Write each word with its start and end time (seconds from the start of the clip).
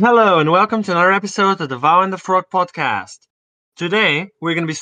Hello, 0.00 0.40
and 0.40 0.50
welcome 0.50 0.82
to 0.82 0.90
another 0.90 1.12
episode 1.12 1.60
of 1.60 1.68
the 1.68 1.78
Val 1.78 2.02
and 2.02 2.12
the 2.12 2.18
Frog 2.18 2.46
podcast. 2.52 3.28
Today, 3.76 4.30
we're 4.40 4.54
going 4.54 4.66
to 4.66 4.72
be 4.72 4.80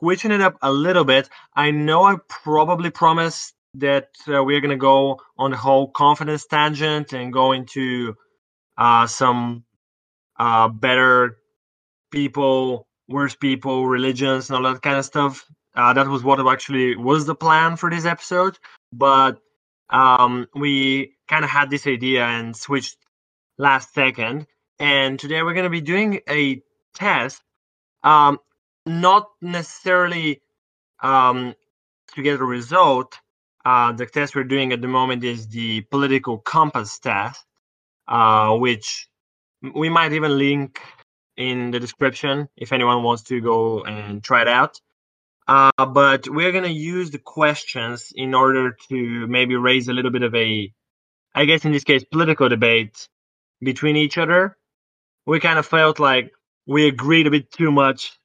switching 0.00 0.32
it 0.32 0.40
up 0.40 0.56
a 0.60 0.72
little 0.72 1.04
bit. 1.04 1.28
I 1.54 1.70
know 1.70 2.02
I 2.02 2.16
probably 2.28 2.90
promised 2.90 3.54
that 3.74 4.08
uh, 4.26 4.42
we're 4.42 4.60
going 4.60 4.72
to 4.72 4.76
go 4.76 5.20
on 5.38 5.52
the 5.52 5.56
whole 5.56 5.88
confidence 5.88 6.44
tangent 6.44 7.12
and 7.12 7.32
go 7.32 7.52
into 7.52 8.16
uh, 8.76 9.06
some 9.06 9.62
uh, 10.40 10.66
better 10.66 11.36
people, 12.10 12.88
worse 13.08 13.36
people, 13.36 13.86
religions, 13.86 14.50
and 14.50 14.56
all 14.56 14.72
that 14.72 14.82
kind 14.82 14.98
of 14.98 15.04
stuff. 15.04 15.44
Uh, 15.76 15.92
that 15.92 16.08
was 16.08 16.24
what 16.24 16.44
actually 16.44 16.96
was 16.96 17.26
the 17.26 17.36
plan 17.36 17.76
for 17.76 17.90
this 17.90 18.04
episode, 18.04 18.58
but 18.92 19.38
um, 19.88 20.48
we 20.52 21.14
kind 21.28 21.44
of 21.44 21.50
had 21.50 21.70
this 21.70 21.86
idea 21.86 22.24
and 22.24 22.56
switched 22.56 22.96
last 23.58 23.92
second. 23.92 24.46
And 24.78 25.18
today 25.18 25.42
we're 25.42 25.54
going 25.54 25.64
to 25.64 25.70
be 25.70 25.80
doing 25.80 26.20
a 26.28 26.62
test, 26.94 27.42
um, 28.02 28.38
not 28.86 29.28
necessarily 29.42 30.40
um, 31.02 31.54
to 32.14 32.22
get 32.22 32.40
a 32.40 32.44
result. 32.44 33.18
Uh, 33.64 33.92
the 33.92 34.06
test 34.06 34.34
we're 34.34 34.44
doing 34.44 34.72
at 34.72 34.80
the 34.80 34.88
moment 34.88 35.24
is 35.24 35.48
the 35.48 35.82
political 35.82 36.38
compass 36.38 36.98
test, 37.00 37.44
uh, 38.06 38.56
which 38.56 39.08
we 39.74 39.88
might 39.88 40.12
even 40.12 40.38
link 40.38 40.80
in 41.36 41.70
the 41.70 41.80
description 41.80 42.48
if 42.56 42.72
anyone 42.72 43.02
wants 43.02 43.22
to 43.24 43.40
go 43.40 43.82
and 43.82 44.22
try 44.22 44.42
it 44.42 44.48
out. 44.48 44.80
Uh, 45.46 45.86
but 45.86 46.28
we're 46.28 46.52
going 46.52 46.64
to 46.64 46.70
use 46.70 47.10
the 47.10 47.18
questions 47.18 48.12
in 48.14 48.34
order 48.34 48.76
to 48.88 49.26
maybe 49.26 49.56
raise 49.56 49.88
a 49.88 49.92
little 49.92 50.10
bit 50.10 50.22
of 50.22 50.34
a, 50.34 50.72
I 51.34 51.46
guess 51.46 51.64
in 51.64 51.72
this 51.72 51.84
case, 51.84 52.04
political 52.04 52.48
debate 52.48 53.08
between 53.60 53.96
each 53.96 54.18
other. 54.18 54.56
We 55.26 55.40
kind 55.40 55.58
of 55.58 55.66
felt 55.66 55.98
like 55.98 56.32
we 56.66 56.86
agreed 56.86 57.26
a 57.26 57.30
bit 57.30 57.50
too 57.50 57.70
much 57.70 58.18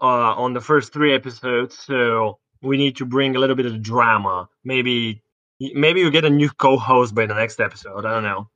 uh, 0.00 0.34
on 0.34 0.52
the 0.52 0.60
first 0.60 0.92
three 0.92 1.14
episodes, 1.14 1.78
so 1.78 2.38
we 2.62 2.76
need 2.76 2.96
to 2.96 3.04
bring 3.04 3.36
a 3.36 3.38
little 3.38 3.56
bit 3.56 3.66
of 3.66 3.82
drama. 3.82 4.48
Maybe, 4.64 5.22
maybe 5.60 6.00
you 6.00 6.10
get 6.10 6.24
a 6.24 6.30
new 6.30 6.50
co-host 6.50 7.14
by 7.14 7.26
the 7.26 7.34
next 7.34 7.60
episode. 7.60 8.04
I 8.04 8.14
don't 8.14 8.24
know. 8.24 8.48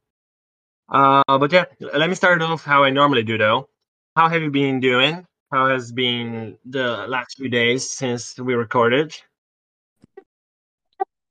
Uh, 0.89 1.39
but 1.39 1.53
yeah, 1.53 1.65
let 1.95 2.09
me 2.09 2.17
start 2.17 2.43
off 2.43 2.65
how 2.65 2.83
I 2.85 2.91
normally 2.91 3.23
do, 3.23 3.39
though. 3.39 3.69
How 4.17 4.29
have 4.29 4.43
you 4.43 4.51
been 4.51 4.81
doing? 4.81 5.25
How 5.53 5.69
has 5.69 5.93
been 5.93 6.59
the 6.65 7.07
last 7.09 7.37
few 7.37 7.49
days 7.49 7.89
since 7.89 8.39
we 8.39 8.55
recorded? 8.55 9.15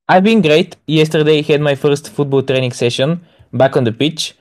I've 0.08 0.24
been 0.24 0.42
great. 0.42 0.76
Yesterday 0.88 1.40
I 1.40 1.42
had 1.42 1.62
my 1.62 1.76
first 1.76 2.10
football 2.10 2.42
training 2.42 2.72
session 2.72 3.22
back 3.54 3.78
on 3.78 3.84
the 3.84 3.92
pitch. 3.92 4.36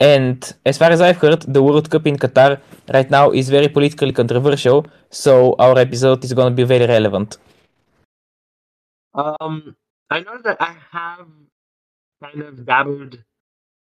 And 0.00 0.52
as 0.66 0.76
far 0.76 0.90
as 0.90 1.00
I've 1.00 1.18
heard, 1.18 1.42
the 1.42 1.62
World 1.62 1.88
Cup 1.90 2.06
in 2.06 2.16
Qatar 2.16 2.60
right 2.92 3.10
now 3.10 3.30
is 3.30 3.48
very 3.48 3.68
politically 3.68 4.12
controversial, 4.12 4.86
so 5.10 5.54
our 5.58 5.78
episode 5.78 6.24
is 6.24 6.32
going 6.32 6.50
to 6.50 6.56
be 6.56 6.64
very 6.64 6.86
relevant. 6.86 7.38
Um, 9.14 9.76
I 10.10 10.20
know 10.20 10.38
that 10.42 10.56
I 10.60 10.76
have 10.90 11.28
kind 12.22 12.42
of 12.42 12.66
dabbled 12.66 13.22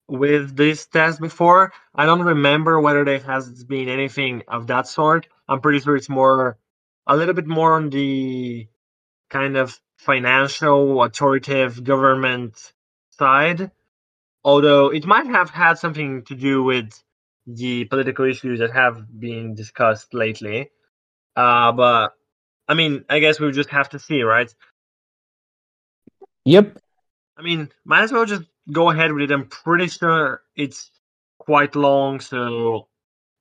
with 0.09 0.57
this 0.57 0.87
test 0.87 1.21
before. 1.21 1.73
I 1.95 2.07
don't 2.07 2.23
remember 2.23 2.81
whether 2.81 3.05
there 3.05 3.19
has 3.21 3.65
been 3.65 3.89
anything 3.91 4.43
of 4.49 4.67
that 4.69 4.87
sort. 4.87 5.29
I'm 5.47 5.61
pretty 5.61 5.81
sure 5.81 5.97
it's 5.97 6.09
more, 6.09 6.59
a 7.07 7.17
little 7.17 7.35
bit 7.35 7.47
more 7.47 7.75
on 7.75 7.91
the 7.91 8.67
kind 9.29 9.59
of 9.59 9.79
financial, 9.99 11.03
authoritative 11.03 11.85
government 11.85 12.73
side. 13.11 13.71
Although 14.45 14.93
it 14.93 15.07
might 15.07 15.27
have 15.27 15.51
had 15.51 15.79
something 15.79 16.25
to 16.25 16.35
do 16.35 16.63
with 16.63 16.93
the 17.47 17.85
political 17.87 18.25
issues 18.25 18.59
that 18.61 18.73
have 18.73 19.07
been 19.19 19.55
discussed 19.55 20.13
lately. 20.13 20.71
Uh, 21.35 21.73
but 21.73 22.13
I 22.69 22.75
mean, 22.75 23.05
I 23.09 23.19
guess 23.19 23.41
we'll 23.41 23.53
just 23.53 23.71
have 23.71 23.89
to 23.91 23.99
see, 23.99 24.23
right? 24.23 24.55
Yep. 26.45 26.79
I 27.37 27.43
mean, 27.43 27.71
might 27.85 28.03
as 28.03 28.13
well 28.13 28.27
just 28.27 28.43
go 28.71 28.91
ahead 28.91 29.13
with 29.13 29.31
it. 29.31 29.33
I'm 29.33 29.47
pretty 29.47 29.89
sure 29.89 30.43
it's 30.57 30.91
quite 31.39 31.75
long, 31.75 32.21
so 32.21 32.89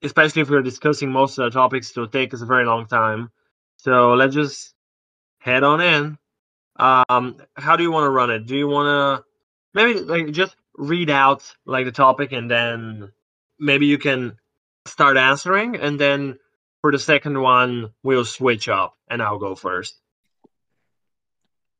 especially 0.01 0.43
if 0.43 0.49
we're 0.49 0.61
discussing 0.61 1.11
most 1.11 1.37
of 1.37 1.45
the 1.45 1.59
topics, 1.59 1.91
it'll 1.91 2.07
take 2.07 2.33
us 2.33 2.41
a 2.41 2.45
very 2.45 2.65
long 2.65 2.87
time. 2.87 3.31
So 3.77 4.13
let's 4.13 4.35
just 4.35 4.73
head 5.39 5.63
on 5.63 5.81
in. 5.81 6.17
Um, 6.77 7.37
how 7.55 7.75
do 7.75 7.83
you 7.83 7.91
want 7.91 8.05
to 8.05 8.09
run 8.09 8.29
it? 8.29 8.45
Do 8.45 8.55
you 8.55 8.67
want 8.67 8.87
to 8.87 9.25
maybe 9.73 9.99
like 9.99 10.31
just 10.31 10.55
read 10.77 11.09
out 11.09 11.43
like 11.65 11.85
the 11.85 11.91
topic 11.91 12.31
and 12.31 12.49
then 12.49 13.11
maybe 13.59 13.87
you 13.87 13.97
can 13.97 14.37
start 14.85 15.17
answering 15.17 15.75
and 15.75 15.99
then 15.99 16.37
for 16.81 16.91
the 16.91 16.99
second 16.99 17.41
one 17.41 17.91
we'll 18.03 18.25
switch 18.25 18.69
up 18.69 18.95
and 19.09 19.21
I'll 19.21 19.39
go 19.39 19.55
first. 19.55 19.99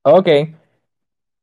Okay. 0.06 0.56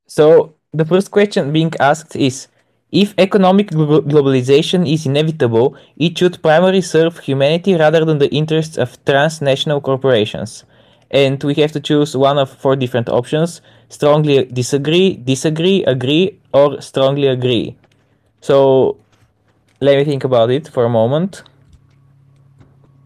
So 0.07 0.55
the 0.73 0.85
first 0.85 1.11
question 1.11 1.53
being 1.53 1.73
asked 1.79 2.17
is 2.17 2.49
if 2.91 3.15
economic 3.19 3.71
glo- 3.71 4.03
globalization 4.03 4.91
is 4.91 5.07
inevitable, 5.07 5.77
it 5.97 6.17
should 6.19 6.43
primarily 6.43 6.81
serve 6.81 7.19
humanity 7.19 7.75
rather 7.75 8.05
than 8.05 8.19
the 8.19 8.33
interests 8.33 8.77
of 8.77 9.03
transnational 9.05 9.81
corporations. 9.81 10.65
And 11.11 11.43
we 11.45 11.55
have 11.55 11.73
to 11.73 11.81
choose 11.81 12.17
one 12.17 12.39
of 12.39 12.51
four 12.51 12.77
different 12.77 13.09
options 13.09 13.61
strongly 13.89 14.45
disagree, 14.47 15.17
disagree, 15.17 15.85
agree, 15.85 16.41
or 16.55 16.81
strongly 16.81 17.27
agree. 17.27 17.77
So 18.41 18.97
let 19.81 19.99
me 19.99 20.05
think 20.05 20.25
about 20.25 20.51
it 20.51 20.69
for 20.69 20.85
a 20.85 20.89
moment. 20.89 21.43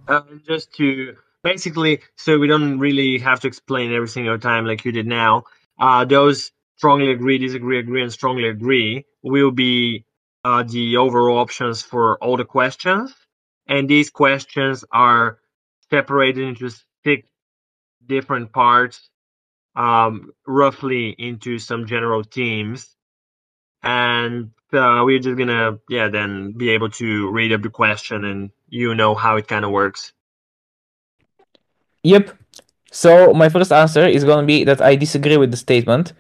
Uh, 0.07 0.21
just 0.47 0.73
to 0.75 1.17
basically, 1.43 2.01
so 2.17 2.39
we 2.39 2.47
don't 2.47 2.79
really 2.79 3.19
have 3.19 3.41
to 3.41 3.49
explain 3.49 3.93
every 3.93 4.09
single 4.09 4.39
time 4.39 4.67
like 4.67 4.85
you 4.85 4.93
did 4.93 5.07
now. 5.07 5.45
Uh, 5.81 6.05
those 6.05 6.53
strongly 6.77 7.11
agree, 7.11 7.39
disagree, 7.39 7.79
agree, 7.79 8.03
and 8.03 8.13
strongly 8.13 8.49
agree 8.49 9.05
will 9.23 9.51
be 9.51 10.05
uh, 10.45 10.63
the 10.63 10.97
overall 10.97 11.39
options 11.39 11.83
for 11.83 12.23
all 12.23 12.37
the 12.37 12.45
questions. 12.45 13.15
And 13.67 13.89
these 13.89 14.11
questions 14.11 14.85
are 14.93 15.39
separated 15.91 16.45
into 16.45 16.71
six 17.05 17.27
different 18.07 18.53
parts, 18.53 19.11
um, 19.77 20.33
roughly 20.47 21.11
into 21.19 21.59
some 21.59 21.87
general 21.87 22.23
themes. 22.23 22.95
And 23.83 24.51
uh, 24.73 25.03
we're 25.05 25.19
just 25.19 25.39
gonna, 25.39 25.79
yeah, 25.89 26.09
then 26.09 26.53
be 26.53 26.71
able 26.71 26.91
to 26.91 27.31
read 27.31 27.53
up 27.53 27.63
the 27.63 27.71
question 27.71 28.25
and 28.25 28.51
you 28.69 28.95
know 28.95 29.15
how 29.15 29.37
it 29.37 29.49
kind 29.49 29.65
of 29.65 29.71
works. 29.71 30.13
Yep. 32.03 32.37
So 32.91 33.33
my 33.35 33.49
first 33.49 33.73
answer 33.73 34.07
is 34.07 34.25
to 34.25 34.43
be 34.43 34.65
that 34.65 34.81
I 34.81 34.97
disagree 34.97 35.37
with 35.37 35.51
the 35.51 35.57
statement 35.57 36.13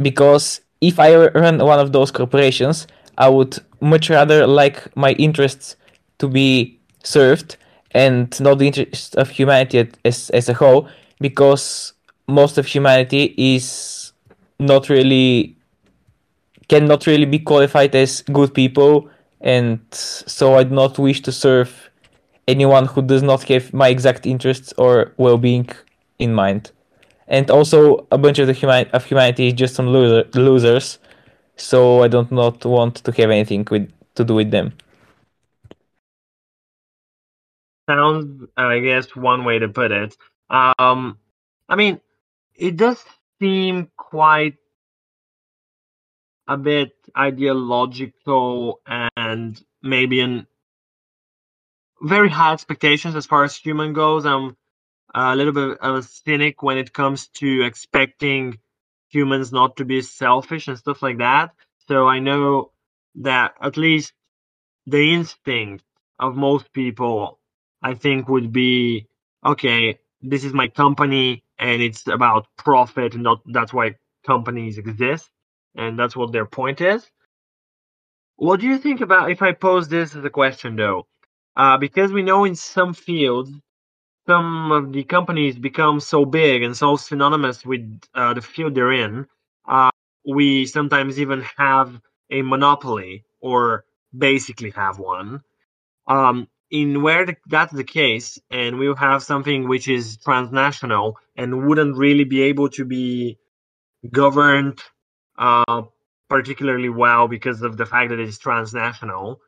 because 0.00 0.60
if 0.80 0.98
I 0.98 1.14
run 1.28 1.58
one 1.58 1.78
of 1.78 1.92
those 1.92 2.10
corporations, 2.10 2.86
I 3.16 3.28
would 3.28 3.58
much 3.80 4.10
rather 4.10 4.46
like 4.46 4.94
my 4.96 5.12
interests 5.12 5.76
to 6.18 6.28
be 6.28 6.78
served 7.02 7.56
and 7.92 8.38
not 8.40 8.58
the 8.58 8.66
interests 8.66 9.14
of 9.14 9.30
humanity 9.30 9.88
as, 10.04 10.30
as 10.30 10.48
a 10.48 10.54
whole 10.54 10.88
because 11.20 11.92
most 12.26 12.58
of 12.58 12.66
humanity 12.66 13.34
is 13.36 14.12
not 14.58 14.88
really 14.88 15.56
cannot 16.68 17.06
really 17.06 17.24
be 17.24 17.38
qualified 17.38 17.94
as 17.94 18.22
good 18.22 18.52
people 18.54 19.08
and 19.40 19.80
so 19.90 20.54
I 20.54 20.64
do 20.64 20.74
not 20.74 20.98
wish 20.98 21.22
to 21.22 21.32
serve 21.32 21.90
anyone 22.46 22.86
who 22.86 23.02
does 23.02 23.22
not 23.22 23.42
have 23.44 23.72
my 23.72 23.88
exact 23.88 24.26
interests 24.26 24.72
or 24.78 25.12
well-being 25.16 25.68
in 26.18 26.34
mind. 26.34 26.72
And 27.28 27.50
also 27.50 28.06
a 28.10 28.18
bunch 28.18 28.38
of 28.38 28.46
the 28.46 28.52
human 28.54 28.88
of 28.88 29.04
humanity 29.04 29.48
is 29.48 29.52
just 29.52 29.74
some 29.74 29.88
loser, 29.88 30.28
losers 30.34 30.98
so 31.56 32.02
I 32.02 32.08
don't 32.08 32.32
not 32.32 32.64
want 32.64 32.96
to 33.04 33.12
have 33.12 33.30
anything 33.30 33.66
with 33.70 33.90
to 34.14 34.24
do 34.24 34.34
with 34.34 34.50
them. 34.50 34.72
Sounds 37.88 38.44
I 38.56 38.80
guess 38.80 39.14
one 39.14 39.44
way 39.44 39.58
to 39.58 39.68
put 39.68 39.92
it. 39.92 40.16
Um 40.50 41.18
I 41.68 41.76
mean 41.76 42.00
it 42.54 42.76
does 42.76 43.04
seem 43.40 43.90
quite 43.96 44.56
a 46.48 46.56
bit 46.56 46.92
ideological 47.16 48.80
and 49.16 49.62
maybe 49.82 50.20
an 50.20 50.46
very 52.02 52.30
high 52.30 52.54
expectations 52.54 53.16
as 53.16 53.26
far 53.26 53.44
as 53.44 53.56
human 53.56 53.92
goes. 53.92 54.24
I'm 54.24 54.56
a 55.14 55.36
little 55.36 55.52
bit 55.52 55.78
of 55.80 55.96
a 55.96 56.02
cynic 56.02 56.62
when 56.62 56.78
it 56.78 56.92
comes 56.92 57.28
to 57.28 57.62
expecting 57.62 58.58
humans 59.10 59.52
not 59.52 59.76
to 59.76 59.84
be 59.84 60.02
selfish 60.02 60.68
and 60.68 60.78
stuff 60.78 61.02
like 61.02 61.18
that. 61.18 61.52
So 61.88 62.06
I 62.08 62.20
know 62.20 62.72
that 63.16 63.54
at 63.60 63.76
least 63.76 64.12
the 64.86 65.14
instinct 65.14 65.84
of 66.18 66.36
most 66.36 66.72
people, 66.72 67.40
I 67.82 67.94
think, 67.94 68.28
would 68.28 68.52
be 68.52 69.08
okay, 69.44 69.98
this 70.22 70.44
is 70.44 70.52
my 70.52 70.68
company 70.68 71.44
and 71.58 71.82
it's 71.82 72.06
about 72.06 72.46
profit 72.56 73.14
and 73.14 73.22
not 73.22 73.40
that's 73.52 73.72
why 73.72 73.96
companies 74.26 74.78
exist 74.78 75.30
and 75.78 75.98
that's 75.98 76.16
what 76.16 76.32
their 76.32 76.44
point 76.44 76.80
is. 76.80 77.10
What 78.36 78.60
do 78.60 78.66
you 78.66 78.78
think 78.78 79.00
about 79.00 79.30
if 79.30 79.40
I 79.40 79.52
pose 79.52 79.88
this 79.88 80.14
as 80.14 80.24
a 80.24 80.30
question 80.30 80.76
though? 80.76 81.06
Uh, 81.56 81.78
because 81.78 82.12
we 82.12 82.22
know 82.22 82.44
in 82.44 82.54
some 82.54 82.92
fields, 82.94 83.50
some 84.26 84.70
of 84.70 84.92
the 84.92 85.04
companies 85.04 85.58
become 85.58 86.00
so 86.00 86.24
big 86.24 86.62
and 86.62 86.76
so 86.76 86.96
synonymous 86.96 87.64
with 87.64 88.00
uh, 88.14 88.34
the 88.34 88.42
field 88.42 88.74
they're 88.74 88.92
in, 88.92 89.26
uh, 89.66 89.90
we 90.26 90.66
sometimes 90.66 91.18
even 91.18 91.42
have 91.56 92.00
a 92.30 92.42
monopoly 92.42 93.24
or 93.40 93.84
basically 94.16 94.70
have 94.70 94.98
one. 94.98 95.40
Um, 96.06 96.48
in 96.70 97.02
where 97.02 97.24
the, 97.24 97.36
that's 97.46 97.72
the 97.72 97.84
case, 97.84 98.38
and 98.50 98.78
we'll 98.78 98.94
have 98.94 99.22
something 99.22 99.68
which 99.68 99.88
is 99.88 100.18
transnational 100.18 101.16
and 101.36 101.66
wouldn't 101.66 101.96
really 101.96 102.24
be 102.24 102.42
able 102.42 102.68
to 102.70 102.84
be 102.84 103.38
governed 104.10 104.80
uh, 105.38 105.82
particularly 106.28 106.88
well 106.88 107.28
because 107.28 107.62
of 107.62 107.76
the 107.76 107.86
fact 107.86 108.10
that 108.10 108.18
it's 108.18 108.38
transnational, 108.38 109.40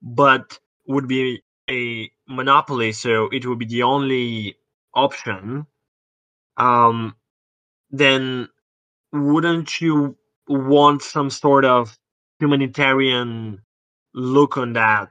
but 0.00 0.58
would 0.86 1.08
be 1.08 1.42
a 1.68 2.10
monopoly, 2.28 2.92
so 2.92 3.28
it 3.30 3.46
would 3.46 3.58
be 3.58 3.66
the 3.66 3.82
only 3.82 4.56
option. 4.94 5.66
Um, 6.56 7.16
then 7.90 8.48
wouldn't 9.12 9.80
you 9.80 10.16
want 10.48 11.02
some 11.02 11.30
sort 11.30 11.64
of 11.64 11.98
humanitarian 12.38 13.62
look 14.14 14.56
on 14.56 14.72
that? 14.74 15.10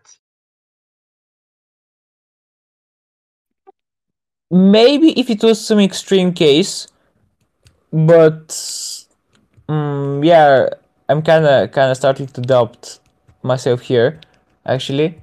Maybe 4.50 5.18
if 5.18 5.30
it 5.30 5.44
was 5.44 5.66
some 5.66 5.80
extreme 5.80 6.34
case, 6.34 6.88
but 7.94 8.52
um, 9.72 10.24
yeah, 10.24 10.70
I'm 11.10 11.22
kind 11.22 11.46
of 11.46 11.72
kind 11.72 11.92
of 11.92 11.98
starting 11.98 12.28
to 12.28 12.42
doubt 12.42 13.00
myself 13.44 13.82
here, 13.82 14.20
actually. 14.66 15.22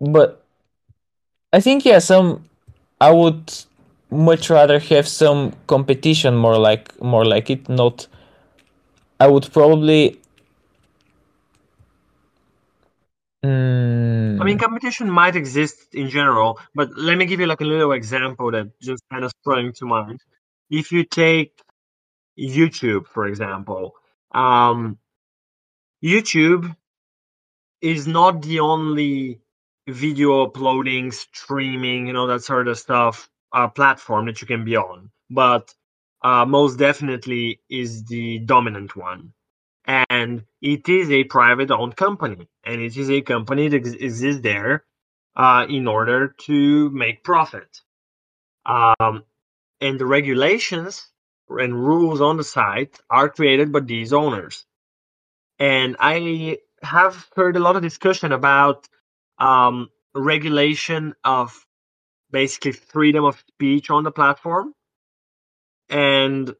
But 0.00 0.44
I 1.52 1.60
think 1.60 1.84
yeah, 1.84 2.00
some 2.00 2.44
I 3.00 3.10
would 3.12 3.52
much 4.10 4.50
rather 4.50 4.78
have 4.78 5.06
some 5.08 5.52
competition, 5.66 6.36
more 6.36 6.58
like 6.58 7.00
more 7.00 7.24
like 7.24 7.50
it. 7.50 7.68
Not, 7.68 8.06
I 9.20 9.28
would 9.28 9.50
probably. 9.52 10.18
Mm, 13.44 14.40
I 14.40 14.44
mean, 14.44 14.58
competition 14.58 15.10
might 15.10 15.34
exist 15.34 15.94
in 15.94 16.08
general, 16.08 16.60
but 16.74 16.96
let 16.96 17.18
me 17.18 17.26
give 17.26 17.40
you 17.40 17.46
like 17.46 17.60
a 17.60 17.64
little 17.64 17.92
example 17.92 18.50
that 18.52 18.66
just 18.80 19.02
kind 19.10 19.24
of 19.24 19.32
sprung 19.40 19.72
to 19.74 19.86
mind. 19.86 20.20
If 20.70 20.92
you 20.92 21.04
take 21.04 21.52
YouTube, 22.38 23.06
for 23.06 23.26
example, 23.26 23.94
um, 24.32 24.98
YouTube 26.02 26.74
is 27.80 28.06
not 28.06 28.42
the 28.42 28.60
only 28.60 29.40
video 29.88 30.44
uploading, 30.44 31.12
streaming, 31.12 32.06
you 32.06 32.12
know, 32.12 32.26
that 32.28 32.42
sort 32.42 32.68
of 32.68 32.78
stuff 32.78 33.28
uh, 33.52 33.68
platform 33.68 34.26
that 34.26 34.40
you 34.40 34.46
can 34.46 34.64
be 34.64 34.76
on, 34.76 35.10
but 35.30 35.74
uh, 36.22 36.44
most 36.46 36.78
definitely 36.78 37.60
is 37.68 38.04
the 38.04 38.38
dominant 38.38 38.96
one. 38.96 39.32
And 39.84 40.44
it 40.60 40.88
is 40.88 41.10
a 41.10 41.24
private 41.24 41.72
owned 41.72 41.96
company, 41.96 42.48
and 42.64 42.80
it 42.80 42.96
is 42.96 43.10
a 43.10 43.20
company 43.20 43.68
that 43.68 43.78
ex- 43.78 43.94
exists 43.94 44.42
there 44.42 44.84
uh, 45.34 45.66
in 45.68 45.88
order 45.88 46.34
to 46.46 46.90
make 46.90 47.24
profit. 47.24 47.80
Um, 48.64 49.24
and 49.80 49.98
the 49.98 50.06
regulations 50.06 51.08
and 51.58 51.74
rules 51.74 52.20
on 52.20 52.36
the 52.36 52.44
site 52.44 52.98
are 53.10 53.28
created 53.28 53.72
by 53.72 53.80
these 53.80 54.12
owners. 54.12 54.64
And 55.58 55.96
I 56.00 56.58
have 56.82 57.28
heard 57.36 57.56
a 57.56 57.60
lot 57.60 57.76
of 57.76 57.82
discussion 57.82 58.32
about 58.32 58.88
um, 59.38 59.88
regulation 60.14 61.14
of 61.24 61.66
basically 62.30 62.72
freedom 62.72 63.24
of 63.24 63.38
speech 63.48 63.90
on 63.90 64.04
the 64.04 64.10
platform. 64.12 64.74
And 65.88 66.54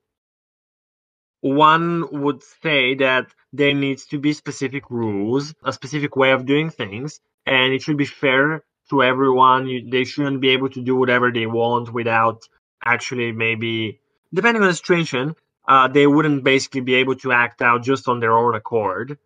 one 1.41 2.23
would 2.23 2.43
say 2.63 2.95
that 2.97 3.27
there 3.53 3.75
needs 3.75 4.07
to 4.07 4.19
be 4.19 4.33
specific 4.33 4.91
rules, 4.91 5.55
a 5.65 5.73
specific 5.73 6.17
way 6.17 6.31
of 6.33 6.47
doing 6.47 6.71
things, 6.71 7.21
and 7.47 7.73
it 7.73 7.83
should 7.83 7.97
be 7.97 8.07
fair 8.07 8.65
to 8.91 9.03
everyone. 9.03 9.67
You, 9.67 9.91
they 9.91 10.05
shouldn't 10.05 10.41
be 10.41 10.51
able 10.51 10.71
to 10.71 10.83
do 10.83 10.97
whatever 10.97 11.33
they 11.33 11.47
want 11.47 11.93
without 11.93 12.43
actually 12.85 13.33
maybe, 13.33 14.01
depending 14.33 14.63
on 14.63 14.69
the 14.69 14.75
situation, 14.75 15.35
uh, 15.69 15.89
they 15.89 16.07
wouldn't 16.07 16.45
basically 16.45 16.81
be 16.81 16.95
able 16.95 17.17
to 17.17 17.33
act 17.33 17.63
out 17.63 17.83
just 17.83 18.09
on 18.09 18.21
their 18.21 18.37
own 18.37 18.55
accord. 18.55 19.19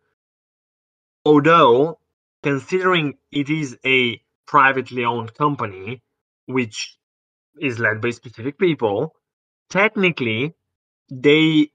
Although, 1.25 1.99
considering 2.43 3.19
it 3.33 3.51
is 3.51 3.77
a 3.85 4.21
privately 4.47 5.05
owned 5.05 5.35
company, 5.35 6.03
which 6.47 6.97
is 7.61 7.79
led 7.79 8.01
by 8.01 8.11
specific 8.11 8.59
people, 8.59 9.15
technically 9.71 10.55
they 11.11 11.71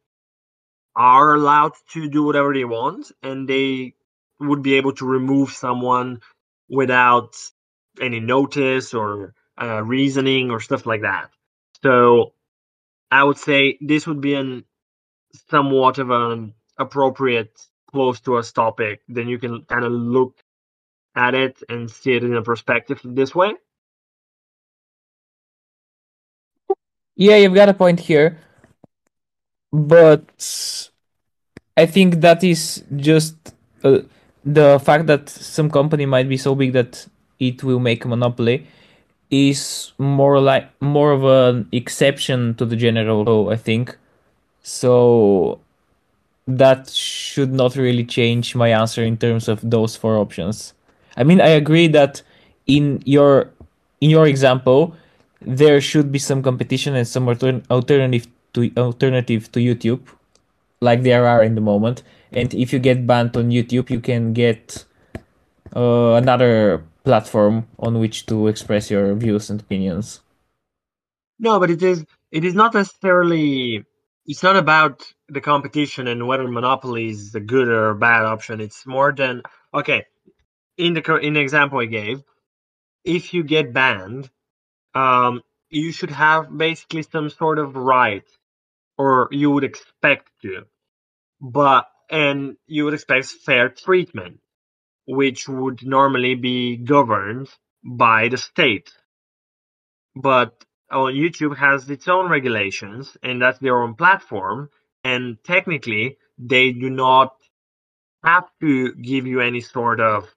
are 0.96 1.34
allowed 1.34 1.74
to 1.94 2.10
do 2.10 2.24
whatever 2.24 2.54
they 2.54 2.66
want 2.66 3.12
and 3.24 3.48
they 3.48 3.94
would 4.40 4.62
be 4.62 4.76
able 4.76 4.94
to 4.94 5.06
remove 5.06 5.52
someone 5.52 6.22
without 6.70 7.36
any 8.00 8.20
notice 8.20 8.94
or 8.94 9.34
uh, 9.62 9.84
reasoning 9.84 10.52
or 10.52 10.60
stuff 10.60 10.86
like 10.86 11.02
that. 11.02 11.30
So 11.84 12.34
I 13.12 13.24
would 13.24 13.38
say 13.38 13.78
this 13.82 14.08
would 14.08 14.22
be 14.22 14.34
an 14.36 14.64
somewhat 15.50 15.98
of 15.98 16.10
an 16.10 16.54
appropriate 16.78 17.52
close 17.92 18.20
to 18.22 18.38
us 18.38 18.52
topic. 18.52 19.02
Then 19.08 19.28
you 19.28 19.38
can 19.38 19.64
kind 19.64 19.84
of 19.84 19.92
look 19.92 20.42
at 21.16 21.36
it 21.36 21.62
and 21.68 21.92
see 21.92 22.14
it 22.14 22.24
in 22.24 22.34
a 22.36 22.42
perspective 22.42 23.02
this 23.04 23.36
way. 23.36 23.54
Yeah, 27.16 27.36
you've 27.36 27.54
got 27.54 27.70
a 27.70 27.74
point 27.74 28.00
here. 28.00 28.40
But 29.74 30.24
I 31.78 31.86
think 31.86 32.22
that 32.22 32.44
is 32.44 32.84
just 32.96 33.36
uh, 33.84 34.00
the 34.44 34.80
fact 34.84 35.08
that 35.08 35.30
some 35.30 35.70
company 35.70 36.06
might 36.06 36.28
be 36.28 36.38
so 36.38 36.56
big 36.56 36.74
that 36.74 37.08
it 37.40 37.64
will 37.64 37.80
make 37.80 38.06
a 38.06 38.08
monopoly 38.08 38.68
is 39.32 39.94
more 39.98 40.40
like 40.40 40.70
more 40.82 41.12
of 41.14 41.24
an 41.24 41.68
exception 41.72 42.54
to 42.56 42.66
the 42.66 42.76
general 42.76 43.26
rule, 43.26 43.50
I 43.50 43.56
think. 43.56 43.98
So 44.62 45.60
that 46.48 46.90
should 46.90 47.52
not 47.52 47.76
really 47.76 48.04
change 48.04 48.56
my 48.56 48.70
answer 48.70 49.04
in 49.04 49.18
terms 49.18 49.48
of 49.48 49.62
those 49.64 49.96
four 49.96 50.18
options. 50.18 50.74
I 51.16 51.24
mean, 51.24 51.42
I 51.42 51.48
agree 51.50 51.88
that 51.90 52.22
in 52.68 53.02
your 53.06 53.50
in 54.02 54.10
your 54.10 54.28
example, 54.28 54.96
there 55.42 55.80
should 55.80 56.12
be 56.12 56.20
some 56.20 56.44
competition 56.44 56.96
and 56.96 57.08
some 57.08 57.26
altern- 57.26 57.64
alternative 57.72 58.28
to 58.54 58.72
alternative 58.78 59.52
to 59.54 59.60
YouTube, 59.60 60.02
like 60.82 61.04
there 61.04 61.26
are 61.26 61.42
in 61.44 61.56
the 61.56 61.62
moment. 61.62 62.04
And 62.32 62.54
if 62.54 62.74
you 62.74 62.80
get 62.80 63.08
banned 63.08 63.36
on 63.36 63.50
YouTube, 63.50 63.90
you 63.90 64.00
can 64.00 64.34
get 64.34 64.86
uh, 65.76 66.14
another 66.14 66.84
platform 67.04 67.68
on 67.80 68.00
which 68.00 68.26
to 68.28 68.48
express 68.48 68.92
your 68.92 69.14
views 69.16 69.50
and 69.50 69.62
opinions. 69.62 70.22
No, 71.40 71.60
but 71.60 71.72
it 71.72 71.82
is 71.82 72.06
it 72.32 72.46
is 72.46 72.54
not 72.54 72.74
necessarily 72.74 73.84
it's 74.26 74.44
not 74.44 74.56
about 74.56 75.04
the 75.28 75.42
competition 75.42 76.08
and 76.08 76.28
whether 76.28 76.48
monopoly 76.48 77.10
is 77.10 77.34
a 77.36 77.40
good 77.40 77.68
or 77.68 77.90
a 77.90 77.96
bad 77.96 78.26
option. 78.26 78.62
It's 78.62 78.86
more 78.86 79.12
than 79.12 79.42
okay. 79.74 80.06
In 80.78 80.94
the 80.94 81.16
in 81.18 81.34
the 81.34 81.42
example 81.42 81.80
I 81.80 81.86
gave, 81.86 82.24
if 83.04 83.34
you 83.34 83.44
get 83.44 83.74
banned, 83.74 84.30
um, 84.94 85.42
you 85.70 85.92
should 85.92 86.12
have 86.12 86.56
basically 86.56 87.04
some 87.04 87.30
sort 87.30 87.60
of 87.60 87.76
right, 87.76 88.28
or 88.98 89.28
you 89.32 89.52
would 89.52 89.64
expect 89.64 90.30
to, 90.44 90.64
but 91.40 91.88
and 92.10 92.58
you 92.68 92.86
would 92.86 92.94
expect 92.94 93.28
fair 93.28 93.70
treatment, 93.70 94.40
which 95.06 95.48
would 95.48 95.86
normally 95.86 96.36
be 96.36 96.78
governed 96.78 97.50
by 97.84 98.28
the 98.30 98.38
state. 98.38 98.92
But 100.16 100.66
YouTube 100.92 101.58
has 101.58 101.90
its 101.90 102.08
own 102.08 102.30
regulations, 102.30 103.18
and 103.24 103.42
that's 103.42 103.60
their 103.60 103.82
own 103.82 103.96
platform. 103.96 104.70
And 105.04 105.38
technically, 105.44 106.18
they 106.38 106.72
do 106.72 106.90
not 106.90 107.36
have 108.24 108.50
to 108.60 108.94
give 108.96 109.26
you 109.26 109.42
any 109.42 109.62
sort 109.62 110.00
of 110.00 110.28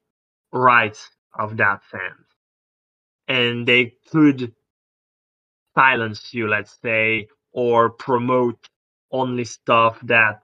rights 0.51 1.09
of 1.37 1.57
that 1.57 1.81
sense. 1.91 2.27
And 3.27 3.67
they 3.67 3.95
could 4.11 4.53
silence 5.75 6.33
you, 6.33 6.47
let's 6.47 6.77
say, 6.81 7.27
or 7.51 7.89
promote 7.89 8.69
only 9.11 9.43
stuff 9.43 9.99
that 10.03 10.41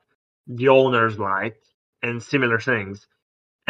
the 0.48 0.68
owners 0.68 1.18
like 1.18 1.62
and 2.04 2.22
similar 2.22 2.60
things. 2.60 3.08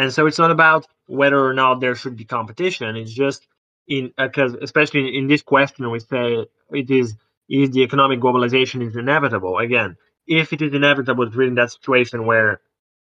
And 0.02 0.12
so 0.12 0.26
it's 0.26 0.38
not 0.38 0.50
about 0.50 0.86
whether 1.06 1.38
or 1.38 1.54
not 1.54 1.80
there 1.80 1.94
should 1.94 2.16
be 2.16 2.24
competition. 2.24 2.96
It's 2.96 3.12
just 3.12 3.46
in 3.86 4.12
because 4.16 4.54
uh, 4.54 4.58
especially 4.62 5.16
in 5.18 5.26
this 5.26 5.42
question 5.42 5.90
we 5.90 6.00
say 6.00 6.46
it 6.70 6.90
is 6.90 7.16
is 7.48 7.70
the 7.70 7.82
economic 7.82 8.20
globalization 8.20 8.86
is 8.86 8.94
inevitable 8.94 9.58
again 9.58 9.96
if 10.26 10.52
it 10.52 10.62
is 10.62 10.72
inevitable 10.72 11.24
it's 11.24 11.34
really 11.34 11.48
in 11.48 11.56
that 11.56 11.72
situation 11.72 12.26
where 12.26 12.60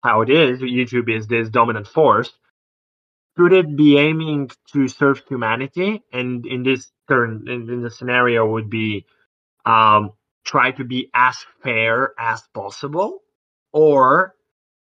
how 0.07 0.21
it 0.21 0.31
is, 0.31 0.61
YouTube 0.61 1.11
is 1.11 1.27
this 1.27 1.49
dominant 1.49 1.89
force. 1.89 2.33
Could 3.37 3.53
it 3.53 3.77
be 3.77 3.99
aiming 3.99 4.51
to 4.73 4.89
serve 4.89 5.23
humanity? 5.29 6.03
And 6.13 6.47
in 6.47 6.63
this 6.63 6.91
turn, 7.09 7.45
in, 7.49 7.69
in 7.69 7.83
the 7.83 7.91
scenario, 7.91 8.47
would 8.47 8.71
be 8.71 9.05
um, 9.65 10.13
try 10.45 10.71
to 10.73 10.85
be 10.85 11.11
as 11.13 11.37
fair 11.63 12.13
as 12.19 12.43
possible, 12.55 13.19
or 13.73 14.35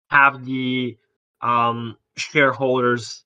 have 0.10 0.46
the 0.46 0.98
um, 1.41 1.98
shareholders 2.17 3.24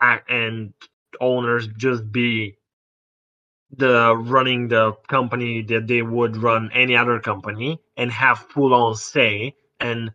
and 0.00 0.72
owners 1.20 1.68
just 1.76 2.10
be 2.10 2.56
the 3.76 4.16
running 4.16 4.68
the 4.68 4.92
company 5.08 5.62
that 5.62 5.86
they 5.86 6.02
would 6.02 6.36
run 6.36 6.70
any 6.72 6.96
other 6.96 7.20
company 7.20 7.80
and 7.96 8.10
have 8.10 8.38
full 8.38 8.72
on 8.72 8.94
say 8.94 9.54
and 9.80 10.10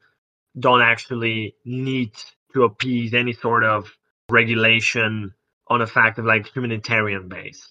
don't 0.57 0.81
actually 0.81 1.55
need 1.65 2.11
to 2.53 2.63
appease 2.63 3.13
any 3.13 3.33
sort 3.33 3.63
of 3.63 3.95
regulation 4.29 5.33
on 5.67 5.81
a 5.81 5.87
fact 5.87 6.17
of 6.17 6.25
like 6.25 6.47
humanitarian 6.47 7.27
base. 7.27 7.69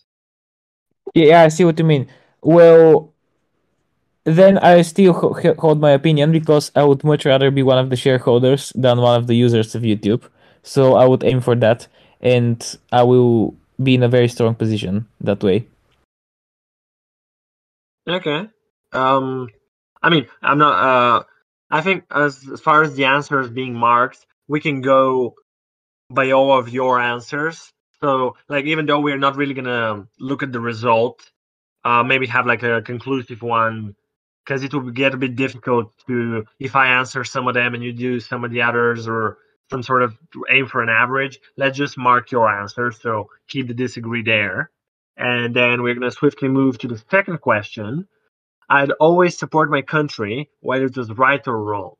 Yeah, 1.14 1.42
I 1.42 1.48
see 1.48 1.64
what 1.64 1.78
you 1.78 1.84
mean. 1.84 2.08
Well, 2.42 3.11
then 4.24 4.58
I 4.58 4.82
still 4.82 5.12
hold 5.12 5.80
my 5.80 5.90
opinion 5.90 6.32
because 6.32 6.70
I 6.76 6.84
would 6.84 7.02
much 7.04 7.24
rather 7.24 7.50
be 7.50 7.62
one 7.62 7.78
of 7.78 7.90
the 7.90 7.96
shareholders 7.96 8.72
than 8.74 9.00
one 9.00 9.18
of 9.18 9.26
the 9.26 9.34
users 9.34 9.74
of 9.74 9.82
YouTube. 9.82 10.22
So 10.62 10.94
I 10.94 11.06
would 11.06 11.24
aim 11.24 11.40
for 11.40 11.56
that, 11.56 11.88
and 12.20 12.78
I 12.92 13.02
will 13.02 13.56
be 13.82 13.94
in 13.94 14.02
a 14.02 14.08
very 14.08 14.28
strong 14.28 14.54
position 14.54 15.08
that 15.20 15.42
way. 15.42 15.66
Okay. 18.08 18.48
Um, 18.92 19.48
I 20.02 20.10
mean, 20.10 20.26
I'm 20.40 20.58
not. 20.58 20.72
Uh, 20.72 21.24
I 21.70 21.80
think 21.80 22.04
as 22.10 22.46
as 22.52 22.60
far 22.60 22.82
as 22.82 22.94
the 22.94 23.06
answers 23.06 23.50
being 23.50 23.74
marked, 23.74 24.26
we 24.46 24.60
can 24.60 24.82
go 24.82 25.34
by 26.10 26.30
all 26.30 26.56
of 26.56 26.68
your 26.68 27.00
answers. 27.00 27.72
So, 28.00 28.36
like, 28.48 28.66
even 28.66 28.86
though 28.86 29.00
we're 29.00 29.18
not 29.18 29.36
really 29.36 29.54
gonna 29.54 30.06
look 30.18 30.42
at 30.42 30.52
the 30.52 30.60
result, 30.60 31.22
uh, 31.84 32.02
maybe 32.02 32.26
have 32.26 32.46
like 32.46 32.62
a 32.62 32.82
conclusive 32.82 33.42
one, 33.42 33.94
because 34.44 34.62
it 34.62 34.74
will 34.74 34.90
get 34.90 35.14
a 35.14 35.16
bit 35.16 35.36
difficult 35.36 35.92
to 36.06 36.44
if 36.58 36.76
I 36.76 36.86
answer 36.98 37.24
some 37.24 37.48
of 37.48 37.54
them 37.54 37.74
and 37.74 37.82
you 37.82 37.92
do 37.92 38.20
some 38.20 38.44
of 38.44 38.50
the 38.50 38.62
others, 38.62 39.08
or 39.08 39.38
some 39.72 39.82
sort 39.82 40.02
of 40.02 40.16
aim 40.50 40.66
for 40.66 40.82
an 40.82 40.90
average. 40.90 41.40
Let's 41.56 41.78
just 41.78 41.96
mark 41.96 42.30
your 42.30 42.48
answer. 42.48 42.92
So 42.92 43.30
keep 43.48 43.68
the 43.68 43.74
disagree 43.74 44.22
there. 44.22 44.70
And 45.16 45.56
then 45.56 45.82
we're 45.82 45.94
going 45.94 46.10
to 46.10 46.16
swiftly 46.16 46.48
move 46.48 46.78
to 46.78 46.88
the 46.88 47.02
second 47.10 47.40
question. 47.40 48.06
I'd 48.68 48.90
always 48.92 49.38
support 49.38 49.70
my 49.70 49.82
country, 49.82 50.50
whether 50.60 50.86
it 50.86 50.96
was 50.96 51.10
right 51.10 51.46
or 51.46 51.62
wrong. 51.62 51.94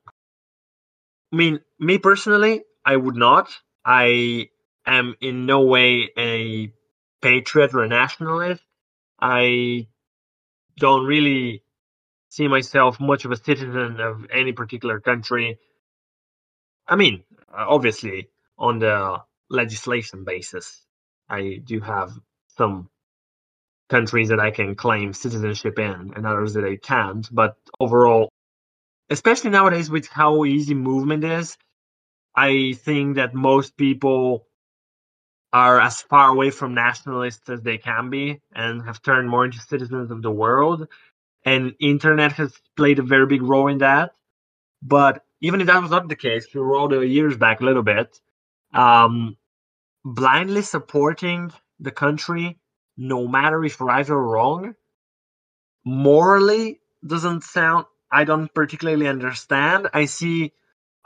I 1.33 1.37
mean, 1.37 1.61
me 1.79 1.99
personally, 1.99 2.63
I 2.85 2.97
would 2.97 3.17
not. 3.17 3.49
I 3.85 4.49
am 4.87 5.15
in 5.21 5.47
no 5.47 5.63
way 5.63 6.11
a 6.19 6.73
patriot 7.23 7.73
or 7.75 7.85
a 7.85 7.89
nationalist. 7.89 8.63
I 9.21 9.87
don't 10.79 11.07
really 11.07 11.63
see 12.33 12.49
myself 12.49 12.99
much 12.99 13.27
of 13.27 13.31
a 13.31 13.37
citizen 13.37 14.01
of 14.01 14.25
any 14.33 14.53
particular 14.53 15.01
country. 15.01 15.59
I 16.89 16.97
mean, 16.97 17.25
uh, 17.53 17.67
obviously, 17.69 18.31
on 18.57 18.79
the 18.79 19.19
legislation 19.51 20.25
basis, 20.25 20.83
I 21.29 21.61
do 21.62 21.81
have 21.81 22.11
some 22.57 22.89
countries 23.91 24.31
that 24.31 24.41
I 24.41 24.51
can 24.51 24.75
claim 24.75 25.12
citizenship 25.12 25.79
in 25.79 26.15
and 26.17 26.27
others 26.27 26.55
that 26.55 26.65
I 26.65 26.77
can't. 26.77 27.29
But 27.31 27.59
overall, 27.79 28.31
especially 29.11 29.51
nowadays 29.51 29.91
with 29.91 30.09
how 30.09 30.47
easy 30.47 30.73
movement 30.73 31.25
is, 31.25 31.59
I 32.35 32.73
think 32.73 33.17
that 33.17 33.35
most 33.35 33.77
people 33.77 34.47
are 35.53 35.79
as 35.79 36.01
far 36.01 36.31
away 36.31 36.49
from 36.49 36.73
nationalists 36.73 37.51
as 37.51 37.61
they 37.61 37.77
can 37.77 38.09
be 38.09 38.41
and 38.55 38.83
have 38.87 39.03
turned 39.03 39.29
more 39.29 39.45
into 39.45 39.59
citizens 39.59 40.11
of 40.11 40.23
the 40.23 40.31
world. 40.31 40.89
And 41.45 41.75
internet 41.81 42.33
has 42.33 42.55
played 42.77 42.99
a 42.99 43.03
very 43.03 43.27
big 43.27 43.43
role 43.43 43.69
in 43.69 43.79
that. 43.79 44.13
But 44.83 45.25
even 45.41 45.61
if 45.61 45.67
that 45.67 45.83
was 45.83 45.91
not 45.91 46.09
the 46.09 46.17
case, 46.17 46.47
if 46.47 46.55
you 46.55 46.63
roll 46.63 46.89
the 46.89 47.01
years 47.01 47.37
back 47.37 47.61
a 47.61 47.65
little 47.65 47.83
bit, 47.83 48.21
um, 48.75 49.37
blindly 50.05 50.63
supporting 50.63 51.53
the 51.81 51.91
country 51.91 52.59
no 52.97 53.27
matter 53.27 53.65
if 53.65 53.81
right 53.81 54.09
or 54.09 54.23
wrong, 54.23 54.75
morally 55.85 56.81
doesn't 57.07 57.43
sound. 57.43 57.87
I 58.11 58.25
don't 58.25 58.53
particularly 58.53 59.09
understand. 59.09 59.89
I 59.93 60.05
see. 60.05 60.53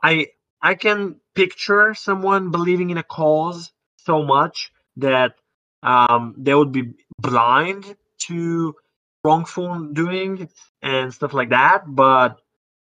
I 0.03 0.29
I 0.61 0.75
can 0.75 1.21
picture 1.35 1.95
someone 1.95 2.51
believing 2.51 2.91
in 2.91 2.99
a 2.99 3.03
cause 3.03 3.73
so 3.99 4.25
much 4.25 4.73
that 4.97 5.35
um, 5.83 6.35
they 6.37 6.55
would 6.55 6.73
be 6.73 6.95
blind 7.21 7.97
to 8.27 8.75
wrongful 9.27 9.71
doing 9.93 10.49
and 10.83 11.13
stuff 11.13 11.35
like 11.35 11.51
that. 11.51 11.83
But 11.87 12.39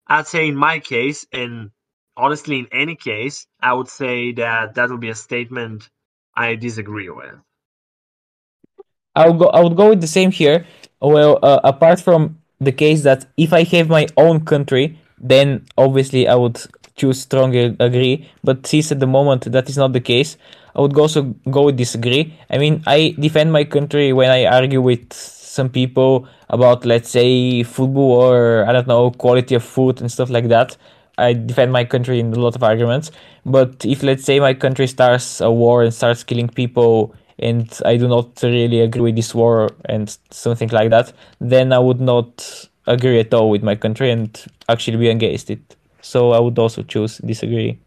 I'd 0.07 0.27
say 0.27 0.47
in 0.47 0.55
my 0.55 0.79
case, 0.79 1.25
and 1.31 1.71
honestly 2.17 2.59
in 2.59 2.67
any 2.71 2.95
case, 2.95 3.47
I 3.61 3.73
would 3.73 3.87
say 3.87 4.33
that 4.33 4.75
that 4.75 4.89
would 4.89 4.99
be 5.07 5.09
a 5.09 5.15
statement 5.27 5.89
I 6.35 6.55
disagree 6.55 7.09
with. 7.09 7.35
I 9.15 9.29
would 9.29 9.39
go. 9.39 9.47
I 9.49 9.61
would 9.61 9.77
go 9.77 9.89
with 9.89 10.01
the 10.01 10.13
same 10.19 10.31
here. 10.31 10.65
Well, 10.99 11.37
uh, 11.43 11.59
apart 11.63 11.99
from 12.01 12.21
the 12.59 12.71
case 12.71 13.03
that 13.03 13.25
if 13.37 13.53
I 13.53 13.63
have 13.63 13.87
my 13.89 14.07
own 14.17 14.45
country, 14.45 14.97
then 15.19 15.65
obviously 15.77 16.27
I 16.27 16.35
would 16.35 16.57
choose 16.95 17.21
strongly 17.21 17.75
agree. 17.79 18.29
But 18.43 18.65
since 18.65 18.91
at 18.91 18.99
the 18.99 19.07
moment 19.07 19.51
that 19.51 19.69
is 19.69 19.77
not 19.77 19.93
the 19.93 20.01
case, 20.01 20.37
I 20.75 20.81
would 20.81 20.97
also 20.97 21.23
go 21.49 21.65
with 21.65 21.77
disagree. 21.77 22.33
I 22.49 22.57
mean, 22.57 22.81
I 22.87 23.15
defend 23.19 23.51
my 23.53 23.65
country 23.65 24.13
when 24.13 24.31
I 24.31 24.45
argue 24.45 24.81
with 24.81 25.13
some 25.53 25.69
people 25.69 26.27
about, 26.49 26.83
let's 26.83 27.09
say, 27.09 27.61
football 27.61 28.11
or 28.11 28.65
I 28.67 28.71
don't 28.73 28.87
know, 28.87 29.11
quality 29.11 29.53
of 29.55 29.63
food 29.63 30.01
and 30.01 30.11
stuff 30.11 30.29
like 30.29 30.47
that. 30.47 30.75
I 31.17 31.33
defend 31.33 31.71
my 31.71 31.85
country 31.85 32.19
in 32.19 32.33
a 32.33 32.39
lot 32.39 32.55
of 32.55 32.63
arguments. 32.63 33.11
But 33.45 33.85
if, 33.85 34.01
let's 34.01 34.23
say, 34.23 34.39
my 34.39 34.55
country 34.55 34.87
starts 34.87 35.41
a 35.41 35.51
war 35.51 35.83
and 35.83 35.93
starts 35.93 36.23
killing 36.23 36.49
people 36.49 37.13
and 37.37 37.69
I 37.85 37.97
do 37.97 38.07
not 38.07 38.41
really 38.41 38.79
agree 38.81 39.01
with 39.01 39.15
this 39.15 39.35
war 39.35 39.69
and 39.85 40.17
something 40.31 40.69
like 40.69 40.89
that, 40.89 41.13
then 41.39 41.71
I 41.71 41.79
would 41.79 42.01
not 42.01 42.67
agree 42.87 43.19
at 43.19 43.33
all 43.33 43.49
with 43.51 43.63
my 43.63 43.75
country 43.75 44.09
and 44.09 44.29
actually 44.69 44.97
be 44.97 45.09
against 45.09 45.51
it. 45.51 45.75
So 46.01 46.31
I 46.31 46.39
would 46.39 46.57
also 46.57 46.81
choose 46.81 47.17
disagree. 47.19 47.79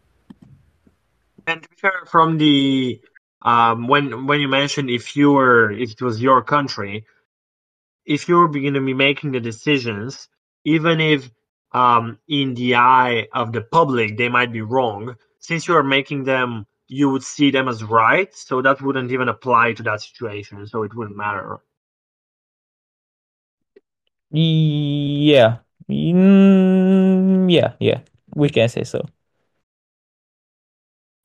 And 1.45 1.67
from 2.05 2.37
the 2.37 2.99
um, 3.41 3.87
when 3.87 4.25
when 4.25 4.39
you 4.39 4.47
mentioned 4.47 4.89
if 4.89 5.15
you 5.15 5.33
were 5.33 5.71
if 5.71 5.91
it 5.91 6.01
was 6.01 6.21
your 6.21 6.41
country, 6.41 7.05
if 8.07 8.27
you're 8.27 8.47
going 8.47 8.73
to 8.73 8.81
be 8.81 8.93
making 8.93 9.33
the 9.33 9.39
decisions, 9.39 10.29
even 10.63 10.99
if 10.99 11.29
um, 11.73 12.17
in 12.27 12.53
the 12.55 12.75
eye 12.75 13.27
of 13.33 13.51
the 13.51 13.61
public 13.61 14.17
they 14.17 14.29
might 14.29 14.51
be 14.51 14.61
wrong, 14.61 15.15
since 15.39 15.67
you 15.67 15.75
are 15.75 15.83
making 15.83 16.23
them 16.23 16.65
you 16.87 17.09
would 17.09 17.23
see 17.23 17.51
them 17.51 17.67
as 17.67 17.83
right, 17.83 18.33
so 18.33 18.61
that 18.61 18.81
wouldn't 18.81 19.11
even 19.11 19.27
apply 19.27 19.73
to 19.73 19.83
that 19.83 20.01
situation, 20.01 20.65
so 20.67 20.83
it 20.83 20.95
wouldn't 20.95 21.17
matter. 21.17 21.59
Yeah. 24.31 25.57
Mm, 25.89 27.51
yeah, 27.51 27.73
yeah. 27.79 27.99
We 28.35 28.49
can 28.49 28.69
say 28.69 28.83
so. 28.83 29.05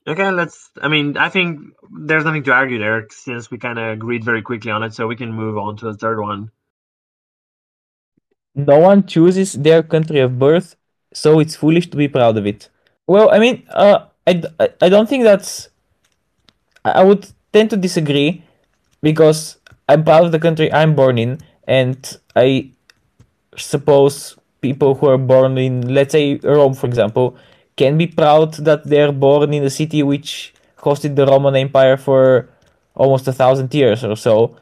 Okay, 0.06 0.30
let's. 0.32 0.70
I 0.80 0.88
mean, 0.88 1.16
I 1.16 1.28
think 1.28 1.60
there's 1.90 2.24
nothing 2.24 2.42
to 2.44 2.52
argue 2.52 2.78
there 2.78 3.06
since 3.10 3.50
we 3.50 3.58
kind 3.58 3.78
of 3.78 3.92
agreed 3.92 4.24
very 4.24 4.42
quickly 4.42 4.72
on 4.72 4.82
it, 4.82 4.94
so 4.94 5.06
we 5.06 5.14
can 5.14 5.32
move 5.32 5.56
on 5.56 5.76
to 5.76 5.84
the 5.84 5.94
third 5.94 6.20
one. 6.20 6.50
No 8.54 8.78
one 8.78 9.06
chooses 9.06 9.54
their 9.54 9.82
country 9.82 10.20
of 10.20 10.38
birth, 10.38 10.76
so 11.12 11.40
it's 11.40 11.56
foolish 11.56 11.88
to 11.90 11.96
be 11.96 12.08
proud 12.08 12.36
of 12.36 12.46
it. 12.46 12.68
Well, 13.06 13.30
I 13.30 13.38
mean, 13.38 13.66
uh, 13.70 14.06
I, 14.26 14.42
I 14.80 14.88
don't 14.88 15.08
think 15.08 15.24
that's. 15.24 15.68
I 16.84 17.02
would 17.04 17.28
tend 17.52 17.70
to 17.70 17.76
disagree 17.76 18.42
because 19.02 19.58
I'm 19.88 20.04
proud 20.04 20.24
of 20.24 20.32
the 20.32 20.38
country 20.38 20.72
I'm 20.72 20.94
born 20.94 21.18
in, 21.18 21.38
and 21.66 21.98
I 22.34 22.70
suppose 23.56 24.36
people 24.60 24.94
who 24.94 25.08
are 25.08 25.18
born 25.18 25.58
in, 25.58 25.94
let's 25.94 26.12
say, 26.12 26.36
Rome, 26.36 26.74
for 26.74 26.86
example, 26.86 27.36
can 27.76 27.98
be 27.98 28.06
proud 28.06 28.54
that 28.54 28.84
they're 28.86 29.12
born 29.12 29.54
in 29.54 29.64
a 29.64 29.70
city 29.70 30.02
which 30.02 30.54
hosted 30.78 31.16
the 31.16 31.26
Roman 31.26 31.56
Empire 31.56 31.96
for 31.96 32.48
almost 32.94 33.28
a 33.28 33.32
thousand 33.32 33.74
years 33.74 34.04
or 34.04 34.16
so. 34.16 34.56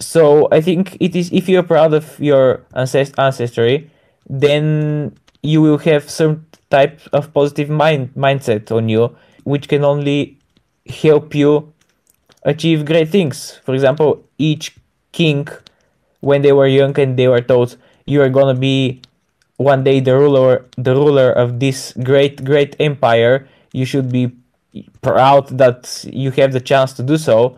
So 0.00 0.48
I 0.52 0.60
think 0.60 0.96
it 1.00 1.16
is 1.16 1.30
if 1.32 1.48
you're 1.48 1.62
proud 1.62 1.94
of 1.94 2.18
your 2.20 2.64
ancest- 2.74 3.18
ancestry, 3.18 3.90
then 4.28 5.16
you 5.42 5.62
will 5.62 5.78
have 5.78 6.08
some 6.08 6.46
type 6.70 7.00
of 7.12 7.32
positive 7.32 7.70
mind 7.70 8.10
mindset 8.14 8.70
on 8.70 8.88
you, 8.88 9.16
which 9.44 9.68
can 9.68 9.84
only 9.84 10.38
help 10.86 11.34
you 11.34 11.72
achieve 12.44 12.84
great 12.84 13.08
things. 13.08 13.60
For 13.64 13.74
example, 13.74 14.24
each 14.38 14.76
king, 15.12 15.48
when 16.20 16.42
they 16.42 16.52
were 16.52 16.66
young 16.66 16.98
and 16.98 17.16
they 17.18 17.28
were 17.28 17.40
told 17.40 17.76
you 18.06 18.22
are 18.22 18.28
gonna 18.28 18.54
be 18.54 19.00
one 19.56 19.84
day 19.84 20.00
the 20.00 20.14
ruler 20.14 20.66
the 20.76 20.94
ruler 20.94 21.30
of 21.32 21.60
this 21.60 21.92
great 22.02 22.44
great 22.44 22.76
empire 22.80 23.46
you 23.72 23.84
should 23.84 24.10
be 24.10 24.30
proud 25.02 25.48
that 25.58 26.04
you 26.12 26.30
have 26.32 26.52
the 26.52 26.60
chance 26.60 26.92
to 26.92 27.02
do 27.02 27.16
so 27.16 27.56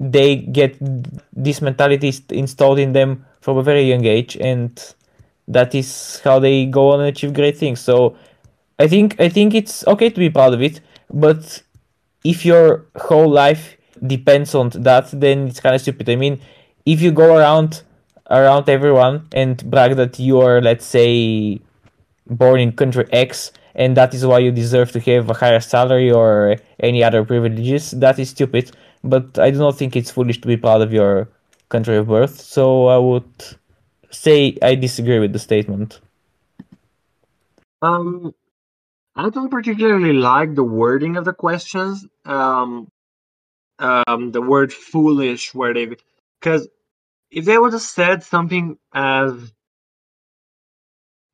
they 0.00 0.36
get 0.36 0.76
this 1.32 1.60
mentality 1.60 2.12
installed 2.30 2.78
in 2.78 2.92
them 2.92 3.24
from 3.40 3.56
a 3.56 3.62
very 3.62 3.82
young 3.82 4.04
age 4.04 4.36
and 4.36 4.94
that 5.48 5.74
is 5.74 6.20
how 6.24 6.38
they 6.38 6.66
go 6.66 6.90
on 6.92 7.00
and 7.00 7.08
achieve 7.08 7.32
great 7.34 7.56
things. 7.56 7.80
So 7.80 8.16
i 8.80 8.86
think 8.86 9.20
i 9.20 9.28
think 9.28 9.54
it's 9.54 9.84
okay 9.88 10.08
to 10.08 10.20
be 10.20 10.30
proud 10.30 10.54
of 10.54 10.62
it 10.62 10.80
but 11.12 11.62
if 12.22 12.46
your 12.46 12.86
whole 12.96 13.28
life 13.28 13.76
depends 14.06 14.54
on 14.54 14.68
that 14.70 15.10
then 15.10 15.48
it's 15.48 15.60
kind 15.60 15.74
of 15.74 15.80
stupid. 15.80 16.08
I 16.08 16.16
mean 16.16 16.40
if 16.86 17.02
you 17.02 17.10
go 17.10 17.36
around 17.36 17.82
around 18.30 18.68
everyone 18.68 19.26
and 19.32 19.68
brag 19.70 19.96
that 19.96 20.18
you 20.18 20.40
are 20.40 20.60
let's 20.60 20.84
say 20.84 21.60
born 22.28 22.60
in 22.60 22.72
country 22.72 23.06
x 23.10 23.52
and 23.74 23.96
that 23.96 24.12
is 24.12 24.26
why 24.26 24.38
you 24.38 24.52
deserve 24.52 24.92
to 24.92 25.00
have 25.00 25.30
a 25.30 25.34
higher 25.34 25.60
salary 25.60 26.10
or 26.10 26.56
any 26.80 27.02
other 27.02 27.24
privileges 27.24 27.92
that 27.92 28.18
is 28.18 28.30
stupid 28.30 28.70
but 29.04 29.38
I 29.38 29.50
do 29.50 29.58
not 29.58 29.76
think 29.76 29.96
it's 29.96 30.10
foolish 30.10 30.40
to 30.40 30.48
be 30.48 30.56
proud 30.56 30.82
of 30.82 30.92
your 30.92 31.28
country 31.68 31.96
of 31.96 32.08
birth. 32.08 32.40
So 32.40 32.86
I 32.86 32.98
would 32.98 33.30
say 34.10 34.56
I 34.62 34.74
disagree 34.74 35.18
with 35.18 35.32
the 35.32 35.38
statement. 35.38 36.00
Um, 37.82 38.34
I 39.14 39.30
don't 39.30 39.50
particularly 39.50 40.12
like 40.12 40.54
the 40.54 40.64
wording 40.64 41.16
of 41.16 41.24
the 41.24 41.32
questions. 41.32 42.06
Um, 42.24 42.88
um, 43.78 44.32
the 44.32 44.42
word 44.42 44.72
"foolish," 44.72 45.54
where 45.54 45.72
they, 45.74 45.88
because 46.40 46.68
if 47.30 47.44
they 47.44 47.58
would 47.58 47.72
have 47.72 47.82
said 47.82 48.22
something 48.22 48.78
as 48.92 49.52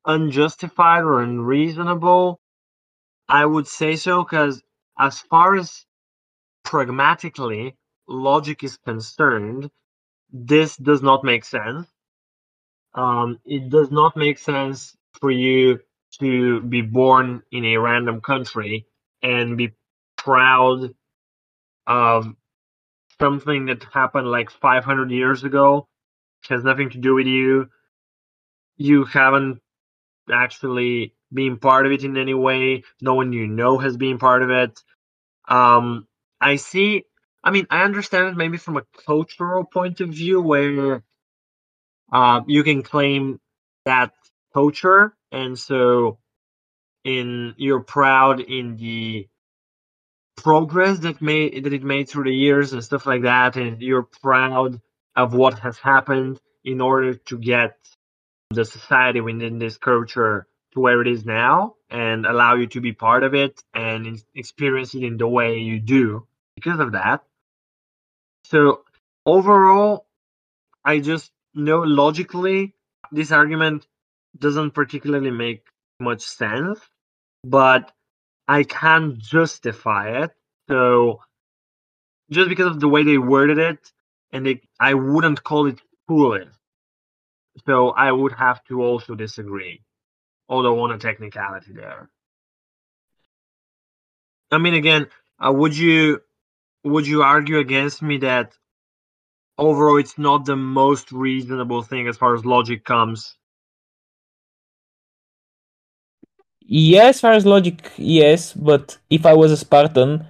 unjustified 0.05 1.03
or 1.03 1.21
unreasonable, 1.21 2.39
I 3.27 3.45
would 3.45 3.67
say 3.67 3.95
so. 3.95 4.23
Because 4.23 4.61
as 4.99 5.19
far 5.19 5.55
as 5.55 5.85
pragmatically 6.65 7.77
logic 8.07 8.63
is 8.63 8.77
concerned, 8.77 9.71
this 10.31 10.75
does 10.75 11.01
not 11.01 11.23
make 11.23 11.45
sense. 11.45 11.87
Um, 12.93 13.39
it 13.45 13.69
does 13.69 13.91
not 13.91 14.17
make 14.17 14.39
sense 14.39 14.95
for 15.19 15.31
you 15.31 15.79
to 16.19 16.61
be 16.61 16.81
born 16.81 17.43
in 17.51 17.65
a 17.65 17.77
random 17.77 18.21
country 18.21 18.87
and 19.21 19.57
be 19.57 19.73
proud 20.17 20.93
of 21.87 22.27
something 23.19 23.65
that 23.67 23.83
happened 23.93 24.27
like 24.27 24.49
500 24.49 25.11
years 25.11 25.43
ago. 25.43 25.87
Has 26.49 26.63
nothing 26.63 26.91
to 26.91 26.99
do 26.99 27.15
with 27.15 27.27
you. 27.27 27.69
You 28.77 29.05
haven't 29.05 29.61
actually 30.31 31.15
been 31.33 31.57
part 31.57 31.85
of 31.85 31.91
it 31.91 32.03
in 32.03 32.17
any 32.17 32.33
way. 32.33 32.83
No 33.01 33.15
one 33.15 33.33
you 33.33 33.47
know 33.47 33.77
has 33.77 33.97
been 33.97 34.19
part 34.19 34.43
of 34.43 34.49
it. 34.49 34.79
Um, 35.47 36.07
I 36.45 36.57
see. 36.57 37.05
I 37.43 37.49
mean, 37.49 37.65
I 37.71 37.81
understand 37.81 38.27
it 38.27 38.37
maybe 38.37 38.57
from 38.57 38.77
a 38.77 38.83
cultural 39.07 39.63
point 39.63 39.99
of 39.99 40.09
view 40.09 40.39
where 40.39 41.03
uh, 42.13 42.41
you 42.45 42.63
can 42.63 42.83
claim 42.83 43.39
that 43.85 44.13
culture, 44.53 45.15
and 45.31 45.57
so 45.57 46.19
in 47.03 47.55
you're 47.57 47.81
proud 47.97 48.41
in 48.41 48.77
the 48.77 49.27
progress 50.37 50.99
that 50.99 51.19
made 51.19 51.63
that 51.63 51.73
it 51.73 51.83
made 51.83 52.09
through 52.09 52.25
the 52.25 52.41
years 52.47 52.73
and 52.73 52.83
stuff 52.83 53.07
like 53.07 53.23
that, 53.23 53.55
and 53.55 53.81
you're 53.81 54.07
proud 54.21 54.79
of 55.15 55.33
what 55.33 55.57
has 55.57 55.79
happened 55.79 56.39
in 56.63 56.79
order 56.79 57.15
to 57.15 57.39
get 57.39 57.75
the 58.51 58.65
society 58.65 59.19
within 59.19 59.57
this 59.57 59.77
culture 59.77 60.45
to 60.73 60.79
where 60.79 61.01
it 61.01 61.07
is 61.07 61.25
now 61.25 61.73
and 61.89 62.27
allow 62.27 62.53
you 62.53 62.67
to 62.67 62.81
be 62.81 62.93
part 62.93 63.23
of 63.23 63.33
it 63.33 63.63
and 63.73 64.23
experience 64.35 64.93
it 64.93 65.01
in 65.01 65.17
the 65.17 65.27
way 65.27 65.57
you 65.57 65.79
do 65.79 66.27
because 66.55 66.79
of 66.79 66.93
that. 66.93 67.23
So 68.45 68.83
overall, 69.25 70.05
I 70.83 70.99
just 70.99 71.31
know 71.53 71.79
logically 71.79 72.73
this 73.11 73.31
argument 73.31 73.87
doesn't 74.37 74.71
particularly 74.71 75.31
make 75.31 75.63
much 75.99 76.21
sense, 76.21 76.79
but 77.43 77.91
I 78.47 78.63
can 78.63 79.17
justify 79.19 80.23
it. 80.23 80.31
So 80.69 81.21
just 82.29 82.49
because 82.49 82.67
of 82.67 82.79
the 82.79 82.87
way 82.87 83.03
they 83.03 83.17
worded 83.17 83.57
it, 83.57 83.91
and 84.31 84.45
they, 84.45 84.61
I 84.79 84.93
wouldn't 84.93 85.43
call 85.43 85.67
it 85.67 85.79
foolish. 86.07 86.49
So 87.65 87.89
I 87.91 88.11
would 88.11 88.33
have 88.33 88.63
to 88.65 88.83
also 88.83 89.15
disagree, 89.15 89.81
although 90.49 90.81
on 90.81 90.91
a 90.91 90.97
technicality 90.97 91.71
there. 91.73 92.09
I 94.51 94.57
mean, 94.57 94.73
again, 94.73 95.07
uh, 95.39 95.51
would 95.51 95.75
you 95.77 96.21
would 96.85 97.07
you 97.07 97.23
argue 97.23 97.59
against 97.59 98.01
me 98.01 98.17
that 98.19 98.53
overall 99.57 99.97
it's 99.97 100.17
not 100.17 100.45
the 100.45 100.55
most 100.55 101.11
reasonable 101.11 101.81
thing 101.83 102.07
as 102.07 102.17
far 102.17 102.35
as 102.35 102.45
logic 102.45 102.85
comes? 102.85 103.35
Yes, 106.67 107.17
as 107.17 107.21
far 107.21 107.33
as 107.33 107.45
logic, 107.45 107.91
yes, 107.97 108.53
but 108.53 108.97
if 109.09 109.25
I 109.25 109.33
was 109.33 109.51
a 109.51 109.57
Spartan 109.57 110.25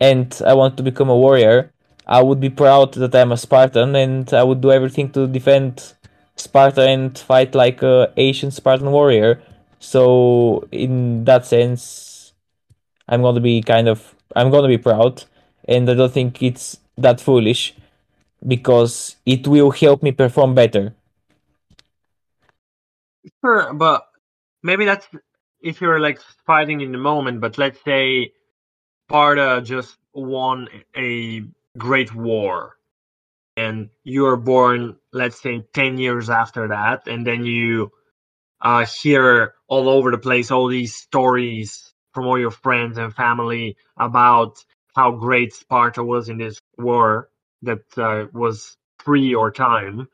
and 0.00 0.40
I 0.46 0.54
want 0.54 0.76
to 0.78 0.82
become 0.82 1.08
a 1.10 1.16
warrior, 1.16 1.72
I 2.06 2.22
would 2.22 2.40
be 2.40 2.50
proud 2.50 2.94
that 2.94 3.14
I'm 3.14 3.32
a 3.32 3.36
Spartan 3.36 3.94
and 3.96 4.32
I 4.32 4.42
would 4.44 4.60
do 4.60 4.70
everything 4.72 5.10
to 5.12 5.26
defend 5.26 5.94
Sparta 6.36 6.82
and 6.88 7.16
fight 7.18 7.54
like 7.54 7.82
a 7.82 8.12
Asian 8.16 8.50
Spartan 8.50 8.90
warrior. 8.92 9.42
So 9.80 10.68
in 10.72 11.24
that 11.24 11.46
sense, 11.46 12.32
I'm 13.08 13.22
going 13.22 13.34
to 13.36 13.40
be 13.40 13.62
kind 13.62 13.88
of 13.88 14.14
I'm 14.36 14.50
to 14.52 14.68
be 14.68 14.78
proud 14.78 15.24
and 15.66 15.88
I 15.90 15.94
don't 15.94 16.12
think 16.12 16.42
it's 16.42 16.78
that 16.96 17.20
foolish 17.20 17.74
because 18.46 19.16
it 19.26 19.46
will 19.46 19.70
help 19.70 20.02
me 20.02 20.12
perform 20.12 20.54
better. 20.54 20.94
Sure, 23.44 23.72
but 23.74 24.06
maybe 24.62 24.84
that's 24.84 25.06
if 25.60 25.80
you're 25.80 26.00
like 26.00 26.20
fighting 26.46 26.80
in 26.80 26.92
the 26.92 26.98
moment, 26.98 27.40
but 27.40 27.58
let's 27.58 27.82
say 27.84 28.32
Sparta 29.08 29.60
just 29.62 29.96
won 30.14 30.68
a 30.96 31.42
great 31.76 32.14
war 32.14 32.76
and 33.56 33.90
you're 34.04 34.36
born, 34.36 34.96
let's 35.12 35.40
say, 35.42 35.64
10 35.74 35.98
years 35.98 36.30
after 36.30 36.68
that, 36.68 37.06
and 37.06 37.26
then 37.26 37.44
you 37.44 37.90
uh, 38.62 38.86
hear 38.86 39.54
all 39.68 39.88
over 39.88 40.10
the 40.10 40.18
place 40.18 40.50
all 40.50 40.68
these 40.68 40.94
stories 40.94 41.92
from 42.14 42.26
all 42.26 42.38
your 42.38 42.50
friends 42.50 42.98
and 42.98 43.14
family 43.14 43.76
about 43.96 44.64
how 44.94 45.12
great 45.12 45.54
Sparta 45.54 46.02
was 46.02 46.28
in 46.28 46.38
this 46.38 46.60
war 46.78 47.28
that 47.62 47.82
uh, 47.96 48.26
was 48.32 48.76
pre 48.98 49.22
your 49.22 49.50
time, 49.50 50.08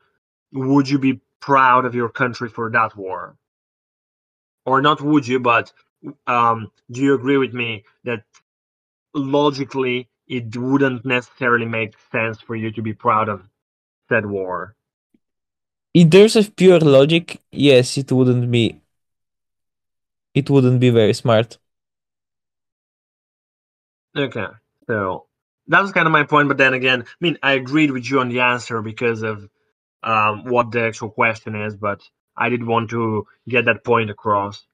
would 0.51 0.89
you 0.89 0.99
be 0.99 1.21
proud 1.39 1.85
of 1.85 1.95
your 1.95 2.09
country 2.09 2.49
for 2.49 2.69
that 2.71 2.95
war? 2.95 3.37
Or 4.65 4.81
not 4.81 5.01
would 5.01 5.27
you, 5.27 5.39
but 5.39 5.71
um, 6.25 6.71
do 6.91 7.01
you 7.01 7.13
agree 7.13 7.37
with 7.37 7.53
me 7.53 7.83
that 8.03 8.23
logically 9.13 10.09
it 10.27 10.55
wouldn't 10.55 11.05
necessarily 11.05 11.65
make 11.65 11.95
sense 12.11 12.39
for 12.41 12.55
you 12.55 12.71
to 12.71 12.81
be 12.81 12.93
proud 12.93 13.29
of 13.29 13.47
said 14.09 14.25
war? 14.25 14.75
If 15.93 16.09
there's 16.09 16.35
a 16.35 16.43
pure 16.43 16.79
logic, 16.79 17.41
yes, 17.51 17.97
it 17.97 18.11
wouldn't 18.11 18.51
be. 18.51 18.81
It 20.33 20.49
wouldn't 20.49 20.79
be 20.79 20.91
very 20.91 21.13
smart. 21.13 21.57
Okay. 24.15 24.47
So 24.87 25.27
that 25.67 25.81
was 25.81 25.91
kind 25.91 26.07
of 26.07 26.11
my 26.13 26.23
point. 26.23 26.47
But 26.47 26.57
then 26.57 26.73
again, 26.73 27.03
I 27.03 27.05
mean, 27.21 27.37
I 27.43 27.53
agreed 27.53 27.91
with 27.91 28.09
you 28.09 28.19
on 28.19 28.29
the 28.29 28.41
answer 28.41 28.81
because 28.81 29.23
of 29.23 29.47
um, 30.03 30.45
what 30.45 30.71
the 30.71 30.83
actual 30.83 31.09
question 31.09 31.55
is, 31.55 31.75
but 31.75 32.01
I 32.37 32.49
did 32.49 32.65
want 32.65 32.89
to 32.91 33.25
get 33.47 33.65
that 33.65 33.83
point 33.83 34.09
across. 34.09 34.65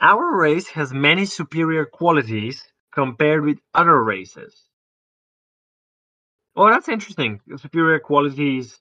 Our 0.00 0.36
race 0.36 0.68
has 0.68 0.92
many 0.92 1.26
superior 1.26 1.86
qualities 1.86 2.64
compared 2.92 3.44
with 3.44 3.58
other 3.74 4.02
races. 4.02 4.64
Well, 6.54 6.70
that's 6.70 6.88
interesting. 6.88 7.40
Superior 7.56 8.00
qualities 8.00 8.80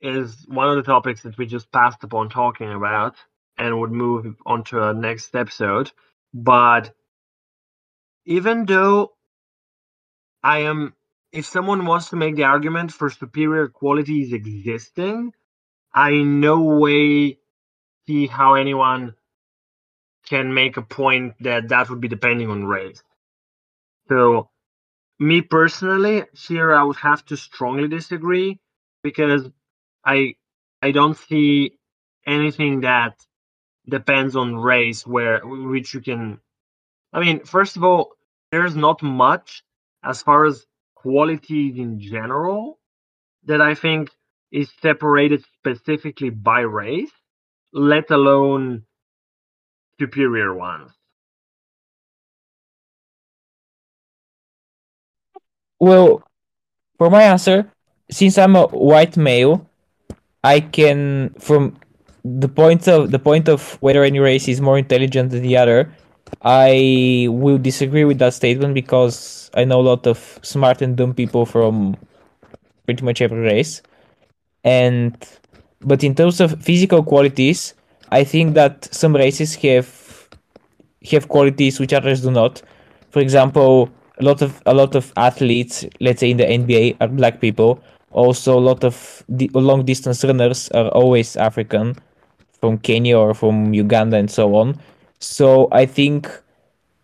is 0.00 0.46
one 0.48 0.68
of 0.68 0.76
the 0.76 0.82
topics 0.82 1.22
that 1.22 1.38
we 1.38 1.46
just 1.46 1.72
passed 1.72 2.04
upon 2.04 2.30
talking 2.30 2.72
about 2.72 3.16
and 3.58 3.80
would 3.80 3.92
move 3.92 4.36
on 4.46 4.64
to 4.64 4.80
our 4.80 4.94
next 4.94 5.34
episode. 5.34 5.92
But 6.34 6.94
even 8.24 8.66
though 8.66 9.12
I 10.42 10.60
am 10.60 10.94
if 11.32 11.46
someone 11.46 11.86
wants 11.86 12.10
to 12.10 12.16
make 12.16 12.36
the 12.36 12.44
argument 12.44 12.92
for 12.92 13.08
superior 13.08 13.68
qualities 13.68 14.32
existing, 14.32 15.32
I 15.94 16.22
no 16.22 16.60
way 16.62 17.38
see 18.06 18.26
how 18.26 18.54
anyone 18.54 19.14
can 20.26 20.52
make 20.54 20.76
a 20.76 20.82
point 20.82 21.34
that 21.40 21.68
that 21.68 21.88
would 21.90 22.00
be 22.00 22.08
depending 22.08 22.50
on 22.50 22.64
race. 22.64 23.02
So, 24.08 24.50
me 25.18 25.40
personally, 25.40 26.24
here 26.32 26.74
I 26.74 26.82
would 26.82 26.96
have 26.96 27.24
to 27.26 27.36
strongly 27.36 27.88
disagree 27.88 28.60
because 29.02 29.48
I 30.04 30.36
I 30.82 30.90
don't 30.90 31.16
see 31.16 31.78
anything 32.26 32.80
that 32.80 33.24
depends 33.88 34.36
on 34.36 34.56
race 34.56 35.06
where 35.06 35.40
which 35.44 35.94
you 35.94 36.00
can 36.00 36.40
I 37.12 37.20
mean, 37.20 37.44
first 37.44 37.76
of 37.76 37.84
all, 37.84 38.12
there's 38.50 38.74
not 38.76 39.02
much 39.02 39.62
as 40.04 40.22
far 40.22 40.44
as 40.44 40.66
qualities 40.94 41.76
in 41.78 42.00
general 42.00 42.78
that 43.44 43.60
I 43.60 43.74
think 43.74 44.10
is 44.50 44.70
separated 44.80 45.44
specifically 45.58 46.30
by 46.30 46.60
race, 46.60 47.10
let 47.72 48.10
alone 48.10 48.84
superior 49.98 50.54
ones. 50.54 50.92
Well, 55.80 56.22
for 56.98 57.10
my 57.10 57.24
answer, 57.24 57.72
since 58.10 58.38
I'm 58.38 58.54
a 58.54 58.66
white 58.68 59.16
male, 59.16 59.68
I 60.44 60.60
can 60.60 61.34
from 61.40 61.76
the 62.24 62.48
point 62.48 62.86
of 62.86 63.10
the 63.10 63.18
point 63.18 63.48
of 63.48 63.78
whether 63.82 64.04
any 64.04 64.20
race 64.20 64.46
is 64.46 64.60
more 64.60 64.78
intelligent 64.78 65.30
than 65.30 65.42
the 65.42 65.56
other, 65.56 65.92
I 66.40 67.26
will 67.30 67.58
disagree 67.58 68.04
with 68.04 68.18
that 68.18 68.34
statement 68.34 68.74
because 68.74 69.50
I 69.54 69.64
know 69.64 69.80
a 69.80 69.82
lot 69.82 70.06
of 70.06 70.38
smart 70.42 70.82
and 70.82 70.96
dumb 70.96 71.14
people 71.14 71.46
from 71.46 71.96
pretty 72.86 73.04
much 73.04 73.20
every 73.20 73.40
race. 73.40 73.82
And 74.64 75.16
but 75.80 76.02
in 76.04 76.14
terms 76.14 76.40
of 76.40 76.60
physical 76.62 77.02
qualities, 77.02 77.74
I 78.10 78.24
think 78.24 78.54
that 78.54 78.92
some 78.92 79.14
races 79.14 79.54
have 79.56 80.28
have 81.10 81.28
qualities 81.28 81.80
which 81.80 81.92
others 81.92 82.22
do 82.22 82.30
not. 82.30 82.62
For 83.10 83.20
example, 83.20 83.90
a 84.18 84.24
lot 84.24 84.42
of 84.42 84.62
a 84.66 84.74
lot 84.74 84.94
of 84.94 85.12
athletes, 85.16 85.84
let's 86.00 86.20
say 86.20 86.30
in 86.30 86.36
the 86.38 86.44
NBA, 86.44 86.96
are 87.00 87.08
black 87.08 87.40
people. 87.40 87.82
Also, 88.10 88.58
a 88.58 88.60
lot 88.60 88.84
of 88.84 89.24
long 89.54 89.84
distance 89.84 90.22
runners 90.22 90.68
are 90.70 90.88
always 90.88 91.36
African, 91.36 91.96
from 92.62 92.78
Kenya 92.78 93.18
or 93.18 93.34
from 93.34 93.74
Uganda 93.74 94.16
and 94.16 94.30
so 94.30 94.54
on. 94.54 94.78
So 95.22 95.68
I 95.72 95.86
think 95.86 96.28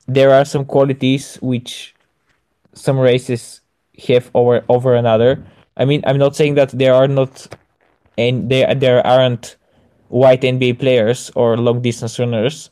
there 0.08 0.32
are 0.32 0.44
some 0.44 0.64
qualities 0.66 1.36
which 1.42 1.94
some 2.74 2.98
races 2.98 3.62
have 4.08 4.30
over 4.34 4.64
over 4.68 4.94
another. 4.94 5.44
I 5.76 5.84
mean, 5.86 6.02
I'm 6.06 6.18
not 6.18 6.36
saying 6.36 6.54
that 6.56 6.70
there 6.70 6.94
are 6.94 7.08
not 7.08 7.54
and 8.18 8.50
there 8.50 8.74
there 8.74 9.06
aren't 9.06 9.56
white 10.08 10.44
NBA 10.44 10.74
players 10.74 11.30
or 11.36 11.56
long 11.58 11.82
distance 11.82 12.18
runners, 12.18 12.70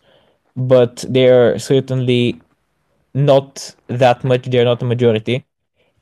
but 0.56 1.04
they're 1.08 1.58
certainly 1.58 2.40
not 3.14 3.76
that 3.88 4.24
much. 4.24 4.46
They're 4.46 4.64
not 4.66 4.82
a 4.82 4.86
majority, 4.86 5.44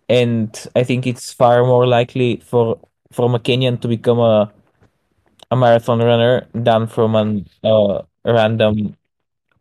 and 0.08 0.50
I 0.76 0.84
think 0.84 1.06
it's 1.06 1.32
far 1.32 1.64
more 1.66 1.86
likely 1.86 2.38
for 2.38 2.78
from 3.12 3.34
a 3.34 3.40
Kenyan 3.40 3.80
to 3.82 3.88
become 3.88 4.20
a 4.20 4.52
a 5.50 5.56
marathon 5.56 5.98
runner 6.00 6.46
than 6.54 6.86
from 6.86 7.14
an 7.14 7.46
uh, 7.62 8.02
random 8.24 8.96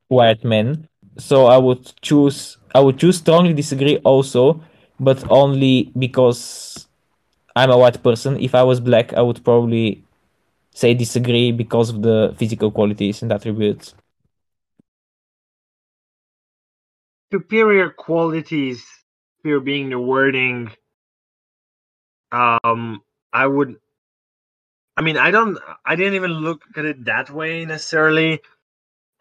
white 0.07 0.43
men. 0.43 0.87
So 1.17 1.45
I 1.47 1.57
would 1.57 1.93
choose 2.01 2.57
I 2.75 2.79
would 2.79 2.97
choose 2.97 3.17
strongly 3.17 3.53
disagree 3.53 3.97
also, 3.99 4.61
but 4.99 5.23
only 5.29 5.91
because 5.97 6.87
I'm 7.55 7.69
a 7.71 7.77
white 7.77 8.01
person. 8.03 8.39
If 8.39 8.55
I 8.55 8.63
was 8.63 8.79
black, 8.79 9.13
I 9.13 9.21
would 9.21 9.43
probably 9.43 10.03
say 10.73 10.93
disagree 10.93 11.51
because 11.51 11.89
of 11.89 12.01
the 12.01 12.33
physical 12.37 12.71
qualities 12.71 13.21
and 13.21 13.31
attributes. 13.31 13.93
Superior 17.31 17.89
qualities, 17.89 18.85
here 19.43 19.59
being 19.59 19.89
the 19.89 19.99
wording, 19.99 20.71
um, 22.31 23.01
I 23.31 23.47
would. 23.47 23.77
I 24.97 25.01
mean, 25.01 25.17
I 25.17 25.31
don't. 25.31 25.57
I 25.85 25.95
didn't 25.95 26.15
even 26.15 26.31
look 26.31 26.61
at 26.75 26.85
it 26.85 27.05
that 27.05 27.29
way 27.29 27.65
necessarily. 27.65 28.41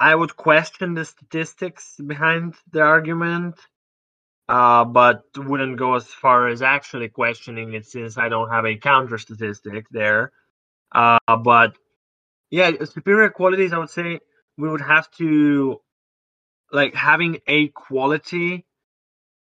I 0.02 0.16
would 0.16 0.36
question 0.36 0.94
the 0.94 1.04
statistics 1.04 1.94
behind 2.04 2.56
the 2.72 2.80
argument, 2.80 3.54
uh, 4.48 4.84
but 4.84 5.22
wouldn't 5.36 5.78
go 5.78 5.94
as 5.94 6.06
far 6.06 6.48
as 6.48 6.60
actually 6.60 7.08
questioning 7.08 7.74
it 7.74 7.86
since 7.86 8.18
I 8.18 8.28
don't 8.28 8.50
have 8.50 8.66
a 8.66 8.76
counter 8.76 9.16
statistic 9.16 9.86
there. 9.92 10.32
Uh, 10.90 11.36
but 11.44 11.76
yeah, 12.50 12.72
superior 12.84 13.30
qualities, 13.30 13.72
I 13.72 13.78
would 13.78 13.90
say 13.90 14.18
we 14.58 14.68
would 14.68 14.80
have 14.80 15.08
to 15.18 15.80
like 16.72 16.96
having 16.96 17.38
a 17.46 17.68
quality 17.68 18.66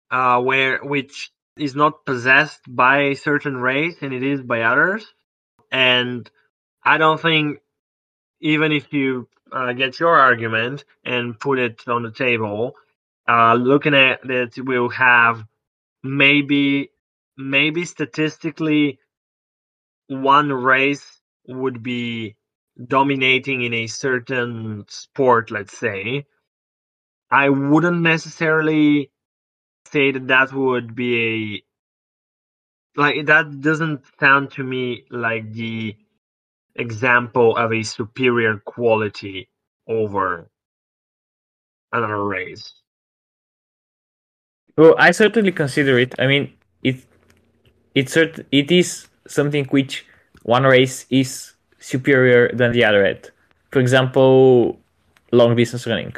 uh, 0.09 0.39
where 0.41 0.81
which 0.81 1.31
is 1.57 1.75
not 1.75 2.05
possessed 2.05 2.61
by 2.65 2.99
a 2.99 3.15
certain 3.15 3.57
race 3.57 3.97
and 4.01 4.13
it 4.13 4.23
is 4.23 4.41
by 4.41 4.61
others. 4.61 5.05
And 5.69 6.31
I 6.81 6.97
don't 6.97 7.19
think 7.19 7.59
even 8.41 8.71
if 8.71 8.91
you 8.93 9.27
uh, 9.51 9.73
get 9.73 9.99
your 9.99 10.17
argument 10.17 10.85
and 11.03 11.39
put 11.39 11.59
it 11.59 11.87
on 11.87 12.03
the 12.03 12.11
table, 12.11 12.75
uh, 13.27 13.55
looking 13.55 13.93
at 13.95 14.19
it, 14.29 14.55
we'll 14.57 14.89
have 14.89 15.45
maybe 16.03 16.91
maybe 17.37 17.85
statistically 17.85 18.99
one 20.07 20.51
race 20.51 21.21
would 21.47 21.83
be 21.83 22.35
dominating 22.87 23.63
in 23.63 23.73
a 23.73 23.87
certain 23.87 24.85
sport, 24.89 25.51
let's 25.51 25.77
say. 25.77 26.25
I 27.31 27.49
wouldn't 27.49 28.01
necessarily 28.01 29.11
say 29.91 30.11
that 30.11 30.27
that 30.27 30.53
would 30.53 30.95
be 30.95 31.63
a 32.95 33.01
like 33.01 33.25
that 33.25 33.61
doesn't 33.61 34.03
sound 34.19 34.51
to 34.51 34.63
me 34.63 35.05
like 35.09 35.51
the 35.53 35.95
example 36.75 37.55
of 37.57 37.71
a 37.73 37.83
superior 37.83 38.57
quality 38.65 39.49
over 39.87 40.49
another 41.91 42.23
race. 42.23 42.73
Well, 44.77 44.95
I 44.97 45.11
certainly 45.11 45.51
consider 45.51 45.97
it. 45.99 46.15
I 46.19 46.27
mean, 46.27 46.53
it 46.83 46.97
it 47.95 48.07
cert- 48.07 48.45
it 48.51 48.71
is 48.71 49.07
something 49.27 49.65
which 49.65 50.05
one 50.43 50.63
race 50.63 51.05
is 51.09 51.53
superior 51.79 52.49
than 52.53 52.71
the 52.73 52.83
other 52.83 53.03
at. 53.05 53.31
For 53.71 53.79
example, 53.79 54.79
long 55.31 55.55
distance 55.55 55.87
running. 55.87 56.13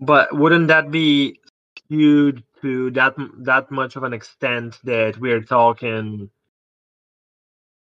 But 0.00 0.36
wouldn't 0.36 0.68
that 0.68 0.90
be 0.90 1.40
skewed 1.78 2.42
to 2.62 2.90
that 2.92 3.14
that 3.38 3.70
much 3.70 3.96
of 3.96 4.04
an 4.04 4.12
extent 4.12 4.78
that 4.84 5.18
we're 5.18 5.42
talking 5.42 6.30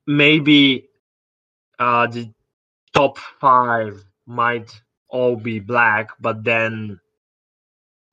maybe 0.08 0.89
uh, 1.80 2.08
the 2.08 2.32
top 2.93 3.17
five 3.17 4.04
might 4.26 4.71
all 5.10 5.36
be 5.36 5.60
black, 5.60 6.10
but 6.19 6.43
then 6.43 6.99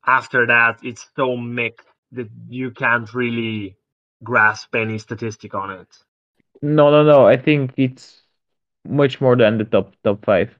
after 0.06 0.46
that 0.46 0.78
it's 0.82 1.08
so 1.16 1.36
mixed 1.36 1.86
that 2.12 2.28
you 2.48 2.70
can't 2.70 3.12
really 3.14 3.76
grasp 4.22 4.74
any 4.74 4.98
statistic 4.98 5.54
on 5.54 5.70
it. 5.70 5.88
No, 6.62 6.90
no, 6.90 7.04
no. 7.04 7.26
I 7.26 7.36
think 7.36 7.72
it's 7.76 8.22
much 8.86 9.20
more 9.20 9.36
than 9.36 9.58
the 9.58 9.64
top 9.64 9.94
top 10.04 10.24
five. 10.24 10.59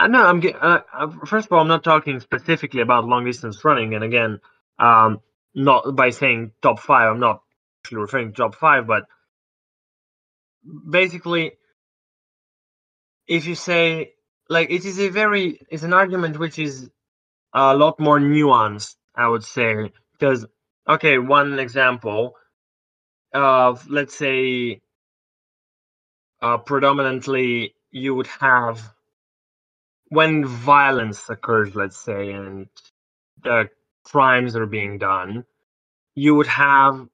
I 0.00 0.06
know. 0.06 0.24
I'm 0.24 0.42
uh, 0.60 0.80
uh, 0.94 1.08
first 1.26 1.46
of 1.46 1.52
all, 1.52 1.60
I'm 1.60 1.68
not 1.68 1.84
talking 1.84 2.20
specifically 2.20 2.80
about 2.80 3.04
long 3.04 3.26
distance 3.26 3.62
running, 3.62 3.94
and 3.94 4.02
again, 4.02 4.40
um, 4.78 5.20
not 5.54 5.94
by 5.94 6.08
saying 6.08 6.52
top 6.62 6.80
five. 6.80 7.10
I'm 7.10 7.20
not 7.20 7.42
actually 7.84 7.98
referring 7.98 8.32
to 8.32 8.36
top 8.36 8.54
five, 8.54 8.86
but 8.86 9.04
basically, 10.88 11.52
if 13.26 13.46
you 13.46 13.54
say 13.54 14.14
like 14.48 14.70
it 14.70 14.86
is 14.86 14.98
a 14.98 15.10
very 15.10 15.60
it's 15.68 15.82
an 15.82 15.92
argument 15.92 16.38
which 16.38 16.58
is 16.58 16.90
a 17.52 17.76
lot 17.76 18.00
more 18.00 18.18
nuanced, 18.18 18.94
I 19.14 19.28
would 19.28 19.44
say, 19.44 19.92
because 20.12 20.46
okay, 20.88 21.18
one 21.18 21.58
example 21.58 22.36
of 23.34 23.86
let's 23.90 24.16
say 24.16 24.80
uh, 26.40 26.56
predominantly 26.56 27.74
you 27.90 28.14
would 28.14 28.28
have 28.28 28.80
when 30.10 30.44
violence 30.44 31.28
occurs, 31.30 31.74
let's 31.74 31.96
say, 31.96 32.32
and 32.32 32.66
the 33.42 33.70
crimes 34.04 34.56
are 34.56 34.66
being 34.66 34.98
done, 34.98 35.44
you 36.14 36.34
would 36.34 36.48
have, 36.48 37.08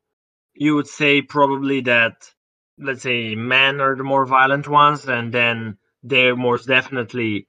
you 0.55 0.75
would 0.75 0.89
say 0.89 1.23
probably 1.23 1.83
that, 1.83 2.31
let's 2.79 3.03
say, 3.03 3.35
men 3.35 3.81
are 3.81 3.97
the 3.97 4.03
more 4.03 4.27
violent 4.27 4.67
ones, 4.67 5.07
and 5.07 5.33
then 5.33 5.77
they're 6.03 6.37
most 6.37 6.67
definitely, 6.67 7.49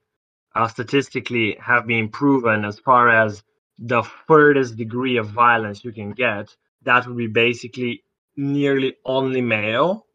uh, 0.55 0.67
statistically, 0.67 1.57
have 1.61 1.87
been 1.87 2.09
proven 2.09 2.65
as 2.65 2.79
far 2.79 3.09
as 3.09 3.43
the 3.79 4.03
furthest 4.27 4.75
degree 4.75 5.17
of 5.17 5.29
violence 5.29 5.83
you 5.85 5.93
can 5.93 6.11
get. 6.11 6.55
That 6.83 7.07
would 7.07 7.17
be 7.17 7.27
basically 7.27 8.03
nearly 8.35 8.95
only 9.05 9.41
male. 9.41 10.05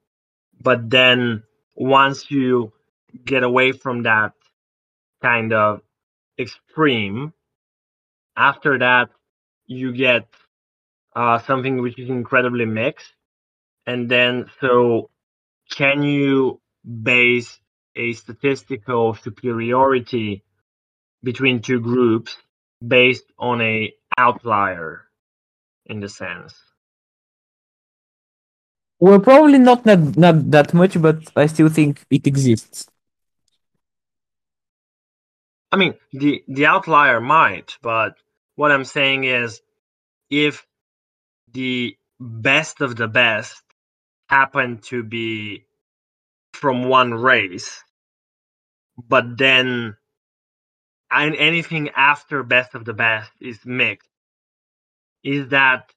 But 0.61 0.91
then 0.91 1.45
once 1.77 2.31
you 2.31 2.73
get 3.25 3.43
away 3.43 3.73
from 3.73 4.03
that 4.05 4.33
kind 5.23 5.53
of 5.53 5.81
extreme. 6.39 7.33
After 8.37 8.79
that, 8.79 9.11
you 9.67 9.93
get 9.93 10.27
uh, 11.15 11.39
something 11.41 11.81
which 11.81 11.99
is 11.99 12.11
incredibly 12.11 12.65
mixed. 12.67 13.13
And 13.87 14.09
then, 14.09 14.51
so 14.61 15.11
can 15.71 16.03
you 16.03 16.61
base 16.85 17.59
a 17.97 18.13
statistical 18.13 19.15
superiority 19.15 20.45
between 21.23 21.61
two 21.63 21.81
groups 21.81 22.37
based 22.87 23.25
on 23.39 23.61
a 23.61 23.93
outlier 24.19 25.05
in 25.87 26.01
the 26.01 26.09
sense 26.09 26.55
well 28.99 29.21
probably 29.21 29.59
not 29.59 29.87
not, 29.87 30.17
not 30.17 30.51
that 30.51 30.75
much 30.75 31.01
but 31.01 31.19
i 31.37 31.47
still 31.47 31.69
think 31.69 32.03
it 32.11 32.27
exists 32.27 32.89
i 35.73 35.77
mean 35.77 35.95
the 36.13 36.45
the 36.49 36.67
outlier 36.67 37.21
might 37.21 37.77
but 37.83 38.15
what 38.57 38.73
i'm 38.73 38.85
saying 38.85 39.25
is 39.25 39.63
if 40.31 40.67
the 41.53 41.97
best 42.21 42.81
of 42.83 42.97
the 42.97 43.09
best 43.09 43.63
happen 44.29 44.79
to 44.79 45.03
be 45.03 45.65
from 46.55 46.89
one 46.89 47.15
race 47.15 47.83
but 49.09 49.39
then 49.39 49.97
and 51.11 51.37
anything 51.37 51.91
after 51.97 52.43
best 52.43 52.75
of 52.75 52.85
the 52.85 52.95
best 52.95 53.31
is 53.41 53.59
mixed 53.67 54.09
is 55.25 55.49
that 55.51 55.93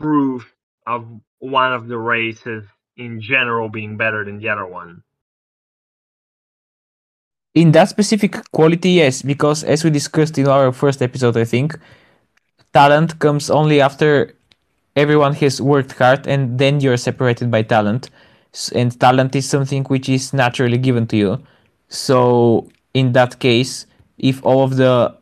proof 0.00 0.52
of 0.86 1.06
one 1.40 1.72
of 1.74 1.88
the 1.88 1.98
races 1.98 2.64
in 2.96 3.20
general 3.20 3.68
being 3.68 3.96
better 3.96 4.24
than 4.24 4.38
the 4.38 4.48
other 4.50 4.66
one 4.66 5.02
in 7.54 7.72
that 7.72 7.88
specific 7.88 8.50
quality 8.52 8.90
yes 8.90 9.22
because 9.22 9.62
as 9.64 9.84
we 9.84 9.90
discussed 9.90 10.38
in 10.38 10.48
our 10.48 10.72
first 10.72 11.02
episode 11.02 11.36
i 11.36 11.44
think 11.44 11.78
talent 12.72 13.18
comes 13.20 13.50
only 13.50 13.80
after 13.80 14.34
everyone 14.96 15.34
has 15.34 15.60
worked 15.60 15.92
hard 15.92 16.26
and 16.26 16.58
then 16.58 16.80
you're 16.80 16.96
separated 16.96 17.50
by 17.50 17.62
talent. 17.62 18.10
And 18.72 18.98
talent 19.00 19.34
is 19.34 19.48
something 19.48 19.84
which 19.84 20.08
is 20.08 20.32
naturally 20.32 20.78
given 20.78 21.06
to 21.08 21.16
you. 21.16 21.42
So 21.88 22.68
in 22.94 23.12
that 23.12 23.38
case 23.40 23.86
if 24.18 24.44
all 24.44 24.62
of 24.62 24.76
the 24.76 25.16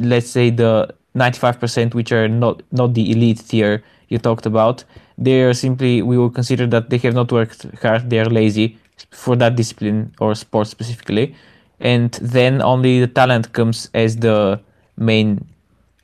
let's 0.00 0.28
say 0.30 0.50
the 0.50 0.94
95% 1.14 1.94
which 1.94 2.12
are 2.12 2.28
not 2.28 2.62
not 2.72 2.94
the 2.94 3.10
elite 3.12 3.42
tier 3.48 3.82
you 4.08 4.18
talked 4.18 4.46
about 4.46 4.84
they 5.18 5.42
are 5.42 5.54
simply 5.54 6.02
we 6.02 6.16
will 6.18 6.30
consider 6.30 6.66
that 6.66 6.90
they 6.90 6.98
have 6.98 7.14
not 7.14 7.30
worked 7.30 7.66
hard 7.82 8.10
they 8.10 8.18
are 8.18 8.26
lazy 8.26 8.78
for 9.10 9.36
that 9.36 9.56
discipline 9.56 10.14
or 10.20 10.34
sport 10.34 10.66
specifically 10.66 11.34
and 11.80 12.12
then 12.22 12.62
only 12.62 13.00
the 13.00 13.06
talent 13.06 13.52
comes 13.52 13.90
as 13.94 14.16
the 14.16 14.60
main 14.96 15.44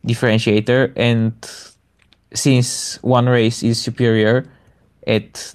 differentiator 0.06 0.92
and 0.96 1.32
since 2.32 3.02
one 3.02 3.28
race 3.28 3.62
is 3.62 3.80
superior 3.80 4.48
at 5.06 5.54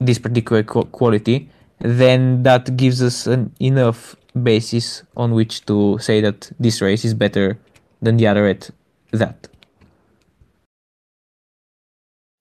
this 0.00 0.18
particular 0.18 0.62
quality 0.62 1.48
then 1.80 2.42
that 2.42 2.76
gives 2.76 3.02
us 3.02 3.26
an 3.26 3.52
enough 3.60 4.16
basis 4.42 5.02
on 5.16 5.32
which 5.32 5.64
to 5.66 5.98
say 5.98 6.20
that 6.20 6.50
this 6.58 6.80
race 6.80 7.04
is 7.04 7.14
better 7.14 7.58
than 8.02 8.16
the 8.16 8.26
other 8.26 8.46
at 8.46 8.70
that. 9.12 9.48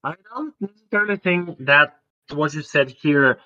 I 0.04 0.14
don't 0.34 0.54
necessarily 0.60 1.18
think 1.18 1.58
that 1.66 1.98
what 2.34 2.54
you 2.54 2.62
said 2.62 2.90
here 2.90 3.40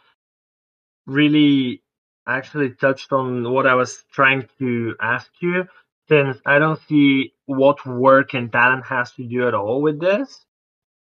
really 1.10 1.82
actually 2.28 2.72
touched 2.72 3.12
on 3.12 3.52
what 3.52 3.66
I 3.66 3.76
was 3.76 4.04
trying 4.12 4.48
to 4.60 4.96
ask 5.02 5.30
you, 5.40 5.68
since 6.08 6.38
I 6.46 6.60
don't 6.60 6.80
see 6.88 7.34
what 7.46 7.86
work 7.86 8.34
and 8.34 8.52
talent 8.52 8.86
has 8.86 9.12
to 9.14 9.24
do 9.24 9.48
at 9.48 9.54
all 9.54 9.82
with 9.82 10.00
this. 10.00 10.46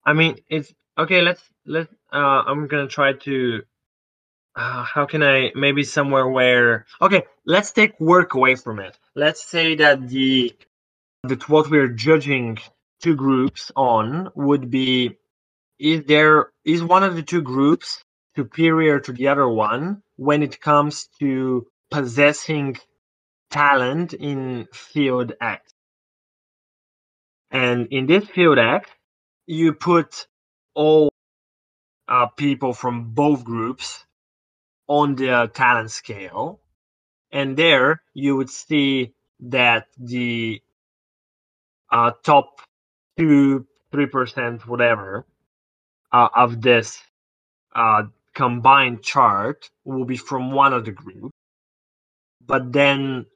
I 0.06 0.13
mean, 0.13 0.38
it's 0.50 0.74
okay. 0.98 1.22
Let's 1.22 1.43
let. 1.65 1.88
Uh, 2.12 2.43
I'm 2.48 2.67
gonna 2.67 2.88
try 2.88 3.13
to 3.13 3.62
uh, 4.56 4.84
how 4.84 5.06
can 5.06 5.24
I 5.24 5.52
maybe 5.56 5.84
somewhere 5.84 6.28
where 6.28 6.86
okay, 7.02 7.24
let's 7.45 7.72
take 7.72 8.00
work 8.00 8.34
away 8.34 8.56
from 8.56 8.80
it. 8.80 8.98
Let's 9.15 9.43
say 9.43 9.76
that 9.76 10.08
the 10.10 10.54
that 11.24 11.48
what 11.50 11.69
we're 11.69 11.88
judging 11.89 12.58
two 13.02 13.15
groups 13.15 13.72
on 13.76 14.30
would 14.36 14.69
be 14.69 15.17
is 15.80 16.04
there 16.06 16.52
is 16.65 16.84
one 16.84 17.04
of 17.04 17.15
the 17.15 17.24
two 17.24 17.41
groups 17.41 18.04
superior 18.39 18.99
to 19.02 19.12
the 19.12 19.28
other 19.28 19.47
one 19.47 20.02
when 20.15 20.43
it 20.43 20.62
comes 20.62 21.10
to 21.19 21.67
possessing 21.91 22.78
talent 23.49 24.13
in 24.13 24.67
field 24.71 25.34
X. 25.41 25.73
And 27.52 27.88
in 27.91 28.06
this 28.06 28.25
field 28.30 28.60
X, 28.60 28.89
you 29.45 29.73
put 29.73 30.28
all 30.73 31.12
uh, 32.08 32.28
people 32.28 32.73
from 32.73 33.12
both 33.13 33.43
groups 33.43 34.06
on 34.88 35.15
the 35.15 35.52
talent 35.54 35.91
scale. 35.91 36.62
And 37.32 37.58
there 37.58 38.02
you 38.13 38.38
would 38.38 38.49
see 38.49 39.13
that 39.41 39.88
the 39.97 40.62
uh, 41.91 42.12
top 42.23 42.62
two, 43.17 43.65
three 43.91 44.08
percent, 44.08 44.65
whatever, 44.65 45.25
uh, 46.12 46.30
of 46.36 46.62
this 46.62 47.02
uh, 47.75 48.04
combined 48.36 49.04
chart 49.04 49.70
will 49.86 50.06
be 50.06 50.18
from 50.18 50.52
one 50.52 50.74
of 50.74 50.86
the 50.86 50.92
group 50.94 51.30
But 52.46 52.74
then 52.74 53.28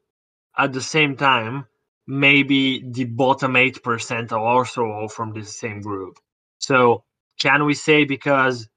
at 0.57 0.73
the 0.73 0.81
same 0.81 1.17
time, 1.17 1.67
maybe 2.07 2.83
the 2.91 3.05
bottom 3.05 3.53
8% 3.53 4.31
are 4.31 4.39
also 4.39 4.85
all 4.85 5.09
from 5.09 5.33
the 5.33 5.43
same 5.45 5.81
group. 5.81 6.19
So 6.59 7.03
can 7.39 7.65
we 7.65 7.73
say 7.75 8.05
because 8.05 8.67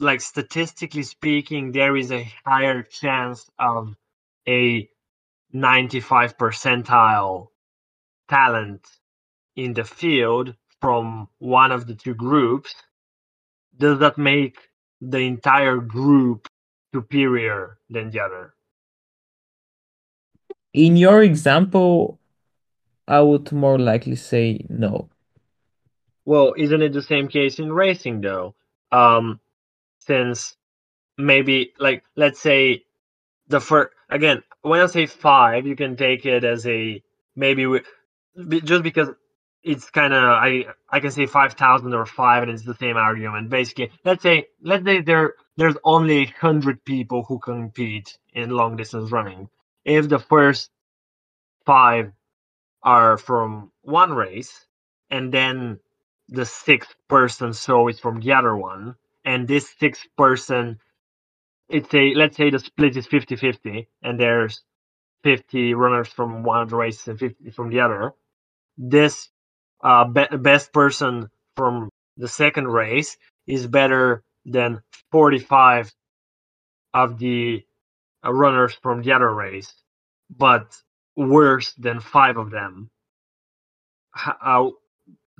like 0.00 0.20
statistically 0.20 1.04
speaking, 1.04 1.72
there 1.72 1.96
is 1.96 2.12
a 2.12 2.30
higher 2.46 2.82
chance 2.82 3.48
of 3.58 3.94
a 4.48 4.88
95 5.52 6.38
percentile 6.38 7.48
talent 8.28 8.86
in 9.56 9.74
the 9.74 9.84
field 9.84 10.54
from 10.80 11.28
one 11.38 11.72
of 11.72 11.86
the 11.86 11.94
two 11.94 12.14
groups, 12.14 12.74
does 13.78 14.00
that 14.00 14.18
make 14.18 14.58
the 15.10 15.18
entire 15.18 15.76
group 15.76 16.48
superior 16.94 17.78
than 17.90 18.10
the 18.10 18.20
other? 18.20 18.54
In 20.72 20.96
your 20.96 21.22
example, 21.22 22.18
I 23.06 23.20
would 23.20 23.52
more 23.52 23.78
likely 23.78 24.16
say 24.16 24.64
no. 24.68 25.08
Well, 26.24 26.54
isn't 26.56 26.82
it 26.82 26.92
the 26.92 27.02
same 27.02 27.28
case 27.28 27.58
in 27.58 27.72
racing 27.72 28.22
though? 28.22 28.54
Um, 28.90 29.40
since 30.00 30.56
maybe 31.18 31.72
like 31.78 32.02
let's 32.16 32.40
say 32.40 32.84
the 33.48 33.60
first 33.60 33.92
again 34.08 34.42
when 34.62 34.80
I 34.80 34.86
say 34.86 35.06
five, 35.06 35.66
you 35.66 35.76
can 35.76 35.96
take 35.96 36.24
it 36.24 36.44
as 36.44 36.66
a 36.66 37.02
maybe 37.36 37.66
we, 37.66 37.82
just 38.62 38.82
because 38.82 39.10
it's 39.64 39.90
kind 39.90 40.12
of 40.12 40.22
I 40.22 40.66
I 40.90 41.00
can 41.00 41.10
say 41.10 41.26
five 41.26 41.54
thousand 41.54 41.94
or 41.94 42.06
five, 42.06 42.42
and 42.42 42.52
it's 42.52 42.64
the 42.64 42.74
same 42.74 42.96
argument. 42.96 43.50
Basically, 43.50 43.90
let's 44.04 44.22
say 44.22 44.46
let's 44.62 44.84
say 44.84 45.00
there 45.00 45.34
there's 45.56 45.76
only 45.84 46.26
hundred 46.26 46.84
people 46.84 47.24
who 47.24 47.38
compete 47.38 48.18
in 48.34 48.50
long 48.50 48.76
distance 48.76 49.10
running. 49.10 49.48
If 49.84 50.08
the 50.08 50.18
first 50.18 50.70
five 51.66 52.12
are 52.82 53.16
from 53.16 53.72
one 53.82 54.12
race, 54.12 54.66
and 55.10 55.32
then 55.32 55.80
the 56.28 56.44
sixth 56.44 56.94
person 57.08 57.52
so 57.52 57.88
is 57.88 57.98
from 57.98 58.20
the 58.20 58.32
other 58.32 58.56
one, 58.56 58.96
and 59.24 59.48
this 59.48 59.70
sixth 59.78 60.06
person 60.16 60.78
it's 61.68 61.92
a 61.94 62.14
let's 62.14 62.36
say 62.36 62.50
the 62.50 62.58
split 62.58 62.96
is 62.96 63.06
50-50 63.06 63.86
and 64.02 64.20
there's 64.20 64.62
50 65.22 65.74
runners 65.74 66.08
from 66.08 66.42
one 66.42 66.68
race 66.68 67.08
and 67.08 67.18
50 67.18 67.50
from 67.50 67.70
the 67.70 67.80
other 67.80 68.12
this 68.76 69.30
uh, 69.84 70.04
be- 70.04 70.36
best 70.38 70.72
person 70.72 71.30
from 71.56 71.90
the 72.16 72.28
second 72.28 72.66
race 72.66 73.16
is 73.46 73.66
better 73.66 74.24
than 74.44 74.82
45 75.12 75.92
of 76.94 77.18
the 77.18 77.62
uh, 78.24 78.32
runners 78.32 78.74
from 78.82 79.02
the 79.02 79.12
other 79.12 79.32
race 79.32 79.72
but 80.30 80.74
worse 81.16 81.72
than 81.74 82.00
five 82.00 82.36
of 82.36 82.50
them. 82.50 82.90
Uh, 84.42 84.70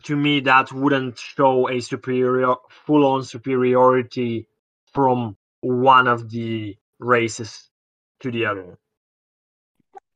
to 0.02 0.16
me 0.16 0.40
that 0.40 0.72
wouldn't 0.72 1.18
show 1.18 1.68
a 1.68 1.80
superior 1.80 2.54
full 2.86 3.06
on 3.06 3.24
superiority 3.24 4.46
from 4.92 5.36
one 5.60 6.08
of 6.08 6.30
the 6.30 6.76
races 6.98 7.70
to 8.20 8.30
the 8.30 8.44
other. 8.44 8.78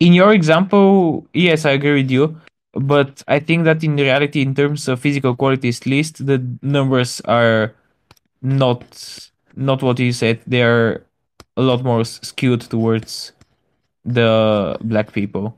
In 0.00 0.12
your 0.12 0.32
example 0.32 1.26
yes 1.32 1.64
i 1.64 1.70
agree 1.70 2.02
with 2.02 2.10
you 2.10 2.40
but 2.80 3.22
i 3.28 3.38
think 3.38 3.64
that 3.64 3.82
in 3.82 3.96
reality 3.96 4.40
in 4.40 4.54
terms 4.54 4.88
of 4.88 5.00
physical 5.00 5.34
qualities 5.34 5.86
list 5.86 6.24
the 6.26 6.38
numbers 6.62 7.20
are 7.22 7.74
not 8.42 9.30
not 9.56 9.82
what 9.82 9.98
you 9.98 10.12
said 10.12 10.40
they 10.46 10.62
are 10.62 11.04
a 11.56 11.62
lot 11.62 11.82
more 11.82 12.04
skewed 12.04 12.60
towards 12.60 13.32
the 14.04 14.76
black 14.80 15.12
people 15.12 15.56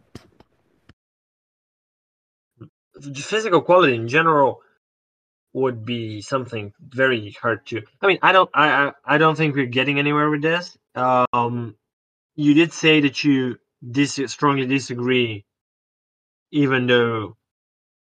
physical 3.14 3.60
quality 3.60 3.94
in 3.94 4.08
general 4.08 4.60
would 5.52 5.84
be 5.84 6.20
something 6.20 6.72
very 6.80 7.36
hard 7.40 7.66
to. 7.66 7.82
I 8.00 8.06
mean, 8.06 8.18
I 8.22 8.32
don't, 8.32 8.50
I, 8.54 8.68
I, 8.68 8.92
I 9.04 9.18
don't 9.18 9.36
think 9.36 9.54
we're 9.54 9.66
getting 9.66 9.98
anywhere 9.98 10.30
with 10.30 10.42
this. 10.42 10.76
Um, 10.94 11.74
you 12.36 12.54
did 12.54 12.72
say 12.72 13.00
that 13.00 13.24
you 13.24 13.58
dis- 13.90 14.20
strongly 14.26 14.66
disagree, 14.66 15.44
even 16.50 16.86
though 16.86 17.36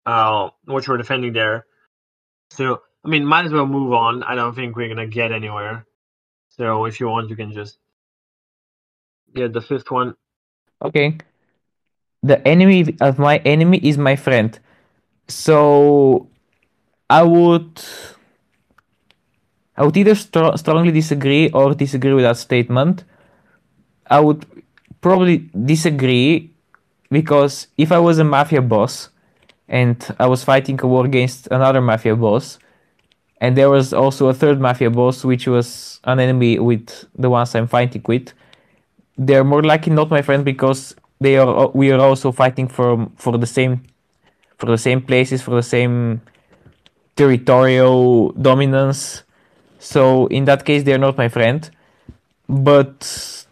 uh, 0.06 0.50
what 0.66 0.88
you're 0.88 0.98
defending 0.98 1.34
there. 1.34 1.66
So, 2.52 2.82
I 3.06 3.10
mean, 3.10 3.26
might 3.26 3.46
as 3.46 3.52
well 3.52 3.66
move 3.66 3.94
on. 3.94 4.24
I 4.24 4.36
don't 4.36 4.56
think 4.56 4.76
we're 4.76 4.88
gonna 4.88 5.08
get 5.08 5.32
anywhere. 5.32 5.86
So, 6.50 6.86
if 6.86 7.00
you 7.00 7.08
want, 7.08 7.30
you 7.30 7.36
can 7.36 7.54
just 7.54 7.78
get 9.36 9.54
the 9.54 9.62
fifth 9.62 9.92
one. 9.92 10.16
Okay. 10.82 11.18
The 12.24 12.46
enemy 12.48 12.96
of 13.02 13.20
my 13.20 13.38
enemy 13.40 13.78
is 13.78 13.98
my 13.98 14.16
friend. 14.16 14.58
So 15.28 16.30
I 17.10 17.24
would 17.24 17.82
I 19.76 19.84
would 19.84 19.96
either 19.96 20.16
str- 20.16 20.56
strongly 20.56 20.92
disagree 20.92 21.50
or 21.52 21.74
disagree 21.74 22.14
with 22.14 22.24
that 22.24 22.38
statement. 22.38 23.04
I 24.10 24.20
would 24.20 24.46
probably 25.02 25.50
disagree 25.66 26.54
because 27.10 27.68
if 27.78 27.92
I 27.92 28.00
was 28.00 28.20
a 28.20 28.24
mafia 28.24 28.62
boss 28.62 29.10
and 29.68 29.98
I 30.20 30.28
was 30.28 30.44
fighting 30.44 30.80
a 30.82 30.88
war 30.88 31.06
against 31.06 31.48
another 31.52 31.82
mafia 31.82 32.16
boss, 32.16 32.60
and 33.40 33.56
there 33.56 33.70
was 33.70 33.94
also 33.94 34.28
a 34.28 34.34
third 34.34 34.60
mafia 34.60 34.90
boss 34.90 35.24
which 35.24 35.48
was 35.48 36.00
an 36.06 36.20
enemy 36.20 36.60
with 36.60 37.06
the 37.16 37.30
ones 37.30 37.54
I'm 37.56 37.68
fighting 37.68 38.04
with, 38.08 38.34
they're 39.18 39.44
more 39.44 39.64
likely 39.64 39.94
not 39.94 40.10
my 40.10 40.22
friend 40.22 40.44
because 40.44 40.96
they 41.20 41.38
are 41.38 41.70
we 41.70 41.92
are 41.92 42.00
also 42.00 42.32
fighting 42.32 42.68
for 42.68 43.10
for 43.16 43.38
the 43.38 43.48
same 43.48 43.84
for 44.58 44.68
the 44.68 44.78
same 44.78 45.02
places 45.02 45.42
for 45.42 45.52
the 45.52 45.64
same 45.64 46.22
territorial 47.16 48.32
dominance. 48.34 49.24
So 49.80 50.28
in 50.28 50.46
that 50.46 50.66
case 50.66 50.84
they're 50.84 50.98
not 50.98 51.18
my 51.18 51.30
friend. 51.30 51.70
But 52.48 53.46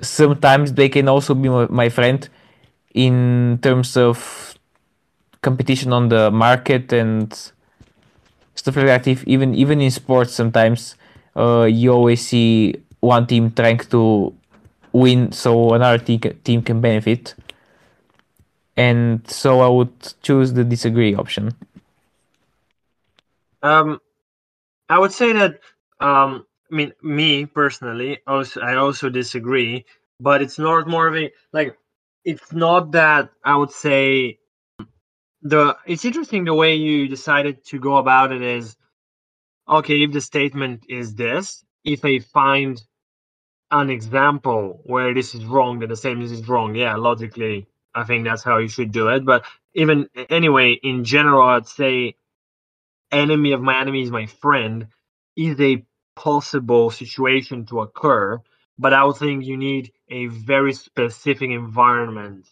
sometimes 0.00 0.72
they 0.74 0.88
can 0.88 1.08
also 1.08 1.34
be 1.34 1.48
my 1.48 1.88
friend 1.88 2.28
in 2.94 3.58
terms 3.62 3.96
of 3.96 4.54
competition 5.42 5.92
on 5.92 6.08
the 6.08 6.30
market 6.30 6.92
and 6.92 7.52
stuff 8.54 8.76
like 8.76 8.86
that 8.86 9.06
if 9.06 9.26
even 9.26 9.54
even 9.54 9.80
in 9.80 9.90
sports 9.90 10.32
sometimes 10.34 10.96
uh, 11.36 11.64
you 11.64 11.92
always 11.92 12.26
see 12.26 12.74
one 13.00 13.26
team 13.26 13.50
trying 13.52 13.78
to 13.78 14.34
win 14.92 15.32
so 15.32 15.72
another 15.74 15.98
team 15.98 16.62
can 16.62 16.80
benefit. 16.80 17.34
And 18.76 19.28
so 19.28 19.60
I 19.60 19.68
would 19.68 20.14
choose 20.22 20.52
the 20.54 20.64
disagree 20.64 21.14
option. 21.14 21.54
Um, 23.62 24.00
I 24.88 24.98
would 24.98 25.12
say 25.12 25.32
that 25.32 25.60
um, 26.00 26.46
I 26.70 26.74
mean 26.74 26.92
me 27.02 27.46
personally, 27.46 28.20
also 28.26 28.60
I 28.60 28.76
also 28.76 29.08
disagree, 29.10 29.86
but 30.20 30.42
it's 30.42 30.58
not 30.58 30.88
more 30.88 31.08
of 31.08 31.16
a 31.16 31.32
like 31.52 31.76
it's 32.24 32.52
not 32.52 32.92
that 32.92 33.30
I 33.44 33.56
would 33.56 33.70
say 33.72 34.38
the 35.42 35.76
it's 35.86 36.04
interesting 36.04 36.44
the 36.44 36.54
way 36.54 36.76
you 36.76 37.08
decided 37.08 37.64
to 37.66 37.78
go 37.78 37.96
about 37.96 38.32
it 38.32 38.42
is 38.42 38.76
okay 39.68 40.02
if 40.02 40.12
the 40.12 40.20
statement 40.20 40.84
is 40.88 41.14
this 41.14 41.64
if 41.84 42.04
I 42.04 42.18
find 42.20 42.80
an 43.70 43.90
example 43.90 44.80
where 44.84 45.14
this 45.14 45.34
is 45.34 45.44
wrong, 45.44 45.80
then 45.80 45.88
the 45.90 45.96
same 45.96 46.22
is 46.22 46.48
wrong. 46.48 46.74
Yeah, 46.74 46.96
logically, 46.96 47.68
I 47.94 48.04
think 48.04 48.24
that's 48.24 48.44
how 48.44 48.58
you 48.58 48.68
should 48.68 48.92
do 48.92 49.08
it. 49.08 49.24
But 49.24 49.44
even 49.74 50.08
anyway, 50.28 50.74
in 50.82 51.04
general, 51.04 51.42
I'd 51.42 51.68
say 51.68 52.16
enemy 53.12 53.52
of 53.52 53.60
my 53.62 53.80
enemy 53.80 54.02
is 54.02 54.10
my 54.10 54.26
friend 54.26 54.88
is 55.36 55.60
a 55.60 55.84
possible 56.22 56.90
situation 56.90 57.64
to 57.66 57.80
occur. 57.80 58.38
But 58.78 58.92
I 58.92 59.04
would 59.04 59.16
think 59.16 59.44
you 59.44 59.56
need 59.56 59.92
a 60.10 60.26
very 60.26 60.72
specific 60.72 61.50
environment 61.50 62.46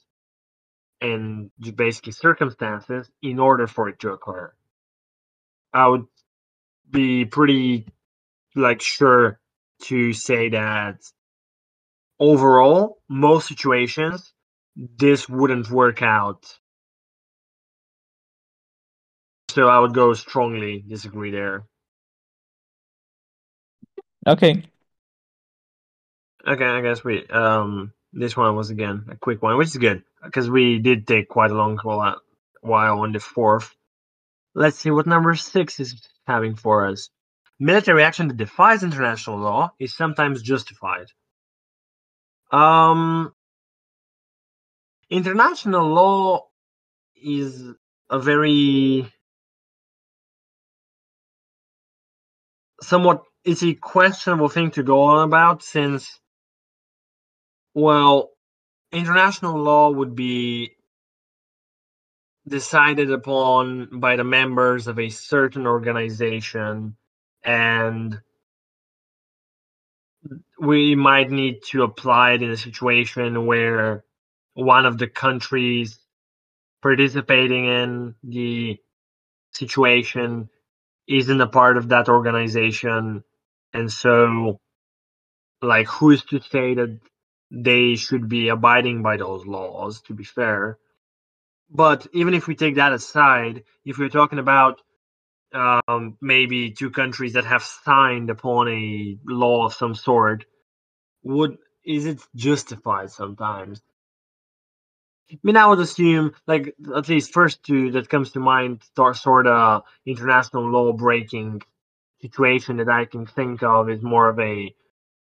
and 1.01 1.51
basically 1.75 2.13
circumstances 2.13 3.11
in 3.23 3.39
order 3.39 3.67
for 3.67 3.89
it 3.89 3.99
to 4.01 4.13
occur. 4.13 4.53
I 5.73 5.87
would 5.89 6.07
be 6.91 7.25
pretty 7.25 7.87
like 8.55 8.81
sure 8.81 9.39
to 9.83 10.13
say 10.13 10.49
that 10.51 10.97
overall, 12.19 12.99
most 13.09 13.49
situations, 13.49 14.33
this 14.77 15.29
wouldn't 15.29 15.71
work 15.71 16.03
out. 16.03 16.59
So 19.51 19.69
I 19.69 19.79
would 19.79 19.95
go 19.95 20.15
strongly 20.15 20.85
disagree 20.87 21.31
there. 21.31 21.65
Okay. 24.29 24.63
Okay, 26.47 26.65
I 26.65 26.83
guess 26.83 27.03
we 27.03 27.27
um 27.29 27.93
this 28.13 28.37
one 28.37 28.55
was 28.57 28.69
again 28.69 29.07
a 29.11 29.17
quick 29.17 29.43
one, 29.43 29.57
which 29.57 29.69
is 29.69 29.77
good 29.79 30.03
because 30.23 30.51
we 30.51 30.79
did 30.79 31.07
take 31.07 31.29
quite 31.31 31.51
a 31.51 31.55
long 31.55 31.79
while 32.61 33.01
on 33.01 33.13
the 33.13 33.21
fourth. 33.21 33.75
Let's 34.55 34.79
see 34.79 34.91
what 34.91 35.07
number 35.07 35.35
six 35.35 35.81
is 35.81 36.07
having 36.27 36.57
for 36.57 36.87
us. 36.89 37.09
Military 37.59 38.03
action 38.03 38.29
that 38.29 38.37
defies 38.37 38.83
international 38.83 39.39
law 39.39 39.73
is 39.81 39.97
sometimes 39.97 40.43
justified. 40.43 41.07
Um, 42.53 43.33
international 45.09 45.89
law 45.89 46.49
is 47.17 47.63
a 48.11 48.19
very 48.21 49.11
somewhat 52.81 53.23
it's 53.49 53.63
a 53.63 53.73
questionable 53.73 54.51
thing 54.51 54.71
to 54.73 54.83
go 54.83 55.01
on 55.01 55.25
about 55.27 55.63
since 55.63 56.21
well 57.73 58.29
international 58.93 59.57
law 59.59 59.91
would 59.91 60.15
be 60.15 60.73
decided 62.47 63.11
upon 63.11 64.01
by 64.01 64.17
the 64.17 64.25
members 64.25 64.87
of 64.87 64.99
a 64.99 65.09
certain 65.09 65.67
organization 65.67 66.95
and 67.43 68.21
we 70.61 70.95
might 70.95 71.31
need 71.31 71.63
to 71.63 71.85
apply 71.85 72.33
it 72.33 72.43
in 72.43 72.51
a 72.51 72.57
situation 72.57 73.47
where 73.47 74.05
one 74.53 74.85
of 74.85 74.99
the 74.99 75.09
countries 75.09 75.99
participating 76.83 77.65
in 77.65 78.15
the 78.23 78.77
situation 79.55 80.51
isn't 81.09 81.41
a 81.41 81.47
part 81.47 81.79
of 81.79 81.89
that 81.89 82.11
organization 82.11 83.25
and 83.73 83.91
so 83.93 84.61
like 85.63 85.87
who 85.87 86.11
is 86.11 86.23
to 86.25 86.41
say 86.41 86.75
that 86.75 86.99
they 87.51 87.95
should 87.95 88.29
be 88.29 88.49
abiding 88.49 89.03
by 89.03 89.17
those 89.17 89.47
laws 89.47 90.01
to 90.03 90.15
be 90.15 90.25
fair 90.25 90.79
but 91.71 92.07
even 92.13 92.35
if 92.35 92.47
we 92.47 92.55
take 92.55 92.77
that 92.77 92.93
aside 92.93 93.65
if 93.85 93.99
we're 93.99 94.09
talking 94.09 94.39
about 94.39 94.81
um, 95.53 96.17
maybe 96.21 96.71
two 96.71 96.91
countries 96.91 97.35
that 97.35 97.45
have 97.45 97.63
signed 97.63 98.31
upon 98.31 98.69
a 98.69 99.19
law 99.25 99.67
of 99.67 99.75
some 99.75 99.95
sort, 99.95 100.45
would 101.23 101.59
is 101.85 102.07
it 102.07 102.21
justified 102.35 103.11
sometimes? 103.11 103.81
I 105.31 105.39
mean, 105.43 105.57
I 105.57 105.67
would 105.67 105.79
assume, 105.79 106.33
like 106.47 106.75
at 106.95 107.09
least 107.09 107.33
first 107.33 107.63
two 107.63 107.93
that 107.93 108.09
comes 108.09 108.33
to 108.33 108.41
mind, 108.41 108.83
sort 109.15 109.47
of 109.47 109.83
international 110.07 110.71
law 110.71 110.93
breaking 110.93 111.63
situation 112.21 112.79
that 112.79 112.89
I 112.89 113.05
can 113.05 113.27
think 113.27 113.63
of 113.63 113.89
is 113.89 114.03
more 114.03 114.29
of 114.29 114.39
a 114.41 114.75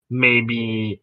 maybe 0.08 1.00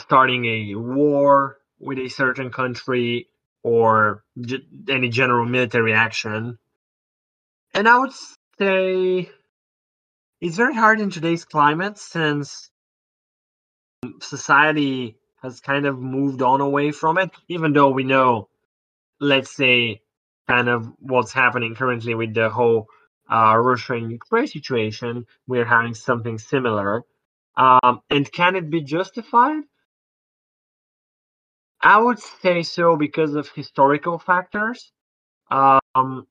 starting 0.00 0.44
a 0.44 0.74
war 0.76 1.58
with 1.78 1.98
a 1.98 2.08
certain 2.08 2.50
country 2.50 3.28
or 3.62 4.24
any 4.88 5.08
general 5.08 5.46
military 5.46 5.92
action. 5.92 6.58
And 7.74 7.88
I 7.88 7.98
would 7.98 8.12
say 8.58 9.30
it's 10.40 10.56
very 10.56 10.74
hard 10.74 11.00
in 11.00 11.10
today's 11.10 11.44
climate 11.44 11.98
since 11.98 12.70
society 14.20 15.18
has 15.42 15.60
kind 15.60 15.86
of 15.86 15.98
moved 15.98 16.42
on 16.42 16.60
away 16.60 16.92
from 16.92 17.18
it, 17.18 17.30
even 17.48 17.72
though 17.72 17.90
we 17.90 18.04
know, 18.04 18.48
let's 19.20 19.54
say, 19.54 20.02
kind 20.48 20.68
of 20.68 20.90
what's 20.98 21.32
happening 21.32 21.74
currently 21.74 22.14
with 22.14 22.34
the 22.34 22.48
whole 22.48 22.86
uh, 23.30 23.56
Russia 23.56 23.94
and 23.94 24.10
Ukraine 24.10 24.46
situation, 24.46 25.26
we're 25.46 25.64
having 25.64 25.94
something 25.94 26.38
similar. 26.38 27.02
Um, 27.56 28.00
and 28.10 28.30
can 28.30 28.56
it 28.56 28.70
be 28.70 28.82
justified? 28.82 29.62
I 31.80 31.98
would 32.00 32.18
say 32.18 32.62
so 32.62 32.96
because 32.96 33.34
of 33.34 33.48
historical 33.48 34.18
factors. 34.18 34.92
Um, 35.50 36.26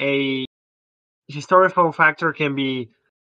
a 0.00 0.44
historical 1.28 1.92
factor 1.92 2.32
can 2.32 2.54
be 2.54 2.90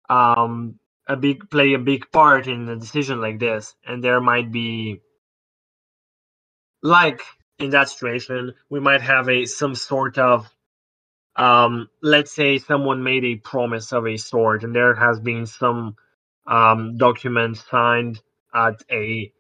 um, 0.10 0.80
a 1.08 1.16
big 1.16 1.50
play 1.50 1.74
a 1.74 1.80
big 1.80 2.12
part 2.12 2.48
in 2.48 2.68
a 2.70 2.76
decision 2.76 3.22
like 3.22 3.40
this, 3.40 3.76
and 3.86 4.04
there 4.04 4.22
might 4.22 4.52
be 4.52 5.02
like 6.82 7.22
in 7.60 7.72
that 7.72 7.90
situation 7.90 8.54
we 8.70 8.80
might 8.80 9.02
have 9.02 9.30
a 9.30 9.46
some 9.46 9.76
sort 9.76 10.18
of 10.18 10.50
um, 11.38 11.90
let's 12.02 12.34
say 12.36 12.60
someone 12.60 13.04
made 13.04 13.26
a 13.26 13.36
promise 13.38 13.94
of 13.94 14.08
a 14.08 14.18
sort, 14.18 14.64
and 14.64 14.76
there 14.76 14.96
has 14.96 15.20
been 15.20 15.46
some 15.46 15.96
um, 16.48 16.98
document 16.98 17.58
signed 17.58 18.22
at 18.54 18.84
a 18.92 19.32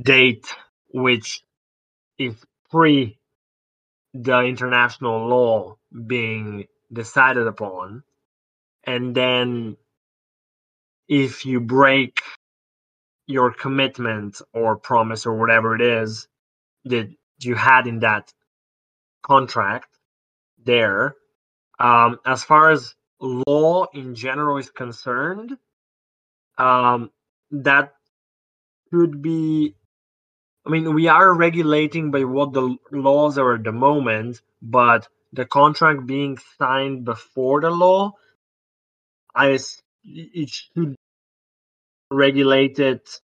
date 0.00 0.46
which 0.92 1.42
is 2.18 2.34
pre 2.70 3.18
the 4.14 4.40
international 4.42 5.28
law 5.28 5.76
being 6.06 6.66
decided 6.92 7.46
upon, 7.46 8.02
and 8.84 9.14
then 9.14 9.76
if 11.08 11.46
you 11.46 11.60
break 11.60 12.20
your 13.26 13.52
commitment 13.52 14.40
or 14.54 14.76
promise 14.76 15.26
or 15.26 15.38
whatever 15.38 15.74
it 15.76 15.82
is 15.82 16.28
that 16.86 17.10
you 17.40 17.54
had 17.54 17.86
in 17.86 18.00
that 18.00 18.32
contract 19.22 19.91
there. 20.64 21.16
Um, 21.78 22.18
as 22.24 22.44
far 22.44 22.70
as 22.70 22.94
law 23.20 23.86
in 23.92 24.14
general 24.14 24.58
is 24.58 24.70
concerned, 24.70 25.56
um, 26.58 27.10
that 27.50 27.94
could 28.90 29.22
be. 29.22 29.74
I 30.64 30.70
mean, 30.70 30.94
we 30.94 31.08
are 31.08 31.34
regulating 31.34 32.12
by 32.12 32.24
what 32.24 32.52
the 32.52 32.76
laws 32.92 33.36
are 33.36 33.54
at 33.54 33.64
the 33.64 33.72
moment, 33.72 34.40
but 34.60 35.08
the 35.32 35.44
contract 35.44 36.06
being 36.06 36.38
signed 36.58 37.04
before 37.04 37.60
the 37.60 37.70
law, 37.70 38.12
I 39.34 39.58
it 40.04 40.50
should 40.50 40.94
regulate 42.10 42.78
it 42.78 43.20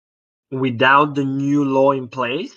without 0.51 1.15
the 1.15 1.25
new 1.25 1.65
law 1.65 1.93
in 1.93 2.09
place. 2.09 2.55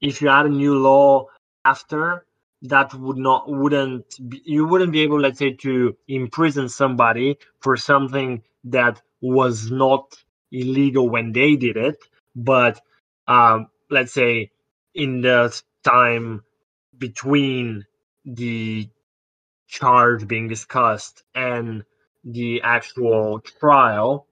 If 0.00 0.20
you 0.20 0.28
add 0.28 0.46
a 0.46 0.50
new 0.50 0.78
law 0.78 1.26
after, 1.64 2.26
that 2.62 2.94
would 2.94 3.16
not 3.16 3.50
wouldn't 3.50 4.18
be, 4.28 4.42
you 4.44 4.66
wouldn't 4.66 4.92
be 4.92 5.00
able, 5.02 5.20
let's 5.20 5.38
say, 5.38 5.52
to 5.52 5.96
imprison 6.08 6.68
somebody 6.68 7.38
for 7.60 7.76
something 7.76 8.42
that 8.64 9.00
was 9.20 9.70
not 9.70 10.14
illegal 10.52 11.08
when 11.08 11.32
they 11.32 11.56
did 11.56 11.76
it, 11.76 11.96
but 12.36 12.80
um, 13.26 13.68
let's 13.90 14.12
say 14.12 14.50
in 14.94 15.20
the 15.22 15.60
time 15.84 16.42
between 16.98 17.84
the 18.24 18.88
charge 19.68 20.28
being 20.28 20.48
discussed 20.48 21.22
and 21.34 21.84
the 22.24 22.62
actual 22.62 23.40
trial, 23.40 24.26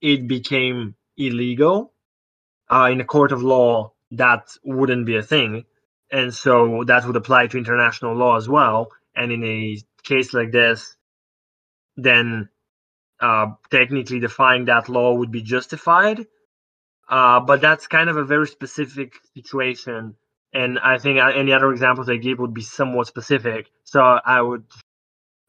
it 0.00 0.26
became 0.26 0.94
illegal. 1.16 1.92
Uh, 2.70 2.88
in 2.90 3.00
a 3.00 3.04
court 3.04 3.32
of 3.32 3.42
law, 3.42 3.92
that 4.10 4.48
wouldn't 4.64 5.06
be 5.06 5.16
a 5.16 5.22
thing. 5.22 5.64
And 6.10 6.32
so 6.32 6.84
that 6.86 7.04
would 7.04 7.16
apply 7.16 7.48
to 7.48 7.58
international 7.58 8.14
law 8.14 8.36
as 8.36 8.48
well. 8.48 8.90
And 9.14 9.32
in 9.32 9.44
a 9.44 9.78
case 10.04 10.32
like 10.32 10.52
this, 10.52 10.96
then 11.96 12.48
uh, 13.20 13.46
technically 13.70 14.20
defying 14.20 14.66
that 14.66 14.88
law 14.88 15.14
would 15.14 15.32
be 15.32 15.42
justified. 15.42 16.26
Uh, 17.08 17.40
but 17.40 17.60
that's 17.60 17.86
kind 17.86 18.10
of 18.10 18.16
a 18.16 18.24
very 18.24 18.46
specific 18.46 19.14
situation. 19.34 20.14
And 20.52 20.78
I 20.78 20.98
think 20.98 21.18
uh, 21.18 21.28
any 21.28 21.52
other 21.52 21.70
examples 21.72 22.08
I 22.08 22.16
give 22.16 22.38
would 22.38 22.54
be 22.54 22.62
somewhat 22.62 23.06
specific. 23.06 23.70
So 23.84 24.00
I 24.00 24.40
would 24.40 24.64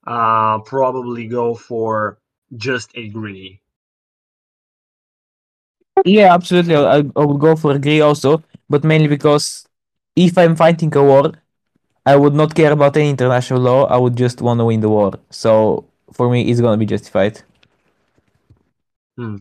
uh, 0.06 0.60
probably 0.60 1.28
go 1.28 1.56
for 1.56 2.20
just 2.56 2.96
agree. 2.96 3.62
Yeah, 6.06 6.34
absolutely. 6.34 6.76
I, 6.76 6.98
I 7.16 7.26
would 7.26 7.40
go 7.40 7.56
for 7.56 7.72
agree 7.72 8.02
also, 8.02 8.44
but 8.70 8.84
mainly 8.84 9.08
because 9.08 9.67
if 10.18 10.38
I'm 10.38 10.56
fighting 10.56 10.94
a 10.98 11.04
war, 11.04 11.32
I 12.06 12.16
would 12.16 12.34
not 12.34 12.56
care 12.56 12.72
about 12.72 12.98
any 12.98 13.10
international 13.10 13.62
law. 13.62 13.86
I 13.86 13.98
would 13.98 14.18
just 14.18 14.42
want 14.42 14.60
to 14.60 14.66
win 14.66 14.82
the 14.82 14.90
war. 14.90 15.14
So 15.30 15.86
for 16.12 16.30
me, 16.30 16.50
it's 16.50 16.60
gonna 16.60 16.78
be 16.78 16.86
justified. 16.86 17.42
Hmm. 19.18 19.38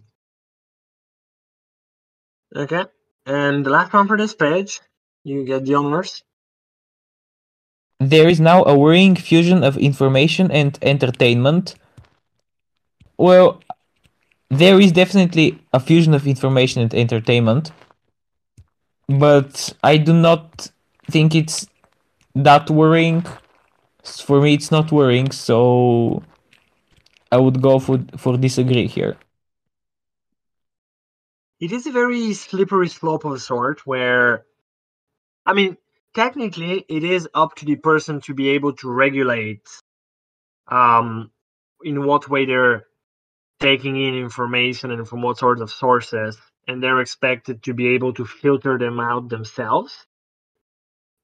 Okay. 2.54 2.84
And 3.26 3.64
the 3.64 3.70
last 3.70 3.92
one 3.92 4.06
for 4.06 4.16
this 4.16 4.34
page, 4.34 4.80
you 5.24 5.44
get 5.44 5.64
the 5.64 5.74
honors. 5.74 6.22
There 7.98 8.28
is 8.28 8.40
now 8.40 8.62
a 8.64 8.76
worrying 8.76 9.16
fusion 9.16 9.64
of 9.64 9.78
information 9.78 10.50
and 10.50 10.78
entertainment. 10.82 11.74
Well, 13.16 13.62
there 14.50 14.78
is 14.80 14.92
definitely 14.92 15.58
a 15.72 15.80
fusion 15.80 16.14
of 16.14 16.26
information 16.26 16.82
and 16.82 16.94
entertainment, 16.94 17.72
but 19.08 19.72
I 19.82 19.96
do 19.96 20.12
not 20.12 20.70
think 21.10 21.34
it's 21.34 21.66
that 22.34 22.70
worrying. 22.70 23.24
For 24.04 24.40
me, 24.40 24.54
it's 24.54 24.70
not 24.70 24.92
worrying, 24.92 25.32
so 25.32 26.22
I 27.32 27.38
would 27.38 27.60
go 27.60 27.78
for 27.78 27.98
for 28.16 28.36
disagree 28.36 28.86
here. 28.86 29.16
It 31.58 31.72
is 31.72 31.86
a 31.86 31.92
very 31.92 32.34
slippery 32.34 32.88
slope 32.88 33.24
of 33.24 33.32
a 33.32 33.38
sort 33.38 33.86
where, 33.86 34.44
I 35.46 35.54
mean, 35.54 35.76
technically, 36.14 36.84
it 36.88 37.02
is 37.02 37.28
up 37.34 37.54
to 37.56 37.64
the 37.64 37.76
person 37.76 38.20
to 38.22 38.34
be 38.34 38.50
able 38.50 38.74
to 38.74 38.90
regulate 38.90 39.66
um, 40.68 41.30
in 41.82 42.04
what 42.04 42.28
way 42.28 42.44
they're 42.44 42.86
taking 43.58 43.96
in 43.96 44.14
information 44.14 44.90
and 44.90 45.08
from 45.08 45.22
what 45.22 45.38
sorts 45.38 45.62
of 45.62 45.70
sources, 45.70 46.36
and 46.66 46.82
they're 46.82 47.00
expected 47.00 47.62
to 47.64 47.74
be 47.74 47.88
able 47.88 48.12
to 48.14 48.24
filter 48.24 48.78
them 48.78 49.00
out 49.00 49.28
themselves. 49.28 50.06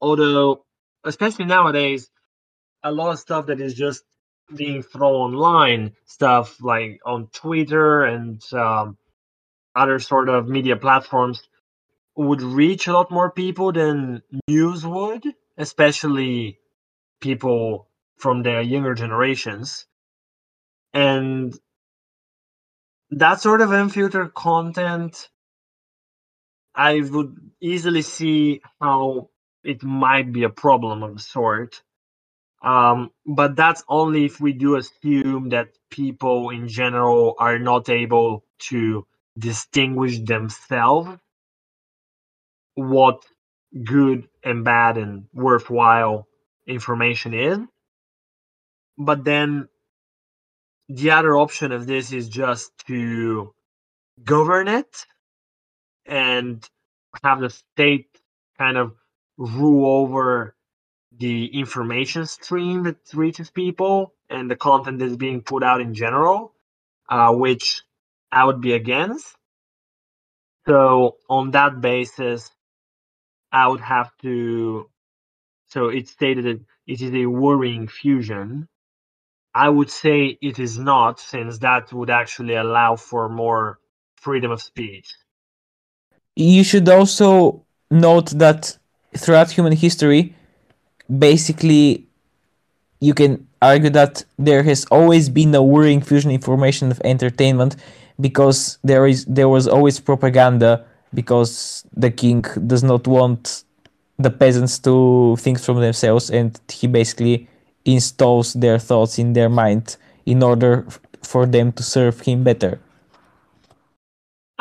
Although, 0.00 0.64
especially 1.04 1.44
nowadays, 1.46 2.10
a 2.82 2.92
lot 2.92 3.12
of 3.12 3.18
stuff 3.18 3.46
that 3.46 3.60
is 3.60 3.74
just 3.74 4.04
being 4.54 4.82
thrown 4.82 5.34
online, 5.34 5.92
stuff 6.04 6.62
like 6.62 7.00
on 7.06 7.28
Twitter 7.28 8.04
and 8.04 8.42
um, 8.52 8.96
other 9.74 9.98
sort 9.98 10.28
of 10.28 10.48
media 10.48 10.76
platforms, 10.76 11.48
would 12.16 12.42
reach 12.42 12.86
a 12.86 12.92
lot 12.92 13.10
more 13.10 13.30
people 13.30 13.72
than 13.72 14.22
news 14.48 14.84
would, 14.84 15.24
especially 15.56 16.58
people 17.20 17.88
from 18.18 18.42
the 18.42 18.62
younger 18.62 18.94
generations. 18.94 19.86
And 20.92 21.58
that 23.10 23.40
sort 23.40 23.60
of 23.60 23.72
unfiltered 23.72 24.34
content, 24.34 25.28
I 26.74 27.00
would 27.00 27.36
easily 27.60 28.02
see 28.02 28.62
how 28.80 29.30
it 29.64 29.82
might 29.82 30.32
be 30.32 30.44
a 30.44 30.50
problem 30.50 31.02
of 31.02 31.16
a 31.16 31.20
sort. 31.20 31.82
Um, 32.62 33.10
but 33.26 33.56
that's 33.56 33.84
only 33.88 34.24
if 34.26 34.40
we 34.40 34.52
do 34.52 34.76
assume 34.76 35.50
that 35.50 35.68
people 35.90 36.50
in 36.50 36.68
general 36.68 37.34
are 37.38 37.58
not 37.58 37.88
able 37.88 38.44
to 38.70 39.06
distinguish 39.38 40.20
themselves 40.20 41.10
what 42.74 43.24
good 43.84 44.28
and 44.44 44.64
bad 44.64 44.98
and 44.98 45.26
worthwhile 45.34 46.26
information 46.66 47.34
is. 47.34 47.58
But 48.98 49.24
then 49.24 49.68
the 50.88 51.12
other 51.12 51.36
option 51.36 51.72
of 51.72 51.86
this 51.86 52.12
is 52.12 52.28
just 52.28 52.72
to 52.88 53.54
govern 54.24 54.68
it 54.68 55.06
and 56.06 56.68
have 57.22 57.40
the 57.40 57.50
state 57.50 58.20
kind 58.58 58.76
of 58.76 58.92
rule 59.36 59.86
over 60.02 60.54
the 61.18 61.46
information 61.58 62.26
stream 62.26 62.84
that 62.84 62.96
reaches 63.14 63.50
people 63.50 64.14
and 64.30 64.50
the 64.50 64.56
content 64.56 64.98
that's 64.98 65.16
being 65.16 65.42
put 65.42 65.62
out 65.62 65.80
in 65.80 65.94
general, 65.94 66.54
uh, 67.08 67.32
which 67.32 67.82
I 68.30 68.44
would 68.44 68.60
be 68.60 68.72
against. 68.72 69.36
So 70.66 71.16
on 71.28 71.50
that 71.52 71.80
basis, 71.80 72.50
I 73.50 73.68
would 73.68 73.80
have 73.80 74.10
to. 74.22 74.88
So 75.66 75.88
it 75.88 76.08
stated 76.08 76.44
that 76.44 76.60
it 76.86 77.00
is 77.00 77.12
a 77.12 77.26
worrying 77.26 77.88
fusion. 77.88 78.68
I 79.54 79.68
would 79.68 79.90
say 79.90 80.38
it 80.40 80.58
is 80.58 80.78
not, 80.78 81.20
since 81.20 81.58
that 81.58 81.92
would 81.92 82.10
actually 82.10 82.54
allow 82.54 82.96
for 82.96 83.28
more 83.28 83.80
freedom 84.16 84.50
of 84.50 84.62
speech. 84.62 85.14
You 86.36 86.64
should 86.64 86.88
also 86.88 87.62
note 87.90 88.30
that 88.30 88.76
throughout 89.16 89.50
human 89.50 89.72
history, 89.74 90.34
basically, 91.18 92.06
you 93.00 93.14
can 93.14 93.46
argue 93.60 93.90
that 93.90 94.24
there 94.38 94.62
has 94.62 94.84
always 94.86 95.28
been 95.28 95.54
a 95.54 95.62
worrying 95.62 96.00
fusion 96.00 96.30
information 96.30 96.90
of 96.90 97.00
entertainment 97.04 97.76
because 98.20 98.78
there 98.82 99.06
is 99.06 99.24
there 99.26 99.48
was 99.48 99.66
always 99.68 100.00
propaganda 100.00 100.84
because 101.14 101.84
the 101.94 102.10
king 102.10 102.42
does 102.66 102.82
not 102.82 103.06
want 103.06 103.64
the 104.18 104.30
peasants 104.30 104.78
to 104.78 105.36
think 105.38 105.60
from 105.60 105.80
themselves 105.80 106.30
and 106.30 106.60
he 106.70 106.86
basically 106.86 107.48
installs 107.84 108.52
their 108.54 108.78
thoughts 108.78 109.18
in 109.18 109.32
their 109.32 109.48
mind 109.48 109.96
in 110.26 110.42
order 110.42 110.86
for 111.22 111.46
them 111.46 111.72
to 111.72 111.82
serve 111.82 112.20
him 112.20 112.44
better. 112.44 112.78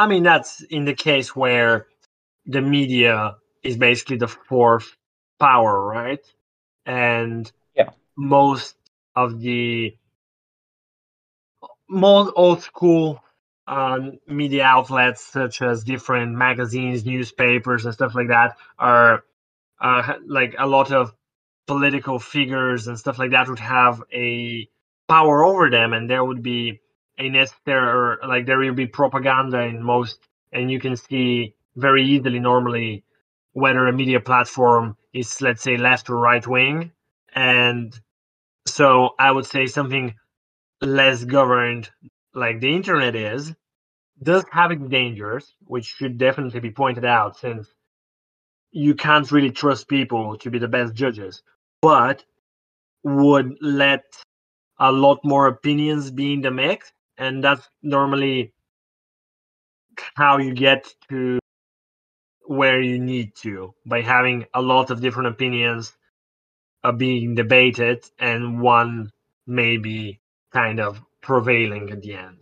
I 0.02 0.08
mean, 0.08 0.24
that's 0.24 0.62
in 0.62 0.86
the 0.86 0.95
case 0.95 1.36
where 1.36 1.86
the 2.47 2.60
media 2.60 3.36
is 3.62 3.78
basically 3.78 4.18
the 4.18 4.28
fourth 4.28 4.97
power, 5.39 5.80
right? 5.80 6.26
And 6.88 7.52
yeah. 7.76 7.91
most 8.18 8.76
of 9.16 9.39
the 9.41 9.95
more 11.88 12.34
old 12.36 12.64
school 12.64 13.24
um, 13.68 14.18
media 14.28 14.64
outlets, 14.64 15.24
such 15.24 15.62
as 15.62 15.84
different 15.84 16.36
magazines, 16.36 17.06
newspapers, 17.06 17.86
and 17.86 17.93
stuff 17.93 18.16
like 18.16 18.30
that, 18.30 18.58
are 18.80 19.24
uh, 19.80 20.14
like 20.26 20.56
a 20.58 20.66
lot 20.66 20.91
of 20.91 21.14
political 21.68 22.18
figures 22.18 22.88
and 22.88 22.97
stuff 22.97 23.20
like 23.20 23.32
that 23.32 23.47
would 23.47 23.60
have 23.60 24.02
a 24.12 24.68
power 25.08 25.45
over 25.45 25.70
them, 25.70 25.93
and 25.93 26.10
there 26.10 26.26
would 26.26 26.41
be 26.41 26.80
a 27.22 27.30
necessary, 27.30 28.17
like 28.28 28.45
there 28.45 28.57
will 28.57 28.74
be 28.74 28.88
propaganda 28.88 29.61
in 29.61 29.82
most, 29.82 30.19
and 30.51 30.72
you 30.72 30.80
can 30.80 30.95
see 30.95 31.55
very 31.76 32.03
easily 32.03 32.39
normally 32.39 33.03
whether 33.53 33.88
a 33.88 33.93
media 33.93 34.19
platform 34.19 34.97
is, 35.13 35.41
let's 35.41 35.61
say, 35.61 35.78
left 35.78 36.09
or 36.09 36.17
right 36.17 36.45
wing, 36.47 36.91
and 37.36 37.99
so 38.67 39.11
I 39.19 39.32
would 39.32 39.45
say 39.45 39.67
something 39.67 40.15
less 40.82 41.24
governed 41.26 41.89
like 42.34 42.59
the 42.59 42.76
internet 42.76 43.15
is 43.15 43.53
does 44.24 44.45
have 44.51 44.72
its 44.72 44.88
dangers, 44.88 45.53
which 45.65 45.86
should 45.86 46.17
definitely 46.17 46.59
be 46.59 46.72
pointed 46.72 47.05
out 47.05 47.38
since 47.38 47.67
you 48.72 48.95
can't 48.95 49.32
really 49.32 49.51
trust 49.51 49.88
people 49.88 50.38
to 50.38 50.49
be 50.49 50.59
the 50.59 50.67
best 50.67 50.93
judges, 50.93 51.43
but 51.82 52.24
would 53.03 53.57
let 53.61 54.03
a 54.80 54.91
lot 54.91 55.19
more 55.24 55.47
opinions 55.47 56.11
be 56.11 56.34
in 56.34 56.41
the 56.41 56.51
mix. 56.51 56.91
And 57.18 57.43
that's 57.43 57.68
normally 57.82 58.53
how 60.16 60.38
you 60.38 60.53
get 60.53 60.93
to 61.09 61.39
where 62.45 62.82
you 62.82 62.99
need 62.99 63.36
to 63.36 63.74
by 63.86 64.01
having 64.01 64.45
a 64.53 64.62
lot 64.62 64.89
of 64.89 65.01
different 65.01 65.30
opinions 65.30 65.93
uh, 66.84 66.91
being 66.91 67.36
debated 67.36 68.03
and 68.20 68.62
one 68.62 69.12
maybe 69.47 70.20
kind 70.51 70.80
of 70.80 71.01
prevailing 71.22 71.89
at 71.91 72.01
the 72.01 72.14
end. 72.16 72.41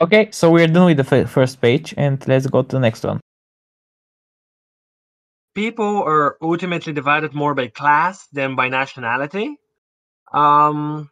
Okay, 0.00 0.30
so 0.32 0.50
we're 0.50 0.66
done 0.66 0.86
with 0.86 0.98
the 0.98 1.16
f- 1.16 1.30
first 1.30 1.60
page, 1.60 1.94
and 1.96 2.26
let's 2.28 2.46
go 2.46 2.62
to 2.62 2.68
the 2.76 2.80
next 2.80 3.04
one. 3.04 3.20
People 5.54 6.02
are 6.02 6.36
ultimately 6.42 6.92
divided 6.92 7.34
more 7.34 7.54
by 7.54 7.68
class 7.68 8.26
than 8.32 8.56
by 8.56 8.68
nationality. 8.68 9.56
Um, 10.32 11.10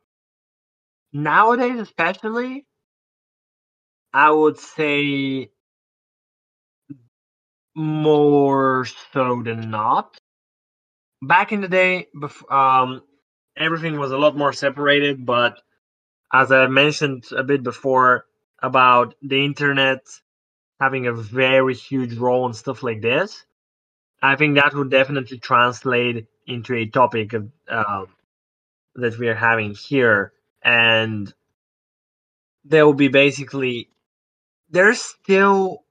nowadays, 1.12 1.78
especially, 1.80 2.66
I 4.14 4.30
would 4.30 4.56
say 4.56 5.50
more 7.74 8.84
so 9.12 9.42
than 9.42 9.70
not. 9.70 10.20
Back 11.22 11.52
in 11.52 11.60
the 11.62 11.68
day, 11.68 12.08
bef- 12.14 12.50
um, 12.52 13.02
everything 13.56 13.98
was 13.98 14.12
a 14.12 14.18
lot 14.18 14.36
more 14.36 14.52
separated, 14.52 15.24
but 15.26 15.60
as 16.32 16.52
I 16.52 16.66
mentioned 16.68 17.26
a 17.32 17.44
bit 17.44 17.62
before 17.62 18.26
about 18.62 19.14
the 19.22 19.44
internet 19.44 20.06
having 20.80 21.06
a 21.06 21.12
very 21.14 21.74
huge 21.74 22.16
role 22.16 22.46
and 22.46 22.56
stuff 22.56 22.82
like 22.82 23.02
this, 23.02 23.44
I 24.22 24.36
think 24.36 24.56
that 24.56 24.74
would 24.74 24.90
definitely 24.90 25.38
translate 25.38 26.26
into 26.46 26.74
a 26.74 26.86
topic 26.86 27.34
uh, 27.68 28.06
that 28.96 29.18
we 29.18 29.28
are 29.28 29.34
having 29.34 29.74
here. 29.74 30.32
And 30.62 31.32
there 32.64 32.86
will 32.86 32.94
be 32.94 33.08
basically, 33.08 33.88
there's 34.68 35.00
still 35.00 35.84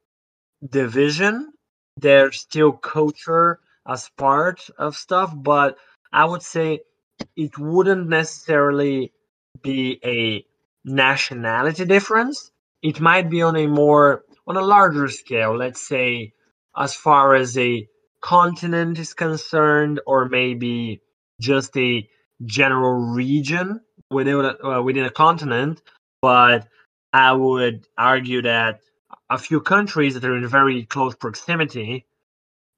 division, 0.68 1.54
there's 1.98 2.40
still 2.40 2.72
culture 2.72 3.60
as 3.88 4.10
part 4.18 4.70
of 4.78 4.96
stuff, 4.96 5.34
but 5.36 5.78
I 6.12 6.26
would 6.26 6.44
say 6.44 6.82
it 7.36 7.58
wouldn't 7.58 8.08
necessarily 8.08 9.12
be 9.62 10.00
a 10.04 10.46
nationality 10.86 11.86
difference. 11.86 12.52
It 12.82 13.02
might 13.02 13.30
be 13.30 13.42
on 13.42 13.56
a 13.56 13.68
more 13.68 14.24
on 14.48 14.58
a 14.58 14.62
larger 14.62 15.08
scale, 15.10 15.56
let's 15.56 15.86
say 15.88 16.34
as 16.76 16.96
far 16.96 17.36
as 17.36 17.58
a 17.58 17.88
continent 18.22 18.98
is 19.00 19.14
concerned, 19.14 20.00
or 20.08 20.28
maybe 20.30 21.02
just 21.40 21.76
a 21.78 22.08
general 22.46 23.14
region 23.14 23.82
within 24.10 24.46
a, 24.46 24.66
uh, 24.66 24.82
within 24.82 25.06
a 25.06 25.10
continent. 25.12 25.82
But 26.22 26.68
I 27.14 27.34
would 27.34 27.88
argue 27.98 28.42
that 28.44 28.82
a 29.30 29.38
few 29.38 29.62
countries 29.62 30.14
that 30.16 30.26
are 30.26 30.36
in 30.36 30.48
very 30.48 30.86
close 30.86 31.16
proximity 31.16 32.06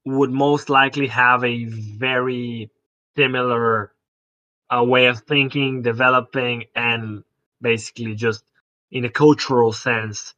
would 0.04 0.30
most 0.30 0.68
likely 0.68 1.06
have 1.08 1.44
a 1.44 1.64
very 1.64 2.70
similar 3.16 3.92
uh, 4.70 4.82
way 4.82 5.06
of 5.06 5.20
thinking, 5.20 5.82
developing, 5.82 6.64
and 6.74 7.22
basically 7.60 8.14
just 8.14 8.44
in 8.90 9.04
a 9.04 9.10
cultural 9.10 9.72
sense, 9.72 10.34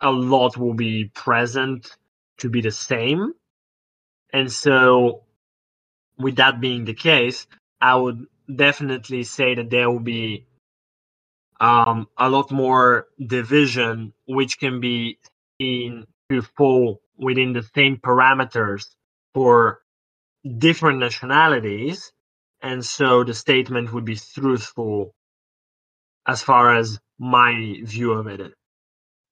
a 0.00 0.10
lot 0.10 0.56
will 0.56 0.74
be 0.74 1.10
present 1.14 1.96
to 2.38 2.48
be 2.48 2.60
the 2.60 2.70
same. 2.70 3.32
And 4.32 4.50
so, 4.50 5.24
with 6.18 6.36
that 6.36 6.60
being 6.60 6.84
the 6.84 6.94
case, 6.94 7.46
I 7.80 7.96
would 7.96 8.26
definitely 8.56 9.24
say 9.24 9.54
that 9.56 9.70
there 9.70 9.90
will 9.90 10.00
be 10.00 10.46
um, 11.60 12.08
a 12.18 12.28
lot 12.30 12.50
more 12.50 13.08
division, 13.24 14.12
which 14.26 14.58
can 14.58 14.80
be 14.80 15.18
seen 15.60 16.06
to 16.30 16.42
fall 16.42 17.00
within 17.18 17.52
the 17.52 17.64
same 17.74 17.98
parameters 17.98 18.86
for 19.34 19.80
different 20.58 20.98
nationalities. 21.00 22.12
And 22.62 22.84
so 22.84 23.24
the 23.24 23.34
statement 23.34 23.92
would 23.92 24.04
be 24.04 24.16
truthful 24.16 25.14
as 26.26 26.42
far 26.42 26.76
as 26.76 26.98
my 27.18 27.80
view 27.84 28.12
of 28.12 28.26
it 28.28 28.54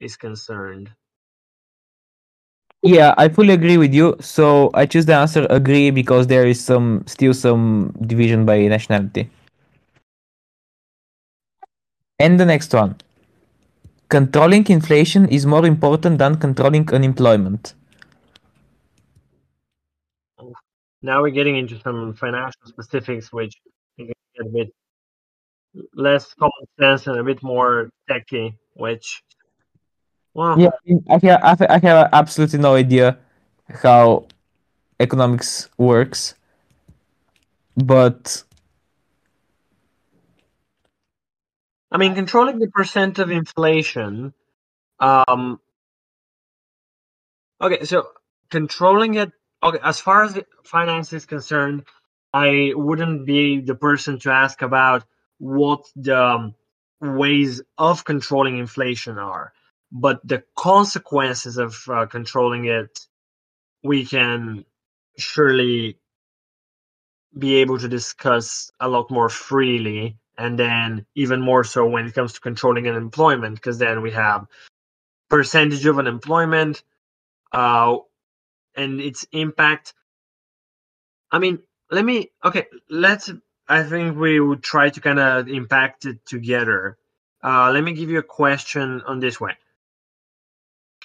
is 0.00 0.16
concerned. 0.16 0.90
Yeah, 2.83 3.14
I 3.18 3.29
fully 3.29 3.55
agree 3.55 3.76
with 3.76 3.93
you. 3.93 4.16
So 4.20 4.70
I 4.74 4.87
choose 4.87 5.07
the 5.07 5.14
answer 5.14 5.47
agree 5.51 5.91
because 5.91 6.26
there 6.29 6.47
is 6.47 6.64
some 6.64 7.05
still 7.07 7.35
some 7.35 7.93
division 8.07 8.47
by 8.47 8.66
nationality. 8.66 9.31
And 12.20 12.39
the 12.39 12.45
next 12.47 12.72
one. 12.74 12.97
Controlling 14.09 14.66
inflation 14.68 15.29
is 15.29 15.47
more 15.47 15.66
important 15.66 16.18
than 16.18 16.37
controlling 16.37 16.89
unemployment. 16.93 17.74
Now 21.03 21.22
we're 21.22 21.31
getting 21.31 21.57
into 21.57 21.79
some 21.81 22.14
financial 22.14 22.61
specifics, 22.66 23.33
which 23.33 23.55
get 23.99 24.16
a 24.41 24.45
bit 24.49 24.72
less 25.95 26.35
common 26.35 26.66
sense 26.79 27.07
and 27.07 27.18
a 27.18 27.24
bit 27.24 27.43
more 27.43 27.91
techy, 28.09 28.57
which 28.74 29.22
well, 30.35 30.59
Yeah, 30.59 30.70
I 31.11 31.18
have, 31.22 31.35
I 31.43 31.45
have, 31.45 31.62
I 31.62 31.79
have 31.79 32.09
absolutely 32.12 32.59
no 32.59 32.74
idea 32.74 33.18
how 33.68 34.26
economics 35.01 35.68
works, 35.79 36.35
but 37.76 38.43
I 41.91 41.97
mean, 41.97 42.14
controlling 42.14 42.59
the 42.59 42.68
percent 42.68 43.18
of 43.18 43.31
inflation. 43.31 44.35
Um, 45.01 45.61
okay, 47.61 47.85
so 47.85 48.09
controlling 48.51 49.14
it. 49.14 49.33
Okay, 49.62 49.79
as 49.83 50.01
far 50.01 50.24
as 50.24 50.39
finance 50.64 51.12
is 51.12 51.26
concerned, 51.26 51.85
I 52.33 52.72
wouldn't 52.74 53.26
be 53.26 53.61
the 53.61 53.74
person 53.74 54.18
to 54.20 54.31
ask 54.31 54.62
about 54.62 55.05
what 55.39 55.85
the 55.97 56.22
um, 56.22 56.55
ways 57.01 57.62
of 57.79 58.05
controlling 58.05 58.59
inflation 58.59 59.18
are, 59.18 59.53
but 59.91 60.26
the 60.26 60.43
consequences 60.57 61.57
of 61.57 61.76
uh, 61.89 62.07
controlling 62.07 62.66
it, 62.66 63.07
we 63.82 64.05
can 64.05 64.64
surely 65.16 65.99
be 67.36 67.57
able 67.57 67.78
to 67.78 67.89
discuss 67.89 68.70
a 68.80 68.89
lot 68.89 69.11
more 69.11 69.28
freely 69.28 70.16
and 70.36 70.59
then 70.59 71.05
even 71.14 71.41
more 71.41 71.64
so 71.64 71.86
when 71.86 72.07
it 72.07 72.14
comes 72.14 72.32
to 72.32 72.41
controlling 72.41 72.89
unemployment 72.89 73.55
because 73.57 73.78
then 73.78 74.03
we 74.03 74.11
have 74.11 74.47
percentage 75.28 75.84
of 75.86 75.99
unemployment 75.99 76.82
uh, 77.53 77.97
and 78.76 79.01
its 79.01 79.26
impact. 79.32 79.95
I 81.30 81.39
mean 81.39 81.61
let 81.91 82.05
me 82.05 82.30
okay 82.45 82.66
let's 82.91 83.30
i 83.66 83.82
think 83.82 84.16
we 84.18 84.41
would 84.41 84.62
try 84.62 84.91
to 84.91 85.01
kind 85.01 85.18
of 85.18 85.49
impact 85.49 86.07
it 86.07 86.24
together. 86.26 86.99
Uh, 87.43 87.70
let 87.70 87.84
me 87.84 87.93
give 87.93 88.11
you 88.11 88.18
a 88.18 88.22
question 88.22 89.03
on 89.07 89.20
this 89.20 89.41
way 89.41 89.57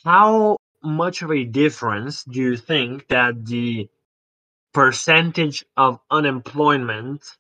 how 0.04 0.58
much 0.84 1.22
of 1.22 1.32
a 1.32 1.46
difference 1.46 2.24
do 2.24 2.42
you 2.42 2.58
think 2.58 3.08
that 3.08 3.46
the 3.46 3.90
percentage 4.74 5.64
of 5.78 6.00
unemployment 6.10 7.38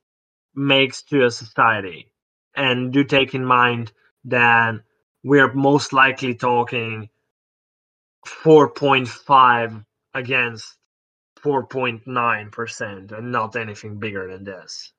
makes 0.55 1.03
to 1.03 1.25
a 1.25 1.31
society. 1.31 2.11
And 2.55 2.93
do 2.93 3.03
take 3.03 3.33
in 3.33 3.45
mind 3.45 3.91
that 4.25 4.75
we're 5.23 5.51
most 5.53 5.93
likely 5.93 6.35
talking 6.35 7.09
4.5 8.25 9.85
against 10.13 10.77
4.9% 11.41 13.11
and 13.11 13.31
not 13.31 13.55
anything 13.55 13.99
bigger 13.99 14.31
than 14.31 14.43
this. 14.43 14.93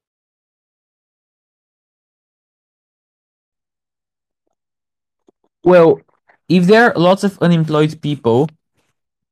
Well, 5.63 6.01
if 6.49 6.67
there 6.67 6.85
are 6.85 6.99
lots 6.99 7.25
of 7.25 7.39
unemployed 7.41 8.01
people, 8.01 8.49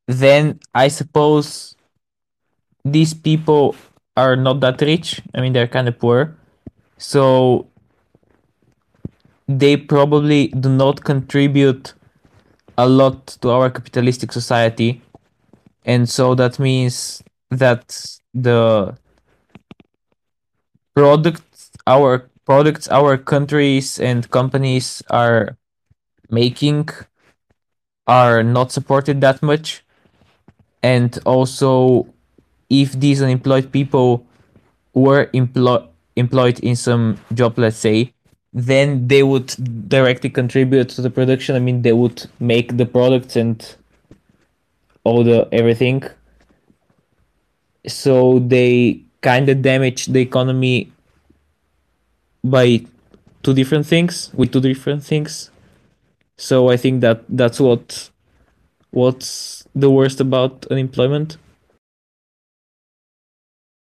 then 0.07 0.61
I 0.75 0.89
suppose 0.89 1.77
these 2.85 3.15
people 3.15 3.77
are 4.17 4.37
not 4.37 4.61
that 4.61 4.81
rich. 4.81 5.23
I 5.35 5.41
mean, 5.41 5.53
they're 5.53 5.69
kind 5.69 5.89
of 5.89 5.99
poor. 5.99 6.37
So 6.99 7.67
they 9.49 9.77
probably 9.77 10.49
do 10.49 10.69
not 10.69 11.05
contribute 11.05 11.95
a 12.79 12.89
lot 12.89 13.27
to 13.41 13.51
our 13.51 13.71
capitalistic 13.71 14.33
society. 14.33 15.03
And 15.85 16.09
so 16.09 16.35
that 16.35 16.59
means 16.59 17.23
that 17.51 18.19
the 18.33 18.97
products, 20.95 21.71
our 21.87 22.31
products, 22.45 22.89
our 22.89 23.17
countries 23.19 23.99
and 24.01 24.29
companies 24.31 25.03
are 25.11 25.57
making 26.33 26.89
are 28.07 28.43
not 28.43 28.73
supported 28.73 29.21
that 29.21 29.43
much. 29.43 29.85
And 30.83 31.17
also, 31.25 32.09
if 32.69 32.93
these 32.93 33.23
unemployed 33.23 33.71
people 33.71 34.27
were 34.95 35.31
employed 35.33 35.89
employed 36.17 36.59
in 36.61 36.77
some 36.77 37.19
job, 37.33 37.59
let's 37.59 37.77
say, 37.77 38.13
then 38.53 39.09
they 39.09 39.23
would 39.23 39.55
directly 39.89 40.29
contribute 40.29 40.89
to 40.91 41.01
the 41.01 41.11
production. 41.11 41.57
I 41.57 41.59
mean, 41.59 41.83
they 41.83 41.93
would 41.93 42.27
make 42.41 42.77
the 42.77 42.85
products 42.85 43.37
and 43.37 43.77
all 45.05 45.25
the 45.25 45.49
everything. 45.53 46.03
So 47.87 48.41
they 48.41 49.03
kind 49.23 49.49
of 49.49 49.63
damage 49.63 50.07
the 50.07 50.21
economy 50.21 50.93
by 52.45 52.85
two 53.43 53.55
different 53.55 53.87
things 53.87 54.31
with 54.35 54.53
two 54.53 54.61
different 54.61 55.03
things. 55.05 55.52
So 56.43 56.71
I 56.71 56.77
think 56.77 57.03
that 57.03 57.23
that's 57.29 57.61
what 57.61 58.11
what's 58.91 59.65
the 59.77 59.89
worst 59.89 60.21
about 60.21 60.67
unemployment. 60.73 61.37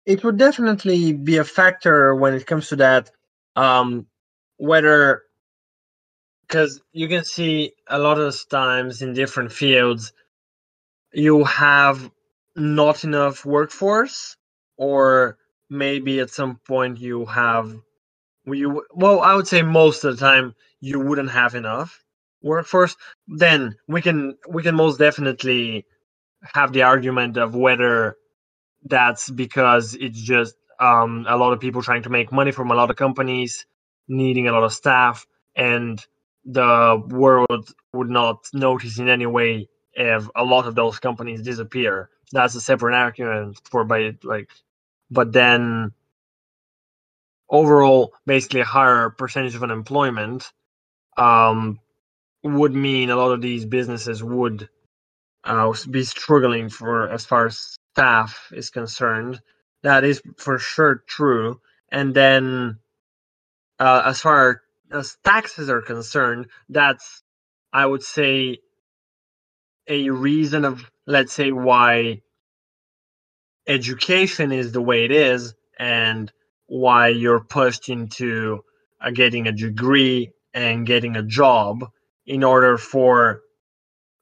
It 0.04 0.22
would 0.22 0.36
definitely 0.36 1.14
be 1.14 1.38
a 1.38 1.44
factor 1.44 2.14
when 2.14 2.34
it 2.34 2.46
comes 2.46 2.68
to 2.68 2.76
that. 2.76 3.10
Um, 3.56 4.06
whether 4.58 5.22
because 6.46 6.82
you 6.92 7.08
can 7.08 7.24
see 7.24 7.72
a 7.88 7.98
lot 7.98 8.18
of 8.18 8.36
times 8.50 9.00
in 9.00 9.14
different 9.14 9.52
fields 9.52 10.12
you 11.14 11.44
have 11.44 12.10
not 12.56 13.04
enough 13.04 13.46
workforce 13.46 14.36
or 14.76 15.38
maybe 15.70 16.20
at 16.20 16.28
some 16.28 16.60
point 16.68 16.98
you 17.00 17.24
have 17.24 17.74
you 18.44 18.84
well 18.92 19.20
i 19.20 19.34
would 19.34 19.48
say 19.48 19.62
most 19.62 20.04
of 20.04 20.18
the 20.18 20.26
time 20.26 20.54
you 20.80 21.00
wouldn't 21.00 21.30
have 21.30 21.54
enough 21.54 22.04
workforce 22.42 22.96
then 23.28 23.76
we 23.86 24.00
can 24.00 24.36
we 24.48 24.62
can 24.62 24.74
most 24.74 24.98
definitely 24.98 25.84
have 26.42 26.72
the 26.72 26.82
argument 26.82 27.36
of 27.36 27.54
whether 27.54 28.16
that's 28.84 29.30
because 29.30 29.94
it's 29.94 30.20
just 30.20 30.54
um, 30.78 31.26
a 31.28 31.36
lot 31.36 31.52
of 31.52 31.60
people 31.60 31.82
trying 31.82 32.02
to 32.02 32.10
make 32.10 32.32
money 32.32 32.52
from 32.52 32.70
a 32.70 32.74
lot 32.74 32.90
of 32.90 32.96
companies 32.96 33.66
needing 34.08 34.48
a 34.48 34.52
lot 34.52 34.64
of 34.64 34.72
staff 34.72 35.26
and 35.54 36.04
the 36.44 37.02
world 37.08 37.74
would 37.92 38.08
not 38.08 38.46
notice 38.54 38.98
in 38.98 39.08
any 39.08 39.26
way 39.26 39.68
if 39.92 40.28
a 40.34 40.44
lot 40.44 40.66
of 40.66 40.74
those 40.74 40.98
companies 40.98 41.42
disappear. 41.42 42.08
That's 42.32 42.54
a 42.54 42.60
separate 42.60 42.94
argument 42.94 43.60
for 43.70 43.84
by 43.84 44.16
like 44.22 44.48
but 45.10 45.32
then 45.32 45.92
overall 47.50 48.14
basically 48.26 48.60
a 48.60 48.64
higher 48.64 49.10
percentage 49.10 49.54
of 49.54 49.62
unemployment 49.62 50.50
um, 51.16 51.78
would 52.42 52.74
mean 52.74 53.10
a 53.10 53.16
lot 53.16 53.32
of 53.32 53.42
these 53.42 53.64
businesses 53.64 54.22
would 54.22 54.68
uh, 55.44 55.72
be 55.90 56.04
struggling 56.04 56.68
for 56.68 57.08
as 57.08 57.24
far 57.26 57.46
as 57.46 57.78
staff 57.94 58.50
is 58.52 58.70
concerned. 58.70 59.40
That 59.82 60.04
is 60.04 60.22
for 60.36 60.58
sure 60.58 61.02
true. 61.06 61.60
And 61.90 62.14
then 62.14 62.78
uh, 63.78 64.02
as 64.06 64.20
far 64.20 64.62
as 64.92 65.16
taxes 65.24 65.70
are 65.70 65.82
concerned, 65.82 66.46
that's 66.68 67.22
I 67.72 67.86
would 67.86 68.02
say 68.02 68.58
a 69.88 70.10
reason 70.10 70.64
of 70.64 70.90
let's 71.06 71.32
say 71.32 71.52
why 71.52 72.22
education 73.66 74.52
is 74.52 74.72
the 74.72 74.82
way 74.82 75.04
it 75.04 75.12
is 75.12 75.54
and 75.78 76.32
why 76.66 77.08
you're 77.08 77.44
pushed 77.44 77.88
into 77.88 78.60
uh, 79.00 79.10
getting 79.10 79.46
a 79.46 79.52
degree 79.52 80.30
and 80.52 80.86
getting 80.86 81.16
a 81.16 81.22
job 81.22 81.88
in 82.26 82.44
order 82.44 82.78
for 82.78 83.42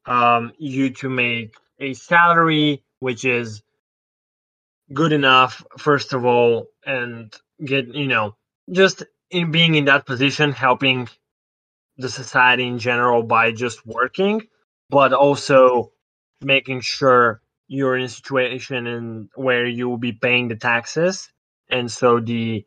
um, 0.07 0.53
you 0.59 0.91
to 0.91 1.09
make 1.09 1.55
a 1.81 1.95
salary 1.95 2.83
which 3.01 3.25
is 3.25 3.63
good 4.93 5.13
enough 5.13 5.63
first 5.77 6.13
of 6.13 6.25
all 6.25 6.67
and 6.87 7.35
get 7.65 7.95
you 7.95 8.09
know 8.09 8.35
just 8.73 9.03
in 9.31 9.51
being 9.51 9.75
in 9.75 9.87
that 9.87 10.07
position, 10.07 10.53
helping 10.53 11.09
the 11.97 12.09
society 12.09 12.67
in 12.67 12.79
general 12.79 13.23
by 13.23 13.53
just 13.53 13.85
working, 13.87 14.43
but 14.91 15.13
also 15.13 15.93
making 16.41 16.81
sure 16.81 17.41
you're 17.67 17.97
in 17.97 18.05
a 18.05 18.09
situation 18.09 18.87
in 18.87 19.29
where 19.35 19.67
you 19.67 19.89
will 19.89 19.99
be 19.99 20.13
paying 20.13 20.49
the 20.49 20.57
taxes, 20.57 21.31
and 21.69 21.91
so 21.91 22.21
the 22.21 22.65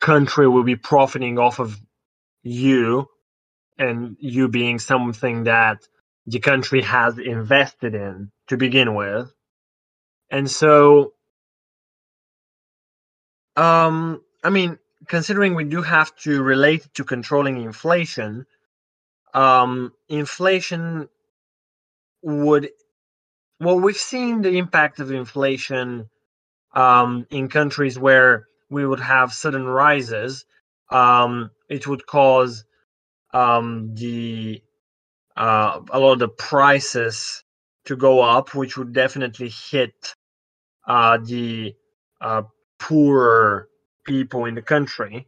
country 0.00 0.46
will 0.46 0.62
be 0.62 0.76
profiting 0.76 1.38
off 1.38 1.58
of 1.58 1.80
you, 2.42 3.08
and 3.78 4.16
you 4.20 4.48
being 4.48 4.78
something 4.78 5.44
that 5.44 5.82
the 6.26 6.40
country 6.40 6.82
has 6.82 7.18
invested 7.18 7.94
in 7.94 8.30
to 8.48 8.56
begin 8.56 8.94
with, 8.94 9.32
and 10.30 10.50
so, 10.50 11.12
um, 13.56 14.22
I 14.42 14.50
mean, 14.50 14.78
considering 15.08 15.54
we 15.54 15.64
do 15.64 15.82
have 15.82 16.14
to 16.18 16.42
relate 16.42 16.88
to 16.94 17.04
controlling 17.04 17.60
inflation, 17.60 18.46
um, 19.34 19.92
inflation 20.08 21.08
would 22.22 22.70
well, 23.60 23.78
we've 23.78 23.96
seen 23.96 24.42
the 24.42 24.58
impact 24.58 25.00
of 25.00 25.10
inflation 25.12 26.10
um, 26.74 27.26
in 27.30 27.48
countries 27.48 27.98
where 27.98 28.46
we 28.70 28.86
would 28.86 29.00
have 29.00 29.32
sudden 29.32 29.64
rises. 29.64 30.44
Um, 30.90 31.50
it 31.68 31.86
would 31.86 32.06
cause 32.06 32.64
um, 33.34 33.94
the 33.96 34.62
uh, 35.36 35.80
a 35.90 35.98
lot 35.98 36.14
of 36.14 36.18
the 36.20 36.28
prices 36.28 37.44
to 37.86 37.96
go 37.96 38.22
up, 38.22 38.54
which 38.54 38.78
would 38.78 38.94
definitely 38.94 39.50
hit 39.50 40.14
uh, 40.86 41.18
the 41.18 41.74
uh, 42.20 42.42
poorer 42.78 43.68
people 44.06 44.46
in 44.46 44.54
the 44.54 44.62
country, 44.62 45.26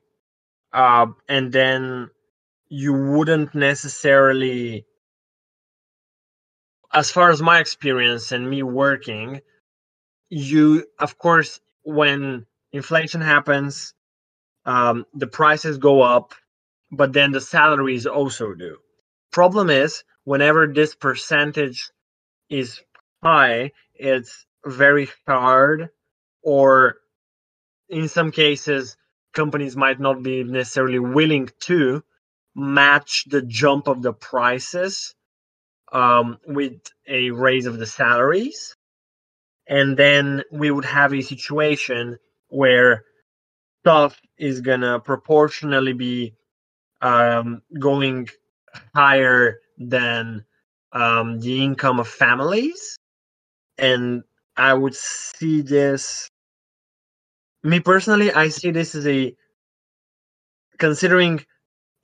uh, 0.72 1.07
and 1.28 1.52
then 1.52 2.11
you 2.68 2.92
wouldn't 2.92 3.54
necessarily, 3.54 4.86
as 6.92 7.11
far 7.11 7.30
as 7.30 7.42
my 7.42 7.61
experience 7.61 8.32
and 8.32 8.48
me 8.48 8.62
working, 8.62 9.40
you 10.30 10.84
of 10.98 11.18
course 11.18 11.61
when 11.84 12.46
inflation 12.72 13.20
happens, 13.20 13.94
um, 14.66 15.07
the 15.14 15.26
prices 15.28 15.78
go 15.78 16.02
up, 16.02 16.34
but 16.91 17.12
then 17.12 17.32
the 17.32 17.41
salaries 17.41 18.07
also 18.07 18.55
do. 18.55 18.78
Problem 19.32 19.70
is, 19.70 20.05
whenever 20.24 20.66
this 20.66 20.95
percentage 20.95 21.91
is 22.49 22.80
high, 23.22 23.72
it's 23.95 24.47
very 24.64 25.09
hard 25.26 25.91
or 26.43 26.97
in 27.89 28.09
some 28.09 28.30
cases, 28.30 28.97
companies 29.32 29.76
might 29.76 30.01
not 30.01 30.22
be 30.22 30.43
necessarily 30.45 30.99
willing 30.99 31.49
to 31.61 32.03
match 32.55 33.24
the 33.28 33.43
jump 33.43 33.87
of 33.87 34.03
the 34.03 34.12
prices 34.12 35.14
um, 35.93 36.39
with 36.47 36.80
a 37.07 37.30
raise 37.30 37.66
of 37.66 37.78
the 37.78 37.87
salaries. 37.87 38.76
And 39.68 39.97
then 39.97 40.43
we 40.51 40.70
would 40.70 40.84
have 40.84 41.12
a 41.12 41.20
situation 41.20 42.18
where 42.49 43.05
stuff 43.80 44.20
is 44.39 44.61
going 44.61 44.80
to 44.80 45.01
proportionally 45.01 45.93
be 45.93 46.34
um, 47.07 47.62
going 47.78 48.28
higher 48.94 49.61
than 49.78 50.44
um, 50.92 51.38
the 51.38 51.62
income 51.62 52.00
of 52.00 52.09
families. 52.09 52.96
And 53.78 54.24
I 54.57 54.74
would 54.74 54.94
see 54.94 55.62
this 55.62 56.28
me 57.62 57.80
personally, 57.80 58.32
I 58.32 58.48
see 58.48 58.70
this 58.70 58.94
as 58.94 59.07
a 59.07 59.34
considering 60.78 61.44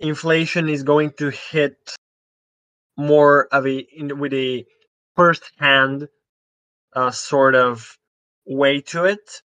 inflation 0.01 0.69
is 0.69 0.83
going 0.83 1.13
to 1.19 1.31
hit 1.31 1.77
more 2.97 3.47
of 3.53 3.67
a 3.67 3.77
in, 3.79 4.19
with 4.19 4.35
a 4.35 4.67
first 5.17 5.45
hand 5.59 6.09
uh, 6.95 7.11
sort 7.11 7.55
of 7.55 7.97
way 8.45 8.81
to 8.81 9.05
it 9.05 9.43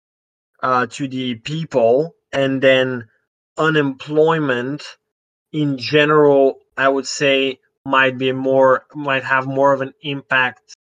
uh, 0.63 0.87
to 0.87 1.09
the 1.09 1.35
people, 1.37 2.15
and 2.33 2.63
then 2.63 3.09
unemployment 3.59 4.83
in 5.55 5.79
general, 5.79 6.59
I 6.77 6.89
would 6.89 7.07
say 7.07 7.61
might 7.87 8.19
be 8.19 8.33
more 8.33 8.85
might 8.95 9.23
have 9.25 9.47
more 9.47 9.73
of 9.73 9.81
an 9.83 9.95
impact 10.03 10.75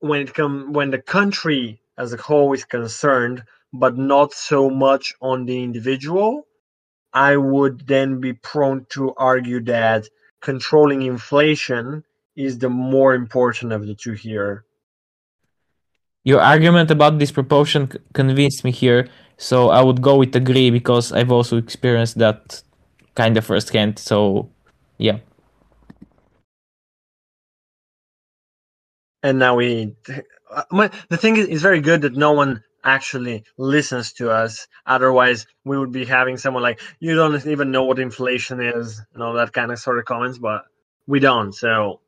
when 0.00 0.20
it 0.20 0.34
come 0.34 0.72
when 0.74 0.90
the 0.90 1.00
country 1.00 1.80
as 1.96 2.12
a 2.12 2.18
whole 2.18 2.52
is 2.52 2.64
concerned, 2.64 3.42
but 3.72 3.96
not 3.96 4.34
so 4.34 4.68
much 4.68 5.14
on 5.22 5.46
the 5.46 5.62
individual. 5.64 6.46
I 7.14 7.38
would 7.38 7.86
then 7.86 8.20
be 8.20 8.34
prone 8.34 8.84
to 8.90 9.14
argue 9.16 9.60
that 9.64 10.06
controlling 10.42 11.00
inflation 11.02 12.04
is 12.36 12.58
the 12.58 12.68
more 12.68 13.14
important 13.14 13.72
of 13.72 13.86
the 13.86 13.94
two 13.94 14.12
here. 14.12 14.66
Your 16.24 16.42
argument 16.42 16.90
about 16.90 17.16
disproportion 17.16 17.90
c- 17.90 17.98
convinced 18.12 18.64
me 18.64 18.72
here, 18.72 19.08
so 19.38 19.70
I 19.70 19.80
would 19.80 20.02
go 20.02 20.16
with 20.16 20.36
agree 20.36 20.70
because 20.70 21.10
I've 21.12 21.32
also 21.32 21.56
experienced 21.56 22.18
that 22.18 22.62
kind 23.16 23.36
of 23.36 23.44
firsthand. 23.44 23.98
So, 23.98 24.48
yeah. 24.98 25.18
And 29.22 29.40
now 29.40 29.56
we, 29.56 29.96
uh, 30.54 30.88
the 31.08 31.16
thing 31.16 31.36
is, 31.36 31.48
it's 31.48 31.62
very 31.62 31.80
good 31.80 32.02
that 32.02 32.16
no 32.16 32.32
one 32.32 32.62
actually 32.84 33.42
listens 33.58 34.12
to 34.12 34.30
us. 34.30 34.68
Otherwise, 34.86 35.46
we 35.64 35.76
would 35.76 35.90
be 35.90 36.04
having 36.04 36.36
someone 36.36 36.62
like, 36.62 36.80
you 37.00 37.16
don't 37.16 37.44
even 37.46 37.72
know 37.72 37.82
what 37.82 37.98
inflation 37.98 38.60
is 38.60 39.02
and 39.12 39.22
all 39.22 39.32
that 39.32 39.52
kind 39.52 39.72
of 39.72 39.80
sort 39.80 39.98
of 39.98 40.04
comments, 40.04 40.38
but 40.38 40.62
we 41.08 41.18
don't. 41.18 41.52
So 41.52 42.00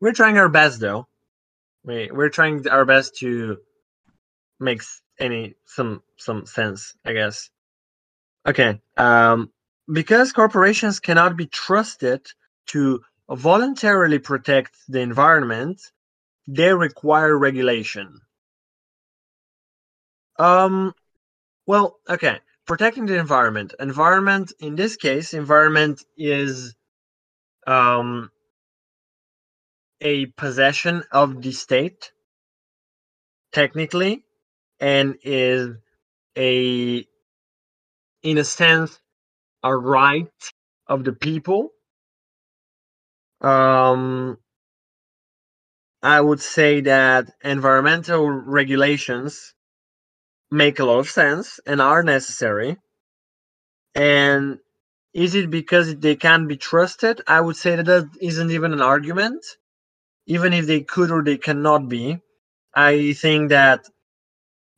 we're 0.00 0.12
trying 0.12 0.36
our 0.36 0.50
best 0.50 0.80
though. 0.80 1.06
We, 1.84 2.10
we're 2.12 2.28
trying 2.28 2.68
our 2.68 2.84
best 2.84 3.16
to 3.20 3.56
make 4.58 4.82
any, 5.18 5.54
some, 5.64 6.02
some 6.18 6.44
sense, 6.44 6.94
I 7.06 7.14
guess. 7.14 7.48
Okay. 8.46 8.78
Um, 8.98 9.50
because 9.92 10.32
corporations 10.32 11.00
cannot 11.00 11.36
be 11.36 11.46
trusted 11.46 12.26
to 12.66 13.00
voluntarily 13.30 14.18
protect 14.18 14.76
the 14.88 15.00
environment, 15.00 15.80
they 16.46 16.72
require 16.72 17.36
regulation. 17.36 18.20
Um, 20.38 20.94
well, 21.66 21.98
okay. 22.08 22.38
Protecting 22.66 23.06
the 23.06 23.18
environment. 23.18 23.74
Environment, 23.80 24.52
in 24.60 24.76
this 24.76 24.96
case, 24.96 25.34
environment 25.34 26.04
is 26.16 26.74
um, 27.66 28.30
a 30.00 30.26
possession 30.26 31.02
of 31.10 31.42
the 31.42 31.52
state, 31.52 32.12
technically, 33.52 34.22
and 34.78 35.16
is 35.22 35.76
a, 36.36 37.04
in 38.22 38.38
a 38.38 38.44
sense, 38.44 38.98
a 39.62 39.76
right 39.76 40.28
of 40.88 41.04
the 41.04 41.12
people. 41.12 41.70
Um, 43.42 44.38
I 46.02 46.20
would 46.20 46.40
say 46.40 46.82
that 46.82 47.32
environmental 47.44 48.28
regulations 48.30 49.54
make 50.50 50.80
a 50.80 50.84
lot 50.86 51.00
of 51.00 51.10
sense 51.10 51.60
and 51.66 51.82
are 51.82 52.02
necessary. 52.04 52.78
And 53.94 54.58
is 55.14 55.34
it 55.34 55.50
because 55.50 55.96
they 55.96 56.16
can't 56.16 56.48
be 56.48 56.56
trusted? 56.56 57.22
I 57.26 57.40
would 57.40 57.56
say 57.56 57.76
that 57.76 57.86
that 57.86 58.10
isn't 58.20 58.50
even 58.52 58.72
an 58.72 58.82
argument. 58.82 59.44
Even 60.26 60.52
if 60.54 60.66
they 60.66 60.82
could 60.82 61.10
or 61.10 61.22
they 61.24 61.38
cannot 61.38 61.88
be, 61.88 62.18
I 62.74 63.14
think 63.14 63.50
that 63.50 63.86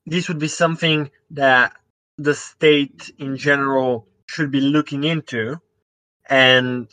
this 0.07 0.29
would 0.29 0.39
be 0.41 0.49
something 0.49 1.11
that 1.33 1.75
the 2.19 2.35
state 2.35 3.13
in 3.19 3.37
general 3.37 4.07
should 4.27 4.51
be 4.51 4.61
looking 4.61 5.05
into. 5.05 5.61
And 6.29 6.89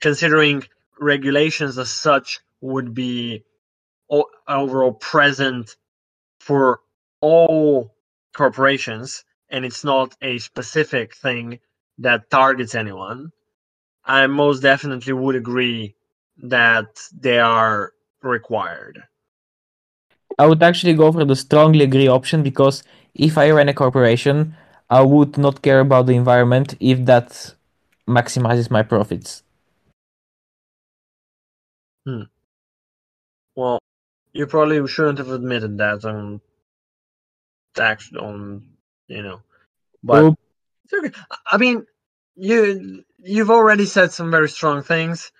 considering 0.00 0.64
regulations 0.98 1.78
as 1.78 1.90
such 1.90 2.40
would 2.60 2.94
be 2.94 3.44
o- 4.10 4.30
overall 4.48 4.92
present 4.92 5.76
for 6.40 6.80
all 7.20 7.94
corporations 8.36 9.24
and 9.48 9.64
it's 9.64 9.84
not 9.84 10.16
a 10.22 10.38
specific 10.38 11.14
thing 11.14 11.60
that 11.98 12.28
targets 12.30 12.74
anyone 12.74 13.30
i 14.04 14.26
most 14.26 14.60
definitely 14.60 15.12
would 15.12 15.36
agree 15.36 15.94
that 16.42 17.00
they 17.18 17.38
are 17.38 17.92
required. 18.22 19.02
I 20.38 20.46
would 20.46 20.62
actually 20.62 20.94
go 20.94 21.12
for 21.12 21.24
the 21.24 21.36
strongly 21.36 21.84
agree 21.84 22.08
option 22.08 22.42
because 22.42 22.82
if 23.14 23.38
I 23.38 23.50
ran 23.50 23.68
a 23.68 23.74
corporation, 23.74 24.56
I 24.90 25.02
would 25.02 25.38
not 25.38 25.62
care 25.62 25.80
about 25.80 26.06
the 26.06 26.14
environment 26.14 26.74
if 26.80 27.04
that 27.06 27.54
maximizes 28.08 28.70
my 28.70 28.82
profits. 28.82 29.42
well 33.56 33.78
you 34.34 34.46
probably 34.46 34.86
shouldn't 34.86 35.16
have 35.16 35.30
admitted 35.30 35.78
that 35.78 36.04
on 36.04 36.40
tax 37.74 38.10
on 38.12 38.62
you 39.08 39.22
know 39.22 39.40
but 40.04 40.34
okay. 40.92 41.10
I 41.50 41.56
mean, 41.56 41.86
you 42.36 43.04
you've 43.18 43.50
already 43.50 43.86
said 43.86 44.12
some 44.12 44.30
very 44.30 44.48
strong 44.48 44.82
things, 44.82 45.32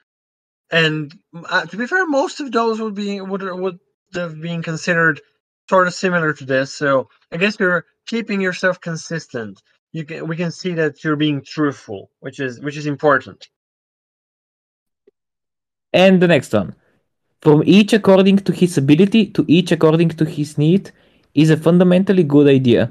and 0.71 1.15
uh, 1.51 1.67
to 1.67 1.77
be 1.77 1.87
fair, 1.87 2.07
most 2.07 2.41
of 2.41 2.51
those 2.51 2.81
would 2.81 2.95
be 2.95 3.21
would 3.21 3.43
would 3.43 3.79
have 4.15 4.41
been 4.41 4.63
considered 4.63 5.21
sort 5.69 5.87
of 5.87 5.95
similar 5.95 6.33
to 6.33 6.45
this. 6.45 6.75
So 6.75 7.11
I 7.31 7.37
guess 7.37 7.61
you're 7.61 7.85
keeping 8.07 8.41
yourself 8.41 8.81
consistent. 8.81 9.63
You 9.93 10.05
can 10.05 10.27
we 10.27 10.37
can 10.37 10.51
see 10.51 10.73
that 10.75 11.05
you're 11.05 11.17
being 11.17 11.43
truthful, 11.43 12.11
which 12.21 12.41
is 12.41 12.61
which 12.61 12.77
is 12.77 12.87
important. 12.87 13.49
And 15.93 16.21
the 16.21 16.29
next 16.29 16.53
one. 16.53 16.75
From 17.41 17.63
each 17.67 17.93
according 17.93 18.39
to 18.39 18.53
his 18.53 18.79
ability 18.79 19.27
to 19.29 19.45
each 19.47 19.71
according 19.71 20.09
to 20.11 20.25
his 20.25 20.57
need 20.59 20.91
is 21.35 21.51
a 21.51 21.57
fundamentally 21.57 22.25
good 22.25 22.49
idea. 22.49 22.91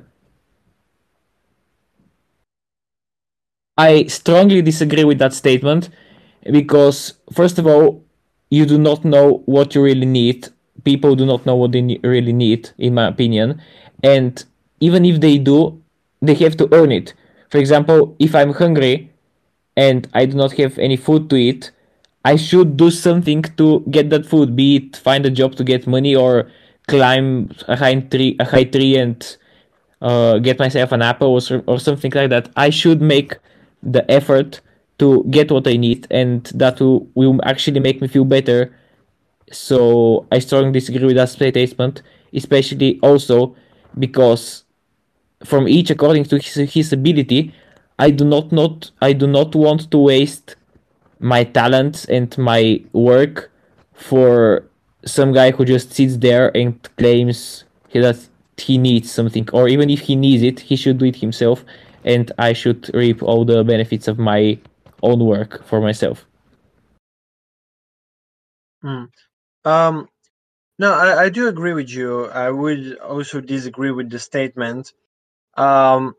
I 3.78 4.05
strongly 4.05 4.61
disagree 4.61 5.03
with 5.03 5.18
that 5.18 5.34
statement 5.34 5.89
because, 6.51 7.16
first 7.34 7.57
of 7.57 7.66
all, 7.66 8.05
you 8.51 8.66
do 8.68 8.78
not 8.78 9.03
know 9.03 9.41
what 9.45 9.74
you 9.74 9.84
really 9.84 10.05
need. 10.05 10.49
People 10.84 11.16
do 11.16 11.26
not 11.26 11.45
know 11.45 11.55
what 11.55 11.72
they 11.72 11.99
really 12.03 12.34
need, 12.34 12.70
in 12.78 12.93
my 12.93 13.07
opinion. 13.07 13.59
And 14.03 14.43
even 14.88 15.05
if 15.05 15.21
they 15.25 15.38
do, 15.38 15.57
they 16.21 16.36
have 16.43 16.55
to 16.57 16.67
earn 16.77 16.91
it. 16.91 17.13
For 17.49 17.57
example, 17.57 18.15
if 18.19 18.36
I'm 18.36 18.53
hungry 18.53 18.95
and 19.77 20.07
I 20.13 20.25
do 20.25 20.36
not 20.36 20.51
have 20.61 20.77
any 20.77 20.97
food 20.97 21.29
to 21.29 21.36
eat, 21.36 21.71
I 22.25 22.36
should 22.36 22.75
do 22.77 22.89
something 22.91 23.41
to 23.59 23.67
get 23.95 24.09
that 24.09 24.25
food, 24.25 24.55
be 24.55 24.67
it 24.77 24.97
find 24.97 25.25
a 25.25 25.29
job 25.29 25.55
to 25.55 25.63
get 25.63 25.88
money 25.88 26.15
or 26.15 26.49
climb 26.88 27.51
a 27.67 27.75
high 27.75 27.99
tree, 28.11 28.36
a 28.39 28.45
high 28.45 28.63
tree 28.65 28.97
and 28.97 29.19
uh, 30.01 30.39
get 30.39 30.59
myself 30.59 30.91
an 30.91 31.01
apple 31.01 31.31
or, 31.38 31.63
or 31.67 31.79
something 31.79 32.11
like 32.11 32.29
that. 32.29 32.49
I 32.55 32.69
should 32.69 33.01
make 33.01 33.38
the 33.81 34.03
effort 34.11 34.61
to 34.99 35.23
get 35.29 35.51
what 35.51 35.67
I 35.67 35.77
need, 35.77 36.07
and 36.11 36.43
that 36.55 36.79
will, 36.79 37.07
will 37.15 37.39
actually 37.43 37.79
make 37.79 38.01
me 38.01 38.07
feel 38.07 38.25
better. 38.25 38.75
So 39.51 40.25
I 40.31 40.39
strongly 40.39 40.71
disagree 40.71 41.05
with 41.05 41.15
that 41.15 41.29
statement, 41.29 42.01
especially 42.34 42.99
also 43.01 43.55
because 43.97 44.62
from 45.43 45.67
each 45.67 45.89
according 45.89 46.25
to 46.25 46.37
his, 46.37 46.55
his 46.73 46.93
ability, 46.93 47.53
I 47.99 48.11
do 48.11 48.25
not 48.25 48.51
not 48.51 48.91
I 49.01 49.13
do 49.13 49.27
not 49.27 49.55
want 49.55 49.91
to 49.91 49.97
waste 49.97 50.55
my 51.19 51.43
talents 51.43 52.05
and 52.05 52.35
my 52.37 52.81
work 52.93 53.51
for 53.93 54.63
some 55.05 55.33
guy 55.33 55.51
who 55.51 55.65
just 55.65 55.93
sits 55.93 56.17
there 56.17 56.55
and 56.55 56.77
claims 56.97 57.65
he- 57.89 57.99
that 57.99 58.17
he 58.57 58.77
needs 58.77 59.11
something, 59.11 59.47
or 59.53 59.67
even 59.67 59.89
if 59.89 60.01
he 60.01 60.15
needs 60.15 60.43
it, 60.43 60.59
he 60.59 60.75
should 60.75 60.97
do 60.97 61.05
it 61.05 61.15
himself, 61.17 61.65
and 62.03 62.31
I 62.37 62.53
should 62.53 62.93
reap 62.93 63.21
all 63.23 63.45
the 63.45 63.63
benefits 63.63 64.07
of 64.07 64.19
my 64.19 64.57
own 65.01 65.19
work 65.25 65.63
for 65.65 65.81
myself. 65.81 66.25
Um, 69.65 70.09
no, 70.79 70.93
I, 70.93 71.23
I 71.23 71.29
do 71.29 71.47
agree 71.47 71.73
with 71.73 71.89
you. 71.89 72.25
I 72.27 72.49
would 72.49 72.97
also 72.99 73.41
disagree 73.41 73.91
with 73.91 74.09
the 74.09 74.19
statement. 74.19 74.93
Um, 75.56 76.16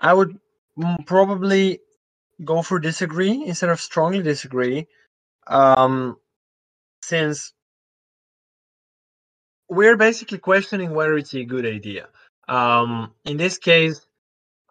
I 0.00 0.14
would 0.14 0.38
probably 1.06 1.80
go 2.44 2.62
for 2.62 2.80
disagree 2.80 3.44
instead 3.46 3.70
of 3.70 3.80
strongly 3.80 4.22
disagree. 4.22 4.88
Um, 5.48 6.18
since 7.02 7.52
we're 9.68 9.96
basically 9.96 10.38
questioning 10.38 10.94
whether 10.94 11.16
it's 11.16 11.34
a 11.34 11.44
good 11.44 11.66
idea. 11.66 12.08
Um, 12.48 13.12
in 13.24 13.36
this 13.38 13.58
case, 13.58 14.00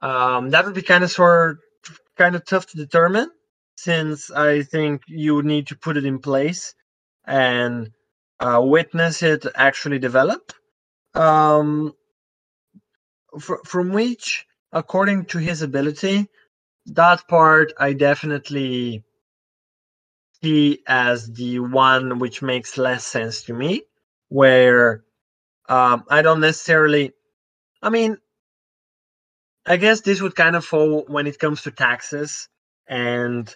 um, 0.02 0.50
that 0.52 0.66
would 0.66 0.76
be 0.76 0.82
kind 0.84 1.04
of 1.04 1.12
sort 1.12 1.60
kind 2.18 2.36
of 2.36 2.46
tough 2.46 2.68
to 2.68 2.78
determine, 2.78 3.32
since 3.78 4.32
I 4.32 4.64
think 4.64 5.04
you 5.08 5.36
would 5.36 5.46
need 5.46 5.68
to 5.68 5.78
put 5.78 5.98
it 5.98 6.06
in 6.06 6.20
place 6.20 6.76
and 7.26 7.92
uh, 8.40 8.62
witness 8.64 9.24
it 9.24 9.46
actually 9.56 10.00
develop. 10.00 10.54
um, 11.16 11.94
fr- 13.40 13.64
from 13.66 13.92
which, 13.94 14.46
according 14.72 15.26
to 15.26 15.38
his 15.38 15.62
ability, 15.62 16.28
that 16.88 17.28
part 17.28 17.74
I 17.78 17.94
definitely 17.94 19.04
see 20.42 20.80
as 20.88 21.32
the 21.32 21.60
one 21.60 22.20
which 22.20 22.42
makes 22.42 22.78
less 22.78 23.06
sense 23.06 23.44
to 23.44 23.54
me, 23.54 23.84
where 24.30 25.04
um, 25.70 26.04
I 26.10 26.22
don't 26.22 26.42
necessarily. 26.42 27.14
I 27.82 27.90
mean, 27.90 28.18
I 29.66 29.78
guess 29.78 30.02
this 30.02 30.22
would 30.22 30.36
kind 30.36 30.56
of 30.56 30.66
fall 30.66 31.06
when 31.08 31.28
it 31.28 31.40
comes 31.40 31.64
to 31.64 31.72
taxes 31.72 32.50
and 32.88 33.54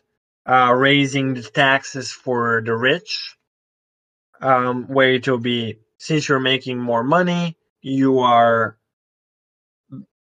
uh, 0.48 0.74
raising 0.76 1.34
the 1.34 1.42
taxes 1.42 2.12
for 2.12 2.62
the 2.64 2.76
rich, 2.76 3.36
um, 4.42 4.86
where 4.88 5.14
it 5.14 5.28
will 5.28 5.40
be 5.40 5.80
since 5.98 6.30
you're 6.30 6.40
making 6.40 6.80
more 6.80 7.04
money, 7.04 7.58
you 7.82 8.20
are 8.20 8.78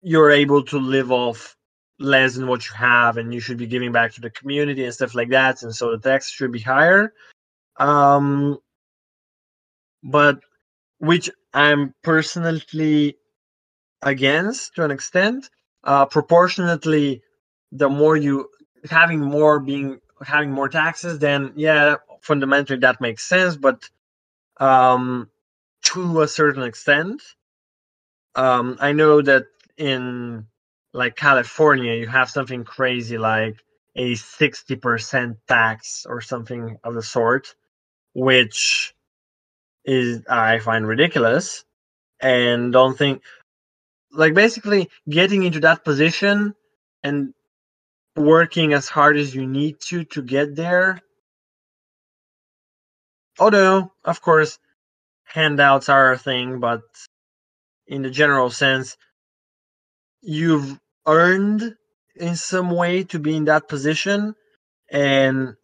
you're 0.07 0.31
able 0.31 0.63
to 0.63 0.79
live 0.79 1.11
off 1.11 1.57
less 1.99 2.35
than 2.35 2.47
what 2.47 2.65
you 2.69 2.73
have, 2.75 3.17
and 3.17 3.33
you 3.33 3.41
should 3.41 3.57
be 3.57 3.67
giving 3.67 3.91
back 3.91 4.13
to 4.13 4.21
the 4.21 4.29
community 4.29 4.85
and 4.85 4.93
stuff 4.93 5.13
like 5.15 5.29
that, 5.29 5.63
and 5.63 5.75
so 5.75 5.91
the 5.91 6.09
tax 6.09 6.29
should 6.29 6.53
be 6.53 6.59
higher. 6.59 7.13
Um, 7.75 8.57
but 10.01 10.39
which 10.99 11.29
I'm 11.53 11.93
personally 12.03 13.17
against 14.01 14.75
to 14.75 14.85
an 14.85 14.91
extent. 14.91 15.49
Uh, 15.83 16.05
proportionately, 16.05 17.21
the 17.73 17.89
more 17.89 18.15
you 18.15 18.47
having 18.89 19.19
more 19.19 19.59
being 19.59 19.99
having 20.25 20.51
more 20.51 20.69
taxes, 20.69 21.19
then 21.19 21.51
yeah, 21.57 21.95
fundamentally 22.21 22.79
that 22.79 23.01
makes 23.01 23.27
sense. 23.27 23.57
But 23.57 23.89
um, 24.57 25.29
to 25.83 26.21
a 26.21 26.27
certain 26.29 26.63
extent, 26.63 27.21
um, 28.35 28.77
I 28.79 28.93
know 28.93 29.21
that 29.21 29.47
in 29.77 30.47
like 30.93 31.15
California, 31.15 31.93
you 31.93 32.07
have 32.07 32.29
something 32.29 32.63
crazy 32.63 33.17
like 33.17 33.57
a 33.95 34.13
60% 34.13 35.37
tax 35.47 36.05
or 36.07 36.21
something 36.21 36.77
of 36.83 36.93
the 36.93 37.01
sort, 37.01 37.55
which 38.13 38.93
is 39.85 40.23
I 40.29 40.59
find 40.59 40.87
ridiculous. 40.87 41.63
And 42.19 42.73
don't 42.73 42.97
think 42.97 43.21
like 44.11 44.33
basically 44.33 44.89
getting 45.09 45.43
into 45.43 45.59
that 45.61 45.85
position 45.85 46.55
and 47.03 47.33
working 48.15 48.73
as 48.73 48.87
hard 48.89 49.17
as 49.17 49.35
you 49.35 49.45
need 49.45 49.79
to 49.81 50.03
to 50.05 50.21
get 50.21 50.55
there. 50.55 51.01
Although 53.39 53.91
of 54.03 54.21
course 54.21 54.57
handouts 55.25 55.89
are 55.89 56.13
a 56.13 56.17
thing 56.17 56.59
but 56.59 56.81
in 57.87 58.01
the 58.01 58.09
general 58.09 58.49
sense 58.49 58.97
you've 60.21 60.79
earned 61.07 61.75
in 62.17 62.35
some 62.37 62.71
way 62.71 63.03
to 63.05 63.19
be 63.19 63.35
in 63.37 63.45
that 63.45 63.69
position 63.69 64.35
and 64.91 65.55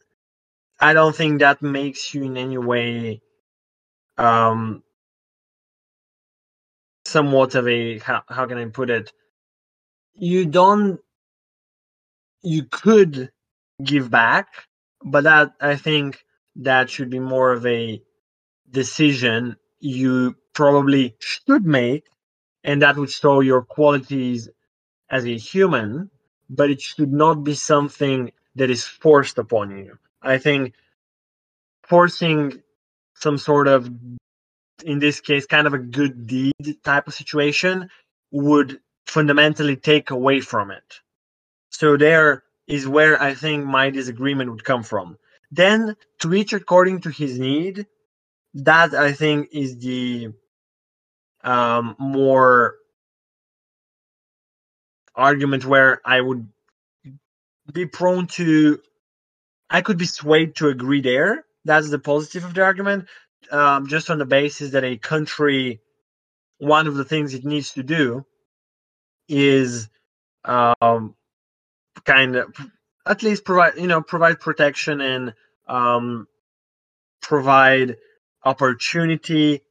i 0.80 0.93
don't 0.93 1.16
think 1.16 1.39
that 1.41 1.62
makes 1.62 2.14
you 2.14 2.24
in 2.24 2.38
any 2.38 2.58
way 2.58 3.22
um 4.18 4.84
somewhat 7.06 7.56
of 7.56 7.68
a 7.68 7.99
how, 7.99 8.24
how 8.30 8.45
can 8.47 8.58
i 8.58 8.66
put 8.66 8.89
it? 8.89 9.12
You 10.16 10.45
don't 10.45 10.99
you 12.43 12.66
could 12.66 13.32
give 13.84 14.12
back 14.12 14.47
but 15.04 15.26
that 15.26 15.54
i 15.62 15.76
think 15.76 16.24
that 16.58 16.89
should 16.89 17.10
be 17.10 17.20
more 17.20 17.54
of 17.54 17.66
a 17.66 18.01
decision 18.72 19.58
you 19.80 20.36
probably 20.54 21.16
should 21.20 21.66
make 21.66 22.06
and 22.64 22.82
that 22.82 22.95
would 22.97 23.11
show 23.11 23.41
your 23.41 23.61
qualities 23.61 24.49
as 25.09 25.26
a 25.26 25.38
human 25.38 26.09
but 26.49 26.70
it 26.70 26.82
should 26.82 27.11
not 27.11 27.43
be 27.43 27.53
something 27.53 28.32
that 28.55 28.70
is 28.70 28.84
forced 28.84 29.38
upon 29.38 29.76
you. 29.78 29.97
I 30.22 30.38
think 30.38 30.74
forcing 31.84 32.61
some 33.16 33.38
sort 33.38 33.68
of 33.68 33.89
in 34.84 34.99
this 34.99 35.20
case 35.22 35.45
kind 35.45 35.68
of 35.68 35.74
a 35.74 35.80
good 35.80 36.28
deed 36.28 36.53
type 36.84 37.07
of 37.07 37.14
situation 37.14 37.89
would 38.32 38.80
fundamentally 39.07 39.76
take 39.76 40.11
away 40.11 40.39
from 40.41 40.72
it. 40.72 40.99
So 41.70 41.97
there 41.97 42.43
is 42.68 42.88
where 42.88 43.22
i 43.22 43.34
think 43.34 43.66
my 43.66 43.89
disagreement 43.89 44.49
would 44.49 44.64
come 44.64 44.84
from. 44.84 45.18
Then 45.51 45.95
to 46.20 46.34
each 46.34 46.53
according 46.53 47.01
to 47.01 47.09
his 47.09 47.39
need 47.39 47.86
that 48.53 48.93
i 48.93 49.11
think 49.11 49.49
is 49.51 49.78
the 49.78 50.30
um, 51.43 51.95
more 51.99 52.75
argument 55.15 55.65
where 55.65 56.01
i 56.05 56.19
would 56.19 56.47
be 57.71 57.85
prone 57.85 58.27
to 58.27 58.79
i 59.69 59.81
could 59.81 59.97
be 59.97 60.05
swayed 60.05 60.55
to 60.55 60.69
agree 60.69 61.01
there. 61.01 61.45
That's 61.65 61.89
the 61.89 61.99
positive 61.99 62.43
of 62.43 62.53
the 62.53 62.63
argument 62.63 63.07
um, 63.51 63.87
just 63.87 64.09
on 64.09 64.17
the 64.17 64.25
basis 64.25 64.71
that 64.71 64.83
a 64.83 64.97
country 64.97 65.79
one 66.57 66.87
of 66.87 66.95
the 66.95 67.05
things 67.05 67.33
it 67.33 67.45
needs 67.45 67.73
to 67.73 67.83
do 67.83 68.25
is 69.27 69.89
um, 70.45 71.15
kind 72.05 72.35
of 72.35 72.53
at 73.05 73.23
least 73.23 73.45
provide 73.45 73.75
you 73.77 73.87
know 73.87 74.01
provide 74.01 74.39
protection 74.39 75.01
and 75.01 75.33
um, 75.67 76.27
provide 77.21 77.97
opportunity 78.43 79.61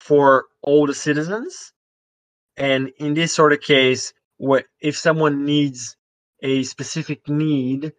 for 0.00 0.46
all 0.62 0.86
the 0.86 0.94
citizens 0.94 1.72
and 2.56 2.90
in 2.98 3.14
this 3.14 3.34
sort 3.34 3.52
of 3.52 3.60
case 3.60 4.12
what 4.36 4.64
if 4.80 4.96
someone 4.96 5.44
needs 5.44 5.96
a 6.42 6.62
specific 6.62 7.28
need 7.28 7.92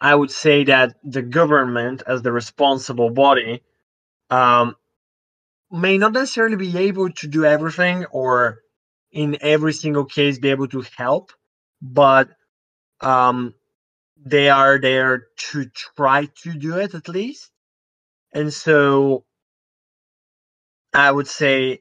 i 0.00 0.14
would 0.14 0.30
say 0.30 0.64
that 0.64 0.94
the 1.04 1.22
government 1.22 2.02
as 2.06 2.22
the 2.22 2.32
responsible 2.32 3.10
body 3.10 3.62
um, 4.30 4.76
may 5.70 5.98
not 5.98 6.12
necessarily 6.12 6.56
be 6.56 6.76
able 6.78 7.10
to 7.10 7.26
do 7.26 7.44
everything 7.44 8.04
or 8.06 8.60
in 9.12 9.36
every 9.40 9.72
single 9.72 10.04
case 10.04 10.38
be 10.38 10.50
able 10.50 10.68
to 10.68 10.84
help 10.96 11.32
but 11.82 12.28
um, 13.00 13.54
they 14.24 14.50
are 14.50 14.78
there 14.78 15.26
to 15.36 15.66
try 15.96 16.26
to 16.42 16.52
do 16.54 16.76
it 16.78 16.94
at 16.94 17.08
least. 17.08 17.50
And 18.34 18.52
so 18.52 19.24
i 20.94 21.10
would 21.10 21.26
say 21.28 21.80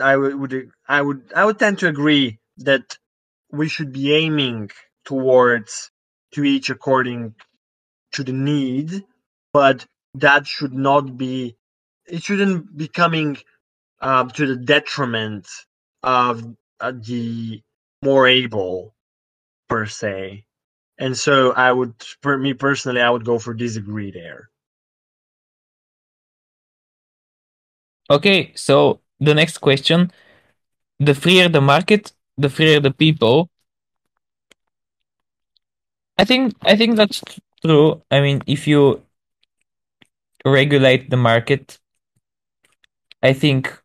i 0.00 0.16
would, 0.16 0.70
i 0.88 1.02
would 1.02 1.22
i 1.34 1.44
would 1.44 1.58
tend 1.58 1.78
to 1.78 1.88
agree 1.88 2.38
that 2.58 2.98
we 3.52 3.68
should 3.68 3.92
be 3.92 4.14
aiming 4.14 4.70
towards 5.04 5.90
to 6.32 6.44
each 6.44 6.70
according 6.70 7.34
to 8.12 8.24
the 8.24 8.32
need 8.32 9.04
but 9.52 9.86
that 10.14 10.46
should 10.46 10.74
not 10.74 11.16
be 11.16 11.56
it 12.06 12.22
shouldn't 12.22 12.76
be 12.76 12.88
coming 12.88 13.36
um, 14.00 14.30
to 14.30 14.46
the 14.46 14.56
detriment 14.56 15.48
of 16.02 16.44
uh, 16.80 16.92
the 16.92 17.62
more 18.02 18.26
able 18.28 18.94
per 19.68 19.86
se. 19.86 20.46
And 20.98 21.18
so 21.18 21.52
i 21.52 21.72
would 21.72 21.94
for 22.22 22.38
me 22.38 22.54
personally 22.54 23.02
i 23.02 23.10
would 23.10 23.26
go 23.26 23.38
for 23.40 23.54
disagree 23.54 24.12
there 24.12 24.50
Okay, 28.12 28.52
so 28.54 29.00
the 29.20 29.34
next 29.34 29.58
question 29.58 30.12
the 31.00 31.14
freer 31.14 31.48
the 31.48 31.60
market, 31.62 32.12
the 32.38 32.50
freer 32.50 32.80
the 32.80 32.92
people. 32.92 33.50
I 36.18 36.24
think 36.24 36.54
I 36.62 36.76
think 36.76 36.96
that's 36.96 37.22
true. 37.64 38.02
I 38.10 38.20
mean, 38.20 38.42
if 38.46 38.66
you 38.66 39.02
regulate 40.44 41.10
the 41.10 41.16
market, 41.16 41.78
I 43.22 43.32
think 43.32 43.82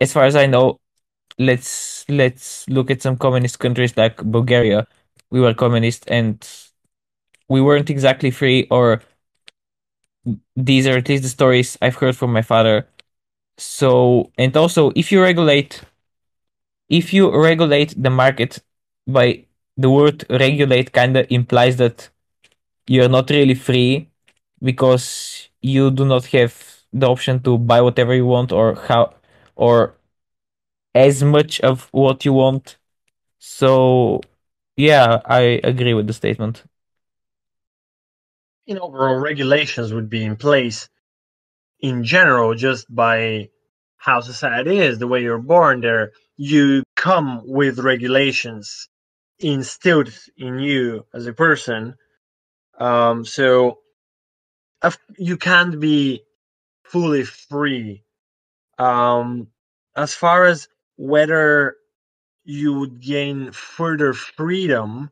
as 0.00 0.12
far 0.12 0.24
as 0.24 0.36
I 0.36 0.46
know, 0.46 0.80
let's 1.38 2.06
let's 2.08 2.68
look 2.68 2.90
at 2.90 3.02
some 3.02 3.18
communist 3.18 3.60
countries 3.60 3.96
like 3.96 4.18
Bulgaria. 4.24 4.86
We 5.30 5.40
were 5.40 5.54
communist 5.54 6.04
and 6.10 6.38
we 7.48 7.60
weren't 7.60 7.90
exactly 7.90 8.30
free 8.30 8.66
or 8.70 9.02
these 10.56 10.86
are 10.86 10.96
at 10.96 11.08
least 11.08 11.22
the 11.22 11.28
stories 11.28 11.78
I've 11.82 11.96
heard 11.96 12.16
from 12.16 12.32
my 12.32 12.42
father. 12.42 12.86
So 13.60 14.32
and 14.38 14.56
also 14.56 14.90
if 14.96 15.12
you 15.12 15.22
regulate 15.22 15.82
if 16.88 17.12
you 17.12 17.30
regulate 17.30 17.94
the 18.02 18.10
market 18.10 18.58
by 19.06 19.44
the 19.76 19.90
word 19.90 20.24
regulate 20.30 20.92
kind 20.92 21.16
of 21.16 21.26
implies 21.30 21.76
that 21.76 22.10
you're 22.86 23.08
not 23.08 23.30
really 23.30 23.54
free 23.54 24.08
because 24.62 25.48
you 25.62 25.90
do 25.90 26.04
not 26.04 26.26
have 26.26 26.54
the 26.92 27.08
option 27.08 27.40
to 27.42 27.58
buy 27.58 27.80
whatever 27.80 28.14
you 28.14 28.26
want 28.26 28.52
or 28.52 28.74
how 28.88 29.14
or 29.56 29.94
as 30.94 31.22
much 31.22 31.60
of 31.60 31.88
what 31.92 32.24
you 32.24 32.32
want. 32.32 32.78
So 33.38 34.20
yeah, 34.76 35.20
I 35.26 35.60
agree 35.64 35.94
with 35.94 36.06
the 36.06 36.14
statement. 36.14 36.64
know 38.74 38.82
overall 38.82 39.16
regulations 39.16 39.92
would 39.92 40.08
be 40.08 40.24
in 40.24 40.36
place 40.36 40.88
in 41.82 42.04
general 42.04 42.54
just 42.54 42.92
by 42.94 43.48
how 43.96 44.20
society 44.20 44.78
is, 44.78 44.98
the 44.98 45.06
way 45.06 45.22
you're 45.22 45.38
born 45.38 45.80
there, 45.80 46.12
you 46.36 46.82
come 46.96 47.42
with 47.44 47.78
regulations 47.78 48.88
instilled 49.38 50.10
in 50.36 50.58
you 50.58 51.04
as 51.14 51.26
a 51.26 51.32
person. 51.32 51.94
Um, 52.78 53.24
so 53.24 53.78
you 55.18 55.36
can't 55.36 55.78
be 55.78 56.22
fully 56.84 57.24
free. 57.24 58.04
Um, 58.78 59.48
as 59.96 60.14
far 60.14 60.46
as 60.46 60.68
whether 60.96 61.76
you 62.44 62.78
would 62.78 63.00
gain 63.00 63.52
further 63.52 64.12
freedom 64.14 65.10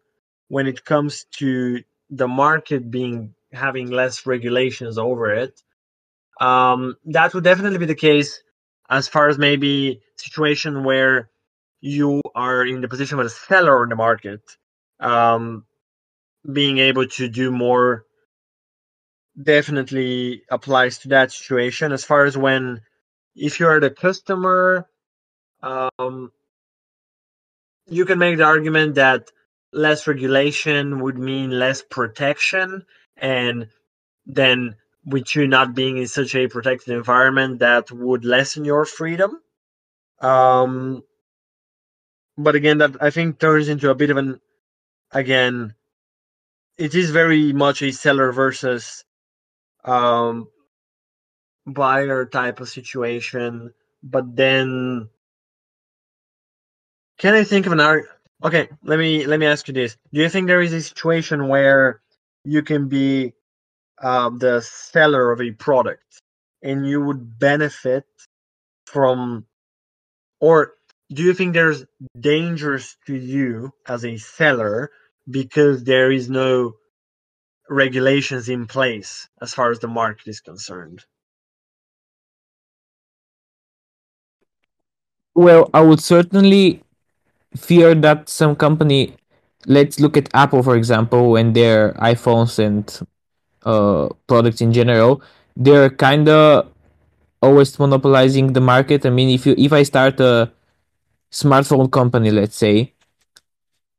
when 0.49 0.67
it 0.67 0.85
comes 0.85 1.25
to 1.39 1.83
the 2.11 2.29
market 2.29 2.91
being 2.91 3.35
having 3.53 3.91
less 3.91 4.27
regulations 4.27 4.99
over 4.99 5.33
it, 5.33 5.61
um, 6.41 6.97
that 7.07 7.35
would 7.35 7.45
definitely 7.45 7.79
be 7.79 7.87
the 7.87 7.95
case 7.95 8.43
as 8.89 9.09
far 9.09 9.29
as 9.29 9.39
maybe 9.39 10.01
situation 10.17 10.85
where 10.85 11.31
you 11.81 12.23
are 12.35 12.65
in 12.65 12.81
the 12.81 12.89
position 12.89 13.19
of 13.19 13.27
a 13.27 13.31
seller 13.31 13.83
in 13.85 13.91
the 13.91 13.97
market, 13.97 14.41
um, 15.01 15.65
being 16.51 16.79
able 16.79 17.07
to 17.07 17.29
do 17.29 17.51
more 17.51 18.05
definitely 19.41 20.43
applies 20.51 20.99
to 20.99 21.09
that 21.09 21.31
situation. 21.33 21.93
As 21.93 22.05
far 22.05 22.25
as 22.25 22.37
when, 22.37 22.81
if 23.37 23.61
you 23.61 23.67
are 23.67 23.81
the 23.81 23.91
customer, 23.91 24.89
um, 25.63 26.33
you 27.89 28.05
can 28.05 28.19
make 28.19 28.39
the 28.39 28.45
argument 28.45 28.97
that 28.97 29.31
less 29.73 30.07
regulation 30.07 31.01
would 31.01 31.19
mean 31.19 31.51
less 31.51 31.83
protection, 31.83 32.85
and 33.17 33.69
then 34.27 34.77
with 35.09 35.35
you 35.35 35.47
not 35.49 35.75
being 35.75 35.97
in 35.97 36.07
such 36.07 36.35
a 36.35 36.49
protected 36.49 36.95
environment 36.95 37.61
that 37.61 37.91
would 37.91 38.25
lessen 38.25 38.65
your 38.65 38.85
freedom. 38.85 39.41
Um, 40.21 41.03
but 42.37 42.55
again, 42.55 42.79
that 42.79 42.97
I 43.03 43.11
think 43.11 43.39
turns 43.39 43.69
into 43.69 43.91
a 43.91 43.95
bit 43.95 44.11
of 44.11 44.17
an 44.17 44.41
again. 45.13 45.75
It 46.77 46.95
is 46.95 47.11
very 47.11 47.53
much 47.53 47.83
a 47.83 47.91
seller 47.91 48.31
versus 48.33 49.05
um, 49.85 50.49
buyer 51.67 52.27
type 52.27 52.61
of 52.61 52.69
situation. 52.69 53.73
But 54.03 54.37
then, 54.37 55.09
can 57.19 57.35
I 57.35 57.45
think 57.45 57.67
of 57.67 57.73
an 57.73 57.81
art? 57.81 58.07
Okay, 58.45 58.69
let 58.85 58.99
me 58.99 59.27
let 59.27 59.41
me 59.41 59.47
ask 59.47 59.67
you 59.69 59.75
this: 59.75 59.97
Do 60.13 60.21
you 60.21 60.29
think 60.29 60.47
there 60.47 60.63
is 60.63 60.73
a 60.73 60.83
situation 60.83 61.49
where 61.49 62.01
you 62.45 62.63
can 62.63 62.89
be 62.89 63.35
um, 64.03 64.39
the 64.39 64.61
seller 64.61 65.33
of 65.33 65.41
a 65.41 65.51
product 65.53 66.23
and 66.63 66.87
you 66.87 67.01
would 67.01 67.39
benefit 67.39 68.05
from 68.87 69.45
or 70.41 70.75
do 71.13 71.23
you 71.23 71.35
think 71.35 71.55
there's 71.55 71.85
dangers 72.19 72.97
to 73.07 73.17
you 73.17 73.73
as 73.87 74.05
a 74.05 74.17
seller 74.19 74.91
because 75.31 75.85
there 75.85 76.13
is 76.13 76.29
no 76.29 76.75
regulations 77.69 78.49
in 78.49 78.67
place 78.67 79.29
as 79.41 79.53
far 79.55 79.71
as 79.71 79.79
the 79.79 79.89
market 79.89 80.29
is 80.29 80.41
concerned? 80.41 81.05
Well 85.35 85.71
i 85.73 85.81
would 85.81 86.01
certainly 86.01 86.83
fear 87.57 87.95
that 87.95 88.29
some 88.29 88.57
company 88.57 89.17
let's 89.67 90.01
look 90.01 90.17
at 90.17 90.29
apple 90.35 90.63
for 90.63 90.77
example 90.77 91.37
and 91.37 91.55
their 91.55 91.93
iphones 91.95 92.59
and 92.59 92.87
uh, 93.69 94.09
products 94.27 94.63
in 94.63 94.73
general, 94.73 95.23
they're 95.57 95.91
kind 95.91 96.29
of 96.29 96.69
always 97.43 97.79
monopolizing 97.79 98.53
the 98.55 98.61
market. 98.61 99.07
I 99.07 99.11
mean, 99.11 99.31
if 99.31 99.47
you 99.47 99.55
if 99.59 99.73
I 99.73 99.85
start 99.85 100.21
a 100.21 100.53
smartphone 101.33 101.91
company, 101.93 102.31
let's 102.31 102.57
say, 102.57 102.95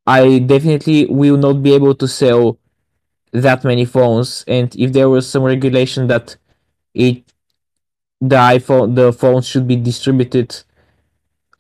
I 0.06 0.40
definitely 0.40 1.06
will 1.08 1.38
not 1.38 1.62
be 1.62 1.74
able 1.74 1.96
to 1.96 2.08
sell 2.08 2.58
that 3.34 3.64
many 3.64 3.86
phones. 3.86 4.46
And 4.48 4.76
if 4.78 4.94
there 4.94 5.10
was 5.10 5.30
some 5.30 5.44
regulation 5.44 6.08
that 6.08 6.38
it 6.94 7.24
the 8.22 8.36
iPhone 8.38 8.96
the 8.96 9.14
phones 9.14 9.48
should 9.48 9.68
be 9.68 9.76
distributed 9.76 10.56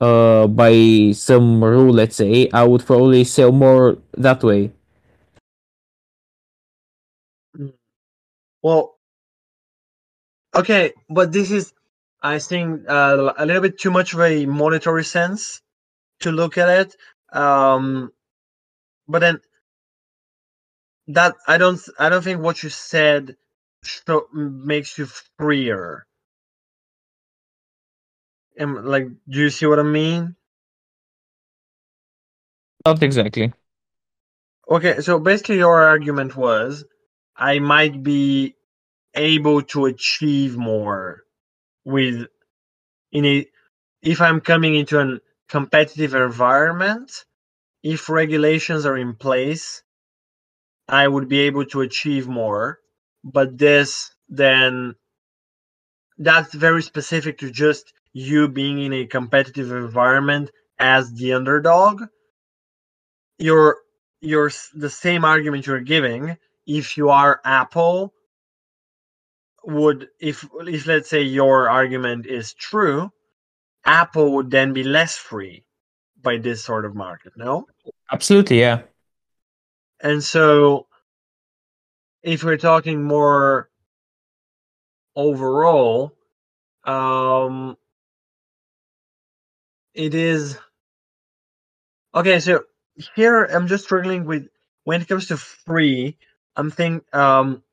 uh 0.01 0.47
by 0.47 1.11
some 1.13 1.63
rule, 1.63 1.93
let's 1.93 2.15
say, 2.15 2.49
I 2.53 2.63
would 2.65 2.85
probably 2.85 3.23
sell 3.23 3.51
more 3.51 3.97
that 4.17 4.43
way. 4.43 4.71
Well, 8.61 8.97
okay, 10.55 10.93
but 11.09 11.31
this 11.31 11.51
is, 11.51 11.73
I 12.21 12.39
think, 12.39 12.81
uh, 12.89 13.33
a 13.37 13.45
little 13.45 13.61
bit 13.61 13.79
too 13.79 13.91
much 13.91 14.13
of 14.13 14.21
a 14.21 14.45
monetary 14.45 15.03
sense 15.03 15.61
to 16.21 16.31
look 16.31 16.57
at 16.57 16.69
it. 16.69 16.95
Um, 17.37 18.11
but 19.07 19.19
then 19.19 19.39
that 21.07 21.35
I 21.47 21.57
don't, 21.57 21.79
I 21.97 22.09
don't 22.09 22.23
think 22.23 22.41
what 22.41 22.61
you 22.63 22.69
said 22.69 23.35
so, 23.83 24.27
makes 24.33 24.97
you 24.97 25.07
freer. 25.37 26.05
And 28.57 28.85
like, 28.85 29.07
do 29.29 29.39
you 29.39 29.49
see 29.49 29.65
what 29.65 29.79
I 29.79 29.83
mean? 29.83 30.35
Not 32.85 33.01
exactly. 33.01 33.53
Okay, 34.69 34.99
so 34.99 35.17
basically, 35.19 35.57
your 35.57 35.81
argument 35.81 36.35
was 36.35 36.85
I 37.35 37.59
might 37.59 38.03
be 38.03 38.55
able 39.15 39.61
to 39.63 39.85
achieve 39.85 40.57
more 40.57 41.23
with 41.85 42.27
in 43.11 43.25
a 43.25 43.45
if 44.01 44.21
I'm 44.21 44.41
coming 44.41 44.75
into 44.75 44.99
a 44.99 45.19
competitive 45.49 46.15
environment, 46.15 47.11
if 47.83 48.09
regulations 48.09 48.85
are 48.85 48.97
in 48.97 49.15
place, 49.15 49.83
I 50.87 51.07
would 51.07 51.27
be 51.29 51.41
able 51.41 51.65
to 51.67 51.81
achieve 51.81 52.27
more. 52.27 52.79
But 53.23 53.57
this 53.57 54.11
then 54.29 54.95
that's 56.17 56.53
very 56.53 56.81
specific 56.83 57.39
to 57.39 57.51
just 57.51 57.93
you 58.13 58.47
being 58.47 58.79
in 58.79 58.93
a 58.93 59.05
competitive 59.07 59.71
environment 59.71 60.51
as 60.79 61.13
the 61.13 61.33
underdog. 61.33 62.03
You're 63.37 63.77
you're 64.21 64.51
the 64.75 64.89
same 64.89 65.25
argument 65.25 65.67
you're 65.67 65.79
giving 65.81 66.37
if 66.69 66.97
you 66.97 67.09
are 67.09 67.41
Apple, 67.43 68.13
would 69.63 70.07
if 70.19 70.47
if 70.67 70.85
let's 70.85 71.09
say 71.09 71.23
your 71.23 71.67
argument 71.67 72.27
is 72.27 72.53
true, 72.53 73.11
Apple 73.85 74.33
would 74.33 74.51
then 74.51 74.71
be 74.71 74.83
less 74.83 75.17
free 75.17 75.65
by 76.21 76.37
this 76.37 76.63
sort 76.63 76.85
of 76.85 76.95
market, 76.95 77.33
no? 77.35 77.65
Absolutely, 78.11 78.59
yeah. 78.59 78.83
And 80.01 80.23
so 80.23 80.85
if 82.21 82.43
we're 82.43 82.57
talking 82.57 83.03
more 83.03 83.69
overall, 85.15 86.13
um 86.83 87.75
it 89.95 90.13
is 90.13 90.55
okay, 92.13 92.39
so 92.39 92.63
here 93.15 93.45
I'm 93.45 93.67
just 93.67 93.85
struggling 93.85 94.25
with 94.25 94.47
when 94.83 95.01
it 95.01 95.07
comes 95.07 95.27
to 95.27 95.37
free, 95.37 96.17
I'm 96.59 96.71
think 96.71 97.03
um, 97.15 97.63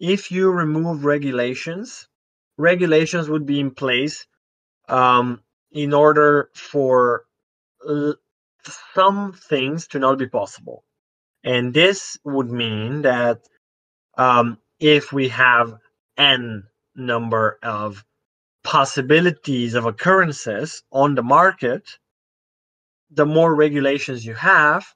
if 0.00 0.30
you 0.30 0.50
remove 0.50 1.04
regulations, 1.04 2.08
regulations 2.58 3.28
would 3.30 3.46
be 3.46 3.60
in 3.60 3.72
place 3.72 4.26
um, 4.88 5.42
in 5.72 5.94
order 5.94 6.50
for 6.54 7.24
l- 7.88 8.16
some 8.94 9.32
things 9.34 9.88
to 9.88 9.98
not 9.98 10.18
be 10.18 10.28
possible. 10.28 10.84
And 11.44 11.74
this 11.74 12.18
would 12.24 12.50
mean 12.50 13.02
that 13.02 13.40
um, 14.18 14.58
if 14.80 15.12
we 15.12 15.28
have 15.30 15.74
n 16.18 16.64
number 16.96 17.58
of 17.62 18.04
possibilities 18.64 19.74
of 19.74 19.86
occurrences 19.86 20.82
on 20.92 21.14
the 21.16 21.22
market, 21.24 21.98
the 23.10 23.26
more 23.26 23.54
regulations 23.54 24.26
you 24.26 24.34
have, 24.34 24.86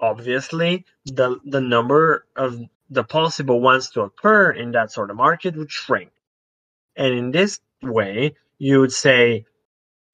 obviously 0.00 0.84
the 1.06 1.38
the 1.44 1.60
number 1.60 2.26
of 2.36 2.60
the 2.90 3.04
possible 3.04 3.60
ones 3.60 3.90
to 3.90 4.02
occur 4.02 4.50
in 4.50 4.72
that 4.72 4.92
sort 4.92 5.10
of 5.10 5.16
market 5.16 5.56
would 5.56 5.70
shrink. 5.70 6.10
And 6.96 7.12
in 7.14 7.30
this 7.30 7.60
way 7.82 8.36
you 8.58 8.80
would 8.80 8.92
say 8.92 9.46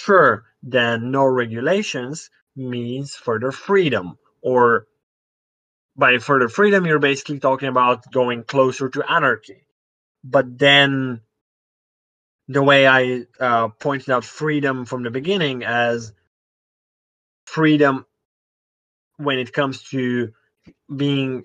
sure 0.00 0.44
then 0.62 1.10
no 1.10 1.24
regulations 1.24 2.30
means 2.56 3.14
further 3.14 3.52
freedom. 3.52 4.18
Or 4.42 4.86
by 5.96 6.18
further 6.18 6.48
freedom 6.48 6.86
you're 6.86 6.98
basically 6.98 7.40
talking 7.40 7.68
about 7.68 8.10
going 8.12 8.44
closer 8.44 8.88
to 8.88 9.10
anarchy. 9.10 9.64
But 10.24 10.58
then 10.58 11.22
the 12.48 12.62
way 12.62 12.86
i 12.86 13.22
uh, 13.38 13.68
pointed 13.68 14.10
out 14.10 14.24
freedom 14.24 14.84
from 14.84 15.04
the 15.04 15.10
beginning 15.10 15.64
as 15.64 16.12
freedom 17.46 18.04
when 19.20 19.38
it 19.38 19.52
comes 19.52 19.82
to 19.90 20.32
being 20.94 21.44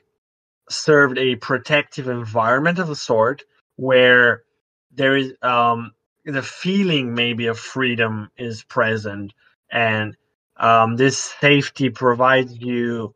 served 0.69 1.17
a 1.17 1.35
protective 1.35 2.07
environment 2.07 2.79
of 2.79 2.89
a 2.89 2.95
sort 2.95 3.43
where 3.75 4.43
there 4.91 5.15
is 5.15 5.33
um, 5.41 5.91
the 6.23 6.41
feeling 6.41 7.13
maybe 7.13 7.47
of 7.47 7.59
freedom 7.59 8.29
is 8.37 8.63
present 8.63 9.33
and 9.71 10.15
um, 10.57 10.95
this 10.95 11.17
safety 11.17 11.89
provides 11.89 12.57
you 12.57 13.13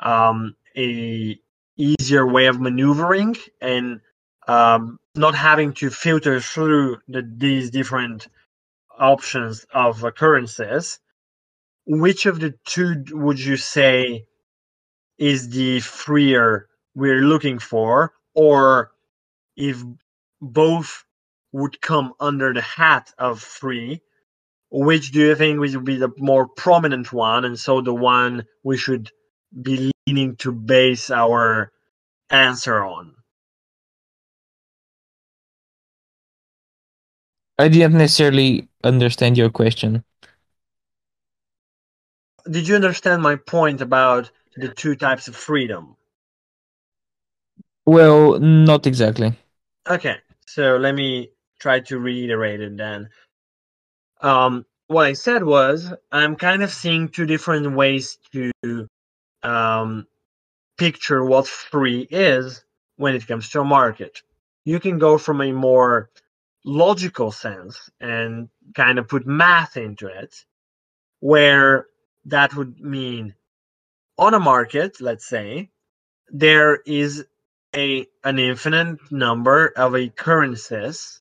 um, 0.00 0.54
a 0.76 1.38
easier 1.76 2.26
way 2.26 2.46
of 2.46 2.60
maneuvering 2.60 3.36
and 3.60 4.00
um, 4.48 4.98
not 5.14 5.34
having 5.34 5.72
to 5.72 5.90
filter 5.90 6.40
through 6.40 6.98
the, 7.08 7.22
these 7.36 7.70
different 7.70 8.26
options 8.98 9.64
of 9.72 10.04
occurrences 10.04 10.98
which 11.86 12.26
of 12.26 12.40
the 12.40 12.54
two 12.64 13.04
would 13.10 13.40
you 13.40 13.56
say 13.56 14.26
is 15.18 15.50
the 15.50 15.80
freer 15.80 16.68
we're 16.94 17.22
looking 17.22 17.58
for? 17.58 18.12
Or 18.34 18.92
if 19.56 19.82
both 20.40 21.04
would 21.52 21.80
come 21.80 22.14
under 22.18 22.52
the 22.54 22.62
hat 22.62 23.12
of 23.18 23.40
free 23.40 24.00
which 24.72 25.12
do 25.12 25.20
you 25.20 25.34
think 25.34 25.60
would 25.60 25.84
be 25.84 25.96
the 25.96 26.10
more 26.16 26.48
prominent 26.48 27.12
one? 27.12 27.44
And 27.44 27.58
so 27.58 27.82
the 27.82 27.94
one 27.94 28.46
we 28.64 28.78
should 28.78 29.10
be 29.60 29.92
leaning 30.06 30.36
to 30.36 30.50
base 30.50 31.10
our 31.10 31.70
answer 32.30 32.82
on. 32.82 33.14
I 37.58 37.68
didn't 37.68 37.98
necessarily 37.98 38.68
understand 38.82 39.36
your 39.36 39.50
question. 39.50 40.04
Did 42.50 42.66
you 42.68 42.74
understand 42.74 43.22
my 43.22 43.36
point 43.36 43.80
about 43.80 44.30
the 44.56 44.68
two 44.68 44.96
types 44.96 45.28
of 45.28 45.36
freedom? 45.36 45.96
Well, 47.86 48.38
not 48.38 48.86
exactly. 48.86 49.34
Okay, 49.88 50.16
so 50.46 50.76
let 50.76 50.94
me 50.94 51.30
try 51.58 51.80
to 51.80 51.98
reiterate 51.98 52.60
it 52.60 52.76
then. 52.76 53.08
Um, 54.20 54.66
what 54.86 55.06
I 55.06 55.14
said 55.14 55.42
was 55.42 55.92
I'm 56.10 56.36
kind 56.36 56.62
of 56.62 56.70
seeing 56.70 57.08
two 57.08 57.26
different 57.26 57.74
ways 57.74 58.18
to 58.32 58.88
um, 59.42 60.06
picture 60.78 61.24
what 61.24 61.46
free 61.46 62.06
is 62.10 62.64
when 62.96 63.14
it 63.14 63.26
comes 63.26 63.48
to 63.50 63.60
a 63.60 63.64
market. 63.64 64.22
You 64.64 64.78
can 64.78 64.98
go 64.98 65.18
from 65.18 65.40
a 65.40 65.52
more 65.52 66.10
logical 66.64 67.32
sense 67.32 67.90
and 68.00 68.48
kind 68.74 68.98
of 68.98 69.08
put 69.08 69.26
math 69.26 69.76
into 69.76 70.06
it, 70.06 70.44
where 71.20 71.86
that 72.26 72.54
would 72.54 72.80
mean 72.80 73.34
on 74.18 74.34
a 74.34 74.40
market, 74.40 75.00
let's 75.00 75.26
say, 75.26 75.70
there 76.28 76.76
is 76.86 77.24
a 77.74 78.06
an 78.24 78.38
infinite 78.38 78.98
number 79.10 79.72
of 79.76 79.94
occurrences 79.94 81.20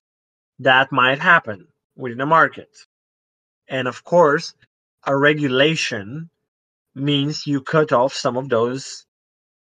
that 0.59 0.91
might 0.91 1.19
happen 1.19 1.67
within 1.95 2.21
a 2.21 2.25
market. 2.25 2.69
And 3.67 3.87
of 3.87 4.03
course, 4.03 4.53
a 5.05 5.15
regulation 5.15 6.29
means 6.93 7.47
you 7.47 7.61
cut 7.61 7.91
off 7.91 8.13
some 8.13 8.37
of 8.37 8.49
those 8.49 9.05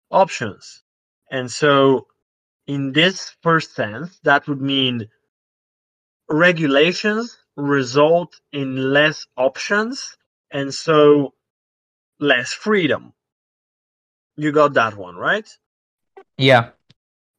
options. 0.09 0.83
And 1.29 1.51
so 1.51 2.07
in 2.65 2.93
this 2.93 3.35
first 3.43 3.75
sense, 3.75 4.19
that 4.23 4.47
would 4.47 4.61
mean 4.61 5.09
regulations 6.29 7.37
result 7.55 8.39
in 8.53 8.93
less 8.93 9.27
options 9.35 10.17
and 10.51 10.73
so 10.73 11.33
less 12.19 12.53
freedom. 12.53 13.13
You 14.35 14.51
got 14.51 14.73
that 14.73 14.95
one, 14.95 15.15
right? 15.15 15.47
Yeah. 16.37 16.69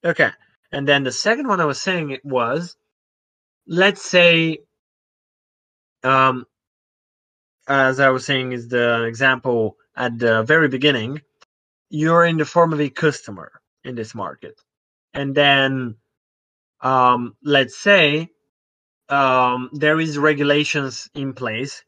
Okay. 0.04 0.30
And 0.72 0.86
then 0.86 1.04
the 1.04 1.12
second 1.12 1.48
one 1.48 1.60
I 1.60 1.64
was 1.64 1.80
saying 1.80 2.10
it 2.10 2.24
was 2.24 2.76
let's 3.66 4.02
say 4.02 4.58
um 6.02 6.44
as 7.68 8.00
I 8.00 8.10
was 8.10 8.26
saying 8.26 8.52
is 8.52 8.68
the 8.68 9.04
example 9.04 9.76
at 9.96 10.18
the 10.18 10.42
very 10.42 10.68
beginning, 10.68 11.20
you're 11.88 12.24
in 12.24 12.36
the 12.36 12.44
form 12.44 12.72
of 12.72 12.80
a 12.80 12.90
customer 12.90 13.52
in 13.84 13.94
this 13.94 14.14
market. 14.14 14.60
And 15.14 15.34
then 15.34 15.96
um 16.80 17.36
let's 17.42 17.76
say 17.76 18.30
um, 19.10 19.70
there 19.72 20.00
is 20.00 20.16
regulations 20.16 21.10
in 21.14 21.34
place 21.34 21.84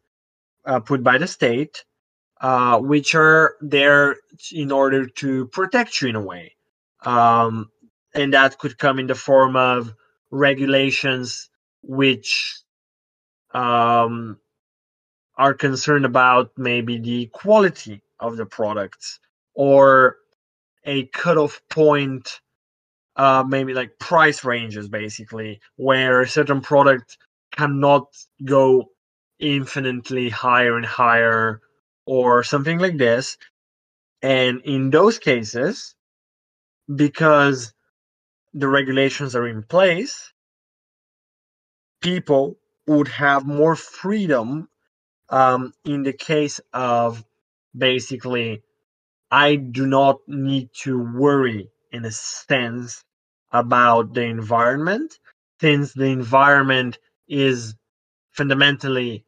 uh, 0.64 0.80
put 0.80 1.02
by 1.02 1.18
the 1.18 1.26
state, 1.26 1.84
uh, 2.40 2.78
which 2.78 3.14
are 3.14 3.56
there 3.60 4.16
in 4.52 4.72
order 4.72 5.06
to 5.06 5.46
protect 5.48 6.00
you 6.00 6.08
in 6.08 6.16
a 6.16 6.20
way, 6.20 6.54
um, 7.04 7.70
and 8.14 8.34
that 8.34 8.58
could 8.58 8.78
come 8.78 8.98
in 8.98 9.06
the 9.06 9.14
form 9.14 9.56
of 9.56 9.94
regulations 10.30 11.50
which 11.82 12.60
um, 13.54 14.38
are 15.36 15.54
concerned 15.54 16.04
about 16.04 16.50
maybe 16.56 16.98
the 16.98 17.26
quality 17.26 18.02
of 18.20 18.36
the 18.36 18.46
products 18.46 19.18
or 19.54 20.16
a 20.84 21.06
cutoff 21.06 21.60
point 21.68 22.40
uh, 23.16 23.44
maybe 23.46 23.74
like 23.74 23.98
price 23.98 24.44
ranges 24.44 24.88
basically 24.88 25.60
where 25.76 26.22
a 26.22 26.28
certain 26.28 26.60
product 26.60 27.18
cannot 27.52 28.06
go 28.44 28.88
infinitely 29.42 30.30
higher 30.30 30.76
and 30.78 30.86
higher 30.86 31.62
or 32.06 32.44
something 32.44 32.78
like 32.80 32.98
this. 32.98 33.38
And 34.22 34.62
in 34.64 34.90
those 34.90 35.18
cases 35.18 35.94
because 36.94 37.72
the 38.54 38.68
regulations 38.68 39.36
are 39.36 39.46
in 39.48 39.62
place 39.62 40.32
people 42.02 42.58
would 42.86 43.08
have 43.08 43.46
more 43.46 43.76
freedom 43.76 44.68
um, 45.30 45.72
in 45.84 46.02
the 46.02 46.12
case 46.12 46.60
of 46.72 47.24
basically 47.76 48.62
i 49.30 49.56
do 49.56 49.86
not 49.86 50.18
need 50.28 50.70
to 50.74 50.98
worry 50.98 51.70
in 51.92 52.04
a 52.04 52.12
sense 52.12 53.04
about 53.52 54.14
the 54.14 54.22
environment 54.22 55.18
since 55.60 55.92
the 55.94 56.06
environment 56.06 56.98
is 57.28 57.74
fundamentally 58.32 59.24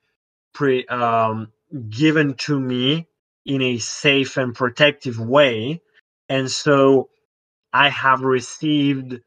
pre, 0.55 0.87
um, 0.89 1.53
given 1.91 2.35
to 2.37 2.61
me 2.61 3.09
in 3.47 3.63
a 3.63 3.79
safe 3.79 4.39
and 4.39 4.55
protective 4.55 5.21
way 5.21 5.83
and 6.31 6.51
so 6.51 7.11
i 7.73 7.89
have 7.91 8.23
received 8.23 9.21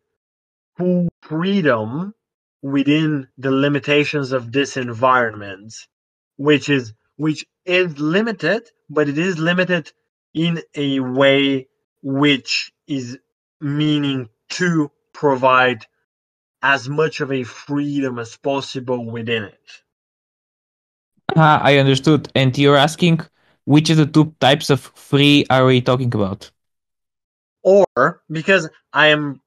full 0.77 1.07
freedom 1.21 2.13
within 2.63 3.27
the 3.37 3.51
limitations 3.51 4.31
of 4.33 4.51
this 4.51 4.77
environment 4.77 5.73
which 6.37 6.69
is 6.69 6.93
which 7.17 7.45
is 7.65 7.99
limited 7.99 8.63
but 8.89 9.09
it 9.09 9.17
is 9.17 9.39
limited 9.39 9.91
in 10.33 10.61
a 10.75 10.99
way 11.01 11.67
which 12.03 12.71
is 12.87 13.17
meaning 13.61 14.29
to 14.49 14.91
provide 15.13 15.85
as 16.61 16.89
much 16.89 17.21
of 17.21 17.31
a 17.31 17.43
freedom 17.43 18.19
as 18.19 18.37
possible 18.37 19.05
within 19.09 19.43
it. 19.43 19.83
Ah, 21.35 21.61
I 21.61 21.77
understood. 21.77 22.29
And 22.35 22.57
you're 22.57 22.77
asking 22.77 23.21
which 23.65 23.89
of 23.89 23.97
the 23.97 24.05
two 24.05 24.33
types 24.39 24.69
of 24.69 24.79
free 24.79 25.45
are 25.49 25.65
we 25.65 25.81
talking 25.81 26.13
about? 26.13 26.51
Or 27.63 28.21
because 28.31 28.69
I 28.93 29.07
am 29.07 29.41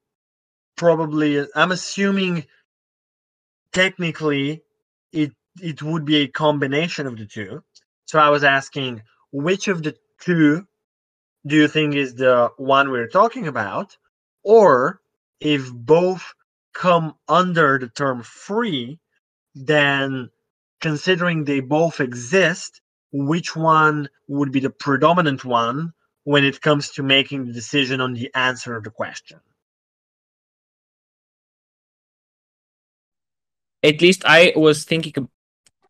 probably 0.75 1.45
I'm 1.55 1.71
assuming 1.71 2.45
technically 3.73 4.63
it 5.11 5.31
it 5.59 5.81
would 5.81 6.05
be 6.05 6.17
a 6.17 6.27
combination 6.27 7.07
of 7.07 7.17
the 7.17 7.25
two. 7.25 7.63
So 8.05 8.19
I 8.19 8.29
was 8.29 8.43
asking 8.43 9.01
which 9.31 9.67
of 9.67 9.81
the 9.83 9.95
two 10.19 10.67
do 11.47 11.55
you 11.55 11.67
think 11.67 11.95
is 11.95 12.15
the 12.15 12.51
one 12.57 12.91
we're 12.91 13.07
talking 13.07 13.47
about? 13.47 13.97
Or 14.43 15.01
if 15.39 15.71
both 15.73 16.23
come 16.73 17.15
under 17.27 17.79
the 17.79 17.89
term 17.89 18.21
free, 18.21 18.99
then 19.55 20.29
considering 20.81 21.43
they 21.43 21.59
both 21.59 21.99
exist, 21.99 22.81
which 23.11 23.55
one 23.55 24.09
would 24.27 24.51
be 24.51 24.59
the 24.59 24.69
predominant 24.69 25.45
one 25.45 25.93
when 26.23 26.43
it 26.43 26.61
comes 26.61 26.89
to 26.91 27.03
making 27.03 27.45
the 27.45 27.53
decision 27.53 28.01
on 28.01 28.13
the 28.13 28.31
answer 28.35 28.75
of 28.75 28.83
the 28.83 28.91
question? 28.91 29.39
At 33.83 34.01
least 34.01 34.23
I 34.25 34.53
was 34.55 34.83
thinking 34.83 35.29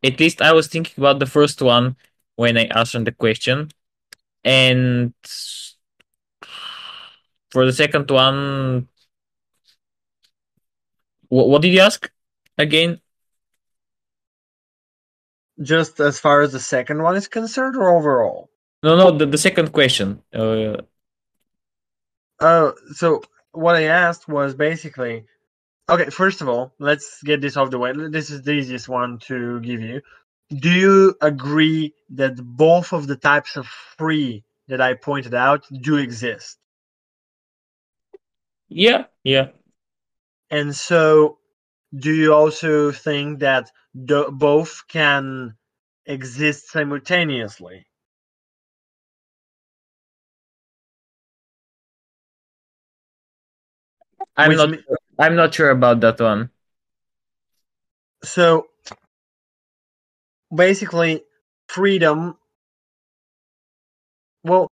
at 0.02 0.18
least 0.18 0.42
I 0.42 0.52
was 0.52 0.66
thinking 0.68 0.94
about 0.96 1.18
the 1.18 1.26
first 1.26 1.62
one 1.62 1.96
when 2.36 2.56
I 2.56 2.64
answered 2.64 3.04
the 3.04 3.12
question. 3.12 3.70
And 4.44 5.14
for 7.50 7.64
the 7.66 7.72
second 7.72 8.10
one, 8.10 8.88
what, 11.28 11.48
what 11.48 11.62
did 11.62 11.68
you 11.68 11.80
ask 11.80 12.10
again? 12.58 13.01
Just 15.60 16.00
as 16.00 16.18
far 16.18 16.40
as 16.40 16.52
the 16.52 16.60
second 16.60 17.02
one 17.02 17.16
is 17.16 17.28
concerned, 17.28 17.76
or 17.76 17.90
overall? 17.94 18.48
No, 18.82 18.96
no, 18.96 19.10
the, 19.10 19.26
the 19.26 19.38
second 19.38 19.72
question. 19.72 20.22
Uh, 20.34 20.78
uh, 22.40 22.72
so 22.94 23.22
what 23.52 23.76
I 23.76 23.84
asked 23.84 24.28
was 24.28 24.54
basically 24.54 25.24
Okay, 25.88 26.10
first 26.10 26.40
of 26.40 26.48
all, 26.48 26.72
let's 26.78 27.22
get 27.22 27.40
this 27.40 27.56
off 27.56 27.70
the 27.70 27.78
way. 27.78 27.92
This 27.92 28.30
is 28.30 28.42
the 28.42 28.52
easiest 28.52 28.88
one 28.88 29.18
to 29.26 29.60
give 29.60 29.80
you. 29.80 30.00
Do 30.48 30.70
you 30.70 31.16
agree 31.20 31.94
that 32.10 32.36
both 32.36 32.92
of 32.92 33.06
the 33.06 33.16
types 33.16 33.56
of 33.56 33.66
free 33.66 34.44
that 34.68 34.80
I 34.80 34.94
pointed 34.94 35.34
out 35.34 35.66
do 35.70 35.96
exist? 35.96 36.58
Yeah, 38.68 39.04
yeah. 39.24 39.48
And 40.50 40.74
so, 40.74 41.38
do 41.94 42.12
you 42.12 42.32
also 42.32 42.92
think 42.92 43.40
that 43.40 43.70
the, 43.94 44.30
both 44.30 44.82
can 44.88 45.56
exist 46.06 46.70
simultaneously? 46.70 47.86
I'm 54.36 54.48
Which 54.50 54.58
not. 54.58 54.70
me- 54.70 54.84
I'm 55.18 55.36
not 55.36 55.54
sure 55.54 55.70
about 55.70 56.00
that 56.00 56.18
one. 56.20 56.50
So, 58.24 58.68
basically, 60.54 61.24
freedom. 61.68 62.36
Well, 64.42 64.68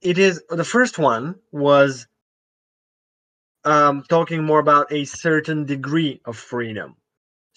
it 0.00 0.18
is 0.18 0.42
the 0.48 0.64
first 0.64 0.98
one 0.98 1.36
was 1.50 2.06
um, 3.64 4.04
talking 4.08 4.44
more 4.44 4.60
about 4.60 4.92
a 4.92 5.04
certain 5.04 5.64
degree 5.64 6.20
of 6.24 6.36
freedom. 6.36 6.96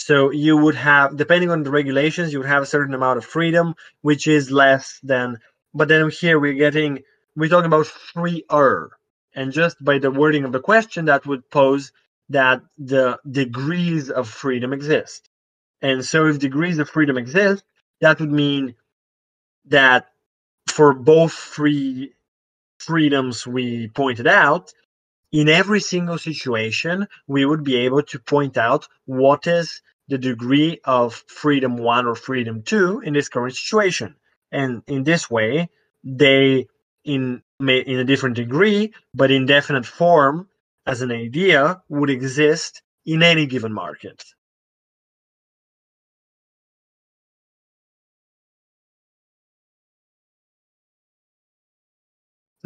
So 0.07 0.31
you 0.31 0.55
would 0.55 0.75
have, 0.75 1.17
depending 1.17 1.51
on 1.51 1.63
the 1.63 1.69
regulations, 1.69 2.31
you 2.31 2.39
would 2.39 2.47
have 2.47 2.63
a 2.63 2.73
certain 2.77 2.93
amount 2.93 3.17
of 3.17 3.25
freedom, 3.25 3.75
which 4.03 4.25
is 4.25 4.49
less 4.49 5.01
than. 5.03 5.37
But 5.73 5.89
then 5.89 6.09
here 6.09 6.39
we're 6.39 6.53
getting, 6.53 7.03
we're 7.35 7.49
talking 7.49 7.65
about 7.65 7.87
freer, 7.87 8.91
and 9.35 9.51
just 9.51 9.83
by 9.83 9.99
the 9.99 10.09
wording 10.09 10.45
of 10.45 10.53
the 10.53 10.61
question, 10.61 11.03
that 11.05 11.25
would 11.25 11.49
pose 11.49 11.91
that 12.29 12.61
the 12.77 13.19
degrees 13.29 14.09
of 14.09 14.29
freedom 14.29 14.71
exist. 14.71 15.29
And 15.81 16.05
so, 16.05 16.27
if 16.27 16.39
degrees 16.39 16.77
of 16.77 16.89
freedom 16.89 17.17
exist, 17.17 17.65
that 17.99 18.21
would 18.21 18.31
mean 18.31 18.75
that 19.65 20.07
for 20.69 20.93
both 20.93 21.33
free 21.33 22.13
freedoms 22.79 23.45
we 23.45 23.89
pointed 23.89 24.27
out, 24.27 24.71
in 25.33 25.49
every 25.49 25.81
single 25.81 26.17
situation, 26.17 27.09
we 27.27 27.43
would 27.43 27.65
be 27.65 27.75
able 27.75 28.03
to 28.03 28.19
point 28.19 28.55
out 28.55 28.87
what 29.05 29.45
is 29.47 29.81
the 30.07 30.17
degree 30.17 30.79
of 30.83 31.15
freedom 31.27 31.77
one 31.77 32.05
or 32.05 32.15
freedom 32.15 32.63
two 32.63 33.01
in 33.01 33.13
this 33.13 33.29
current 33.29 33.55
situation. 33.55 34.15
And 34.51 34.83
in 34.87 35.03
this 35.03 35.29
way, 35.29 35.69
they 36.03 36.67
in 37.03 37.41
in 37.59 37.99
a 37.99 38.03
different 38.05 38.35
degree, 38.35 38.93
but 39.13 39.31
in 39.31 39.45
definite 39.45 39.85
form 39.85 40.47
as 40.85 41.01
an 41.01 41.11
idea 41.11 41.81
would 41.89 42.09
exist 42.09 42.81
in 43.05 43.23
any 43.23 43.45
given 43.45 43.73
market. 43.73 44.23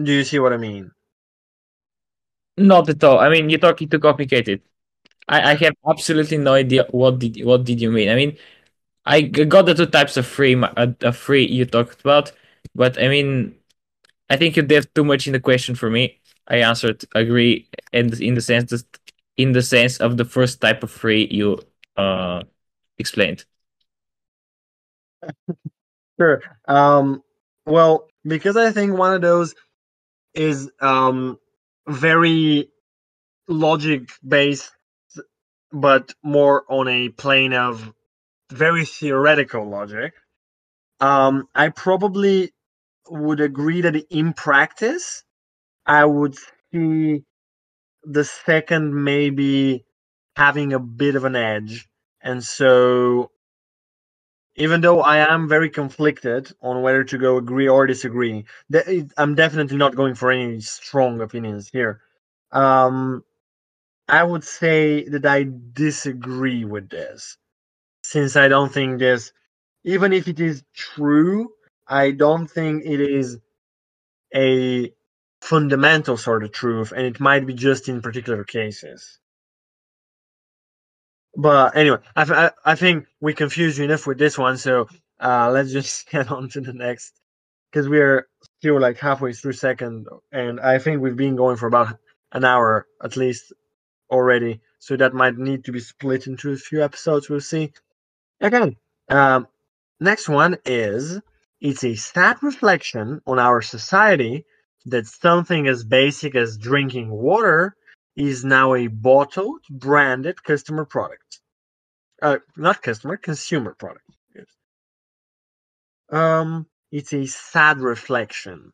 Do 0.03 0.11
you 0.11 0.25
see 0.25 0.37
what 0.39 0.51
I 0.51 0.57
mean? 0.57 0.91
Not 2.57 2.87
at 2.89 3.03
all. 3.03 3.19
I 3.19 3.29
mean, 3.29 3.49
you're 3.49 3.59
talking 3.59 3.89
too 3.89 3.99
complicated. 3.99 4.61
I, 5.27 5.51
I 5.51 5.55
have 5.55 5.73
absolutely 5.89 6.37
no 6.37 6.53
idea 6.53 6.85
what 6.91 7.19
did 7.19 7.43
what 7.45 7.63
did 7.63 7.81
you 7.81 7.91
mean. 7.91 8.09
I 8.09 8.15
mean, 8.15 8.37
I 9.05 9.21
got 9.23 9.65
the 9.65 9.73
two 9.75 9.87
types 9.87 10.17
of 10.17 10.25
free 10.27 10.55
uh, 10.61 10.87
of 11.01 11.17
free 11.17 11.45
you 11.47 11.65
talked 11.65 12.01
about, 12.01 12.31
but 12.75 13.01
I 13.01 13.07
mean, 13.07 13.55
I 14.29 14.37
think 14.37 14.55
you 14.57 14.63
did 14.63 14.93
too 14.95 15.03
much 15.05 15.27
in 15.27 15.33
the 15.33 15.39
question 15.39 15.75
for 15.75 15.89
me. 15.89 16.19
I 16.47 16.57
answered 16.57 17.05
agree, 17.15 17.69
and 17.93 18.13
in 18.21 18.35
the 18.35 18.41
sense 18.41 18.71
that 18.71 18.85
in 19.37 19.53
the 19.53 19.61
sense 19.61 19.99
of 19.99 20.17
the 20.17 20.25
first 20.25 20.61
type 20.61 20.83
of 20.83 20.91
free 20.91 21.27
you 21.31 21.59
uh 21.97 22.43
explained. 22.99 23.45
Sure. 26.19 26.41
Um, 26.67 27.23
well, 27.65 28.07
because 28.25 28.57
I 28.57 28.71
think 28.71 28.97
one 28.97 29.13
of 29.13 29.21
those 29.21 29.55
is 30.35 30.71
um, 30.81 31.39
very 31.87 32.69
logic 33.47 34.09
based, 34.27 34.71
but 35.71 36.13
more 36.23 36.63
on 36.69 36.87
a 36.87 37.09
plane 37.09 37.53
of 37.53 37.93
very 38.51 38.85
theoretical 38.85 39.69
logic. 39.69 40.13
Um, 40.99 41.47
I 41.55 41.69
probably 41.69 42.53
would 43.09 43.39
agree 43.41 43.81
that 43.81 43.95
in 44.09 44.33
practice, 44.33 45.23
I 45.85 46.05
would 46.05 46.35
see 46.73 47.23
the 48.03 48.23
second 48.23 49.03
maybe 49.03 49.85
having 50.35 50.73
a 50.73 50.79
bit 50.79 51.15
of 51.15 51.25
an 51.25 51.35
edge. 51.35 51.87
And 52.21 52.43
so 52.43 53.31
even 54.55 54.81
though 54.81 55.01
I 55.01 55.19
am 55.33 55.49
very 55.49 55.69
conflicted 55.69 56.51
on 56.61 56.81
whether 56.81 57.03
to 57.05 57.17
go 57.17 57.37
agree 57.37 57.67
or 57.67 57.87
disagree, 57.87 58.45
I'm 59.17 59.35
definitely 59.35 59.77
not 59.77 59.95
going 59.95 60.15
for 60.15 60.31
any 60.31 60.61
strong 60.61 61.21
opinions 61.21 61.69
here. 61.69 62.01
Um, 62.51 63.23
I 64.07 64.23
would 64.23 64.43
say 64.43 65.07
that 65.09 65.25
I 65.25 65.47
disagree 65.73 66.65
with 66.65 66.89
this, 66.89 67.37
since 68.03 68.35
I 68.35 68.47
don't 68.47 68.71
think 68.71 68.99
this, 68.99 69.31
even 69.83 70.13
if 70.13 70.27
it 70.27 70.39
is 70.39 70.63
true, 70.75 71.51
I 71.87 72.11
don't 72.11 72.47
think 72.47 72.83
it 72.85 72.99
is 72.99 73.37
a 74.33 74.93
fundamental 75.41 76.17
sort 76.17 76.43
of 76.43 76.51
truth, 76.51 76.91
and 76.91 77.05
it 77.05 77.19
might 77.19 77.45
be 77.45 77.53
just 77.53 77.89
in 77.89 78.01
particular 78.01 78.43
cases. 78.43 79.19
But 81.35 81.75
anyway, 81.75 81.97
I, 82.15 82.51
I, 82.65 82.75
think 82.75 83.07
we 83.21 83.33
confused 83.33 83.77
you 83.77 83.85
enough 83.85 84.05
with 84.05 84.17
this 84.17 84.37
one, 84.37 84.57
so 84.57 84.87
uh, 85.19 85.49
let's 85.51 85.71
just 85.79 86.09
get 86.09 86.29
on 86.31 86.49
to 86.49 86.61
the 86.61 86.73
next 86.73 87.13
because 87.71 87.87
we're 87.87 88.27
still 88.59 88.79
like 88.79 88.97
halfway 88.97 89.33
through 89.33 89.53
second, 89.53 90.07
and 90.31 90.59
I 90.59 90.77
think 90.77 91.01
we've 91.01 91.15
been 91.15 91.35
going 91.35 91.57
for 91.57 91.67
about 91.67 91.97
an 92.33 92.45
hour 92.45 92.87
at 93.03 93.17
least 93.17 93.53
already, 94.11 94.61
so 94.79 94.97
that 94.97 95.13
might 95.13 95.37
need 95.37 95.65
to 95.65 95.71
be 95.71 95.79
split 95.79 96.27
into 96.27 96.51
a 96.51 96.57
few 96.57 96.83
episodes. 96.83 97.29
We'll 97.29 97.39
see. 97.39 97.73
Again, 98.39 98.75
um, 99.09 99.47
next 99.99 100.27
one 100.27 100.57
is 100.65 101.19
it's 101.59 101.83
a 101.83 101.95
sad 101.95 102.37
reflection 102.41 103.21
on 103.25 103.39
our 103.39 103.61
society 103.61 104.45
that 104.85 105.05
something 105.05 105.67
as 105.67 105.83
basic 105.83 106.35
as 106.35 106.57
drinking 106.57 107.09
water 107.11 107.75
is 108.15 108.43
now 108.43 108.73
a 108.73 108.87
bottled, 108.87 109.61
branded 109.69 110.43
customer 110.43 110.85
product. 110.85 111.39
Uh, 112.21 112.37
not 112.57 112.81
customer, 112.81 113.17
consumer 113.17 113.75
product. 113.77 114.05
Yes. 114.35 114.45
Um, 116.09 116.67
it's 116.91 117.13
a 117.13 117.25
sad 117.25 117.79
reflection. 117.79 118.73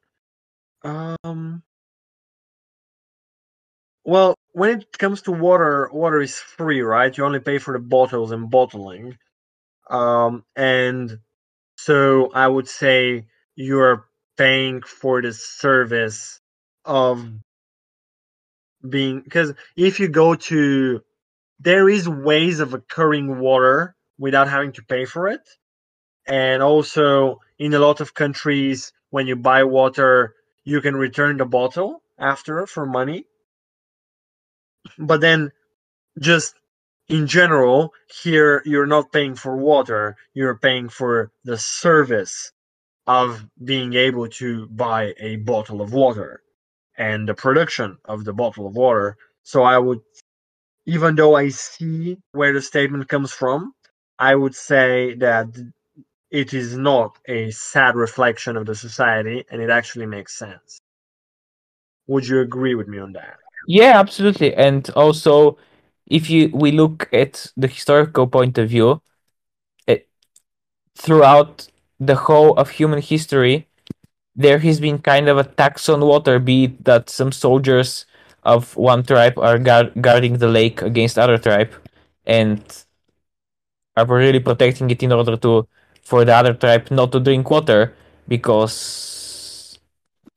Um, 0.83 1.63
well, 4.07 4.35
when 4.53 4.79
it 4.79 4.97
comes 4.97 5.23
to 5.23 5.33
water, 5.33 5.89
water 5.91 6.21
is 6.21 6.37
free, 6.37 6.81
right? 6.81 7.15
You 7.15 7.25
only 7.25 7.41
pay 7.41 7.57
for 7.57 7.73
the 7.73 7.83
bottles 7.83 8.31
and 8.31 8.49
bottling. 8.49 9.17
Um, 9.89 10.45
and 10.55 11.19
so 11.77 12.31
I 12.33 12.47
would 12.47 12.69
say 12.69 13.27
you're 13.55 14.05
paying 14.37 14.81
for 14.81 15.21
the 15.21 15.33
service 15.33 16.39
of 16.85 17.29
being 18.87 19.21
because 19.21 19.53
if 19.75 19.99
you 19.99 20.07
go 20.07 20.35
to 20.35 21.01
there 21.59 21.89
is 21.89 22.07
ways 22.07 22.59
of 22.61 22.73
occurring 22.73 23.39
water 23.39 23.95
without 24.19 24.47
having 24.47 24.71
to 24.73 24.83
pay 24.83 25.03
for 25.05 25.27
it 25.27 25.41
and 26.27 26.63
also 26.63 27.41
in 27.59 27.73
a 27.73 27.79
lot 27.79 27.99
of 28.01 28.13
countries 28.13 28.93
when 29.09 29.27
you 29.27 29.35
buy 29.35 29.63
water 29.63 30.35
you 30.63 30.79
can 30.81 30.95
return 30.95 31.37
the 31.37 31.45
bottle 31.45 32.03
after 32.19 32.67
for 32.67 32.85
money 32.85 33.25
but 34.97 35.21
then 35.21 35.51
just 36.19 36.55
in 37.09 37.27
general 37.27 37.93
here 38.23 38.61
you're 38.65 38.85
not 38.85 39.11
paying 39.11 39.35
for 39.35 39.55
water 39.55 40.15
you're 40.33 40.57
paying 40.57 40.89
for 40.89 41.31
the 41.45 41.57
service 41.57 42.51
of 43.07 43.45
being 43.63 43.93
able 43.93 44.27
to 44.27 44.67
buy 44.67 45.13
a 45.17 45.37
bottle 45.37 45.81
of 45.81 45.93
water 45.93 46.41
and 46.97 47.27
the 47.27 47.33
production 47.33 47.97
of 48.05 48.25
the 48.25 48.33
bottle 48.33 48.67
of 48.67 48.75
water. 48.75 49.17
So 49.43 49.63
I 49.63 49.77
would, 49.77 50.01
even 50.85 51.15
though 51.15 51.35
I 51.35 51.49
see 51.49 52.17
where 52.33 52.53
the 52.53 52.61
statement 52.61 53.07
comes 53.07 53.31
from, 53.31 53.73
I 54.19 54.35
would 54.35 54.55
say 54.55 55.15
that 55.15 55.47
it 56.29 56.53
is 56.53 56.75
not 56.77 57.17
a 57.27 57.51
sad 57.51 57.95
reflection 57.95 58.57
of 58.57 58.65
the 58.65 58.75
society 58.75 59.45
and 59.49 59.61
it 59.61 59.69
actually 59.69 60.05
makes 60.05 60.37
sense. 60.37 60.79
Would 62.07 62.27
you 62.27 62.41
agree 62.41 62.75
with 62.75 62.87
me 62.87 62.99
on 62.99 63.13
that? 63.13 63.37
Yeah, 63.67 63.99
absolutely. 63.99 64.55
And 64.55 64.89
also, 64.91 65.57
if 66.07 66.29
you 66.29 66.49
we 66.53 66.71
look 66.71 67.09
at 67.13 67.51
the 67.57 67.67
historical 67.67 68.27
point 68.27 68.57
of 68.57 68.69
view, 68.69 69.01
it, 69.87 70.07
throughout 70.97 71.69
the 71.99 72.15
whole 72.15 72.55
of 72.57 72.71
human 72.71 73.01
history, 73.01 73.67
there 74.35 74.59
has 74.59 74.79
been 74.81 74.99
kind 74.99 75.29
of 75.29 75.37
a 75.37 75.45
tax 75.45 75.89
on 75.89 76.01
water, 76.01 76.39
be 76.39 76.65
it 76.65 76.85
that 76.85 77.09
some 77.09 77.31
soldiers 77.33 78.05
of 78.43 78.75
one 78.77 79.03
tribe 79.03 79.37
are 79.39 79.59
guard- 79.59 79.93
guarding 80.01 80.39
the 80.39 80.49
lake 80.49 80.81
against 80.83 81.19
other 81.19 81.37
tribe, 81.39 81.71
and 82.25 82.63
are 83.95 84.05
really 84.05 84.39
protecting 84.39 84.89
it 84.91 85.01
in 85.03 85.11
order 85.11 85.35
to 85.37 85.67
for 86.03 86.23
the 86.23 86.33
other 86.33 86.53
tribe 86.53 86.89
not 86.91 87.11
to 87.11 87.19
drink 87.19 87.49
water 87.49 87.93
because 88.27 89.79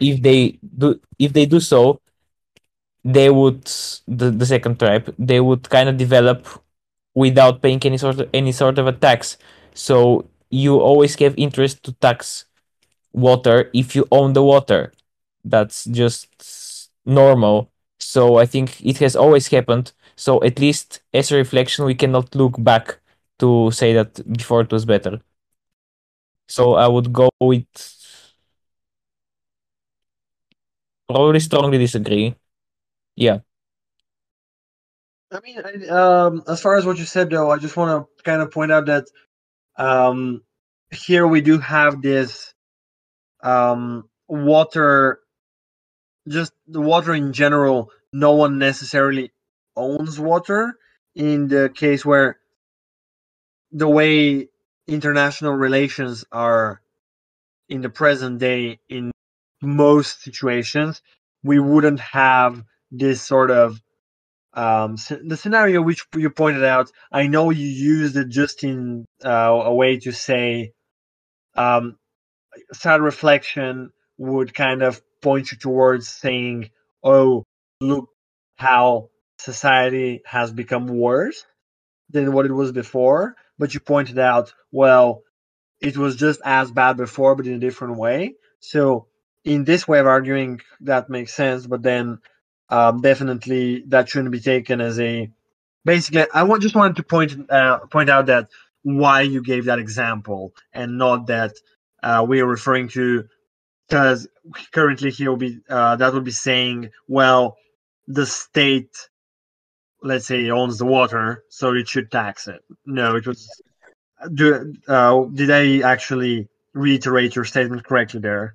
if 0.00 0.22
they 0.22 0.58
do 0.78 0.98
if 1.18 1.32
they 1.32 1.46
do 1.46 1.60
so 1.60 2.00
they 3.04 3.30
would 3.30 3.64
the, 4.08 4.30
the 4.30 4.46
second 4.46 4.78
tribe 4.78 5.14
they 5.18 5.40
would 5.40 5.68
kind 5.70 5.88
of 5.88 5.96
develop 5.96 6.46
without 7.14 7.62
paying 7.62 7.80
any 7.84 7.98
sort 7.98 8.20
of 8.20 8.28
any 8.34 8.52
sort 8.52 8.78
of 8.78 8.86
a 8.86 8.92
tax 8.92 9.36
so 9.74 10.28
you 10.50 10.78
always 10.78 11.14
have 11.16 11.34
interest 11.36 11.82
to 11.84 11.92
tax 11.94 12.44
water 13.12 13.70
if 13.74 13.94
you 13.96 14.06
own 14.12 14.32
the 14.34 14.42
water. 14.42 14.92
That's 15.44 15.84
just 15.86 16.90
normal. 17.06 17.70
So 18.00 18.36
i 18.38 18.46
think 18.46 18.80
it 18.84 18.98
has 18.98 19.16
always 19.16 19.48
happened. 19.48 19.92
So 20.16 20.42
at 20.44 20.58
least 20.60 21.00
as 21.14 21.32
a 21.32 21.36
reflection 21.36 21.84
we 21.86 21.94
cannot 21.94 22.34
look 22.34 22.56
back 22.62 22.98
to 23.40 23.70
say 23.72 23.92
that 23.94 24.20
before 24.36 24.60
it 24.62 24.72
was 24.72 24.84
better. 24.84 25.20
So 26.48 26.74
i 26.74 26.86
would 26.86 27.12
go 27.12 27.30
with 27.40 27.66
probably 31.08 31.40
strongly 31.40 31.78
disagree 31.78 32.34
yeah. 33.20 33.38
I 35.30 35.40
mean, 35.40 35.60
I, 35.62 35.88
um, 35.88 36.42
as 36.48 36.60
far 36.60 36.76
as 36.76 36.86
what 36.86 36.98
you 36.98 37.04
said, 37.04 37.30
though, 37.30 37.50
I 37.50 37.58
just 37.58 37.76
want 37.76 38.08
to 38.08 38.22
kind 38.24 38.42
of 38.42 38.50
point 38.50 38.72
out 38.72 38.86
that 38.86 39.04
um, 39.76 40.42
here 40.90 41.26
we 41.26 41.42
do 41.42 41.58
have 41.58 42.02
this 42.02 42.54
um, 43.42 44.08
water, 44.26 45.20
just 46.28 46.52
the 46.66 46.80
water 46.80 47.14
in 47.14 47.32
general. 47.32 47.90
No 48.12 48.32
one 48.32 48.58
necessarily 48.58 49.32
owns 49.76 50.18
water. 50.18 50.74
In 51.14 51.48
the 51.48 51.70
case 51.74 52.04
where 52.04 52.38
the 53.72 53.88
way 53.88 54.48
international 54.88 55.52
relations 55.52 56.24
are 56.32 56.80
in 57.68 57.82
the 57.82 57.90
present 57.90 58.38
day, 58.38 58.80
in 58.88 59.12
most 59.62 60.22
situations, 60.22 61.02
we 61.44 61.58
wouldn't 61.58 62.00
have 62.00 62.64
this 62.90 63.22
sort 63.22 63.50
of 63.50 63.80
um, 64.52 64.96
the 65.22 65.36
scenario 65.36 65.80
which 65.82 66.04
you 66.16 66.30
pointed 66.30 66.64
out. 66.64 66.90
I 67.12 67.26
know 67.26 67.50
you 67.50 67.66
used 67.66 68.16
it 68.16 68.28
just 68.28 68.64
in 68.64 69.06
uh, 69.24 69.28
a 69.30 69.74
way 69.74 69.98
to 69.98 70.12
say 70.12 70.72
um, 71.56 71.96
sad 72.72 73.00
reflection 73.00 73.90
would 74.18 74.54
kind 74.54 74.82
of 74.82 75.00
point 75.22 75.52
you 75.52 75.58
towards 75.58 76.08
saying, 76.08 76.70
"Oh, 77.02 77.44
look 77.80 78.08
how 78.56 79.10
society 79.38 80.22
has 80.24 80.52
become 80.52 80.86
worse 80.86 81.44
than 82.10 82.32
what 82.32 82.46
it 82.46 82.52
was 82.52 82.72
before." 82.72 83.36
But 83.58 83.74
you 83.74 83.80
pointed 83.80 84.18
out, 84.18 84.54
well, 84.72 85.22
it 85.80 85.96
was 85.96 86.16
just 86.16 86.40
as 86.44 86.70
bad 86.70 86.96
before, 86.96 87.36
but 87.36 87.46
in 87.46 87.54
a 87.54 87.58
different 87.58 87.96
way. 87.98 88.34
So, 88.60 89.06
in 89.44 89.64
this 89.64 89.86
way 89.86 89.98
of 89.98 90.06
arguing, 90.06 90.60
that 90.80 91.10
makes 91.10 91.34
sense. 91.34 91.66
But 91.66 91.82
then 91.82 92.18
um, 92.70 93.00
definitely 93.00 93.84
that 93.88 94.08
shouldn't 94.08 94.32
be 94.32 94.40
taken 94.40 94.80
as 94.80 94.98
a 95.00 95.30
basically 95.84 96.24
i 96.34 96.42
want, 96.42 96.62
just 96.62 96.74
wanted 96.74 96.96
to 96.96 97.02
point 97.02 97.32
uh, 97.50 97.78
point 97.90 98.08
out 98.08 98.26
that 98.26 98.48
why 98.82 99.20
you 99.20 99.42
gave 99.42 99.64
that 99.66 99.78
example 99.78 100.54
and 100.72 100.96
not 100.96 101.26
that 101.26 101.52
uh, 102.02 102.24
we 102.26 102.40
are 102.40 102.46
referring 102.46 102.88
to 102.88 103.24
because 103.88 104.26
currently 104.72 105.10
he 105.10 105.28
will 105.28 105.36
be 105.36 105.58
uh, 105.68 105.96
that 105.96 106.14
would 106.14 106.24
be 106.24 106.30
saying 106.30 106.88
well 107.08 107.56
the 108.06 108.24
state 108.24 108.96
let's 110.02 110.26
say 110.26 110.48
owns 110.50 110.78
the 110.78 110.86
water 110.86 111.44
so 111.50 111.74
it 111.74 111.86
should 111.86 112.10
tax 112.10 112.48
it. 112.48 112.62
No 112.86 113.16
it 113.16 113.26
was 113.26 113.46
do 114.34 114.74
uh, 114.88 115.24
did 115.34 115.50
i 115.50 115.80
actually 115.80 116.48
reiterate 116.72 117.34
your 117.34 117.44
statement 117.44 117.84
correctly 117.84 118.20
there? 118.20 118.54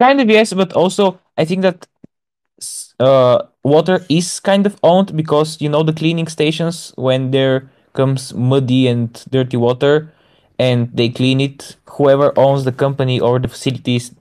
Kind 0.00 0.20
of 0.20 0.28
yes 0.28 0.52
but 0.52 0.72
also 0.72 1.20
i 1.36 1.44
think 1.44 1.62
that 1.62 1.86
uh, 2.98 3.42
water 3.62 4.04
is 4.08 4.40
kind 4.40 4.66
of 4.66 4.78
owned 4.82 5.16
because 5.16 5.60
you 5.60 5.68
know 5.68 5.82
the 5.82 5.92
cleaning 5.92 6.26
stations 6.28 6.92
when 6.96 7.30
there 7.30 7.70
comes 7.94 8.34
muddy 8.34 8.86
and 8.88 9.24
dirty 9.30 9.56
water 9.56 10.12
and 10.58 10.90
they 10.96 11.08
clean 11.08 11.40
it 11.40 11.76
whoever 11.90 12.32
owns 12.38 12.64
the 12.64 12.72
company 12.72 13.20
or 13.20 13.38
the 13.38 13.48
facilities 13.48 14.14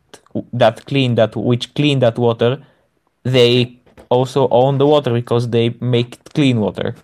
that 0.53 0.85
clean 0.85 1.15
that 1.15 1.35
which 1.35 1.73
clean 1.73 1.99
that 1.99 2.18
water 2.18 2.61
they 3.23 3.77
also 4.09 4.47
own 4.49 4.77
the 4.77 4.88
water 4.88 5.14
because 5.14 5.49
they 5.49 5.69
make 5.81 6.23
clean 6.34 6.59
water. 6.59 6.95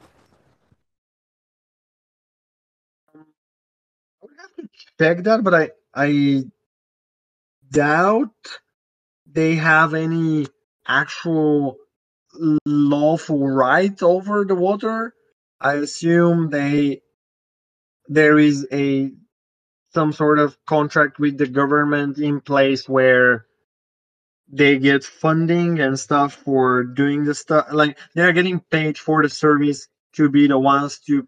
I 4.21 4.25
would 4.25 4.37
have 4.39 4.55
to 4.55 4.67
check 4.99 5.23
that, 5.23 5.43
but 5.43 5.53
I 5.53 5.71
I 5.93 6.43
doubt 7.71 8.33
they 9.25 9.55
have 9.55 9.93
any 9.93 10.47
actual 10.87 11.77
lawful 12.65 13.47
right 13.47 14.01
over 14.03 14.45
the 14.45 14.55
water. 14.55 15.13
I 15.61 15.75
assume 15.75 16.49
they 16.49 17.01
there 18.07 18.37
is 18.37 18.67
a 18.71 19.11
some 19.93 20.13
sort 20.13 20.39
of 20.39 20.57
contract 20.65 21.19
with 21.19 21.37
the 21.37 21.47
government 21.47 22.17
in 22.17 22.41
place 22.41 22.89
where 22.89 23.45
they 24.51 24.77
get 24.77 25.03
funding 25.03 25.79
and 25.79 25.99
stuff 25.99 26.33
for 26.35 26.83
doing 26.83 27.23
the 27.23 27.33
stuff 27.33 27.67
like 27.71 27.97
they're 28.15 28.33
getting 28.33 28.59
paid 28.59 28.97
for 28.97 29.21
the 29.23 29.29
service 29.29 29.87
to 30.13 30.29
be 30.29 30.47
the 30.47 30.59
ones 30.59 30.99
to 30.99 31.27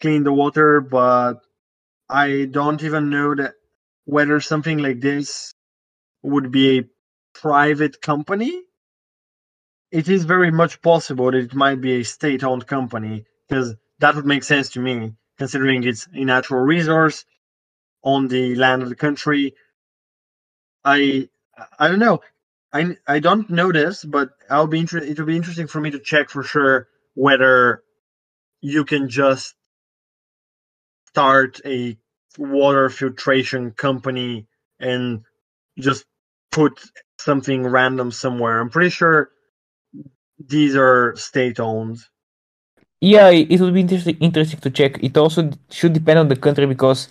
clean 0.00 0.24
the 0.24 0.32
water 0.32 0.80
but 0.80 1.34
i 2.10 2.46
don't 2.50 2.82
even 2.82 3.10
know 3.10 3.34
that 3.34 3.54
whether 4.04 4.40
something 4.40 4.78
like 4.78 5.00
this 5.00 5.52
would 6.22 6.50
be 6.52 6.78
a 6.78 6.82
private 7.40 8.00
company, 8.02 8.62
it 9.90 10.08
is 10.08 10.24
very 10.24 10.50
much 10.50 10.82
possible 10.82 11.30
that 11.30 11.38
it 11.38 11.54
might 11.54 11.80
be 11.80 12.00
a 12.00 12.04
state 12.04 12.44
owned 12.44 12.66
company 12.66 13.24
because 13.48 13.74
that 14.00 14.14
would 14.16 14.26
make 14.26 14.44
sense 14.44 14.70
to 14.70 14.80
me, 14.80 15.14
considering 15.38 15.84
it's 15.84 16.08
a 16.14 16.24
natural 16.24 16.60
resource 16.60 17.24
on 18.04 18.28
the 18.28 18.54
land 18.56 18.82
of 18.82 18.88
the 18.90 18.96
country. 18.96 19.54
I 20.84 21.28
I 21.78 21.88
don't 21.88 22.00
know. 22.00 22.20
I 22.72 22.96
I 23.06 23.20
don't 23.20 23.50
know 23.50 23.72
this, 23.72 24.04
but 24.04 24.30
I'll 24.50 24.66
be 24.66 24.80
interested. 24.80 25.10
It 25.10 25.18
will 25.18 25.26
be 25.26 25.36
interesting 25.36 25.66
for 25.68 25.80
me 25.80 25.90
to 25.92 26.00
check 26.00 26.30
for 26.30 26.42
sure 26.42 26.88
whether 27.14 27.82
you 28.62 28.84
can 28.84 29.08
just 29.08 29.54
start 31.08 31.60
a 31.66 31.98
water 32.38 32.90
filtration 32.90 33.72
company 33.72 34.46
and 34.80 35.22
just 35.78 36.04
put 36.50 36.80
something 37.18 37.66
random 37.66 38.10
somewhere. 38.10 38.60
I'm 38.60 38.70
pretty 38.70 38.90
sure 38.90 39.30
these 40.38 40.76
are 40.76 41.14
state 41.16 41.60
owned. 41.60 41.98
Yeah, 43.00 43.28
it 43.30 43.60
would 43.60 43.74
be 43.74 43.80
interesting 43.80 44.16
interesting 44.18 44.60
to 44.60 44.70
check. 44.70 45.02
It 45.02 45.16
also 45.16 45.50
should 45.70 45.92
depend 45.92 46.18
on 46.18 46.28
the 46.28 46.36
country 46.36 46.66
because 46.66 47.08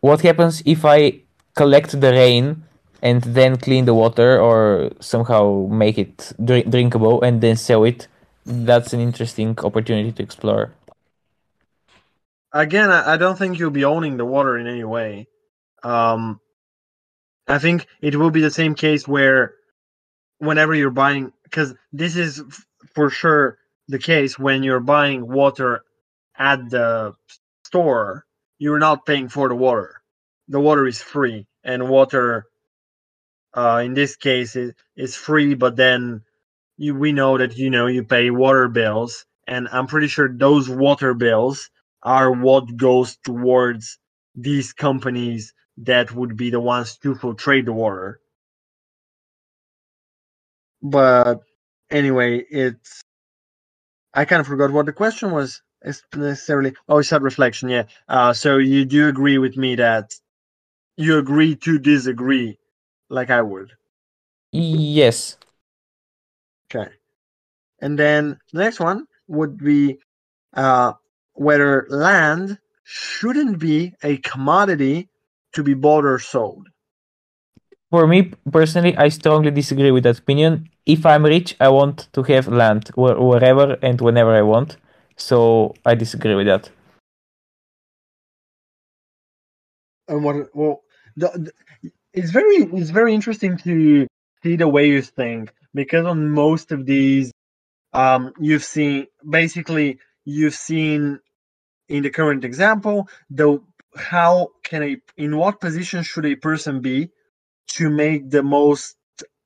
what 0.00 0.20
happens 0.20 0.62
if 0.66 0.84
I 0.84 1.20
collect 1.56 1.98
the 1.98 2.10
rain 2.10 2.62
and 3.02 3.22
then 3.22 3.56
clean 3.56 3.86
the 3.86 3.94
water 3.94 4.38
or 4.40 4.90
somehow 5.00 5.66
make 5.70 5.96
it 5.98 6.32
drink- 6.44 6.70
drinkable 6.70 7.22
and 7.22 7.40
then 7.40 7.56
sell 7.56 7.84
it? 7.84 8.06
That's 8.44 8.92
an 8.92 9.00
interesting 9.00 9.58
opportunity 9.62 10.12
to 10.12 10.22
explore. 10.22 10.72
Again, 12.52 12.90
I, 12.90 13.14
I 13.14 13.16
don't 13.16 13.38
think 13.38 13.58
you'll 13.58 13.70
be 13.70 13.84
owning 13.84 14.16
the 14.16 14.24
water 14.24 14.58
in 14.58 14.66
any 14.66 14.84
way. 14.84 15.28
Um, 15.82 16.40
I 17.50 17.58
think 17.58 17.88
it 18.00 18.14
will 18.14 18.30
be 18.30 18.40
the 18.40 18.50
same 18.50 18.76
case 18.76 19.08
where 19.08 19.54
whenever 20.38 20.72
you're 20.72 20.90
buying, 20.90 21.32
because 21.42 21.74
this 21.92 22.16
is 22.16 22.42
for 22.94 23.10
sure 23.10 23.58
the 23.88 23.98
case 23.98 24.38
when 24.38 24.62
you're 24.62 24.78
buying 24.78 25.26
water 25.26 25.82
at 26.38 26.70
the 26.70 27.14
store, 27.64 28.24
you're 28.58 28.78
not 28.78 29.04
paying 29.04 29.28
for 29.28 29.48
the 29.48 29.56
water. 29.56 30.00
The 30.46 30.60
water 30.60 30.86
is 30.86 31.02
free, 31.02 31.48
and 31.64 31.88
water, 31.88 32.46
uh, 33.54 33.82
in 33.84 33.94
this 33.94 34.14
case, 34.14 34.54
is, 34.54 34.72
is 34.96 35.16
free. 35.16 35.54
But 35.54 35.74
then 35.74 36.22
you, 36.76 36.94
we 36.94 37.10
know 37.10 37.36
that 37.36 37.56
you 37.56 37.68
know 37.68 37.88
you 37.88 38.04
pay 38.04 38.30
water 38.30 38.68
bills, 38.68 39.26
and 39.48 39.68
I'm 39.72 39.88
pretty 39.88 40.06
sure 40.08 40.28
those 40.32 40.68
water 40.68 41.14
bills 41.14 41.68
are 42.02 42.30
what 42.30 42.76
goes 42.76 43.16
towards 43.24 43.98
these 44.36 44.72
companies 44.72 45.52
that 45.78 46.12
would 46.12 46.36
be 46.36 46.50
the 46.50 46.60
ones 46.60 46.96
to 46.98 47.14
filtrate 47.14 47.64
the 47.64 47.72
water. 47.72 48.20
But 50.82 51.40
anyway, 51.90 52.44
it's 52.50 53.02
I 54.14 54.24
kind 54.24 54.40
of 54.40 54.46
forgot 54.46 54.72
what 54.72 54.86
the 54.86 54.92
question 54.92 55.30
was 55.30 55.62
necessarily. 56.14 56.74
Oh, 56.88 56.98
it's 56.98 57.10
that 57.10 57.22
reflection, 57.22 57.68
yeah. 57.68 57.84
Uh, 58.08 58.32
so 58.32 58.58
you 58.58 58.84
do 58.84 59.08
agree 59.08 59.38
with 59.38 59.56
me 59.56 59.76
that 59.76 60.14
you 60.96 61.18
agree 61.18 61.56
to 61.56 61.78
disagree, 61.78 62.58
like 63.08 63.30
I 63.30 63.42
would. 63.42 63.72
Yes. 64.52 65.36
Okay. 66.66 66.90
And 67.80 67.98
then 67.98 68.38
the 68.52 68.60
next 68.60 68.80
one 68.80 69.06
would 69.28 69.56
be 69.58 69.98
uh, 70.54 70.92
whether 71.34 71.86
land 71.88 72.58
shouldn't 72.84 73.58
be 73.58 73.94
a 74.02 74.16
commodity 74.18 75.08
to 75.52 75.62
be 75.62 75.74
bought 75.74 76.04
or 76.04 76.18
sold. 76.18 76.68
For 77.90 78.06
me 78.06 78.32
personally, 78.50 78.96
I 78.96 79.08
strongly 79.08 79.50
disagree 79.50 79.90
with 79.90 80.04
that 80.04 80.18
opinion. 80.18 80.70
If 80.86 81.04
I'm 81.04 81.24
rich, 81.24 81.56
I 81.60 81.68
want 81.70 82.08
to 82.12 82.22
have 82.22 82.46
land 82.46 82.90
wherever 82.94 83.76
and 83.82 84.00
whenever 84.00 84.32
I 84.34 84.42
want. 84.42 84.76
So 85.16 85.74
I 85.84 85.94
disagree 85.96 86.34
with 86.34 86.46
that. 86.46 86.70
And 90.08 90.24
what? 90.24 90.54
Well, 90.54 90.82
the, 91.16 91.28
the, 91.82 91.90
it's 92.12 92.30
very 92.30 92.56
it's 92.56 92.90
very 92.90 93.14
interesting 93.14 93.56
to 93.58 94.06
see 94.42 94.56
the 94.56 94.68
way 94.68 94.88
you 94.88 95.02
think 95.02 95.52
because 95.74 96.06
on 96.06 96.30
most 96.30 96.72
of 96.72 96.86
these, 96.86 97.32
um, 97.92 98.32
you've 98.38 98.64
seen 98.64 99.06
basically 99.28 99.98
you've 100.24 100.54
seen 100.54 101.20
in 101.88 102.02
the 102.02 102.10
current 102.10 102.44
example 102.44 103.08
the 103.30 103.60
how 103.96 104.50
can 104.62 104.82
a 104.82 104.96
in 105.16 105.36
what 105.36 105.60
position 105.60 106.02
should 106.02 106.26
a 106.26 106.36
person 106.36 106.80
be 106.80 107.10
to 107.68 107.90
make 107.90 108.30
the 108.30 108.42
most 108.42 108.96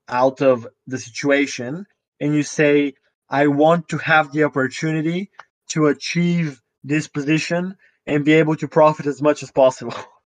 out 0.07 0.41
of 0.41 0.67
the 0.87 0.97
situation? 0.97 1.85
And 2.19 2.33
you 2.35 2.43
say 2.43 2.93
i 3.29 3.47
want 3.47 3.89
to 3.89 3.97
have 3.97 4.31
the 4.31 4.43
opportunity 4.43 5.31
to 5.69 5.87
achieve 5.87 6.61
this 6.83 7.07
position 7.07 7.75
and 8.05 8.23
be 8.23 8.33
able 8.33 8.55
to 8.55 8.67
profit 8.67 9.07
as 9.07 9.21
much 9.21 9.41
as 9.41 9.51
possible. 9.51 9.95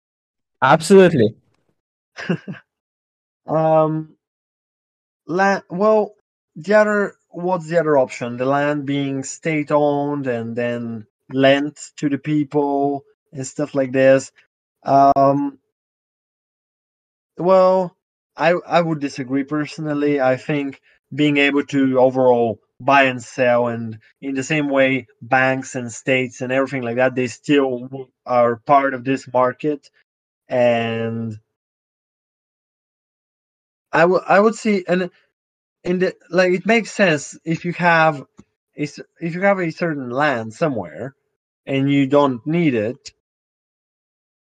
Absolutely. 0.62 1.36
um 3.48 4.16
land 5.28 5.64
well 5.70 6.16
the 6.56 6.74
other 6.74 7.16
what's 7.36 7.68
the 7.68 7.80
other 7.80 7.98
option? 7.98 8.38
The 8.38 8.46
land 8.46 8.86
being 8.86 9.24
state 9.24 9.72
owned 9.72 10.26
and 10.28 10.56
then 10.56 11.06
lent 11.32 11.80
to 11.98 12.10
the 12.10 12.18
people 12.18 13.04
and 13.36 13.48
stuff 13.48 13.76
like 13.76 13.94
this. 13.94 14.32
Um 14.86 15.60
well 17.38 17.96
i 18.38 18.54
i 18.68 18.82
would 18.82 19.00
disagree 19.00 19.44
personally. 19.44 20.22
I 20.22 20.38
think 20.38 20.82
being 21.14 21.38
able 21.38 21.66
to 21.68 22.00
overall 22.00 22.60
buy 22.80 23.04
and 23.04 23.22
sell 23.24 23.68
and 23.68 24.00
in 24.22 24.36
the 24.36 24.44
same 24.44 24.70
way 24.70 25.08
banks 25.22 25.76
and 25.76 25.92
states 25.92 26.42
and 26.42 26.52
everything 26.52 26.84
like 26.84 26.98
that 26.98 27.16
they 27.16 27.28
still 27.28 28.10
are 28.26 28.58
part 28.58 28.94
of 28.94 29.04
this 29.06 29.28
market. 29.34 29.90
And 30.50 31.40
I 33.92 34.06
would 34.06 34.24
I 34.28 34.40
would 34.40 34.56
see 34.56 34.84
and 34.88 35.10
in 35.84 36.00
the 36.00 36.16
like 36.30 36.54
it 36.54 36.66
makes 36.68 36.92
sense 36.92 37.38
if 37.46 37.66
you 37.66 37.74
have 37.74 38.26
if 38.76 39.00
you 39.22 39.42
have 39.42 39.60
a 39.60 39.72
certain 39.72 40.10
land 40.10 40.54
somewhere 40.54 41.16
and 41.66 41.92
you 41.92 42.08
don't 42.08 42.46
need 42.48 42.76
it 42.76 43.12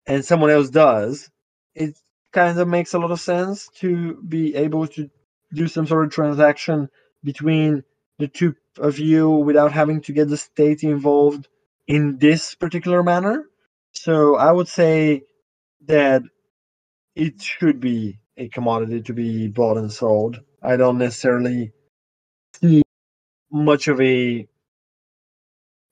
and 0.08 0.26
someone 0.26 0.50
else 0.50 0.70
does 0.70 1.30
it 1.76 1.98
kind 2.34 2.60
of 2.60 2.68
makes 2.68 2.94
a 2.94 3.00
lot 3.00 3.12
of 3.12 3.20
sense 3.20 3.70
to 3.80 4.16
be 4.28 4.56
able 4.56 4.88
to 4.88 5.10
do 5.54 5.68
some 5.68 5.88
sort 5.88 6.06
of 6.06 6.12
transaction 6.12 6.90
between 7.24 7.84
the 8.20 8.28
two 8.28 8.56
of 8.80 9.00
you 9.00 9.30
without 9.30 9.72
having 9.72 10.02
to 10.02 10.14
get 10.14 10.28
the 10.28 10.38
state 10.38 10.84
involved 10.84 11.48
in 11.88 12.18
this 12.20 12.56
particular 12.56 13.04
manner 13.04 13.46
so 13.92 14.36
i 14.36 14.52
would 14.52 14.68
say 14.68 15.22
that 15.86 16.22
it 17.16 17.42
should 17.42 17.80
be 17.80 18.20
a 18.38 18.48
commodity 18.50 19.02
to 19.02 19.14
be 19.14 19.48
bought 19.48 19.78
and 19.78 19.92
sold. 19.92 20.40
I 20.62 20.78
don't 20.78 21.00
necessarily 21.00 21.72
see 22.62 22.84
much 23.52 23.88
of 23.88 24.00
a 24.02 24.48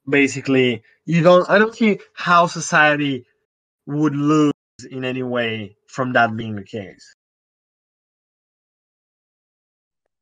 basically 0.08 0.82
you 1.04 1.22
don't 1.22 1.48
I 1.50 1.58
don't 1.58 1.74
see 1.74 1.98
how 2.14 2.46
society 2.46 3.26
would 3.86 4.14
lose 4.14 4.52
in 4.90 5.04
any 5.04 5.22
way 5.22 5.76
from 5.88 6.12
that 6.12 6.36
being 6.36 6.54
the 6.56 6.64
case. 6.64 7.14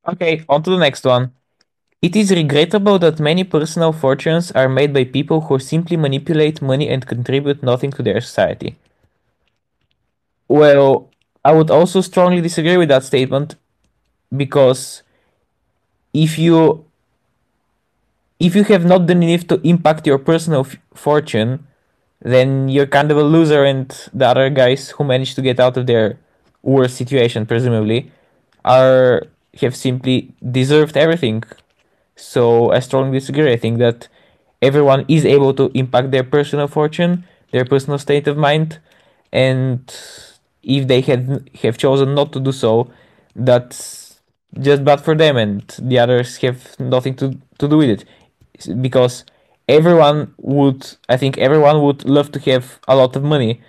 Okay, 0.08 0.44
on 0.48 0.62
to 0.62 0.70
the 0.70 0.78
next 0.78 1.04
one. 1.04 1.32
It 2.02 2.16
is 2.16 2.30
regrettable 2.30 2.98
that 3.00 3.20
many 3.20 3.44
personal 3.44 3.92
fortunes 3.92 4.50
are 4.52 4.68
made 4.68 4.92
by 4.94 5.04
people 5.04 5.42
who 5.42 5.58
simply 5.58 5.96
manipulate 5.96 6.62
money 6.62 6.88
and 6.88 7.06
contribute 7.06 7.62
nothing 7.62 7.90
to 7.92 8.02
their 8.02 8.20
society. 8.20 8.76
Well, 10.48 11.10
I 11.44 11.52
would 11.52 11.70
also 11.70 12.00
strongly 12.00 12.40
disagree 12.40 12.76
with 12.76 12.88
that 12.88 13.04
statement 13.04 13.56
because 14.36 15.02
if 16.12 16.38
you 16.38 16.84
if 18.38 18.54
you 18.54 18.64
have 18.64 18.84
not 18.84 19.06
the 19.06 19.14
need 19.14 19.48
to 19.48 19.60
impact 19.66 20.06
your 20.06 20.18
personal 20.18 20.60
f- 20.60 20.76
fortune, 20.94 21.66
then 22.24 22.68
you're 22.68 22.86
kind 22.88 23.10
of 23.12 23.16
a 23.16 23.22
loser, 23.22 23.64
and 23.64 23.88
the 24.12 24.26
other 24.26 24.50
guys 24.50 24.90
who 24.90 25.04
managed 25.04 25.36
to 25.36 25.42
get 25.42 25.60
out 25.60 25.76
of 25.76 25.86
their 25.86 26.18
worst 26.62 26.96
situation, 26.96 27.46
presumably, 27.46 28.10
are 28.64 29.28
have 29.60 29.76
simply 29.76 30.32
deserved 30.50 30.96
everything. 30.96 31.44
So 32.16 32.72
I 32.72 32.80
strongly 32.80 33.18
disagree. 33.20 33.52
I 33.52 33.56
think 33.56 33.78
that 33.78 34.08
everyone 34.62 35.04
is 35.06 35.24
able 35.24 35.52
to 35.54 35.70
impact 35.74 36.10
their 36.10 36.24
personal 36.24 36.66
fortune, 36.66 37.24
their 37.52 37.64
personal 37.64 37.98
state 37.98 38.26
of 38.26 38.36
mind, 38.36 38.78
and 39.30 39.80
if 40.62 40.88
they 40.88 41.02
had 41.02 41.50
have 41.62 41.76
chosen 41.76 42.14
not 42.14 42.32
to 42.32 42.40
do 42.40 42.52
so, 42.52 42.90
that's 43.36 44.20
just 44.58 44.82
bad 44.84 45.00
for 45.02 45.14
them, 45.14 45.36
and 45.36 45.62
the 45.78 45.98
others 45.98 46.38
have 46.38 46.80
nothing 46.80 47.14
to 47.16 47.36
to 47.58 47.68
do 47.68 47.76
with 47.76 47.90
it, 47.90 48.04
because 48.80 49.24
everyone 49.68 50.34
would. 50.38 50.96
I 51.08 51.16
think 51.16 51.38
everyone 51.38 51.82
would 51.82 52.04
love 52.04 52.32
to 52.32 52.40
have 52.50 52.80
a 52.88 52.96
lot 52.96 53.16
of 53.16 53.22
money, 53.24 53.60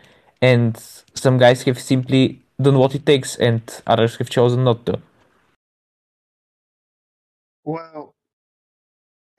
and 0.41 0.77
some 1.13 1.37
guys 1.37 1.63
have 1.63 1.79
simply 1.79 2.41
done 2.61 2.77
what 2.79 2.95
it 2.95 3.05
takes, 3.05 3.35
and 3.37 3.61
others 3.87 4.17
have 4.17 4.29
chosen 4.29 4.63
not 4.63 4.85
to. 4.87 4.99
Well, 7.65 8.15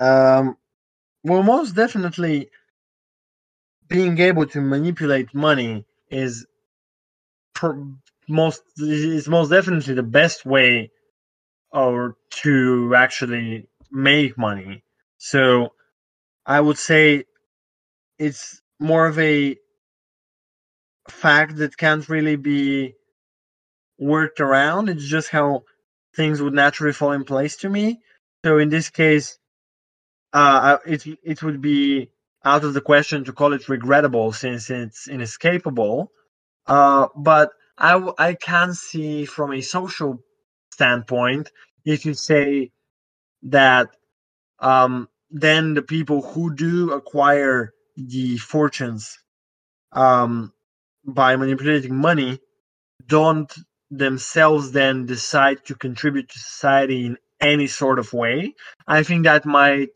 um, 0.00 0.56
well, 1.24 1.42
most 1.42 1.74
definitely, 1.74 2.50
being 3.88 4.18
able 4.18 4.46
to 4.46 4.60
manipulate 4.60 5.34
money 5.34 5.84
is 6.10 6.46
per, 7.54 7.78
most 8.28 8.62
is 8.78 9.28
most 9.28 9.48
definitely 9.50 9.94
the 9.94 10.02
best 10.02 10.44
way, 10.46 10.90
or 11.72 12.16
to 12.30 12.94
actually 12.96 13.68
make 13.90 14.38
money. 14.38 14.82
So, 15.18 15.72
I 16.46 16.60
would 16.60 16.78
say 16.78 17.24
it's 18.18 18.62
more 18.80 19.06
of 19.06 19.18
a 19.18 19.56
fact 21.10 21.56
that 21.56 21.76
can't 21.76 22.08
really 22.08 22.36
be 22.36 22.94
worked 23.98 24.40
around. 24.40 24.88
It's 24.88 25.06
just 25.06 25.30
how 25.30 25.64
things 26.14 26.42
would 26.42 26.54
naturally 26.54 26.92
fall 26.92 27.12
in 27.12 27.24
place 27.24 27.56
to 27.58 27.68
me. 27.68 28.00
So 28.44 28.58
in 28.58 28.68
this 28.68 28.90
case, 28.90 29.38
uh, 30.32 30.78
it 30.86 31.06
it 31.24 31.42
would 31.42 31.62
be 31.62 32.10
out 32.44 32.64
of 32.64 32.74
the 32.74 32.82
question 32.82 33.24
to 33.24 33.32
call 33.32 33.52
it 33.54 33.68
regrettable 33.68 34.32
since 34.32 34.70
it's 34.70 35.08
inescapable. 35.08 36.12
Uh, 36.66 37.08
but 37.16 37.50
I 37.78 37.92
w- 37.92 38.14
I 38.18 38.34
can 38.34 38.74
see 38.74 39.26
from 39.26 39.52
a 39.52 39.62
social 39.62 40.22
standpoint 40.72 41.52
if 41.84 42.06
you 42.06 42.14
say 42.14 42.72
that 43.44 43.90
um, 44.60 45.08
then 45.40 45.74
the 45.74 45.82
people 45.82 46.22
who 46.22 46.54
do 46.54 46.92
acquire 46.92 47.72
the 47.96 48.38
fortunes 48.38 49.18
um, 49.92 50.52
by 51.04 51.36
manipulating 51.36 51.94
money 51.94 52.38
don't 53.06 53.52
themselves 53.90 54.72
then 54.72 55.04
decide 55.04 55.64
to 55.66 55.74
contribute 55.74 56.28
to 56.30 56.38
society 56.38 57.04
in 57.04 57.18
any 57.40 57.66
sort 57.66 57.98
of 57.98 58.12
way, 58.14 58.54
I 58.86 59.02
think 59.02 59.24
that 59.24 59.44
might 59.44 59.90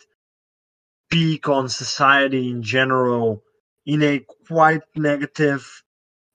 peak 1.11 1.49
on 1.49 1.71
society 1.71 2.51
in 2.51 2.63
general 2.63 3.43
in 3.87 4.03
a 4.03 4.21
quite 4.47 4.83
negative 4.95 5.83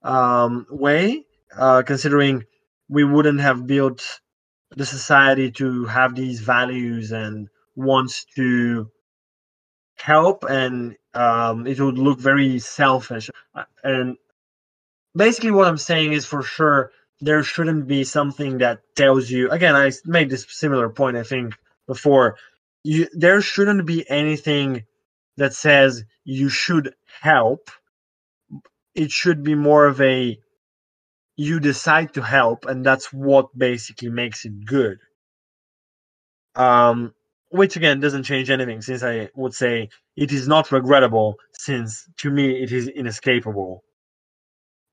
um, 0.01 0.65
way, 0.69 1.25
uh, 1.55 1.83
considering 1.83 2.43
we 2.89 3.03
wouldn't 3.03 3.39
have 3.39 3.67
built 3.67 4.03
the 4.75 4.85
society 4.85 5.51
to 5.51 5.85
have 5.85 6.15
these 6.15 6.39
values 6.41 7.11
and 7.11 7.47
wants 7.75 8.25
to 8.35 8.89
help 9.97 10.43
and 10.49 10.95
um, 11.13 11.65
it 11.67 11.79
would 11.79 11.97
look 11.97 12.19
very 12.19 12.59
selfish. 12.59 13.29
Uh, 13.53 13.63
and 13.83 14.17
basically 15.15 15.51
what 15.51 15.67
i'm 15.67 15.77
saying 15.77 16.11
is 16.11 16.25
for 16.25 16.43
sure 16.43 16.91
there 17.21 17.41
shouldn't 17.41 17.87
be 17.87 18.03
something 18.03 18.57
that 18.57 18.81
tells 18.95 19.29
you 19.29 19.49
again 19.49 19.73
i 19.75 19.89
made 20.05 20.29
this 20.29 20.45
similar 20.49 20.89
point 20.89 21.15
i 21.15 21.23
think 21.23 21.55
before. 21.87 22.37
You 22.83 23.07
there 23.13 23.41
shouldn't 23.41 23.85
be 23.85 24.09
anything 24.09 24.83
that 25.37 25.53
says 25.53 26.03
you 26.23 26.49
should 26.49 26.93
help. 27.21 27.69
It 28.93 29.11
should 29.11 29.43
be 29.43 29.55
more 29.55 29.85
of 29.87 29.99
a 30.01 30.37
you 31.35 31.59
decide 31.59 32.13
to 32.13 32.21
help 32.21 32.65
and 32.65 32.85
that's 32.85 33.11
what 33.11 33.57
basically 33.57 34.09
makes 34.09 34.45
it 34.45 34.65
good. 34.65 34.99
Um, 36.55 37.13
which 37.55 37.75
again 37.75 37.99
doesn't 37.99 38.23
change 38.23 38.49
anything 38.49 38.81
since 38.81 39.03
I 39.03 39.29
would 39.35 39.53
say 39.53 39.89
it 40.15 40.31
is 40.31 40.47
not 40.47 40.71
regrettable 40.71 41.39
since 41.53 42.07
to 42.17 42.29
me 42.29 42.63
it 42.63 42.71
is 42.71 42.87
inescapable. 42.87 43.83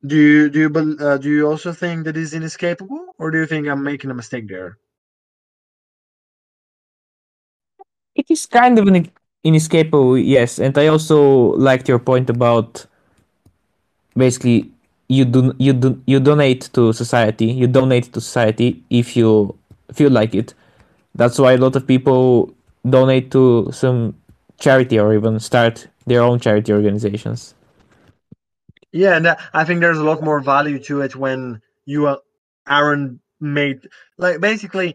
Do 0.06 0.16
you 0.16 0.48
do 0.50 0.58
you 0.60 0.96
uh, 1.00 1.16
do 1.18 1.28
you 1.30 1.48
also 1.48 1.72
think 1.72 2.04
that 2.04 2.16
is 2.16 2.34
inescapable, 2.34 3.14
or 3.18 3.30
do 3.30 3.38
you 3.38 3.46
think 3.46 3.66
I'm 3.68 3.82
making 3.82 4.10
a 4.10 4.14
mistake 4.14 4.48
there? 4.48 4.78
It 8.14 8.30
is 8.30 8.46
kind 8.46 8.78
of 8.78 8.86
an 8.88 9.10
inescapable, 9.44 10.18
yes. 10.18 10.58
And 10.58 10.76
I 10.76 10.86
also 10.88 11.52
liked 11.56 11.88
your 11.88 11.98
point 11.98 12.30
about 12.30 12.86
basically 14.16 14.70
you 15.08 15.24
do 15.24 15.54
you 15.58 15.72
do 15.72 16.00
you 16.06 16.20
donate 16.20 16.70
to 16.72 16.92
society. 16.92 17.46
You 17.46 17.66
donate 17.66 18.12
to 18.12 18.20
society 18.20 18.82
if 18.90 19.16
you 19.16 19.56
feel 19.92 20.10
like 20.10 20.34
it. 20.34 20.54
That's 21.14 21.38
why 21.38 21.52
a 21.52 21.58
lot 21.58 21.76
of 21.76 21.86
people 21.86 22.54
donate 22.88 23.30
to 23.32 23.70
some 23.72 24.16
charity 24.58 24.98
or 24.98 25.14
even 25.14 25.38
start 25.40 25.88
their 26.06 26.22
own 26.22 26.40
charity 26.40 26.72
organizations. 26.72 27.54
Yeah, 28.92 29.16
and 29.16 29.36
I 29.54 29.64
think 29.64 29.80
there's 29.80 29.98
a 29.98 30.04
lot 30.04 30.22
more 30.22 30.40
value 30.40 30.78
to 30.84 31.00
it 31.00 31.16
when 31.16 31.62
you 31.86 32.16
aren't 32.66 33.20
made 33.40 33.88
like 34.18 34.40
basically 34.40 34.94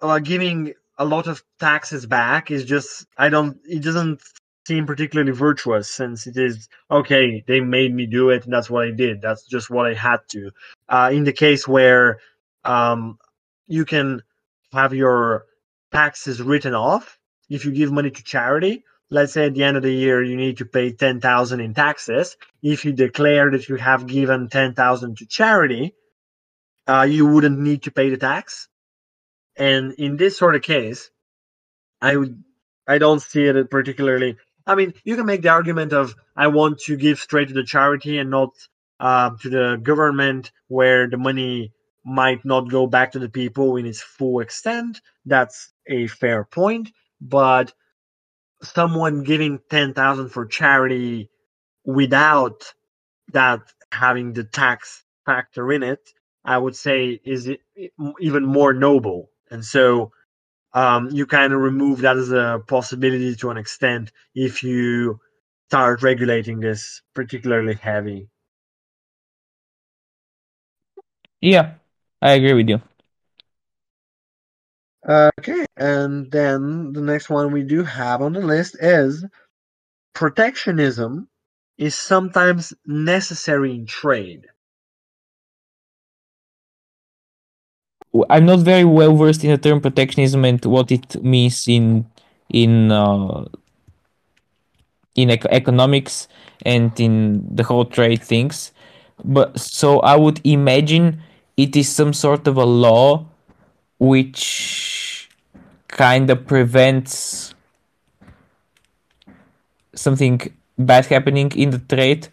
uh, 0.00 0.18
giving 0.18 0.72
a 0.96 1.04
lot 1.04 1.26
of 1.26 1.42
taxes 1.58 2.06
back 2.06 2.50
is 2.50 2.64
just 2.64 3.06
I 3.18 3.28
don't 3.28 3.58
it 3.68 3.82
doesn't 3.82 4.22
seem 4.66 4.86
particularly 4.86 5.32
virtuous 5.32 5.90
since 5.90 6.26
it 6.26 6.36
is 6.36 6.68
okay 6.90 7.44
they 7.46 7.60
made 7.60 7.94
me 7.94 8.06
do 8.06 8.30
it 8.30 8.44
and 8.44 8.52
that's 8.52 8.70
what 8.70 8.86
I 8.86 8.90
did 8.92 9.20
that's 9.20 9.44
just 9.44 9.68
what 9.68 9.86
I 9.86 9.94
had 9.94 10.20
to. 10.28 10.50
Uh, 10.88 11.10
in 11.12 11.24
the 11.24 11.32
case 11.32 11.68
where 11.68 12.20
um, 12.64 13.18
you 13.66 13.84
can 13.84 14.22
have 14.72 14.94
your 14.94 15.46
taxes 15.92 16.40
written 16.42 16.74
off 16.74 17.18
if 17.48 17.64
you 17.64 17.72
give 17.72 17.92
money 17.92 18.10
to 18.10 18.22
charity 18.22 18.84
let's 19.10 19.32
say 19.32 19.46
at 19.46 19.54
the 19.54 19.64
end 19.64 19.76
of 19.76 19.82
the 19.82 19.92
year 19.92 20.22
you 20.22 20.36
need 20.36 20.58
to 20.58 20.64
pay 20.64 20.92
10,000 20.92 21.60
in 21.60 21.74
taxes 21.74 22.36
if 22.62 22.84
you 22.84 22.92
declare 22.92 23.50
that 23.50 23.68
you 23.68 23.76
have 23.76 24.06
given 24.06 24.48
10,000 24.48 25.18
to 25.18 25.26
charity 25.26 25.94
uh, 26.86 27.02
you 27.02 27.26
wouldn't 27.26 27.58
need 27.58 27.82
to 27.84 27.90
pay 27.92 28.10
the 28.10 28.16
tax. 28.16 28.68
And 29.56 29.92
in 29.94 30.16
this 30.16 30.38
sort 30.38 30.54
of 30.54 30.62
case 30.62 31.10
i 32.00 32.16
would 32.16 32.42
i 32.86 32.98
don't 32.98 33.20
see 33.20 33.44
it 33.44 33.70
particularly 33.70 34.36
i 34.66 34.74
mean 34.74 34.94
you 35.04 35.16
can 35.16 35.26
make 35.26 35.42
the 35.42 35.48
argument 35.48 35.92
of 35.92 36.14
i 36.36 36.46
want 36.46 36.78
to 36.78 36.96
give 36.96 37.18
straight 37.18 37.48
to 37.48 37.54
the 37.54 37.64
charity 37.64 38.18
and 38.18 38.30
not 38.30 38.50
uh, 39.00 39.30
to 39.42 39.48
the 39.48 39.80
government 39.82 40.52
where 40.68 41.08
the 41.08 41.16
money 41.16 41.72
might 42.04 42.44
not 42.44 42.70
go 42.70 42.86
back 42.86 43.12
to 43.12 43.18
the 43.18 43.28
people 43.28 43.76
in 43.76 43.86
its 43.86 44.00
full 44.02 44.40
extent. 44.40 45.00
That's 45.26 45.72
a 45.88 46.06
fair 46.08 46.44
point. 46.44 46.90
But 47.20 47.72
someone 48.62 49.24
giving 49.24 49.60
10,000 49.70 50.30
for 50.30 50.46
charity 50.46 51.30
without 51.84 52.64
that 53.32 53.60
having 53.92 54.32
the 54.32 54.44
tax 54.44 55.04
factor 55.26 55.72
in 55.72 55.82
it, 55.82 56.10
I 56.44 56.58
would 56.58 56.76
say 56.76 57.20
is 57.24 57.50
even 58.20 58.44
more 58.46 58.72
noble. 58.72 59.30
And 59.50 59.64
so 59.64 60.12
um, 60.74 61.10
you 61.12 61.26
kind 61.26 61.52
of 61.52 61.60
remove 61.60 62.00
that 62.02 62.16
as 62.16 62.32
a 62.32 62.62
possibility 62.66 63.34
to 63.36 63.50
an 63.50 63.56
extent 63.58 64.12
if 64.34 64.62
you 64.62 65.20
start 65.68 66.02
regulating 66.02 66.60
this 66.60 67.02
particularly 67.14 67.74
heavy. 67.74 68.28
Yeah, 71.40 71.74
I 72.22 72.32
agree 72.32 72.54
with 72.54 72.68
you. 72.68 72.80
Okay, 75.08 75.66
and 75.76 76.30
then 76.30 76.92
the 76.92 77.00
next 77.00 77.28
one 77.30 77.52
we 77.52 77.62
do 77.62 77.82
have 77.84 78.22
on 78.22 78.32
the 78.32 78.40
list 78.40 78.76
is 78.80 79.24
protectionism 80.14 81.28
is 81.78 81.96
sometimes 81.98 82.72
necessary 82.86 83.74
in 83.74 83.86
trade. 83.86 84.46
I'm 88.28 88.44
not 88.46 88.60
very 88.60 88.84
well 88.84 89.14
versed 89.16 89.44
in 89.44 89.50
the 89.50 89.58
term 89.58 89.80
protectionism 89.80 90.44
and 90.44 90.64
what 90.64 90.90
it 90.90 91.22
means 91.22 91.66
in 91.68 92.06
in 92.50 92.90
uh, 92.90 93.44
in 95.14 95.30
ec- 95.30 95.46
economics 95.50 96.28
and 96.64 96.98
in 97.00 97.46
the 97.54 97.62
whole 97.64 97.84
trade 97.84 98.22
things. 98.22 98.72
But 99.24 99.58
so 99.58 100.00
I 100.00 100.16
would 100.16 100.40
imagine 100.44 101.22
it 101.60 101.76
is 101.76 101.88
some 101.90 102.14
sort 102.14 102.46
of 102.46 102.56
a 102.56 102.64
law 102.64 103.26
which 103.98 105.28
kind 105.88 106.30
of 106.30 106.46
prevents 106.46 107.54
something 109.94 110.40
bad 110.78 111.04
happening 111.04 111.52
in 111.54 111.68
the 111.68 111.78
trade. 111.78 112.28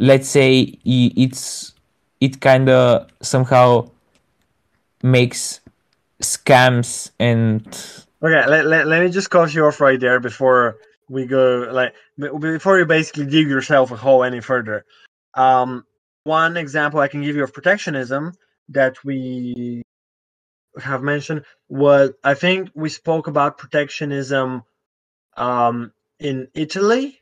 Let's 0.00 0.28
say 0.28 0.76
it's 0.84 1.72
it 2.20 2.40
kind 2.40 2.68
of 2.68 3.06
somehow 3.22 3.90
makes 5.04 5.60
scams 6.20 7.10
and 7.20 7.66
okay 8.22 8.46
let, 8.48 8.64
let, 8.66 8.86
let 8.86 9.02
me 9.04 9.10
just 9.10 9.30
cut 9.30 9.54
you 9.54 9.66
off 9.66 9.80
right 9.80 10.00
there 10.00 10.18
before 10.18 10.78
we 11.08 11.26
go 11.26 11.68
like 11.70 11.92
before 12.18 12.78
you 12.78 12.86
basically 12.86 13.26
dig 13.26 13.46
yourself 13.46 13.92
a 13.92 13.96
hole 13.96 14.24
any 14.24 14.40
further. 14.40 14.84
Um 15.34 15.84
one 16.24 16.56
example 16.56 17.00
i 17.00 17.08
can 17.08 17.20
give 17.22 17.36
you 17.36 17.44
of 17.44 17.52
protectionism 17.52 18.32
that 18.70 19.04
we 19.04 19.82
have 20.80 21.02
mentioned 21.02 21.44
was 21.68 22.12
I 22.22 22.34
think 22.34 22.70
we 22.74 22.88
spoke 22.88 23.26
about 23.26 23.58
protectionism 23.58 24.62
um, 25.36 25.92
in 26.18 26.48
Italy, 26.54 27.20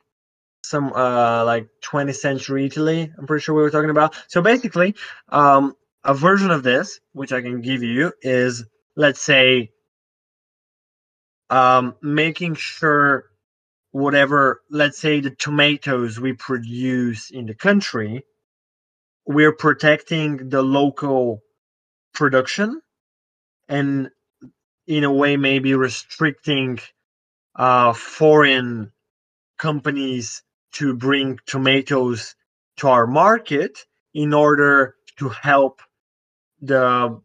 some 0.65 0.93
uh, 0.93 1.45
like 1.45 1.69
20th 1.85 2.17
century 2.17 2.67
Italy. 2.67 3.13
I'm 3.19 3.27
pretty 3.27 3.43
sure 3.43 3.55
we 3.55 3.63
were 3.63 3.71
talking 3.71 3.91
about. 3.91 4.17
So 4.29 4.43
basically, 4.43 4.95
um, 5.29 5.75
a 6.05 6.15
version 6.15 6.51
of 6.51 6.63
this, 6.63 7.01
which 7.13 7.33
I 7.33 7.43
can 7.43 7.61
give 7.61 7.83
you, 7.83 8.13
is 8.23 8.65
let's 8.97 9.21
say 9.21 9.71
um, 11.51 11.95
making 12.03 12.55
sure 12.57 13.27
whatever, 13.93 14.63
let's 14.71 14.99
say 14.99 15.21
the 15.21 15.31
tomatoes 15.31 16.19
we 16.19 16.33
produce 16.33 17.31
in 17.31 17.47
the 17.47 17.55
country 17.55 18.25
we're 19.27 19.53
protecting 19.53 20.49
the 20.49 20.63
local 20.63 21.43
production 22.15 22.81
and 23.69 24.11
in 24.87 25.05
a 25.05 25.13
way 25.13 25.37
maybe 25.37 25.75
restricting 25.75 26.79
uh, 27.57 27.93
foreign 27.93 28.93
companies 29.59 30.43
to 30.73 30.95
bring 30.95 31.39
tomatoes 31.47 32.35
to 32.77 32.89
our 32.89 33.07
market 33.07 33.87
in 34.15 34.35
order 34.35 34.97
to 35.19 35.29
help 35.29 35.83
the 36.61 37.21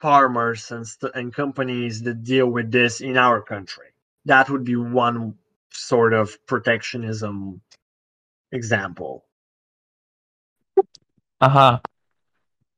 farmers 0.00 0.70
and, 0.70 0.86
st- 0.86 1.12
and 1.14 1.34
companies 1.34 2.02
that 2.02 2.22
deal 2.22 2.46
with 2.46 2.70
this 2.70 3.00
in 3.00 3.16
our 3.16 3.42
country. 3.42 3.88
That 4.26 4.50
would 4.50 4.64
be 4.64 4.76
one 4.76 5.34
sort 5.70 6.12
of 6.12 6.44
protectionism 6.46 7.60
example. 8.52 9.24
Uh-huh. 11.42 11.80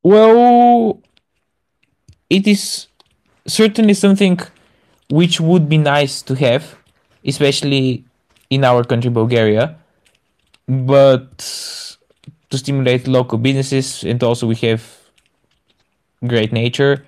Well, 0.02 1.02
it 2.30 2.46
is 2.46 2.86
certainly 3.46 3.94
something 3.94 4.40
which 5.10 5.40
would 5.40 5.68
be 5.68 5.78
nice 5.78 6.22
to 6.22 6.34
have, 6.36 6.76
especially 7.24 8.04
in 8.50 8.64
our 8.64 8.84
country, 8.84 9.10
Bulgaria. 9.10 9.76
But 10.68 11.38
to 12.50 12.58
stimulate 12.58 13.08
local 13.08 13.38
businesses, 13.38 14.04
and 14.04 14.22
also 14.22 14.46
we 14.46 14.56
have 14.56 14.82
great 16.26 16.52
nature. 16.52 17.06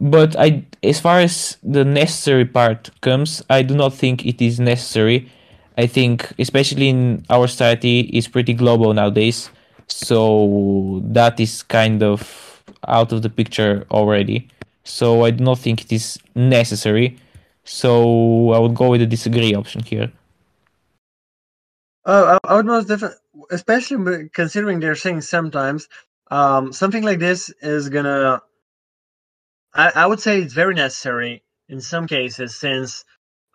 But 0.00 0.36
I, 0.38 0.64
as 0.82 1.00
far 1.00 1.20
as 1.20 1.58
the 1.62 1.84
necessary 1.84 2.46
part 2.46 2.90
comes, 3.02 3.42
I 3.50 3.62
do 3.62 3.74
not 3.76 3.94
think 3.94 4.26
it 4.26 4.42
is 4.42 4.60
necessary. 4.60 5.30
I 5.78 5.86
think, 5.86 6.32
especially 6.38 6.88
in 6.88 7.24
our 7.30 7.48
society, 7.48 8.00
is 8.12 8.28
pretty 8.28 8.54
global 8.54 8.94
nowadays. 8.94 9.50
So 9.88 11.00
that 11.04 11.38
is 11.40 11.62
kind 11.62 12.02
of 12.02 12.62
out 12.88 13.12
of 13.12 13.22
the 13.22 13.30
picture 13.30 13.86
already. 13.90 14.48
So 14.84 15.24
I 15.24 15.30
do 15.30 15.44
not 15.44 15.58
think 15.58 15.82
it 15.82 15.92
is 15.92 16.18
necessary. 16.34 17.18
So 17.64 18.52
I 18.52 18.58
would 18.58 18.74
go 18.74 18.90
with 18.90 19.00
the 19.00 19.06
disagree 19.06 19.54
option 19.54 19.82
here. 19.82 20.12
Uh, 22.04 22.38
I 22.44 22.54
would 22.54 22.66
most 22.66 22.86
definitely, 22.86 23.18
especially 23.50 24.28
considering 24.28 24.78
they're 24.78 24.94
saying 24.94 25.22
sometimes 25.22 25.88
um, 26.30 26.72
something 26.72 27.02
like 27.02 27.18
this 27.18 27.50
is 27.60 27.88
gonna. 27.88 28.40
I, 29.74 29.92
I 29.96 30.06
would 30.06 30.20
say 30.20 30.40
it's 30.40 30.54
very 30.54 30.74
necessary 30.74 31.42
in 31.68 31.80
some 31.80 32.06
cases, 32.06 32.54
since 32.54 33.04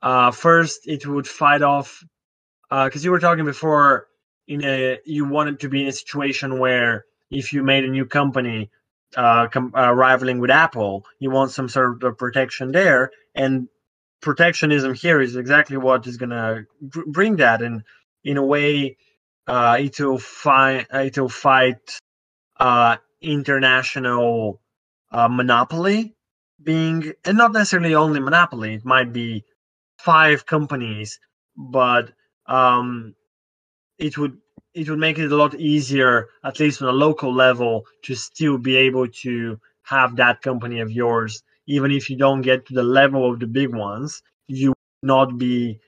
uh, 0.03 0.31
first 0.31 0.87
it 0.87 1.07
would 1.07 1.27
fight 1.27 1.61
off. 1.61 2.03
Because 2.69 3.03
uh, 3.03 3.05
you 3.05 3.11
were 3.11 3.19
talking 3.19 3.45
before 3.45 4.07
in 4.47 4.63
a 4.63 4.99
you 5.05 5.25
wanted 5.25 5.59
to 5.61 5.69
be 5.69 5.83
in 5.83 5.87
a 5.87 5.91
situation 5.93 6.59
where 6.59 7.05
if 7.29 7.53
you 7.53 7.63
made 7.63 7.85
a 7.85 7.89
new 7.89 8.05
company 8.05 8.69
uh, 9.15 9.47
com- 9.47 9.73
uh, 9.75 9.91
rivaling 9.91 10.39
with 10.39 10.49
Apple, 10.51 11.05
you 11.19 11.31
want 11.31 11.51
some 11.51 11.69
sort 11.69 12.03
of 12.03 12.17
protection 12.17 12.71
there, 12.71 13.11
and 13.35 13.67
protectionism 14.21 14.93
here 14.93 15.21
is 15.21 15.35
exactly 15.35 15.77
what 15.77 16.07
is 16.07 16.17
going 16.17 16.29
to 16.29 16.65
br- 16.81 17.07
bring 17.07 17.37
that, 17.37 17.61
and 17.61 17.83
in 18.23 18.37
a 18.37 18.45
way, 18.45 18.97
uh, 19.47 19.77
it 19.79 19.99
will 19.99 20.17
fight 20.17 20.87
it 20.93 21.17
will 21.17 21.29
fight 21.29 21.99
uh, 22.59 22.97
international 23.21 24.61
uh, 25.11 25.27
monopoly 25.27 26.15
being, 26.63 27.13
and 27.25 27.37
not 27.37 27.53
necessarily 27.53 27.95
only 27.95 28.19
monopoly. 28.19 28.75
It 28.75 28.85
might 28.85 29.11
be 29.13 29.43
five 29.97 30.45
companies, 30.45 31.19
but 31.57 32.11
um, 32.47 33.15
it 34.01 34.17
would 34.17 34.37
it 34.73 34.89
would 34.89 34.99
make 34.99 35.19
it 35.19 35.31
a 35.31 35.35
lot 35.35 35.53
easier, 35.55 36.29
at 36.43 36.59
least 36.59 36.81
on 36.81 36.87
a 36.87 36.91
local 36.93 37.33
level, 37.33 37.85
to 38.03 38.15
still 38.15 38.57
be 38.57 38.75
able 38.77 39.07
to 39.07 39.59
have 39.83 40.15
that 40.15 40.41
company 40.41 40.79
of 40.79 40.91
yours, 40.91 41.43
even 41.67 41.91
if 41.91 42.09
you 42.09 42.17
don't 42.17 42.41
get 42.41 42.65
to 42.65 42.73
the 42.73 42.83
level 42.83 43.29
of 43.29 43.39
the 43.39 43.47
big 43.47 43.75
ones, 43.75 44.23
you 44.47 44.73
not 45.03 45.37
be 45.37 45.79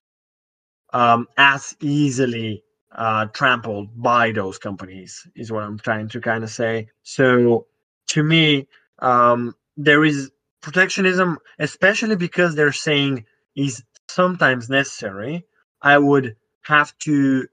um, 0.92 1.28
as 1.38 1.76
easily 1.82 2.64
uh, 2.92 3.26
trampled 3.28 3.90
by 4.02 4.32
those 4.32 4.58
companies. 4.58 5.26
Is 5.36 5.52
what 5.52 5.64
I'm 5.64 5.80
trying 5.80 6.10
to 6.10 6.22
kind 6.22 6.44
of 6.44 6.50
say. 6.50 6.90
So, 7.04 7.68
to 8.08 8.24
me, 8.24 8.68
um, 9.00 9.56
there 9.78 10.04
is 10.04 10.30
protectionism, 10.62 11.40
especially 11.58 12.16
because 12.16 12.54
they're 12.54 12.72
saying 12.72 13.26
is 13.56 13.84
sometimes 14.08 14.70
necessary. 14.70 15.46
I 15.82 15.98
would 15.98 16.36
have 16.64 16.98
to 17.00 17.48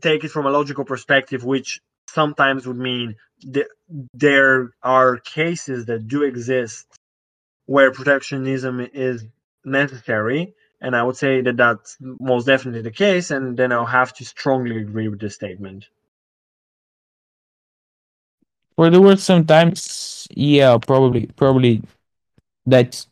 take 0.00 0.24
it 0.24 0.30
from 0.30 0.46
a 0.46 0.50
logical 0.50 0.84
perspective, 0.84 1.44
which 1.44 1.80
sometimes 2.08 2.66
would 2.66 2.76
mean 2.76 3.16
that 3.48 3.68
there 4.14 4.70
are 4.82 5.18
cases 5.18 5.86
that 5.86 6.08
do 6.08 6.22
exist 6.22 6.86
where 7.66 7.92
protectionism 7.92 8.80
is 8.92 9.24
necessary. 9.64 10.54
And 10.80 10.94
I 10.94 11.02
would 11.02 11.16
say 11.16 11.40
that 11.42 11.56
that's 11.56 11.96
most 12.00 12.46
definitely 12.46 12.82
the 12.82 12.90
case. 12.90 13.30
And 13.30 13.56
then 13.56 13.72
I'll 13.72 13.84
have 13.84 14.12
to 14.14 14.24
strongly 14.24 14.78
agree 14.78 15.08
with 15.08 15.20
this 15.20 15.34
statement. 15.34 15.88
For 18.76 18.90
the 18.90 19.00
word 19.00 19.18
sometimes, 19.18 20.28
yeah, 20.30 20.78
probably, 20.78 21.26
probably 21.34 21.82
that 22.66 23.04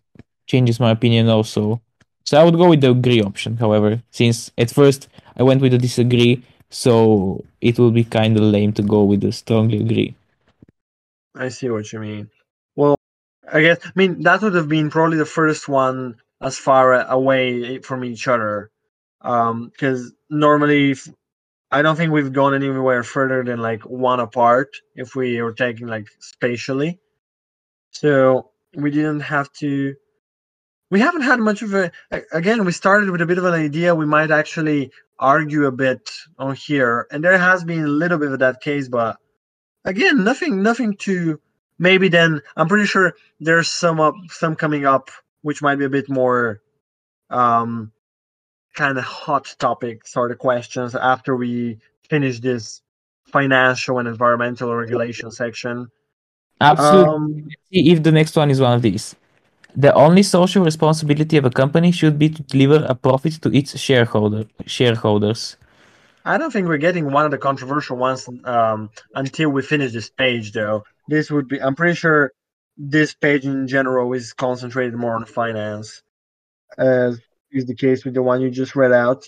changes 0.46 0.78
my 0.78 0.92
opinion 0.92 1.28
also. 1.28 1.80
So 2.24 2.40
I 2.40 2.44
would 2.44 2.54
go 2.54 2.68
with 2.68 2.80
the 2.80 2.90
agree 2.90 3.20
option, 3.20 3.56
however, 3.56 4.02
since 4.10 4.50
at 4.58 4.70
first 4.70 5.08
I 5.36 5.42
went 5.42 5.60
with 5.60 5.72
the 5.72 5.78
disagree, 5.78 6.42
so 6.70 7.44
it 7.60 7.78
will 7.78 7.90
be 7.90 8.04
kind 8.04 8.36
of 8.36 8.42
lame 8.42 8.72
to 8.74 8.82
go 8.82 9.04
with 9.04 9.24
a 9.24 9.32
strongly 9.32 9.80
agree. 9.80 10.14
I 11.34 11.48
see 11.48 11.68
what 11.68 11.92
you 11.92 12.00
mean. 12.00 12.30
Well, 12.74 12.96
I 13.52 13.60
guess 13.62 13.78
I 13.84 13.92
mean 13.94 14.22
that 14.22 14.42
would 14.42 14.54
have 14.54 14.68
been 14.68 14.90
probably 14.90 15.18
the 15.18 15.26
first 15.26 15.68
one 15.68 16.16
as 16.40 16.58
far 16.58 17.00
away 17.08 17.78
from 17.78 18.04
each 18.04 18.28
other, 18.28 18.70
because 19.20 20.00
um, 20.02 20.16
normally 20.28 20.90
if, 20.92 21.08
I 21.70 21.82
don't 21.82 21.96
think 21.96 22.12
we've 22.12 22.32
gone 22.32 22.54
anywhere 22.54 23.02
further 23.02 23.42
than 23.42 23.60
like 23.60 23.82
one 23.82 24.20
apart 24.20 24.76
if 24.94 25.14
we 25.14 25.40
were 25.42 25.52
taking 25.52 25.86
like 25.86 26.08
spatially. 26.20 27.00
So 27.90 28.50
we 28.74 28.90
didn't 28.90 29.20
have 29.20 29.52
to. 29.54 29.94
We 30.90 31.00
haven't 31.00 31.22
had 31.22 31.40
much 31.40 31.62
of 31.62 31.74
a. 31.74 31.90
Again, 32.32 32.64
we 32.64 32.72
started 32.72 33.10
with 33.10 33.20
a 33.20 33.26
bit 33.26 33.38
of 33.38 33.44
an 33.44 33.54
idea. 33.54 33.94
We 33.94 34.06
might 34.06 34.30
actually 34.30 34.92
argue 35.18 35.66
a 35.66 35.72
bit 35.72 36.10
on 36.38 36.54
here, 36.54 37.06
and 37.10 37.22
there 37.22 37.38
has 37.38 37.64
been 37.64 37.84
a 37.84 37.88
little 37.88 38.18
bit 38.18 38.32
of 38.32 38.38
that 38.40 38.60
case, 38.60 38.88
but 38.88 39.18
again, 39.84 40.24
nothing, 40.24 40.62
nothing 40.62 40.96
to. 40.98 41.40
Maybe 41.78 42.08
then 42.08 42.40
I'm 42.56 42.68
pretty 42.68 42.86
sure 42.86 43.14
there's 43.38 43.70
some 43.70 44.00
up, 44.00 44.14
some 44.30 44.56
coming 44.56 44.86
up, 44.86 45.10
which 45.42 45.60
might 45.60 45.76
be 45.76 45.84
a 45.84 45.90
bit 45.90 46.08
more, 46.08 46.62
um, 47.28 47.92
kind 48.74 48.96
of 48.96 49.04
hot 49.04 49.54
topic 49.58 50.06
sort 50.06 50.30
of 50.30 50.38
questions 50.38 50.94
after 50.94 51.36
we 51.36 51.78
finish 52.08 52.40
this 52.40 52.80
financial 53.26 53.98
and 53.98 54.08
environmental 54.08 54.74
regulation 54.74 55.30
section. 55.30 55.90
Absolutely. 56.60 57.14
Um, 57.14 57.48
see 57.70 57.90
if 57.90 58.02
the 58.02 58.12
next 58.12 58.36
one 58.36 58.50
is 58.50 58.60
one 58.60 58.72
of 58.72 58.82
these. 58.82 59.14
The 59.76 59.92
only 59.94 60.22
social 60.22 60.64
responsibility 60.64 61.36
of 61.36 61.44
a 61.44 61.50
company 61.50 61.92
should 61.92 62.18
be 62.18 62.30
to 62.30 62.42
deliver 62.42 62.84
a 62.88 62.94
profit 62.94 63.34
to 63.42 63.54
its 63.54 63.78
shareholder 63.78 64.44
shareholders. 64.66 65.56
I 66.24 66.38
don't 66.38 66.50
think 66.50 66.66
we're 66.66 66.78
getting 66.78 67.12
one 67.12 67.24
of 67.24 67.30
the 67.30 67.38
controversial 67.38 67.96
ones 67.96 68.28
um, 68.44 68.90
until 69.14 69.50
we 69.50 69.62
finish 69.62 69.92
this 69.92 70.08
page, 70.08 70.52
though. 70.52 70.82
This 71.08 71.30
would 71.30 71.46
be, 71.46 71.60
I'm 71.62 71.76
pretty 71.76 71.94
sure 71.94 72.32
this 72.76 73.14
page 73.14 73.44
in 73.44 73.68
general 73.68 74.12
is 74.12 74.32
concentrated 74.32 74.94
more 74.94 75.14
on 75.14 75.24
finance, 75.24 76.02
as 76.78 77.20
is 77.52 77.66
the 77.66 77.74
case 77.74 78.04
with 78.04 78.14
the 78.14 78.22
one 78.22 78.40
you 78.40 78.50
just 78.50 78.74
read 78.74 78.92
out. 78.92 79.24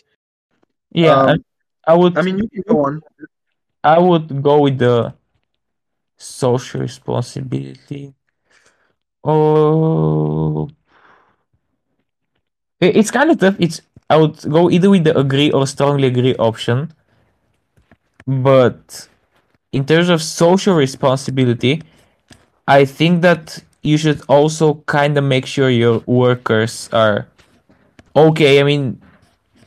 Yeah, 0.91 1.13
um, 1.13 1.45
I, 1.87 1.93
I 1.93 1.95
would. 1.95 2.19
I 2.19 2.23
mean, 2.23 2.39
you 2.39 2.49
can 2.49 2.63
go 2.67 2.85
on. 2.87 3.03
I 3.85 3.99
would 3.99 4.43
go 4.43 4.63
with 4.63 4.79
the 4.79 5.15
social 6.17 6.81
responsibility. 6.81 8.15
Oh, 9.29 10.69
it's 12.81 13.11
kind 13.11 13.31
of 13.31 13.39
tough. 13.39 13.57
It's 13.59 13.81
I 14.11 14.17
would 14.17 14.41
go 14.51 14.71
either 14.71 14.91
with 14.91 15.05
the 15.05 15.17
agree 15.19 15.51
or 15.51 15.67
strongly 15.67 16.09
agree 16.09 16.35
option. 16.37 16.93
But 18.27 19.09
in 19.73 19.87
terms 19.87 20.09
of 20.09 20.23
social 20.23 20.75
responsibility, 20.77 21.83
I 22.69 22.85
think 22.85 23.23
that 23.23 23.65
you 23.83 23.99
should 23.99 24.23
also 24.29 24.77
kind 24.87 25.19
of 25.19 25.25
make 25.25 25.47
sure 25.47 25.71
your 25.71 26.01
workers 26.07 26.89
are 26.93 27.29
okay. 28.17 28.61
I 28.61 28.65
mean, 28.65 29.01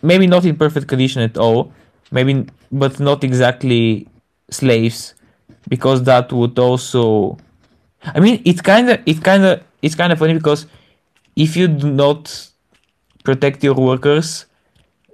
maybe 0.02 0.28
not 0.28 0.46
in 0.46 0.58
perfect 0.58 0.88
condition 0.88 1.22
at 1.24 1.38
all, 1.38 1.74
maybe, 2.12 2.48
but 2.72 3.00
not 3.00 3.24
exactly 3.24 4.08
slaves, 4.52 5.16
because 5.70 6.04
that 6.06 6.32
would 6.34 6.60
also. 6.60 7.38
I 8.04 8.20
mean, 8.20 8.42
it's 8.46 8.62
kind 8.62 8.90
of 8.90 9.00
it's 9.06 9.20
kind 9.20 9.44
of 9.44 9.64
it's 9.82 9.96
kind 9.96 10.12
of 10.12 10.20
funny 10.20 10.34
because 10.34 10.66
if 11.36 11.56
you 11.56 11.68
do 11.68 11.92
not 11.92 12.50
protect 13.24 13.64
your 13.64 13.76
workers, 13.76 14.46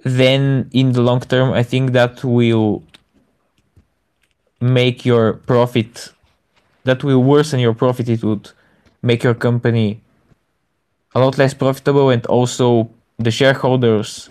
then 0.04 0.68
in 0.72 0.92
the 0.92 1.02
long 1.02 1.20
term, 1.20 1.52
I 1.52 1.62
think 1.62 1.92
that 1.92 2.24
will 2.24 2.82
make 4.60 5.04
your 5.04 5.34
profit, 5.34 6.12
that 6.84 7.04
will 7.04 7.22
worsen 7.22 7.60
your 7.60 7.74
profit. 7.74 8.08
It 8.08 8.24
would 8.24 8.50
make 9.02 9.22
your 9.22 9.34
company 9.34 10.00
a 11.14 11.20
lot 11.20 11.38
less 11.38 11.54
profitable, 11.54 12.10
and 12.10 12.24
also 12.26 12.90
the 13.18 13.30
shareholders 13.30 14.30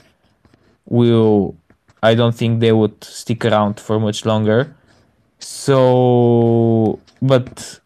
will. 0.86 1.56
I 2.04 2.14
don't 2.14 2.36
think 2.36 2.60
they 2.60 2.72
would 2.72 3.04
stick 3.04 3.44
around 3.44 3.80
for 3.80 4.00
much 4.00 4.24
longer. 4.24 4.76
So, 5.40 7.00
but 7.22 7.80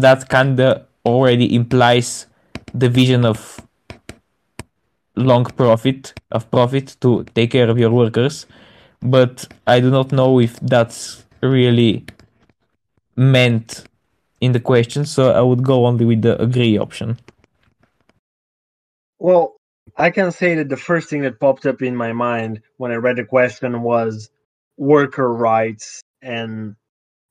that 0.00 0.28
kind 0.28 0.60
of 0.60 0.86
already 1.04 1.54
implies 1.54 2.26
the 2.74 2.88
vision 2.88 3.24
of 3.24 3.60
long 5.16 5.44
profit 5.44 6.12
of 6.30 6.50
profit 6.50 6.96
to 7.00 7.24
take 7.34 7.50
care 7.50 7.70
of 7.70 7.78
your 7.78 7.90
workers. 7.90 8.46
But 9.00 9.46
i 9.66 9.80
do 9.80 9.90
not 9.90 10.12
know 10.12 10.40
if 10.40 10.58
that's 10.60 11.24
really 11.42 12.04
meant 13.16 13.84
in 14.40 14.52
the 14.52 14.60
question 14.60 15.04
so 15.04 15.30
i 15.30 15.40
would 15.40 15.62
go 15.62 15.86
only 15.86 16.04
with 16.04 16.22
the 16.22 16.40
agree 16.40 16.78
option. 16.78 17.18
Well 19.18 19.56
i 19.96 20.10
can 20.10 20.32
say 20.32 20.54
that 20.56 20.68
the 20.68 20.76
first 20.76 21.08
thing 21.08 21.22
that 21.22 21.40
popped 21.40 21.64
up 21.66 21.80
in 21.80 21.96
my 21.96 22.12
mind 22.12 22.60
when 22.76 22.92
i 22.92 22.96
read 22.96 23.16
the 23.16 23.24
question 23.24 23.82
was 23.82 24.30
worker 24.76 25.32
rights 25.32 26.02
and 26.20 26.76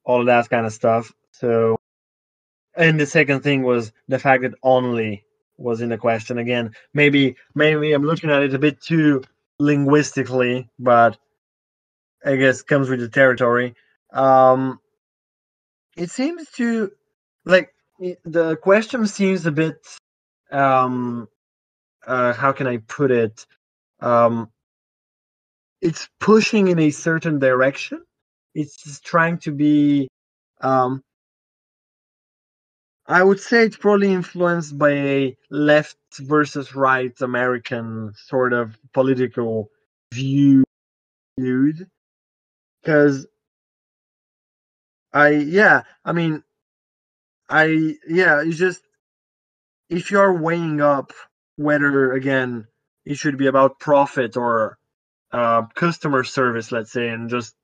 all 0.03 0.25
that 0.25 0.49
kind 0.49 0.65
of 0.65 0.73
stuff. 0.73 1.11
So 1.31 1.77
and 2.77 2.99
the 2.99 3.05
second 3.05 3.41
thing 3.41 3.63
was 3.63 3.91
the 4.07 4.19
fact 4.19 4.43
that 4.43 4.53
only 4.63 5.23
was 5.57 5.81
in 5.81 5.89
the 5.89 5.97
question 5.97 6.37
again. 6.37 6.73
Maybe 6.93 7.35
maybe 7.53 7.93
I'm 7.93 8.03
looking 8.03 8.29
at 8.29 8.43
it 8.43 8.53
a 8.53 8.59
bit 8.59 8.81
too 8.81 9.23
linguistically, 9.59 10.69
but 10.79 11.17
I 12.25 12.35
guess 12.35 12.61
comes 12.61 12.89
with 12.89 12.99
the 12.99 13.09
territory. 13.09 13.75
Um, 14.11 14.79
it 15.95 16.11
seems 16.11 16.49
to 16.51 16.91
like 17.45 17.73
the 18.25 18.57
question 18.57 19.07
seems 19.07 19.45
a 19.45 19.51
bit 19.51 19.77
um 20.51 21.27
uh 22.05 22.33
how 22.33 22.51
can 22.51 22.67
I 22.67 22.77
put 22.77 23.11
it? 23.11 23.45
Um 24.01 24.51
it's 25.81 26.09
pushing 26.19 26.67
in 26.67 26.79
a 26.79 26.89
certain 26.89 27.39
direction. 27.39 28.03
It's 28.53 28.99
trying 29.01 29.37
to 29.39 29.51
be 29.51 30.07
um 30.61 31.03
I 33.07 33.23
would 33.23 33.39
say 33.39 33.63
it's 33.63 33.77
probably 33.77 34.11
influenced 34.11 34.77
by 34.77 34.91
a 34.91 35.37
left 35.51 35.97
versus 36.19 36.75
right 36.75 37.13
American 37.21 38.13
sort 38.15 38.53
of 38.53 38.77
political 38.93 39.69
view, 40.13 40.63
because 41.37 43.27
I 45.13 45.29
yeah 45.29 45.83
I 46.03 46.13
mean 46.13 46.43
I 47.49 47.97
yeah 48.07 48.41
it's 48.43 48.57
just 48.57 48.81
if 49.89 50.11
you're 50.11 50.33
weighing 50.33 50.81
up 50.81 51.13
whether 51.57 52.11
again 52.13 52.67
it 53.05 53.17
should 53.17 53.37
be 53.37 53.47
about 53.47 53.79
profit 53.79 54.35
or 54.35 54.77
uh, 55.31 55.63
customer 55.75 56.23
service, 56.23 56.71
let's 56.71 56.91
say, 56.91 57.09
and 57.09 57.29
just 57.29 57.55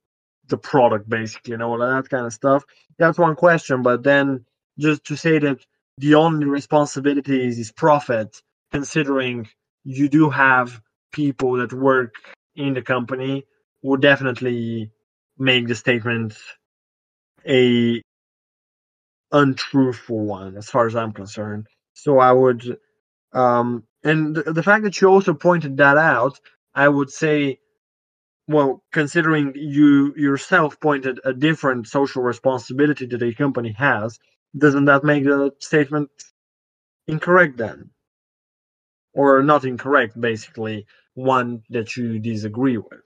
the 0.50 0.58
product 0.58 1.10
basically, 1.10 1.52
you 1.52 1.58
know, 1.58 1.78
that 1.80 2.10
kind 2.10 2.26
of 2.26 2.34
stuff. 2.34 2.64
That's 3.00 3.18
one 3.18 3.36
question. 3.36 3.82
But 3.82 4.04
then 4.04 4.46
just 4.80 5.04
to 5.06 5.16
say 5.16 5.40
that 5.40 5.60
the 5.98 6.16
only 6.16 6.46
responsibility 6.46 7.46
is, 7.48 7.60
is 7.60 7.72
profit, 7.72 8.42
considering 8.72 9.48
you 9.84 10.10
do 10.10 10.30
have 10.30 10.82
people 11.12 11.54
that 11.54 11.74
work 11.74 12.16
in 12.56 12.74
the 12.74 12.82
company, 12.82 13.46
would 13.84 14.02
definitely 14.02 14.92
make 15.38 15.68
the 15.68 15.76
statement 15.76 16.36
a 17.48 18.02
untruthful 19.32 20.26
one 20.26 20.58
as 20.58 20.70
far 20.70 20.88
as 20.88 20.96
I'm 20.96 21.12
concerned. 21.14 21.68
So 21.94 22.20
I 22.20 22.32
would 22.32 22.78
um 23.34 23.84
and 24.04 24.36
the, 24.36 24.54
the 24.54 24.64
fact 24.64 24.84
that 24.84 25.00
you 25.00 25.08
also 25.08 25.34
pointed 25.34 25.78
that 25.78 25.98
out, 25.98 26.40
I 26.76 26.88
would 26.90 27.10
say 27.10 27.60
well, 28.48 28.84
considering 28.92 29.54
you 29.56 30.14
yourself 30.18 30.80
pointed 30.80 31.20
a 31.24 31.34
different 31.34 31.88
social 31.88 32.24
responsibility 32.24 33.06
that 33.06 33.24
a 33.24 33.34
company 33.34 33.74
has, 33.78 34.20
doesn't 34.58 34.86
that 34.86 35.04
make 35.04 35.24
the 35.24 35.52
statement 35.60 36.10
incorrect 37.08 37.58
then? 37.58 37.90
Or 39.14 39.44
not 39.44 39.66
incorrect, 39.66 40.20
basically, 40.20 40.86
one 41.16 41.64
that 41.70 41.96
you 41.98 42.20
disagree 42.20 42.78
with? 42.78 43.02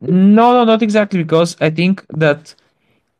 No, 0.00 0.52
no, 0.52 0.64
not 0.64 0.82
exactly, 0.82 1.22
because 1.22 1.56
I 1.60 1.70
think 1.70 2.04
that 2.10 2.54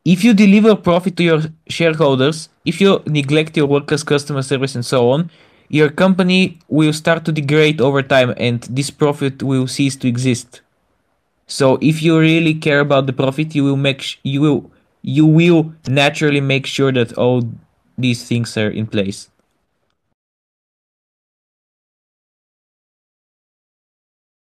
if 0.04 0.24
you 0.24 0.34
deliver 0.34 0.74
profit 0.74 1.16
to 1.16 1.22
your 1.22 1.40
shareholders, 1.68 2.48
if 2.64 2.80
you 2.80 3.02
neglect 3.06 3.56
your 3.56 3.66
workers, 3.66 4.02
customer 4.02 4.42
service, 4.42 4.74
and 4.74 4.84
so 4.84 5.10
on, 5.10 5.30
your 5.68 5.90
company 5.90 6.58
will 6.68 6.92
start 6.92 7.24
to 7.24 7.32
degrade 7.32 7.80
over 7.80 8.02
time 8.02 8.34
and 8.36 8.62
this 8.64 8.90
profit 8.90 9.42
will 9.42 9.66
cease 9.66 9.96
to 9.96 10.08
exist. 10.08 10.60
So 11.46 11.78
if 11.80 12.02
you 12.02 12.18
really 12.18 12.54
care 12.54 12.80
about 12.80 13.06
the 13.06 13.12
profit, 13.12 13.54
you 13.54 13.64
will 13.64 13.76
make 13.76 14.02
sh- 14.02 14.18
you 14.22 14.40
will 14.40 14.70
you 15.02 15.26
will 15.26 15.74
naturally 15.88 16.40
make 16.40 16.66
sure 16.66 16.92
that 16.92 17.12
all 17.14 17.42
these 17.98 18.24
things 18.24 18.56
are 18.56 18.70
in 18.70 18.86
place. 18.86 19.28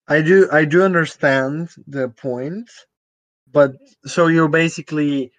I 0.09 0.23
do 0.23 0.49
I 0.51 0.65
do 0.65 0.83
understand 0.83 1.69
the 1.87 2.09
point, 2.09 2.71
but 3.53 3.73
so 4.07 4.27
you're 4.29 4.49
basically 4.49 5.33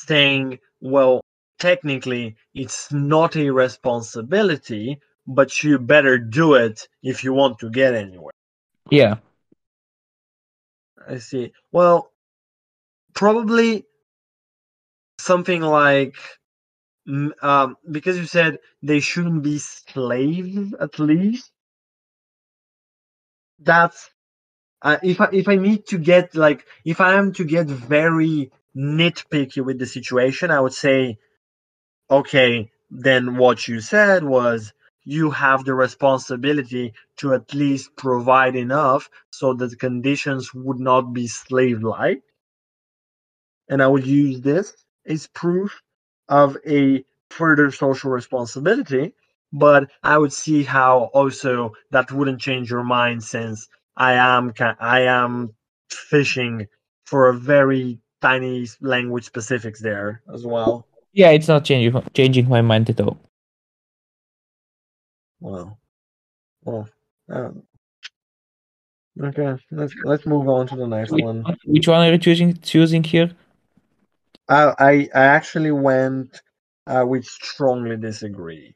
saying, 0.00 0.58
well, 0.80 1.20
technically 1.60 2.36
it's 2.54 2.92
not 2.92 3.36
a 3.36 3.50
responsibility, 3.50 5.00
but 5.28 5.62
you 5.62 5.78
better 5.78 6.18
do 6.18 6.54
it 6.54 6.88
if 7.04 7.22
you 7.22 7.32
want 7.32 7.60
to 7.60 7.70
get 7.70 7.94
anywhere. 7.94 8.32
Yeah. 8.90 9.16
I 11.08 11.18
see. 11.18 11.52
Well, 11.70 12.10
probably 13.14 13.86
something 15.18 15.62
like 15.62 16.16
um, 17.42 17.76
because 17.90 18.18
you 18.18 18.26
said 18.26 18.58
they 18.82 19.00
shouldn't 19.00 19.42
be 19.42 19.58
slaves 19.58 20.74
at 20.80 20.98
least. 20.98 21.50
That's 23.58 24.10
uh, 24.82 24.98
if 25.02 25.20
I 25.20 25.28
if 25.32 25.48
I 25.48 25.56
need 25.56 25.86
to 25.88 25.98
get 25.98 26.34
like 26.34 26.66
if 26.84 27.00
I 27.00 27.14
am 27.14 27.32
to 27.34 27.44
get 27.44 27.66
very 27.66 28.52
nitpicky 28.76 29.64
with 29.64 29.78
the 29.78 29.86
situation, 29.86 30.50
I 30.50 30.60
would 30.60 30.74
say, 30.74 31.18
okay, 32.10 32.70
then 32.90 33.36
what 33.36 33.68
you 33.68 33.80
said 33.80 34.24
was 34.24 34.72
you 35.04 35.30
have 35.30 35.64
the 35.64 35.74
responsibility 35.74 36.94
to 37.18 37.34
at 37.34 37.54
least 37.54 37.96
provide 37.96 38.56
enough 38.56 39.10
so 39.30 39.54
that 39.54 39.70
the 39.70 39.76
conditions 39.76 40.54
would 40.54 40.80
not 40.80 41.12
be 41.12 41.26
slave 41.26 41.82
like. 41.82 42.22
And 43.68 43.82
I 43.82 43.88
would 43.88 44.06
use 44.06 44.40
this 44.40 44.83
as 45.06 45.26
proof 45.28 45.82
of 46.28 46.56
a 46.66 47.04
further 47.30 47.70
social 47.70 48.10
responsibility. 48.10 49.14
But 49.52 49.90
I 50.02 50.18
would 50.18 50.32
see 50.32 50.64
how 50.64 51.10
also 51.14 51.74
that 51.92 52.10
wouldn't 52.10 52.40
change 52.40 52.70
your 52.70 52.82
mind 52.82 53.22
since 53.22 53.68
I 53.96 54.14
am 54.14 54.52
I 54.80 55.02
am 55.02 55.54
fishing 55.90 56.66
for 57.04 57.28
a 57.28 57.34
very 57.34 58.00
tiny 58.20 58.66
language 58.80 59.24
specifics 59.24 59.80
there 59.80 60.22
as 60.32 60.44
well. 60.44 60.86
Yeah, 61.12 61.30
it's 61.30 61.46
not 61.46 61.64
changing 61.64 62.02
changing 62.14 62.48
my 62.48 62.62
mind 62.62 62.90
at 62.90 63.00
all. 63.00 63.18
Well, 65.40 65.78
well, 66.64 66.88
um, 67.28 67.62
okay. 69.22 69.56
Let's 69.70 69.94
let's 70.04 70.26
move 70.26 70.48
on 70.48 70.66
to 70.68 70.76
the 70.76 70.86
next 70.86 71.12
Which 71.12 71.22
one. 71.22 71.42
one, 71.42 71.56
which 71.66 71.86
one 71.86 72.00
are 72.00 72.12
you 72.12 72.18
choosing 72.18 72.54
choosing 72.54 73.04
here? 73.04 73.30
I 74.48 74.74
I, 74.78 74.92
I 75.14 75.24
actually 75.24 75.70
went 75.70 76.40
uh, 76.86 77.04
with 77.06 77.24
strongly 77.24 77.96
disagree. 77.96 78.74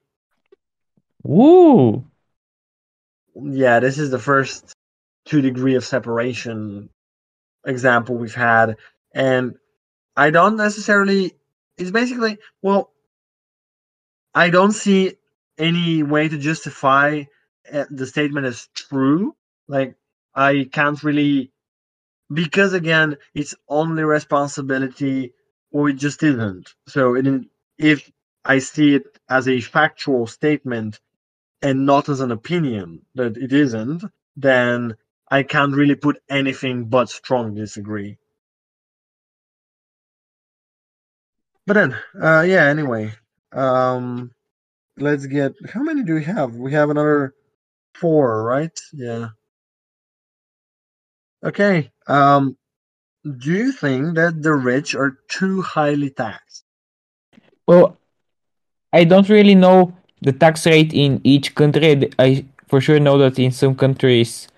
Woo! 1.22 2.06
Yeah, 3.34 3.80
this 3.80 3.98
is 3.98 4.10
the 4.10 4.18
first 4.18 4.72
two 5.26 5.40
degree 5.40 5.74
of 5.74 5.84
separation 5.84 6.88
example 7.66 8.16
we've 8.16 8.34
had, 8.34 8.76
and 9.12 9.56
I 10.16 10.30
don't 10.30 10.56
necessarily. 10.56 11.34
It's 11.76 11.90
basically 11.90 12.38
well, 12.62 12.90
I 14.34 14.50
don't 14.50 14.72
see 14.72 15.14
any 15.58 16.02
way 16.02 16.28
to 16.28 16.38
justify 16.38 17.24
uh, 17.72 17.84
the 17.90 18.06
statement 18.06 18.46
as 18.46 18.68
true. 18.74 19.34
Like 19.68 19.96
I 20.34 20.68
can't 20.72 21.02
really 21.02 21.52
because 22.32 22.72
again, 22.72 23.16
it's 23.34 23.54
only 23.68 24.04
responsibility 24.04 25.32
or 25.70 25.88
it 25.88 25.94
just 25.94 26.22
isn't. 26.22 26.74
So 26.86 27.14
it, 27.14 27.44
if 27.78 28.10
I 28.44 28.58
see 28.58 28.94
it 28.94 29.18
as 29.28 29.48
a 29.48 29.60
factual 29.60 30.26
statement 30.26 31.00
and 31.62 31.86
not 31.86 32.08
as 32.08 32.20
an 32.20 32.32
opinion 32.32 33.02
that 33.14 33.36
it 33.36 33.52
isn't, 33.52 34.04
then 34.36 34.96
I 35.30 35.42
can't 35.42 35.74
really 35.74 35.94
put 35.94 36.22
anything 36.30 36.86
but 36.86 37.10
strong 37.10 37.54
disagree. 37.54 38.18
But 41.66 41.74
then, 41.74 41.96
uh, 42.20 42.40
yeah. 42.48 42.64
Anyway, 42.64 43.12
um, 43.52 44.30
let's 44.96 45.26
get. 45.26 45.52
How 45.70 45.82
many 45.82 46.02
do 46.02 46.14
we 46.14 46.24
have? 46.24 46.54
We 46.54 46.72
have 46.72 46.88
another 46.88 47.34
four, 47.94 48.42
right? 48.42 48.78
Yeah. 48.94 49.28
Okay. 51.44 51.90
Um, 52.06 52.56
do 53.24 53.52
you 53.52 53.72
think 53.72 54.14
that 54.14 54.42
the 54.42 54.52
rich 54.52 54.94
are 54.94 55.18
too 55.28 55.62
highly 55.62 56.10
taxed? 56.10 56.64
Well, 57.66 57.96
I 58.92 59.04
don't 59.04 59.28
really 59.28 59.54
know 59.54 59.92
the 60.22 60.32
tax 60.32 60.66
rate 60.66 60.92
in 60.92 61.20
each 61.24 61.54
country. 61.54 62.10
I 62.18 62.44
for 62.68 62.80
sure 62.80 63.00
know 63.00 63.18
that 63.18 63.38
in 63.38 63.50
some 63.50 63.74
countries, 63.74 64.48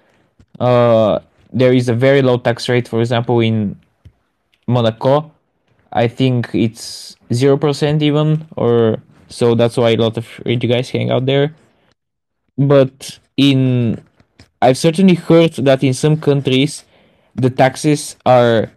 uh, 0.59 1.21
there 1.53 1.73
is 1.73 1.89
a 1.89 1.95
very 1.95 2.23
low 2.23 2.39
tax 2.39 2.69
rate. 2.69 2.89
For 2.89 3.01
example, 3.01 3.41
in 3.41 3.79
Monaco, 4.67 5.33
I 5.93 6.07
think 6.09 6.51
it's 6.55 7.17
zero 7.33 7.57
percent 7.57 8.03
even, 8.03 8.47
or 8.57 9.03
so 9.29 9.55
that's 9.55 9.77
why 9.77 9.91
a 9.91 9.97
lot 9.97 10.17
of 10.17 10.27
rich 10.45 10.69
guys 10.69 10.91
hang 10.91 11.11
out 11.11 11.27
there. 11.27 11.55
But 12.59 13.19
in, 13.37 14.05
I've 14.61 14.79
certainly 14.79 15.15
heard 15.15 15.55
that 15.55 15.83
in 15.83 15.95
some 15.95 16.21
countries, 16.21 16.85
the 17.41 17.51
taxes 17.51 18.17
are 18.27 18.71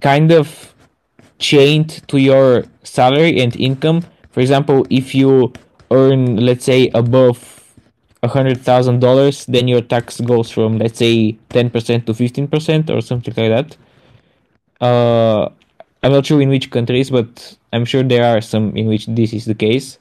kind 0.00 0.30
of 0.32 0.74
chained 1.38 2.06
to 2.08 2.18
your 2.18 2.64
salary 2.84 3.40
and 3.40 3.54
income. 3.56 4.04
For 4.30 4.40
example, 4.40 4.86
if 4.90 5.14
you 5.14 5.52
earn, 5.90 6.36
let's 6.36 6.64
say, 6.64 6.90
above 6.94 7.58
a 8.22 8.28
hundred 8.28 8.60
thousand 8.60 9.00
dollars, 9.00 9.46
then 9.46 9.68
your 9.68 9.80
tax 9.80 10.20
goes 10.20 10.50
from 10.50 10.78
let's 10.78 10.98
say 10.98 11.36
ten 11.50 11.70
percent 11.70 12.06
to 12.06 12.14
fifteen 12.14 12.48
percent 12.48 12.90
or 12.90 13.00
something 13.00 13.34
like 13.36 13.50
that. 13.50 13.76
Uh, 14.80 15.48
I'm 16.02 16.12
not 16.12 16.26
sure 16.26 16.40
in 16.40 16.48
which 16.48 16.70
countries, 16.70 17.10
but 17.10 17.56
I'm 17.72 17.84
sure 17.84 18.02
there 18.02 18.24
are 18.24 18.40
some 18.40 18.76
in 18.76 18.86
which 18.86 19.06
this 19.06 19.32
is 19.32 19.44
the 19.44 19.54
case. 19.54 19.98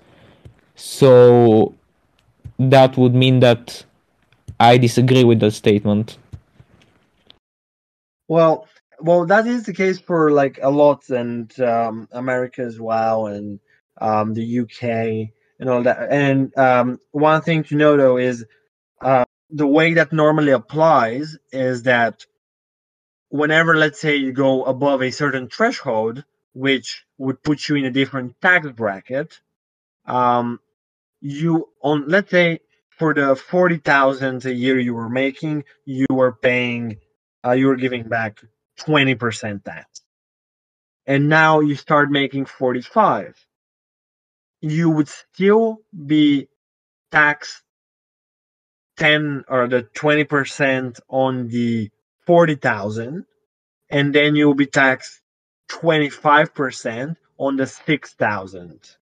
So 0.75 1.73
that 2.59 2.97
would 2.97 3.15
mean 3.15 3.39
that 3.39 3.83
I 4.59 4.77
disagree 4.77 5.23
with 5.23 5.39
that 5.39 5.51
statement. 5.51 6.17
Well, 8.27 8.67
well, 8.99 9.25
that 9.25 9.47
is 9.47 9.63
the 9.65 9.73
case 9.73 9.99
for 9.99 10.31
like 10.31 10.59
a 10.61 10.69
lot, 10.71 11.09
and 11.09 11.57
um, 11.59 12.07
America 12.11 12.61
as 12.61 12.79
well, 12.79 13.27
and 13.27 13.59
um, 14.01 14.33
the 14.33 14.59
UK 14.59 15.29
and 15.59 15.69
all 15.69 15.83
that. 15.83 16.07
And 16.11 16.55
um, 16.57 16.99
one 17.11 17.41
thing 17.41 17.63
to 17.65 17.75
know 17.75 17.97
though 17.97 18.17
is 18.17 18.45
uh, 19.01 19.25
the 19.51 19.67
way 19.67 19.95
that 19.95 20.13
normally 20.13 20.51
applies 20.51 21.37
is 21.51 21.83
that 21.83 22.25
whenever, 23.29 23.75
let's 23.75 23.99
say, 23.99 24.15
you 24.15 24.31
go 24.31 24.63
above 24.63 25.01
a 25.01 25.11
certain 25.11 25.49
threshold, 25.49 26.23
which 26.53 27.05
would 27.17 27.41
put 27.43 27.67
you 27.67 27.75
in 27.75 27.85
a 27.85 27.91
different 27.91 28.39
tax 28.41 28.67
bracket, 28.71 29.39
um, 30.05 30.59
you 31.21 31.69
on 31.81 32.07
let's 32.07 32.31
say 32.31 32.59
for 32.97 33.13
the 33.13 33.35
40,000 33.35 34.45
a 34.45 34.53
year 34.53 34.79
you 34.79 34.93
were 34.93 35.09
making, 35.09 35.63
you 35.85 36.05
were 36.09 36.33
paying 36.33 36.97
uh, 37.47 37.51
you 37.53 37.67
were 37.67 37.75
giving 37.75 38.03
back 38.03 38.41
20% 38.79 39.63
tax. 39.63 40.01
And 41.05 41.29
now 41.29 41.61
you 41.61 41.75
start 41.75 42.11
making 42.11 42.45
45. 42.45 43.35
You 44.59 44.89
would 44.89 45.07
still 45.07 45.77
be 46.05 46.49
taxed 47.11 47.63
10 48.97 49.45
or 49.47 49.67
the 49.67 49.83
20% 49.83 50.99
on 51.07 51.47
the 51.47 51.89
40,000 52.25 53.25
and 53.89 54.13
then 54.13 54.35
you'll 54.35 54.53
be 54.53 54.65
taxed 54.65 55.21
25% 55.69 57.15
on 57.37 57.55
the 57.55 57.67
6,000 57.67 58.97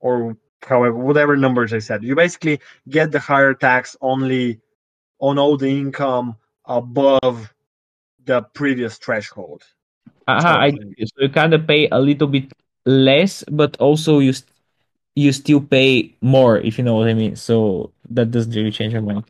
or 0.00 0.36
however 0.62 0.96
whatever 0.96 1.36
numbers 1.36 1.72
I 1.72 1.78
said. 1.78 2.02
You 2.02 2.16
basically 2.16 2.60
get 2.88 3.12
the 3.12 3.20
higher 3.20 3.54
tax 3.54 3.96
only 4.00 4.60
on 5.20 5.38
all 5.38 5.56
the 5.56 5.68
income 5.68 6.36
above 6.64 7.52
the 8.26 8.42
previous 8.42 8.98
threshold. 8.98 9.62
Uh-huh, 10.28 10.48
I, 10.48 10.70
so 10.70 11.22
you 11.22 11.28
kind 11.28 11.54
of 11.54 11.66
pay 11.66 11.88
a 11.88 11.98
little 11.98 12.26
bit 12.26 12.52
less, 12.84 13.44
but 13.50 13.76
also 13.78 14.18
you 14.18 14.32
st- 14.32 14.50
you 15.14 15.32
still 15.32 15.60
pay 15.60 16.14
more, 16.20 16.58
if 16.58 16.76
you 16.76 16.84
know 16.84 16.94
what 16.94 17.08
I 17.08 17.14
mean. 17.14 17.36
So 17.36 17.92
that 18.10 18.30
doesn't 18.30 18.52
really 18.52 18.70
change 18.70 18.92
your 18.92 19.02
mind. 19.02 19.24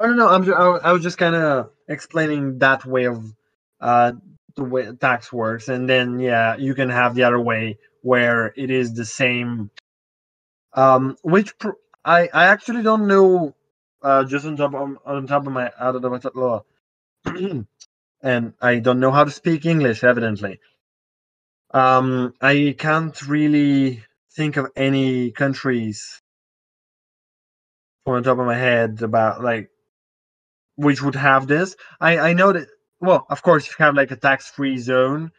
I 0.00 0.06
don't 0.06 0.16
know. 0.16 0.28
I'm 0.28 0.44
just, 0.44 0.58
I, 0.58 0.64
I 0.88 0.92
was 0.92 1.02
just 1.02 1.18
kind 1.18 1.36
of 1.36 1.70
explaining 1.88 2.58
that 2.58 2.84
way 2.84 3.04
of 3.04 3.32
uh, 3.80 4.12
the 4.56 4.64
way 4.64 4.90
tax 4.92 5.32
works, 5.32 5.68
and 5.68 5.88
then 5.88 6.18
yeah, 6.18 6.56
you 6.56 6.74
can 6.74 6.88
have 6.88 7.14
the 7.14 7.22
other 7.22 7.40
way 7.40 7.78
where 8.02 8.52
it 8.56 8.70
is 8.70 8.94
the 8.94 9.04
same. 9.04 9.70
Um, 10.72 11.16
which 11.22 11.56
pr- 11.58 11.78
I 12.04 12.28
I 12.32 12.46
actually 12.46 12.82
don't 12.82 13.06
know. 13.06 13.54
Uh, 14.02 14.24
just 14.24 14.44
on 14.44 14.56
top 14.56 14.74
of, 14.74 14.98
on 15.06 15.26
top 15.26 15.46
of 15.46 15.52
my 15.52 15.70
out 15.78 15.94
of 15.94 16.02
my 16.02 16.18
and 18.24 18.54
I 18.60 18.80
don't 18.80 19.00
know 19.00 19.12
how 19.12 19.24
to 19.24 19.30
speak 19.30 19.66
English. 19.66 20.02
Evidently, 20.02 20.58
um, 21.72 22.34
I 22.40 22.74
can't 22.78 23.20
really 23.28 24.02
think 24.34 24.56
of 24.56 24.72
any 24.76 25.30
countries 25.30 26.20
on 28.06 28.22
the 28.22 28.30
top 28.30 28.38
of 28.38 28.46
my 28.46 28.56
head 28.56 29.02
about 29.02 29.42
like 29.42 29.70
which 30.76 31.02
would 31.02 31.14
have 31.16 31.46
this. 31.46 31.76
I 32.00 32.18
I 32.30 32.32
know 32.32 32.52
that 32.52 32.68
well, 33.00 33.26
of 33.30 33.42
course, 33.42 33.66
if 33.66 33.78
you 33.78 33.84
have 33.84 33.94
like 33.94 34.10
a 34.10 34.16
tax-free 34.16 34.78
zone, 34.78 35.30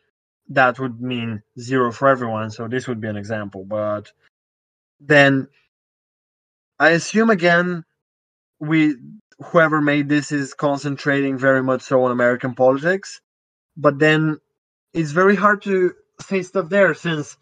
that 0.50 0.80
would 0.80 1.02
mean 1.02 1.42
zero 1.60 1.92
for 1.92 2.08
everyone. 2.08 2.52
So 2.52 2.68
this 2.68 2.88
would 2.88 3.02
be 3.02 3.08
an 3.08 3.18
example. 3.18 3.66
But 3.66 4.12
then 5.00 5.48
I 6.80 6.92
assume 6.92 7.30
again, 7.32 7.84
we 8.60 8.98
whoever 9.44 9.82
made 9.82 10.10
this 10.10 10.32
is 10.32 10.54
concentrating 10.54 11.38
very 11.38 11.64
much 11.64 11.82
so 11.82 12.04
on 12.04 12.12
American 12.12 12.56
politics. 12.56 13.22
But 13.78 14.00
then 14.00 14.40
it's 14.94 15.12
very 15.12 15.36
hard 15.36 15.62
to 15.64 15.94
say 16.22 16.44
stuff 16.44 16.70
there 16.70 16.94
since 16.94 17.38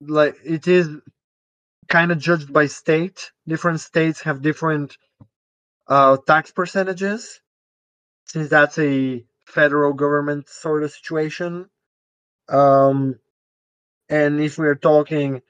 like 0.00 0.36
it 0.44 0.68
is 0.68 0.88
kind 1.88 2.12
of 2.12 2.18
judged 2.18 2.52
by 2.52 2.66
state. 2.66 3.32
Different 3.46 3.80
states 3.80 4.22
have 4.22 4.42
different 4.42 4.96
uh, 5.88 6.16
tax 6.26 6.50
percentages 6.52 7.40
since 8.26 8.48
that's 8.48 8.78
a 8.78 9.24
federal 9.46 9.92
government 9.92 10.48
sort 10.48 10.82
of 10.82 10.90
situation. 10.92 11.68
Um, 12.48 13.18
and 14.08 14.40
if 14.40 14.58
we're 14.58 14.74
talking, 14.76 15.42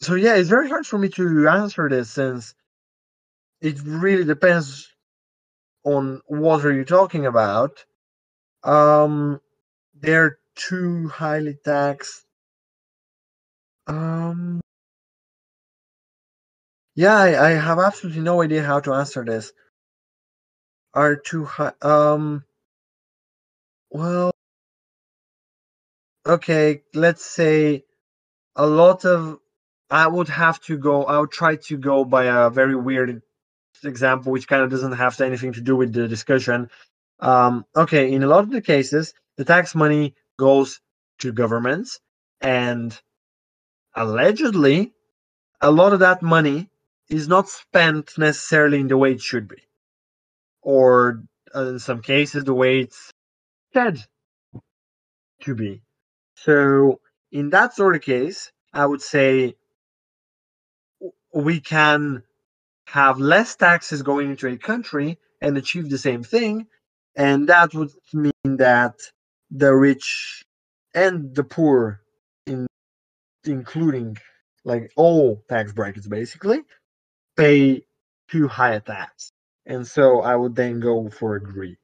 so 0.00 0.14
yeah, 0.14 0.36
it's 0.36 0.48
very 0.48 0.68
hard 0.68 0.86
for 0.86 0.98
me 0.98 1.08
to 1.10 1.48
answer 1.48 1.88
this 1.88 2.10
since 2.10 2.54
it 3.60 3.80
really 3.84 4.24
depends 4.24 4.88
on 5.84 6.20
what 6.26 6.64
are 6.64 6.72
you 6.72 6.84
talking 6.84 7.26
about. 7.26 7.84
Um, 8.64 9.40
they're 9.94 10.38
too 10.56 11.08
highly 11.08 11.58
taxed. 11.64 12.24
Um, 13.86 14.60
yeah, 16.94 17.16
I, 17.16 17.46
I 17.46 17.50
have 17.50 17.78
absolutely 17.78 18.22
no 18.22 18.42
idea 18.42 18.62
how 18.62 18.80
to 18.80 18.92
answer 18.94 19.24
this 19.24 19.52
are 20.94 21.16
too 21.16 21.44
high. 21.44 21.72
Um, 21.82 22.44
well, 23.90 24.30
okay, 26.26 26.82
let's 26.94 27.24
say 27.24 27.84
a 28.56 28.66
lot 28.66 29.04
of. 29.04 29.38
I 29.90 30.06
would 30.06 30.28
have 30.28 30.60
to 30.62 30.78
go. 30.78 31.04
I 31.04 31.18
would 31.18 31.32
try 31.32 31.56
to 31.56 31.76
go 31.76 32.04
by 32.04 32.24
a 32.24 32.50
very 32.50 32.76
weird 32.76 33.22
example, 33.84 34.32
which 34.32 34.48
kind 34.48 34.62
of 34.62 34.70
doesn't 34.70 34.92
have 34.92 35.20
anything 35.20 35.52
to 35.54 35.60
do 35.60 35.76
with 35.76 35.92
the 35.92 36.08
discussion. 36.08 36.70
Um, 37.20 37.66
okay, 37.76 38.12
in 38.12 38.22
a 38.22 38.26
lot 38.26 38.44
of 38.44 38.50
the 38.50 38.62
cases, 38.62 39.14
the 39.36 39.44
tax 39.44 39.74
money 39.74 40.14
goes 40.38 40.80
to 41.18 41.32
governments, 41.32 42.00
and 42.40 42.98
allegedly, 43.94 44.92
a 45.60 45.70
lot 45.70 45.92
of 45.92 46.00
that 46.00 46.22
money 46.22 46.70
is 47.08 47.28
not 47.28 47.48
spent 47.48 48.16
necessarily 48.16 48.80
in 48.80 48.88
the 48.88 48.96
way 48.96 49.12
it 49.12 49.20
should 49.20 49.48
be 49.48 49.56
or 50.62 51.22
uh, 51.54 51.66
in 51.66 51.78
some 51.78 52.02
cases 52.02 52.44
the 52.44 52.54
way 52.54 52.80
it's 52.80 53.10
said 53.72 54.04
to 55.42 55.54
be. 55.54 55.82
So 56.34 57.00
in 57.32 57.50
that 57.50 57.74
sort 57.74 57.96
of 57.96 58.02
case, 58.02 58.52
I 58.72 58.86
would 58.86 59.02
say 59.02 59.56
we 61.34 61.60
can 61.60 62.22
have 62.86 63.18
less 63.18 63.56
taxes 63.56 64.02
going 64.02 64.30
into 64.30 64.48
a 64.48 64.56
country 64.58 65.18
and 65.40 65.56
achieve 65.56 65.90
the 65.90 65.98
same 65.98 66.22
thing, 66.22 66.66
and 67.16 67.48
that 67.48 67.74
would 67.74 67.90
mean 68.12 68.56
that 68.58 68.96
the 69.50 69.74
rich 69.74 70.44
and 70.94 71.34
the 71.34 71.44
poor, 71.44 72.00
in 72.46 72.66
including 73.44 74.16
like 74.64 74.92
all 74.96 75.42
tax 75.48 75.72
brackets, 75.72 76.06
basically, 76.08 76.62
pay 77.36 77.82
too 78.30 78.48
high 78.48 78.74
a 78.74 78.80
tax 78.80 79.32
and 79.66 79.86
so 79.86 80.20
I 80.22 80.36
would 80.36 80.56
then 80.56 80.80
go 80.80 81.08
for 81.10 81.36
agree. 81.36 81.76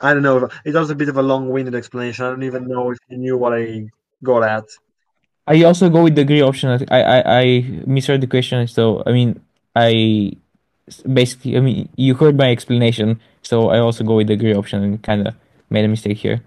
I 0.00 0.12
don't 0.14 0.22
know. 0.22 0.48
It 0.64 0.74
was 0.74 0.90
a 0.90 0.94
bit 0.94 1.08
of 1.08 1.16
a 1.16 1.22
long-winded 1.22 1.74
explanation. 1.74 2.24
I 2.24 2.30
don't 2.30 2.42
even 2.42 2.66
know 2.66 2.90
if 2.90 2.98
you 3.08 3.16
knew 3.18 3.36
what 3.38 3.54
I 3.54 3.86
got 4.22 4.42
at. 4.42 4.64
I 5.46 5.62
also 5.62 5.88
go 5.88 6.02
with 6.02 6.16
the 6.16 6.22
agree 6.22 6.42
option. 6.42 6.70
I 6.90 7.02
I, 7.02 7.40
I 7.40 7.44
misread 7.86 8.20
the 8.20 8.26
question. 8.26 8.66
So 8.66 9.02
I 9.06 9.12
mean, 9.12 9.40
I 9.74 10.32
basically, 11.12 11.56
I 11.56 11.60
mean, 11.60 11.88
you 11.96 12.14
heard 12.14 12.36
my 12.36 12.50
explanation. 12.50 13.20
So 13.42 13.70
I 13.70 13.78
also 13.78 14.04
go 14.04 14.16
with 14.16 14.26
the 14.26 14.34
agree 14.34 14.54
option 14.54 14.82
and 14.82 15.02
kind 15.02 15.26
of 15.28 15.34
made 15.70 15.84
a 15.84 15.88
mistake 15.88 16.18
here. 16.18 16.42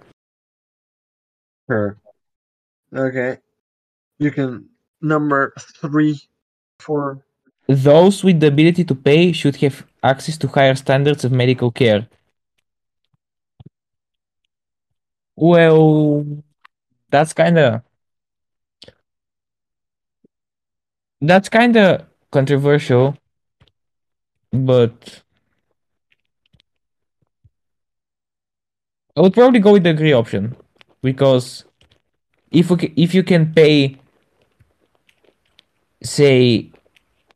Sure. 1.68 1.98
Okay. 2.94 3.38
You 4.18 4.32
can 4.32 4.68
number 5.02 5.54
three, 5.80 6.20
four, 6.80 7.24
those 7.70 8.24
with 8.24 8.40
the 8.40 8.48
ability 8.48 8.84
to 8.84 8.96
pay 8.96 9.32
should 9.32 9.56
have 9.58 9.86
access 10.02 10.38
to 10.40 10.48
higher 10.48 10.74
standards 10.74 11.24
of 11.24 11.32
medical 11.32 11.70
care. 11.70 12.08
Well, 15.36 16.26
that's 17.12 17.34
kind 17.34 17.60
of 17.60 17.82
that's 21.22 21.50
kind 21.50 21.76
of 21.78 22.06
controversial, 22.32 23.16
but 24.52 25.24
I 29.16 29.22
would 29.22 29.34
probably 29.34 29.60
go 29.60 29.74
with 29.74 29.84
the 29.84 29.92
agree 29.92 30.14
option 30.14 30.56
because 31.02 31.66
if 32.52 32.72
we, 32.72 32.94
if 32.98 33.14
you 33.16 33.24
can 33.24 33.54
pay, 33.54 33.98
say, 36.04 36.70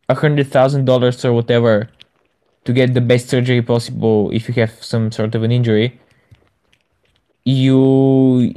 a 0.10 0.16
hundred 0.16 0.48
thousand 0.48 0.86
dollars 0.86 1.24
or 1.26 1.34
whatever 1.34 1.90
to 2.66 2.74
get 2.74 2.94
the 2.94 3.02
best 3.02 3.30
surgery 3.30 3.62
possible 3.62 4.32
if 4.34 4.48
you 4.50 4.56
have 4.56 4.72
some 4.84 5.12
sort 5.12 5.36
of 5.36 5.44
an 5.44 5.52
injury 5.52 6.00
you 7.46 8.54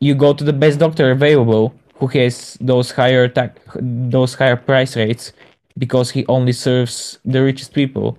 you 0.00 0.14
go 0.14 0.32
to 0.34 0.44
the 0.44 0.52
best 0.52 0.78
doctor 0.78 1.10
available 1.10 1.74
who 2.00 2.06
has 2.08 2.58
those 2.60 2.90
higher 2.90 3.28
ta- 3.28 3.50
those 3.76 4.34
higher 4.34 4.56
price 4.56 4.96
rates 4.96 5.32
because 5.78 6.10
he 6.10 6.26
only 6.26 6.52
serves 6.52 7.18
the 7.24 7.42
richest 7.42 7.74
people 7.74 8.18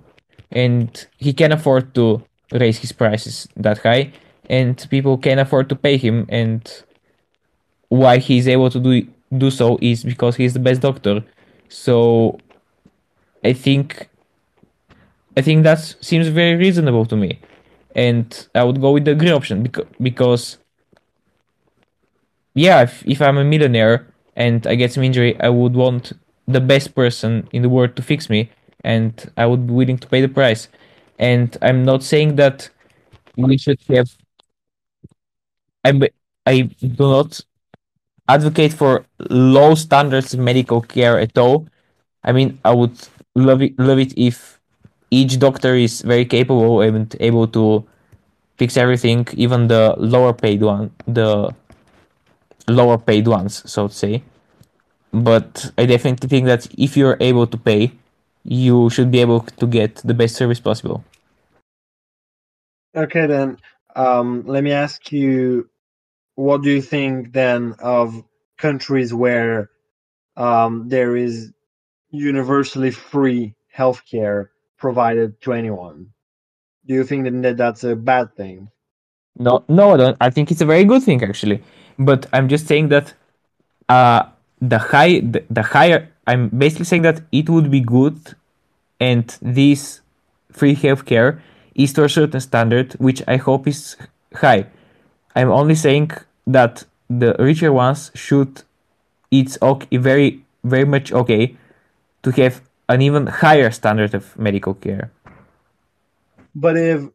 and 0.50 1.06
he 1.18 1.32
can 1.32 1.52
afford 1.52 1.94
to 1.94 2.22
raise 2.52 2.78
his 2.78 2.92
prices 2.92 3.48
that 3.56 3.78
high 3.78 4.12
and 4.48 4.86
people 4.90 5.16
can 5.18 5.38
afford 5.38 5.68
to 5.68 5.76
pay 5.76 5.96
him 5.96 6.26
and 6.28 6.84
why 7.88 8.18
he's 8.18 8.48
able 8.48 8.70
to 8.70 8.80
do 8.80 9.06
do 9.36 9.50
so 9.50 9.78
is 9.80 10.04
because 10.04 10.36
he's 10.36 10.52
the 10.52 10.60
best 10.60 10.80
doctor. 10.80 11.22
So 11.68 12.38
I 13.44 13.52
think 13.52 14.08
I 15.36 15.42
think 15.42 15.62
that 15.64 15.78
seems 16.00 16.28
very 16.28 16.54
reasonable 16.56 17.06
to 17.06 17.16
me, 17.16 17.40
and 17.94 18.26
I 18.54 18.64
would 18.64 18.80
go 18.80 18.92
with 18.92 19.04
the 19.04 19.14
green 19.14 19.32
option 19.32 19.62
because 19.62 19.86
because 20.00 20.58
yeah, 22.54 22.82
if, 22.82 23.06
if 23.06 23.20
I'm 23.22 23.38
a 23.38 23.44
millionaire 23.44 24.06
and 24.36 24.66
I 24.66 24.74
get 24.74 24.92
some 24.92 25.02
injury, 25.02 25.38
I 25.40 25.48
would 25.48 25.74
want 25.74 26.12
the 26.46 26.60
best 26.60 26.94
person 26.94 27.48
in 27.52 27.62
the 27.62 27.68
world 27.68 27.96
to 27.96 28.02
fix 28.02 28.28
me, 28.28 28.50
and 28.84 29.30
I 29.36 29.46
would 29.46 29.66
be 29.66 29.72
willing 29.72 29.98
to 29.98 30.08
pay 30.08 30.20
the 30.20 30.28
price. 30.28 30.68
And 31.18 31.56
I'm 31.62 31.84
not 31.84 32.02
saying 32.02 32.36
that 32.36 32.68
we 33.36 33.58
should 33.58 33.80
have. 33.88 34.10
I'm, 35.84 36.02
I 36.46 36.62
do 36.62 36.88
not 36.98 37.40
advocate 38.28 38.72
for 38.74 39.06
low 39.30 39.74
standards 39.74 40.34
of 40.34 40.40
medical 40.40 40.80
care 40.82 41.18
at 41.18 41.36
all. 41.38 41.68
I 42.24 42.32
mean, 42.32 42.58
I 42.64 42.72
would 42.74 42.96
love 43.34 43.62
it, 43.62 43.78
love 43.78 43.98
it 43.98 44.14
if 44.18 44.60
each 45.10 45.38
doctor 45.38 45.74
is 45.74 46.02
very 46.02 46.24
capable 46.26 46.82
and 46.82 47.14
able 47.20 47.48
to 47.48 47.86
fix 48.58 48.76
everything, 48.76 49.26
even 49.34 49.68
the 49.68 49.94
lower 49.98 50.32
paid 50.32 50.62
one, 50.62 50.92
the 51.06 51.54
lower 52.68 52.98
paid 52.98 53.26
ones, 53.28 53.68
so 53.70 53.88
to 53.88 53.94
say. 53.94 54.22
But 55.12 55.72
I 55.76 55.86
definitely 55.86 56.28
think 56.28 56.46
that 56.46 56.66
if 56.78 56.96
you're 56.96 57.18
able 57.20 57.46
to 57.46 57.58
pay, 57.58 57.92
you 58.44 58.90
should 58.90 59.10
be 59.10 59.20
able 59.20 59.40
to 59.40 59.66
get 59.66 59.96
the 59.96 60.14
best 60.14 60.36
service 60.36 60.60
possible. 60.60 61.04
Okay, 62.96 63.26
then 63.26 63.58
um, 63.96 64.44
let 64.46 64.64
me 64.64 64.72
ask 64.72 65.12
you 65.12 65.68
what 66.34 66.62
do 66.62 66.70
you 66.70 66.82
think 66.82 67.32
then 67.32 67.74
of 67.78 68.22
countries 68.58 69.12
where 69.12 69.70
um, 70.36 70.88
there 70.88 71.16
is 71.16 71.52
universally 72.10 72.90
free 72.90 73.54
healthcare 73.76 74.48
provided 74.78 75.40
to 75.42 75.52
anyone? 75.52 76.08
Do 76.86 76.94
you 76.94 77.04
think 77.04 77.24
that 77.42 77.56
that's 77.56 77.84
a 77.84 77.94
bad 77.94 78.34
thing? 78.34 78.68
No, 79.38 79.64
no, 79.68 79.94
I 79.94 79.96
don't. 79.96 80.16
I 80.20 80.30
think 80.30 80.50
it's 80.50 80.60
a 80.60 80.66
very 80.66 80.84
good 80.84 81.02
thing 81.02 81.22
actually. 81.22 81.62
But 82.04 82.26
I'm 82.32 82.48
just 82.48 82.66
saying 82.66 82.88
that 82.88 83.14
uh, 83.88 84.24
the 84.60 84.78
high, 84.78 85.20
the, 85.20 85.44
the 85.50 85.62
higher. 85.62 86.08
I'm 86.26 86.48
basically 86.48 86.84
saying 86.84 87.02
that 87.02 87.22
it 87.32 87.50
would 87.50 87.70
be 87.70 87.80
good, 87.80 88.18
and 89.00 89.26
this 89.42 90.00
free 90.52 90.76
healthcare 90.76 91.40
is 91.74 91.92
to 91.94 92.04
a 92.04 92.08
certain 92.08 92.40
standard, 92.40 92.92
which 92.94 93.22
I 93.26 93.36
hope 93.36 93.66
is 93.66 93.96
high. 94.34 94.66
I'm 95.34 95.50
only 95.50 95.74
saying 95.74 96.12
that 96.46 96.84
the 97.08 97.34
richer 97.38 97.72
ones 97.72 98.10
should. 98.14 98.62
It's 99.30 99.58
okay, 99.60 99.96
very 99.96 100.44
very 100.64 100.84
much 100.84 101.12
okay 101.12 101.56
to 102.22 102.30
have 102.32 102.62
an 102.88 103.02
even 103.02 103.26
higher 103.26 103.70
standard 103.70 104.14
of 104.14 104.38
medical 104.38 104.74
care. 104.74 105.10
But 106.54 106.76
if 106.76 107.08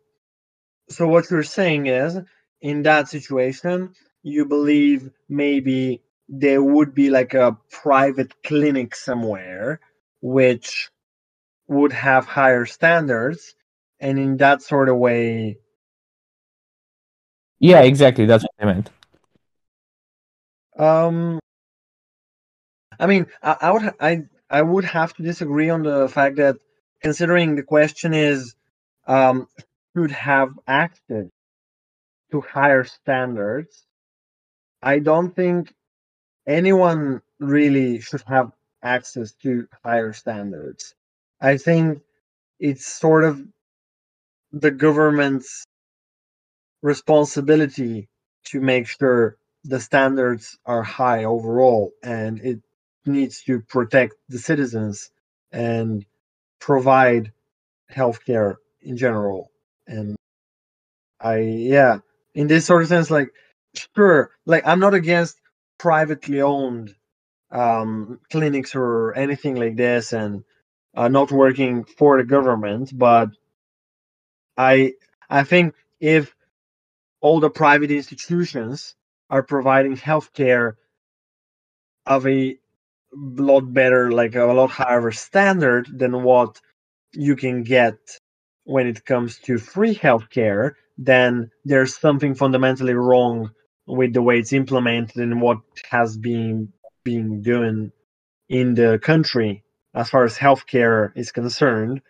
so, 0.89 1.07
what 1.07 1.29
you're 1.29 1.43
saying 1.43 1.87
is 1.87 2.19
in 2.61 2.83
that 2.83 3.07
situation, 3.07 3.93
you 4.27 4.45
believe 4.45 5.09
maybe 5.29 6.01
there 6.27 6.61
would 6.61 6.93
be 6.93 7.09
like 7.09 7.33
a 7.33 7.57
private 7.71 8.33
clinic 8.43 8.95
somewhere 8.95 9.79
which 10.21 10.89
would 11.67 11.93
have 11.93 12.25
higher 12.25 12.65
standards 12.65 13.55
and 13.99 14.19
in 14.19 14.37
that 14.37 14.61
sort 14.61 14.89
of 14.89 14.97
way 14.97 15.57
yeah 17.59 17.81
exactly. 17.81 18.25
That's 18.25 18.43
what 18.43 18.51
i 18.59 18.65
meant. 18.65 18.89
Um 20.77 21.39
i 22.99 23.07
mean 23.07 23.25
i, 23.41 23.57
I 23.61 23.71
would 23.71 23.93
i 23.99 24.21
i 24.49 24.61
would 24.61 24.85
have 24.85 25.13
to 25.15 25.23
disagree 25.23 25.69
on 25.69 25.83
the 25.83 26.07
fact 26.07 26.35
that 26.37 26.57
considering 27.01 27.55
the 27.55 27.63
question 27.63 28.13
is 28.13 28.55
um 29.07 29.47
should 29.95 30.11
have 30.11 30.49
access 30.67 31.27
to 32.31 32.41
higher 32.41 32.83
standards 32.83 33.86
i 34.93 34.99
don't 34.99 35.35
think 35.35 35.73
anyone 36.47 37.21
really 37.39 37.99
should 37.99 38.23
have 38.27 38.51
access 38.83 39.33
to 39.33 39.67
higher 39.83 40.13
standards. 40.13 40.95
I 41.41 41.57
think 41.57 42.01
it's 42.59 42.85
sort 42.85 43.23
of 43.23 43.41
the 44.51 44.71
government's 44.71 45.65
responsibility 46.81 48.07
to 48.45 48.61
make 48.61 48.87
sure 48.87 49.37
the 49.63 49.79
standards 49.79 50.57
are 50.65 50.83
high 50.83 51.25
overall 51.25 51.91
and 52.03 52.39
it 52.41 52.59
needs 53.05 53.43
to 53.43 53.61
protect 53.61 54.15
the 54.29 54.39
citizens 54.39 55.11
and 55.51 56.05
provide 56.59 57.31
healthcare 57.91 58.55
in 58.81 58.97
general. 58.97 59.51
And 59.87 60.15
i 61.19 61.37
yeah 61.39 61.99
in 62.35 62.47
this 62.47 62.65
sort 62.65 62.83
of 62.83 62.87
sense 62.89 63.09
like 63.09 63.29
sure 63.75 64.31
like 64.45 64.65
i'm 64.67 64.79
not 64.79 64.93
against 64.93 65.39
privately 65.79 66.41
owned 66.41 66.95
um 67.51 68.19
clinics 68.31 68.75
or 68.75 69.15
anything 69.15 69.55
like 69.55 69.75
this 69.77 70.13
and 70.13 70.43
uh, 70.95 71.07
not 71.07 71.31
working 71.31 71.83
for 71.85 72.17
the 72.17 72.23
government 72.25 72.91
but 72.97 73.29
I 74.57 74.93
I 75.29 75.43
think 75.43 75.75
if 75.99 76.35
all 77.21 77.39
the 77.39 77.49
private 77.51 77.91
institutions 77.91 78.95
are 79.29 79.43
providing 79.43 79.97
healthcare 79.97 80.75
of 82.05 82.27
a 82.27 82.57
lot 83.13 83.73
better, 83.73 84.11
like 84.11 84.35
a 84.35 84.45
lot 84.45 84.71
higher 84.71 85.11
standard 85.11 85.87
than 85.99 86.23
what 86.23 86.61
you 87.13 87.35
can 87.35 87.63
get 87.63 87.97
when 88.65 88.87
it 88.87 89.05
comes 89.05 89.39
to 89.39 89.57
free 89.59 89.95
healthcare, 89.95 90.73
then 90.97 91.51
there's 91.65 91.97
something 91.97 92.35
fundamentally 92.35 92.93
wrong 92.93 93.51
with 93.87 94.13
the 94.13 94.21
way 94.21 94.39
it's 94.39 94.53
implemented 94.53 95.17
and 95.17 95.41
what 95.41 95.59
has 95.89 96.17
been 96.17 96.71
being 97.03 97.41
done 97.41 97.91
in 98.49 98.75
the 98.75 98.99
country 99.01 99.63
as 99.95 100.09
far 100.09 100.25
as 100.25 100.37
healthcare 100.37 101.11
is 101.15 101.31
concerned. 101.31 102.01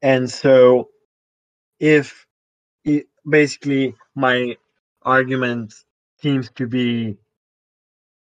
And 0.00 0.30
so 0.30 0.88
if 1.80 2.26
it, 2.84 3.06
basically 3.28 3.94
my 4.14 4.56
argument 5.02 5.74
seems 6.20 6.50
to 6.50 6.66
be 6.66 7.16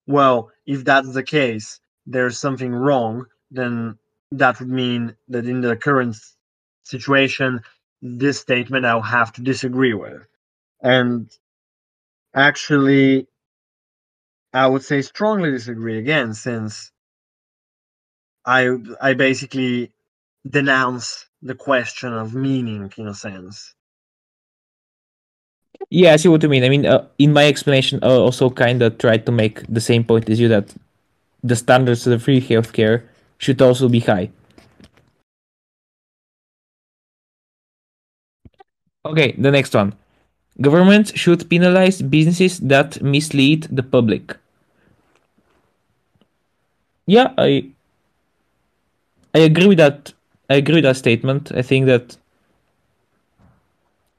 well 0.08 0.52
if 0.66 0.84
that's 0.84 1.14
the 1.14 1.24
case 1.24 1.80
there's 2.06 2.38
something 2.38 2.74
wrong 2.74 3.26
then 3.52 3.98
that 4.32 4.60
would 4.60 4.70
mean 4.70 5.16
that 5.28 5.46
in 5.46 5.62
the 5.62 5.76
current 5.76 6.16
situation 6.84 7.60
this 8.02 8.40
statement 8.40 8.86
i'll 8.86 9.02
have 9.02 9.32
to 9.32 9.42
disagree 9.42 9.94
with 9.94 10.28
and 10.82 11.30
actually 12.36 13.28
i 14.54 14.68
would 14.68 14.84
say 14.84 15.02
strongly 15.02 15.52
disagree 15.52 15.98
again 16.00 16.34
since 16.34 16.92
i 18.46 18.70
i 19.02 19.14
basically 19.14 19.92
denounce 20.50 21.28
the 21.42 21.56
question 21.56 22.14
of 22.14 22.34
meaning 22.34 22.92
in 22.98 23.08
a 23.08 23.14
sense. 23.14 23.74
Yeah, 25.90 26.14
I 26.14 26.16
see 26.18 26.30
what 26.30 26.42
you 26.44 26.50
mean. 26.50 26.64
I 26.64 26.70
mean, 26.70 26.86
uh, 26.86 27.06
in 27.20 27.34
my 27.34 27.48
explanation, 27.48 28.00
I 28.02 28.08
also 28.10 28.50
kind 28.50 28.82
of 28.82 28.98
tried 28.98 29.26
to 29.28 29.32
make 29.32 29.66
the 29.68 29.82
same 29.82 30.04
point 30.04 30.30
as 30.30 30.40
you 30.40 30.48
that 30.48 30.74
the 31.44 31.56
standards 31.56 32.08
of 32.08 32.12
the 32.12 32.20
free 32.20 32.42
healthcare 32.42 33.04
should 33.38 33.62
also 33.62 33.88
be 33.90 34.00
high. 34.00 34.32
Okay, 39.06 39.34
the 39.38 39.52
next 39.52 39.74
one. 39.76 39.94
Governments 40.62 41.12
should 41.16 41.50
penalize 41.50 42.02
businesses 42.02 42.60
that 42.60 43.02
mislead 43.02 43.64
the 43.64 43.84
public. 43.84 44.38
Yeah, 47.06 47.34
I 47.38 47.72
I 49.34 49.40
agree 49.40 49.68
with 49.68 49.78
that 49.80 50.14
I 50.50 50.56
agree 50.56 50.76
with 50.76 50.86
that 50.86 50.96
statement. 50.96 51.52
I 51.54 51.62
think 51.62 51.88
that 51.88 52.18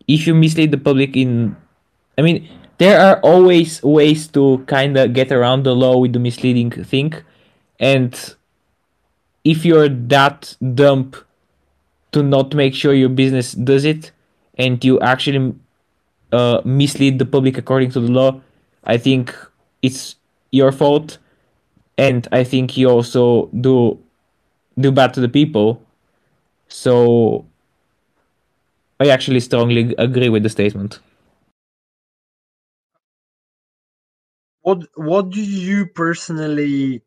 if 0.07 0.27
you 0.27 0.35
mislead 0.35 0.71
the 0.71 0.79
public 0.79 1.17
in, 1.17 1.57
I 2.19 2.23
mean, 2.23 2.49
there 2.79 3.01
are 3.01 3.19
always 3.21 3.83
ways 3.83 4.29
to 4.29 4.59
kind 4.67 4.97
of 4.97 5.15
get 5.15 5.33
around 5.33 5.65
the 5.65 5.75
law 5.75 5.99
with 5.99 6.13
the 6.13 6.19
misleading 6.19 6.71
thing, 6.71 7.15
and 7.81 8.37
if 9.43 9.65
you're 9.65 9.89
that 9.89 10.57
dumb 10.75 11.13
to 12.13 12.23
not 12.23 12.55
make 12.55 12.75
sure 12.75 12.93
your 12.93 13.09
business 13.09 13.53
does 13.53 13.85
it, 13.85 14.13
and 14.59 14.85
you 14.85 15.01
actually 15.01 15.55
uh, 16.33 16.61
mislead 16.65 17.19
the 17.19 17.27
public 17.27 17.59
according 17.59 17.91
to 17.93 18.01
the 18.01 18.11
law, 18.11 18.41
I 18.85 18.99
think 18.99 19.35
it's 19.83 20.17
your 20.51 20.73
fault, 20.73 21.19
and 21.99 22.27
I 22.33 22.45
think 22.45 22.77
you 22.77 22.89
also 22.89 23.47
do 23.61 23.99
do 24.79 24.93
bad 24.93 25.15
to 25.15 25.21
the 25.21 25.29
people 25.29 25.83
so 26.69 27.47
I 29.01 29.09
actually 29.09 29.41
strongly 29.41 29.95
agree 29.99 30.29
with 30.29 30.43
the 30.43 30.49
statement. 30.49 31.01
What 34.63 34.89
what 34.97 35.31
do 35.31 35.41
you 35.43 35.87
personally 35.87 37.03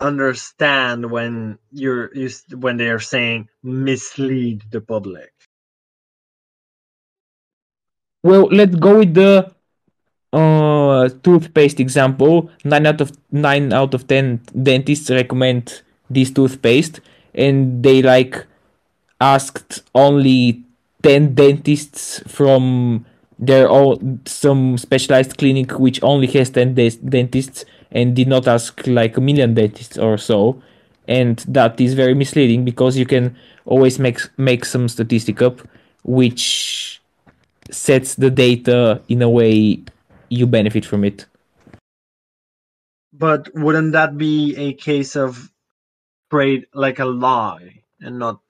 understand 0.00 1.10
when 1.10 1.58
you're 1.70 2.14
you, 2.14 2.30
when 2.56 2.76
they 2.76 2.88
are 2.88 3.00
saying 3.00 3.48
mislead 3.62 4.62
the 4.70 4.80
public? 4.80 5.32
Well, 8.22 8.48
let's 8.50 8.74
go 8.74 8.98
with 8.98 9.14
the 9.14 9.52
uh, 10.32 11.08
toothpaste 11.22 11.80
example, 11.80 12.50
nine 12.64 12.86
out 12.86 13.00
of 13.00 13.12
nine 13.30 13.72
out 13.72 13.94
of 13.94 14.06
ten 14.06 14.40
dentists 14.62 15.10
recommend 15.10 15.82
this 16.10 16.30
toothpaste, 16.30 17.00
and 17.34 17.82
they 17.82 18.02
like 18.02 18.44
asked 19.20 19.82
only 19.94 20.64
ten 21.02 21.34
dentists 21.34 22.20
from 22.26 23.06
their 23.38 23.68
own 23.70 24.20
some 24.26 24.76
specialized 24.76 25.38
clinic 25.38 25.78
which 25.78 26.02
only 26.02 26.26
has 26.26 26.50
ten 26.50 26.74
dentists 26.74 27.64
and 27.92 28.16
did 28.16 28.28
not 28.28 28.48
ask 28.48 28.86
like 28.86 29.16
a 29.16 29.20
million 29.20 29.54
dentists 29.54 29.96
or 29.96 30.18
so, 30.18 30.60
and 31.06 31.38
that 31.48 31.80
is 31.80 31.94
very 31.94 32.14
misleading 32.14 32.64
because 32.64 32.98
you 32.98 33.06
can 33.06 33.36
always 33.64 33.98
make 33.98 34.18
make 34.36 34.64
some 34.64 34.88
statistic 34.88 35.40
up 35.40 35.60
which 36.02 36.97
sets 37.70 38.14
the 38.14 38.30
data 38.30 39.02
in 39.08 39.22
a 39.22 39.28
way 39.28 39.82
you 40.28 40.46
benefit 40.46 40.84
from 40.84 41.04
it. 41.04 41.26
But 43.12 43.48
wouldn't 43.54 43.92
that 43.92 44.16
be 44.16 44.54
a 44.56 44.74
case 44.74 45.16
of 45.16 45.50
trade 46.30 46.66
like 46.74 46.98
a 46.98 47.04
lie 47.04 47.82
and 48.00 48.18
not 48.18 48.40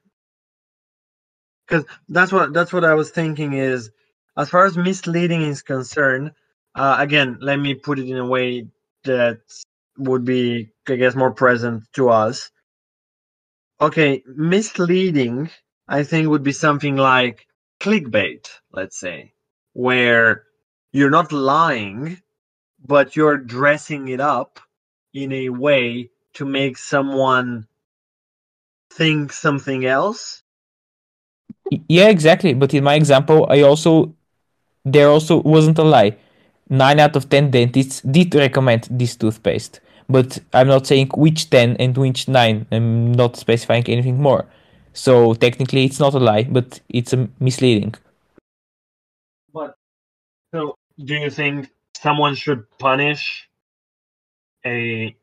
because 1.67 1.85
that's 2.09 2.33
what 2.33 2.53
that's 2.53 2.73
what 2.73 2.85
I 2.85 2.95
was 2.95 3.11
thinking 3.11 3.53
is 3.53 3.91
as 4.37 4.49
far 4.49 4.65
as 4.65 4.77
misleading 4.77 5.43
is 5.43 5.63
concerned. 5.63 6.33
Uh, 6.75 6.97
again, 6.99 7.39
let 7.41 7.57
me 7.59 7.75
put 7.75 7.99
it 7.99 8.09
in 8.09 8.17
a 8.17 8.27
way 8.27 8.69
that 9.05 9.41
would 9.99 10.25
be, 10.25 10.71
I 10.89 10.95
guess, 10.95 11.15
more 11.15 11.33
present 11.33 11.85
to 11.95 12.09
us. 12.11 12.51
Okay, 13.81 14.23
misleading, 14.27 15.51
I 15.89 16.05
think, 16.05 16.29
would 16.29 16.43
be 16.43 16.53
something 16.53 16.97
like 16.97 17.47
clickbait, 17.81 18.49
let's 18.73 18.99
say, 18.99 19.33
where 19.73 20.45
you're 20.93 21.11
not 21.11 21.33
lying, 21.33 22.21
but 22.85 23.17
you're 23.17 23.39
dressing 23.39 24.09
it 24.09 24.21
up 24.21 24.61
in 25.15 25.33
a 25.33 25.49
way 25.49 26.11
to 26.35 26.45
make 26.45 26.79
someone 26.79 27.67
think 28.93 29.33
something 29.33 29.85
else. 29.85 30.43
Yeah, 31.89 32.09
exactly. 32.09 32.55
But 32.55 32.75
in 32.75 32.85
my 32.85 32.95
example, 32.95 33.47
I 33.51 33.63
also 33.63 34.15
there 34.85 35.09
also 35.09 35.43
wasn't 35.43 35.79
a 35.79 35.85
lie. 35.85 36.17
Nine 36.71 37.01
out 37.01 37.17
of 37.17 37.29
ten 37.29 37.51
dentists 37.51 38.01
did 38.03 38.35
recommend 38.35 38.89
this 38.91 39.17
toothpaste, 39.17 39.81
but 40.09 40.39
I'm 40.53 40.69
not 40.69 40.87
saying 40.87 41.11
which 41.15 41.51
ten 41.51 41.77
and 41.77 41.97
which 41.97 42.29
nine. 42.29 42.67
I'm 42.73 43.13
not 43.13 43.37
specifying 43.37 43.85
anything 43.89 44.21
more. 44.21 44.47
So 44.93 45.35
technically, 45.35 45.85
it's 45.85 46.01
not 46.01 46.15
a 46.15 46.19
lie, 46.19 46.45
but 46.45 46.81
it's 46.89 47.13
a 47.13 47.29
misleading. 47.41 47.95
So, 50.53 50.79
do 50.99 51.15
you 51.15 51.31
think 51.31 51.71
someone 51.95 52.35
should 52.35 52.65
punish 52.79 53.49
a 54.65 55.15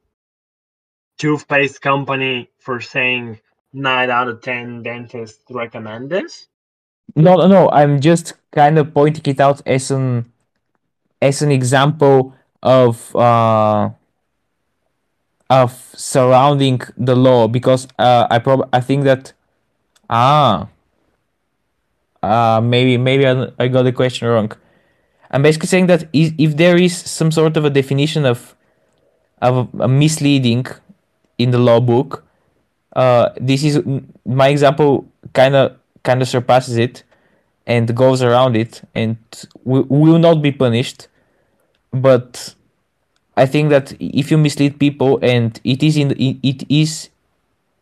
toothpaste 1.18 1.82
company 1.82 2.50
for 2.60 2.80
saying 2.80 3.40
nine 3.74 4.10
out 4.10 4.28
of 4.28 4.42
ten 4.42 4.84
dentists 4.84 5.44
recommend 5.50 6.10
this? 6.10 6.48
No, 7.16 7.36
no, 7.38 7.48
no. 7.48 7.70
I'm 7.72 8.00
just 8.02 8.34
kind 8.52 8.78
of 8.78 8.94
pointing 8.94 9.24
it 9.26 9.40
out 9.40 9.62
as 9.66 9.92
an 9.92 10.32
as 11.22 11.42
an 11.42 11.52
example 11.52 12.36
of 12.62 13.16
uh, 13.16 13.90
of 15.50 15.72
surrounding 15.96 16.82
the 16.98 17.16
law 17.16 17.48
because 17.48 17.88
uh, 17.98 18.28
I 18.30 18.40
prob 18.40 18.70
I 18.74 18.82
think 18.82 19.04
that 19.06 19.34
ah 20.10 20.68
uh, 22.22 22.62
maybe 22.62 22.98
maybe 22.98 23.28
I, 23.28 23.48
I 23.60 23.68
got 23.68 23.84
the 23.84 23.92
question 23.92 24.28
wrong. 24.28 24.52
I'm 25.36 25.42
basically 25.42 25.68
saying 25.68 25.88
that 25.88 26.08
if 26.14 26.56
there 26.56 26.78
is 26.78 26.96
some 26.96 27.30
sort 27.30 27.58
of 27.58 27.66
a 27.66 27.70
definition 27.70 28.26
of 28.26 28.56
of 29.42 29.68
a 29.82 29.88
misleading 29.88 30.66
in 31.38 31.52
the 31.52 31.58
law 31.58 31.82
book, 31.82 32.24
uh, 32.96 33.32
this 33.36 33.66
is 33.66 33.84
my 34.26 34.48
example. 34.48 35.06
Kind 35.34 35.56
of 35.56 35.76
kind 36.04 36.22
of 36.22 36.30
surpasses 36.30 36.78
it 36.78 37.04
and 37.68 37.94
goes 37.94 38.24
around 38.24 38.56
it 38.56 38.82
and 38.96 39.18
will 39.66 40.20
not 40.20 40.42
be 40.42 40.54
punished. 40.54 41.10
But 41.92 42.56
I 43.36 43.46
think 43.46 43.72
that 43.72 43.94
if 44.00 44.32
you 44.32 44.38
mislead 44.38 44.80
people 44.80 45.20
and 45.22 45.60
it 45.66 45.84
is 45.84 45.98
in 45.98 46.16
it 46.18 46.64
is 46.70 47.10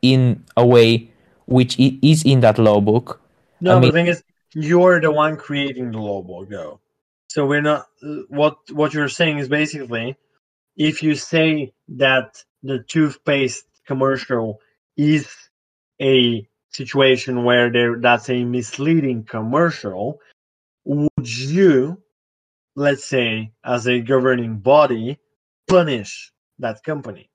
in 0.02 0.44
a 0.58 0.66
way 0.66 1.08
which 1.46 1.80
is 1.80 2.24
in 2.24 2.40
that 2.40 2.58
law 2.58 2.82
book. 2.82 3.22
No, 3.62 3.78
I 3.78 3.80
mean, 3.80 3.90
the 3.90 3.94
thing 3.94 4.08
is, 4.08 4.24
you're 4.56 5.00
the 5.00 5.12
one 5.12 5.38
creating 5.38 5.92
the 5.92 6.00
law 6.00 6.24
book, 6.24 6.50
though. 6.50 6.80
So 7.34 7.48
we're 7.48 7.64
not. 7.64 7.88
What 8.30 8.58
what 8.70 8.94
you're 8.94 9.10
saying 9.10 9.40
is 9.40 9.50
basically, 9.50 10.16
if 10.78 11.02
you 11.02 11.16
say 11.16 11.74
that 11.98 12.44
the 12.62 12.86
toothpaste 12.88 13.66
commercial 13.88 14.60
is 14.98 15.28
a 16.00 16.48
situation 16.70 17.44
where 17.44 17.72
there 17.72 17.98
that's 18.00 18.30
a 18.30 18.44
misleading 18.44 19.24
commercial, 19.24 20.20
would 20.86 21.28
you, 21.28 21.98
let's 22.76 23.06
say, 23.06 23.52
as 23.66 23.88
a 23.88 24.00
governing 24.00 24.60
body, 24.60 25.18
punish 25.68 26.32
that 26.60 26.84
company? 26.84 27.32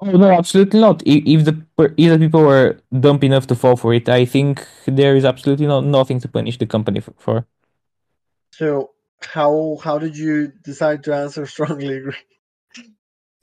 Oh 0.00 0.10
no, 0.10 0.32
absolutely 0.32 0.80
not. 0.80 1.00
If 1.06 1.44
the 1.44 1.64
if 1.78 2.10
the 2.10 2.18
people 2.18 2.42
were 2.42 2.80
dumb 2.90 3.20
enough 3.22 3.46
to 3.46 3.54
fall 3.54 3.76
for 3.76 3.94
it, 3.94 4.08
I 4.08 4.24
think 4.24 4.66
there 4.86 5.14
is 5.14 5.24
absolutely 5.24 5.68
no, 5.68 5.80
nothing 5.80 6.18
to 6.22 6.28
punish 6.28 6.58
the 6.58 6.66
company 6.66 6.98
for. 6.98 7.46
So 8.52 8.92
how 9.20 9.78
how 9.82 9.98
did 9.98 10.16
you 10.16 10.52
decide 10.64 11.04
to 11.04 11.14
answer 11.14 11.46
strongly 11.54 11.96
agree? 11.98 12.16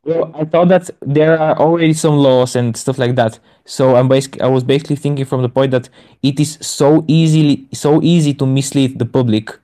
Well, 0.03 0.31
I 0.33 0.45
thought 0.45 0.69
that 0.69 0.89
there 1.01 1.37
are 1.37 1.57
already 1.59 1.93
some 1.93 2.17
laws 2.17 2.55
and 2.55 2.75
stuff 2.75 2.97
like 2.97 3.15
that. 3.15 3.39
So 3.65 3.95
I'm 3.95 4.07
basically 4.07 4.41
I 4.41 4.47
was 4.47 4.63
basically 4.63 4.95
thinking 4.95 5.25
from 5.25 5.41
the 5.41 5.49
point 5.49 5.71
that 5.71 5.89
it 6.23 6.39
is 6.39 6.57
so 6.61 7.03
easily 7.07 7.67
so 7.73 8.01
easy 8.01 8.33
to 8.35 8.45
mislead 8.45 8.97
the 8.99 9.05
public. 9.05 9.57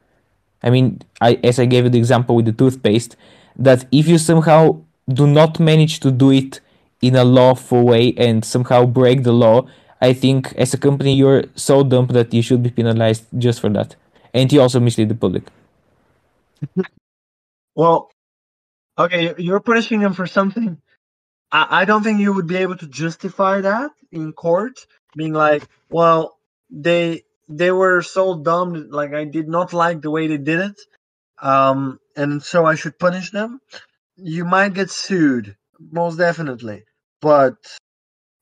I 0.64 0.70
mean, 0.70 1.02
I 1.22 1.40
as 1.44 1.60
I 1.60 1.66
gave 1.66 1.86
you 1.86 1.90
the 1.90 1.98
example 1.98 2.36
with 2.36 2.46
the 2.46 2.52
toothpaste, 2.52 3.16
that 3.58 3.86
if 3.92 4.08
you 4.08 4.18
somehow 4.18 4.82
do 5.08 5.28
not 5.28 5.60
manage 5.60 6.00
to 6.02 6.12
do 6.12 6.32
it 6.32 6.60
in 7.02 7.16
a 7.16 7.24
lawful 7.24 7.84
way 7.86 8.14
and 8.18 8.44
somehow 8.44 8.86
break 8.86 9.24
the 9.24 9.34
law, 9.34 9.68
I 10.02 10.14
think 10.14 10.54
as 10.58 10.74
a 10.74 10.78
company 10.78 11.16
you're 11.16 11.46
so 11.56 11.84
dumb 11.84 12.08
that 12.08 12.34
you 12.34 12.42
should 12.42 12.62
be 12.64 12.72
penalized 12.72 13.26
just 13.38 13.62
for 13.62 13.70
that. 13.70 13.96
And 14.36 14.52
he 14.52 14.60
also 14.60 14.82
mislead 14.82 15.08
the 15.08 15.16
public. 15.16 15.44
well, 17.76 18.12
okay, 19.00 19.34
you're 19.38 19.62
punishing 19.62 20.02
them 20.02 20.14
for 20.14 20.28
something. 20.28 20.78
I, 21.54 21.82
I 21.82 21.86
don't 21.86 22.04
think 22.04 22.20
you 22.20 22.34
would 22.34 22.46
be 22.46 22.58
able 22.58 22.76
to 22.78 22.88
justify 22.88 23.62
that 23.62 23.92
in 24.12 24.34
court, 24.34 24.86
being 25.16 25.32
like, 25.32 25.66
well, 25.90 26.38
they 26.70 27.24
they 27.48 27.72
were 27.72 28.02
so 28.02 28.38
dumb, 28.38 28.90
like 28.90 29.14
I 29.14 29.24
did 29.24 29.48
not 29.48 29.72
like 29.72 30.02
the 30.02 30.12
way 30.12 30.28
they 30.28 30.38
did 30.38 30.60
it, 30.60 30.80
um, 31.42 32.00
and 32.18 32.44
so 32.44 32.66
I 32.66 32.76
should 32.76 33.00
punish 33.00 33.32
them. 33.32 33.62
You 34.18 34.44
might 34.44 34.74
get 34.74 34.90
sued, 34.92 35.56
most 35.80 36.18
definitely, 36.18 36.84
but 37.22 37.56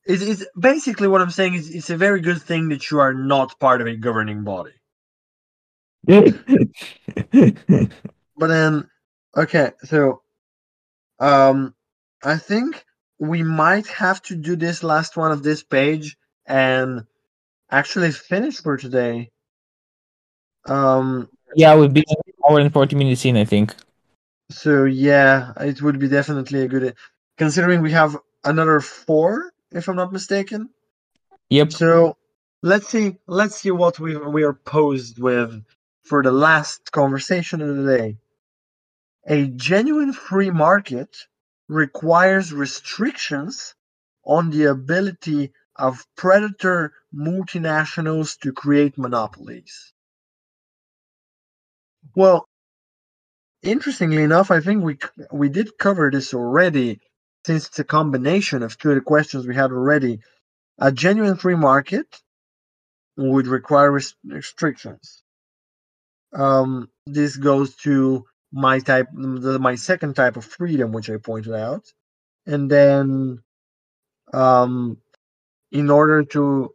it's, 0.06 0.22
it's 0.22 0.44
basically 0.58 1.06
what 1.06 1.20
I'm 1.20 1.30
saying 1.30 1.54
is 1.54 1.70
it's 1.70 1.90
a 1.90 1.96
very 1.96 2.20
good 2.20 2.42
thing 2.42 2.70
that 2.70 2.90
you 2.90 2.98
are 2.98 3.14
not 3.14 3.60
part 3.60 3.80
of 3.80 3.86
a 3.86 3.94
governing 3.94 4.42
body. 4.42 4.72
But 6.06 7.94
then, 8.38 8.88
okay, 9.36 9.72
so 9.84 10.22
um, 11.18 11.74
I 12.22 12.36
think 12.36 12.84
we 13.18 13.42
might 13.42 13.86
have 13.86 14.22
to 14.22 14.36
do 14.36 14.56
this 14.56 14.82
last 14.82 15.16
one 15.16 15.32
of 15.32 15.42
this 15.42 15.62
page 15.62 16.16
and 16.46 17.04
actually 17.70 18.12
finish 18.12 18.60
for 18.60 18.76
today. 18.76 19.30
Um, 20.66 21.28
yeah, 21.56 21.76
we've 21.76 21.92
been 21.92 22.04
an 22.08 22.32
hour 22.48 22.60
and 22.60 22.72
40 22.72 22.96
minutes 22.96 23.24
in, 23.24 23.36
I 23.36 23.44
think. 23.44 23.74
So, 24.50 24.84
yeah, 24.84 25.52
it 25.60 25.80
would 25.82 25.98
be 25.98 26.08
definitely 26.08 26.62
a 26.62 26.68
good. 26.68 26.94
Considering 27.38 27.80
we 27.80 27.92
have 27.92 28.16
another 28.44 28.80
four, 28.80 29.52
if 29.72 29.88
I'm 29.88 29.96
not 29.96 30.12
mistaken. 30.12 30.68
Yep. 31.50 31.72
So, 31.72 32.16
let's 32.62 32.88
see. 32.88 33.16
Let's 33.26 33.56
see 33.56 33.70
what 33.70 33.98
we 33.98 34.16
we 34.16 34.42
are 34.42 34.54
posed 34.54 35.18
with 35.18 35.62
for 36.04 36.22
the 36.22 36.32
last 36.32 36.92
conversation 36.92 37.60
of 37.62 37.76
the 37.76 37.96
day. 37.96 38.16
A 39.26 39.46
genuine 39.46 40.12
free 40.12 40.50
market 40.50 41.16
requires 41.68 42.52
restrictions 42.52 43.74
on 44.24 44.50
the 44.50 44.64
ability 44.64 45.52
of 45.76 46.06
predator 46.16 46.92
multinationals 47.14 48.38
to 48.40 48.52
create 48.52 48.98
monopolies. 48.98 49.92
Well, 52.14 52.46
interestingly 53.62 54.22
enough, 54.22 54.50
I 54.50 54.60
think 54.60 54.84
we 54.84 54.98
we 55.32 55.48
did 55.48 55.78
cover 55.78 56.10
this 56.10 56.34
already, 56.34 57.00
since 57.46 57.66
it's 57.68 57.78
a 57.78 57.84
combination 57.84 58.62
of 58.62 58.76
two 58.76 58.90
of 58.90 58.96
the 58.96 59.00
questions 59.00 59.46
we 59.46 59.54
had 59.54 59.72
already. 59.72 60.20
A 60.78 60.92
genuine 60.92 61.36
free 61.36 61.54
market 61.54 62.22
would 63.16 63.46
require 63.46 63.90
restrictions. 64.24 65.23
Um, 66.34 66.88
this 67.06 67.36
goes 67.36 67.74
to 67.76 68.24
my 68.52 68.78
type, 68.78 69.08
my 69.12 69.74
second 69.74 70.14
type 70.14 70.36
of 70.36 70.44
freedom, 70.44 70.92
which 70.92 71.10
I 71.10 71.16
pointed 71.16 71.54
out, 71.54 71.84
and 72.46 72.70
then, 72.70 73.42
um, 74.32 74.98
in 75.72 75.90
order 75.90 76.24
to, 76.24 76.74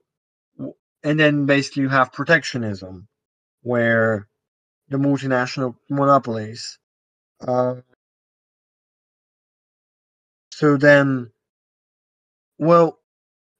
and 1.03 1.19
then 1.19 1.45
basically 1.45 1.84
you 1.84 1.90
have 1.90 2.11
protectionism, 2.14 3.07
where 3.61 4.27
the 4.90 4.98
multinational 4.98 5.76
monopolies. 5.90 6.77
Uh, 7.45 7.76
so 10.52 10.77
then, 10.77 11.31
well, 12.57 12.99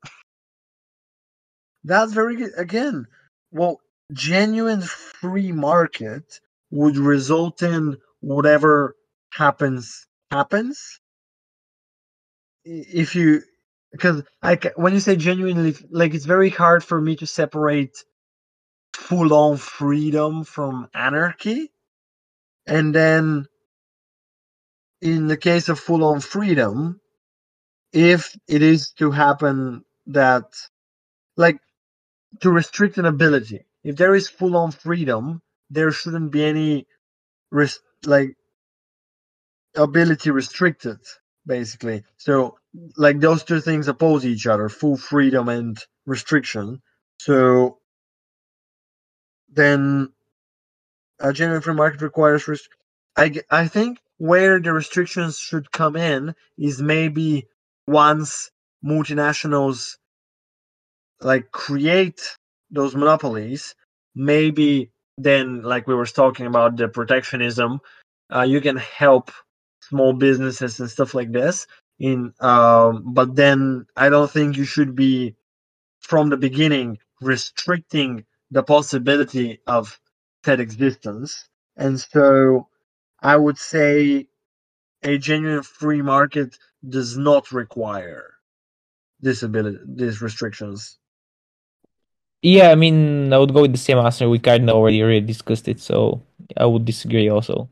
that's 1.84 2.14
very 2.14 2.36
good. 2.36 2.52
Again, 2.58 3.08
well, 3.52 3.80
genuine 4.14 4.81
free 4.81 5.52
market 5.52 6.40
would 6.72 6.98
result 6.98 7.61
in 7.64 7.98
whatever 8.22 8.95
happens 9.34 10.07
happens. 10.31 10.99
If 12.65 13.15
you, 13.15 13.41
because 13.91 14.23
like 14.44 14.72
when 14.76 14.94
you 14.94 14.99
say 14.99 15.15
genuinely, 15.15 15.76
like 15.91 16.14
it's 16.14 16.26
very 16.26 16.49
hard 16.49 16.84
for 16.84 17.02
me 17.02 17.15
to 17.18 17.26
separate 17.27 17.98
full 18.94 19.34
on 19.34 19.57
freedom 19.57 20.44
from 20.44 20.90
anarchy. 20.94 21.72
And 22.68 22.94
then 22.94 23.48
in 25.02 25.27
the 25.27 25.38
case 25.38 25.69
of 25.69 25.80
full 25.80 26.03
on 26.03 26.19
freedom, 26.19 26.99
if 27.94 28.36
it 28.48 28.61
is 28.61 28.91
to 28.99 29.11
happen 29.11 29.84
that, 30.07 30.45
like, 31.38 31.60
to 32.41 32.52
restrict 32.52 32.98
an 32.98 33.06
ability, 33.06 33.65
if 33.84 33.95
there 33.97 34.15
is 34.15 34.30
full 34.30 34.57
on 34.57 34.72
freedom, 34.72 35.41
there 35.69 35.91
shouldn't 35.91 36.31
be 36.31 36.45
any, 36.45 36.88
res- 37.51 37.80
like, 38.06 38.35
ability 39.76 40.31
restricted, 40.31 40.99
basically. 41.45 42.03
So, 42.18 42.57
like, 42.97 43.19
those 43.19 43.43
two 43.43 43.61
things 43.61 43.88
oppose 43.88 44.26
each 44.26 44.47
other 44.47 44.69
full 44.69 44.97
freedom 44.97 45.49
and 45.49 45.77
restriction. 46.06 46.81
So, 47.19 47.80
then 49.49 50.11
a 51.19 51.34
genuine 51.34 51.61
free 51.61 51.73
market 51.76 52.01
requires 52.01 52.45
I, 53.18 53.41
I 53.49 53.68
think 53.68 53.99
where 54.18 54.60
the 54.60 54.73
restrictions 54.73 55.38
should 55.38 55.72
come 55.72 55.95
in 55.95 56.35
is 56.57 56.81
maybe 56.81 57.47
once 57.88 58.51
multinationals 58.85 59.97
like 61.22 61.51
create 61.51 62.22
those 62.72 62.96
monopolies 62.96 63.76
maybe 64.16 64.91
then 65.18 65.62
like 65.64 65.88
we 65.88 65.96
were 65.96 66.06
talking 66.06 66.46
about 66.48 66.78
the 66.78 66.88
protectionism 66.88 67.80
uh, 68.36 68.41
you 68.44 68.62
can 68.62 68.78
help 68.78 69.32
small 69.82 70.14
businesses 70.14 70.80
and 70.80 70.90
stuff 70.90 71.14
like 71.14 71.32
this 71.32 71.68
in 72.00 72.34
um, 72.41 73.04
but 73.14 73.36
then 73.36 73.86
i 73.98 74.10
don't 74.10 74.32
think 74.32 74.58
you 74.58 74.66
should 74.66 74.96
be 74.96 75.36
from 76.02 76.30
the 76.30 76.38
beginning 76.38 77.00
restricting 77.22 78.26
the 78.52 78.64
possibility 78.64 79.62
of 79.68 80.00
that 80.44 80.60
existence. 80.60 81.50
And 81.78 82.00
so 82.00 82.70
I 83.22 83.38
would 83.38 83.58
say 83.60 84.30
a 85.04 85.20
genuine 85.20 85.64
free 85.64 86.04
market 86.04 86.58
does 86.90 87.18
not 87.18 87.52
require 87.54 88.36
this 89.22 89.44
ability, 89.44 89.80
these 89.88 90.22
restrictions. 90.22 90.99
Yeah, 92.41 92.72
I 92.72 92.76
mean, 92.76 93.34
I 93.34 93.38
would 93.38 93.53
go 93.53 93.61
with 93.61 93.72
the 93.74 93.78
same 93.78 93.98
answer. 93.98 94.30
We 94.30 94.40
kind 94.40 94.70
of 94.70 94.76
already 94.76 95.02
already 95.03 95.22
discussed 95.22 95.68
it, 95.68 95.80
so 95.80 96.22
I 96.56 96.66
would 96.66 96.86
disagree 96.86 97.30
also. 97.30 97.70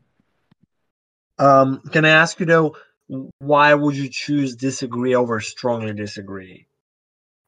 Um, 1.38 1.80
can 1.92 2.04
I 2.04 2.10
ask 2.10 2.38
you 2.40 2.46
though, 2.46 2.76
why 3.38 3.72
would 3.74 3.96
you 3.96 4.08
choose 4.08 4.56
disagree 4.56 5.14
over 5.14 5.40
strongly 5.40 5.94
disagree? 5.94 6.66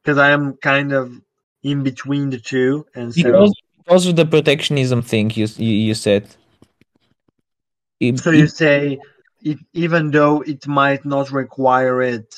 Because 0.03 0.17
I 0.17 0.31
am 0.31 0.57
kind 0.57 0.93
of 0.93 1.13
in 1.61 1.83
between 1.83 2.31
the 2.31 2.39
two, 2.39 2.87
and 2.95 3.13
so 3.13 3.21
Because, 3.21 3.53
because 3.77 4.07
of 4.07 4.15
the 4.15 4.25
protectionism 4.25 5.01
thing 5.03 5.29
you 5.31 5.47
you, 5.57 5.73
you 5.73 5.93
said. 5.93 6.27
It- 7.99 8.17
so 8.19 8.31
you 8.31 8.45
it- 8.45 8.51
say 8.51 8.99
it, 9.43 9.59
even 9.73 10.09
though 10.09 10.41
it 10.41 10.65
might 10.67 11.05
not 11.05 11.31
require 11.31 12.01
it 12.01 12.33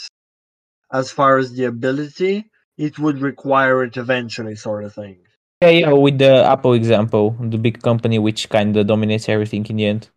as 0.92 1.12
far 1.12 1.38
as 1.38 1.54
the 1.54 1.66
ability, 1.66 2.50
it 2.78 3.00
would 3.00 3.20
require 3.20 3.84
it 3.84 3.98
eventually, 3.98 4.56
sort 4.56 4.84
of 4.84 4.94
thing. 4.94 5.18
yeah, 5.62 5.70
yeah, 5.70 5.92
with 5.92 6.18
the 6.20 6.44
Apple 6.46 6.74
example, 6.74 7.36
the 7.40 7.58
big 7.58 7.82
company 7.82 8.20
which 8.20 8.50
kind 8.50 8.76
of 8.78 8.88
dominates 8.88 9.30
everything 9.30 9.66
in 9.68 9.76
the 9.78 9.86
end. 9.86 10.10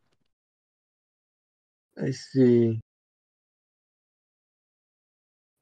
I 2.03 2.11
see. 2.11 2.81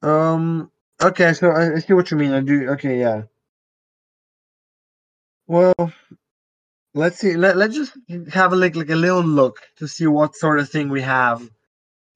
Um. 0.03 0.71
Okay, 1.03 1.33
so 1.35 1.51
I, 1.51 1.75
I 1.77 1.79
see 1.81 1.93
what 1.95 2.11
you 2.11 2.17
mean. 2.17 2.33
I 2.33 2.41
do. 2.41 2.69
Okay, 2.71 3.01
yeah. 3.01 3.23
Well, 5.47 5.93
let's 6.95 7.19
see. 7.19 7.35
Let 7.35 7.57
Let's 7.57 7.75
just 7.75 7.93
have 8.33 8.53
a 8.53 8.57
like 8.57 8.77
like 8.77 8.91
a 8.91 8.97
little 8.97 9.23
look 9.23 9.61
to 9.77 9.89
see 9.89 10.07
what 10.07 10.37
sort 10.37 10.61
of 10.61 10.71
thing 10.71 10.89
we 10.89 11.03
have 11.03 11.49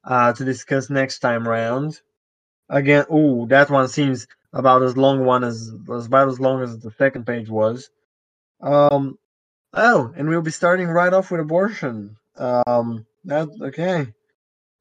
uh 0.05 0.33
to 0.33 0.45
discuss 0.45 0.91
next 0.91 1.19
time 1.21 1.47
round. 1.47 2.01
Again, 2.69 3.07
oh, 3.11 3.47
that 3.47 3.71
one 3.71 3.89
seems 3.89 4.27
about 4.53 4.83
as 4.83 4.97
long 4.97 5.25
one 5.25 5.45
as 5.45 5.71
about 5.89 6.29
as 6.29 6.41
long 6.41 6.63
as 6.63 6.79
the 6.79 6.91
second 6.93 7.27
page 7.27 7.49
was. 7.49 7.91
Um. 8.61 9.19
Oh, 9.75 10.13
and 10.17 10.29
we'll 10.29 10.43
be 10.43 10.51
starting 10.51 10.89
right 10.89 11.13
off 11.13 11.31
with 11.31 11.41
abortion. 11.41 12.17
Um. 12.37 13.07
That 13.25 13.49
okay. 13.61 14.13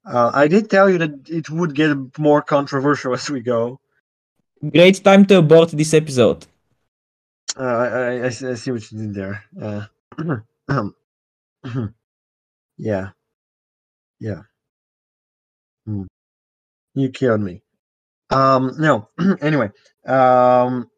Uh, 0.06 0.32
I 0.34 0.48
did 0.48 0.70
tell 0.70 0.90
you 0.90 0.98
that 1.00 1.28
it 1.28 1.50
would 1.50 1.76
get 1.76 1.98
more 2.18 2.42
controversial 2.42 3.14
as 3.14 3.30
we 3.30 3.42
go. 3.42 3.80
Great 4.72 5.04
time 5.04 5.26
to 5.26 5.40
abort 5.40 5.72
this 5.72 5.94
episode. 5.94 6.46
Uh, 7.58 7.64
I, 7.64 8.18
I, 8.20 8.26
I 8.26 8.30
see 8.30 8.72
what 8.72 8.90
you 8.92 8.98
did 9.00 9.14
there. 9.14 9.44
Uh, 9.62 9.86
yeah, 12.78 13.10
yeah. 14.20 14.42
Hmm. 15.86 16.04
You 16.96 17.10
killed 17.10 17.42
me. 17.42 17.62
Um, 18.30 18.74
no. 18.78 19.10
anyway, 19.42 19.72
um, 20.06 20.90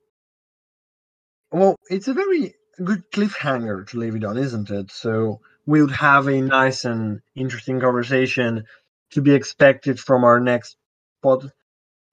well, 1.51 1.75
it's 1.89 2.07
a 2.07 2.13
very 2.13 2.53
good 2.83 3.03
cliffhanger 3.11 3.87
to 3.87 3.97
leave 3.97 4.15
it 4.15 4.23
on, 4.23 4.37
isn't 4.37 4.69
it? 4.69 4.91
So 4.91 5.39
we 5.65 5.81
would 5.81 5.91
have 5.91 6.27
a 6.27 6.41
nice 6.41 6.85
and 6.85 7.21
interesting 7.35 7.79
conversation 7.79 8.63
to 9.11 9.21
be 9.21 9.33
expected 9.33 9.99
from 9.99 10.23
our 10.23 10.39
next 10.39 10.77
pod. 11.21 11.51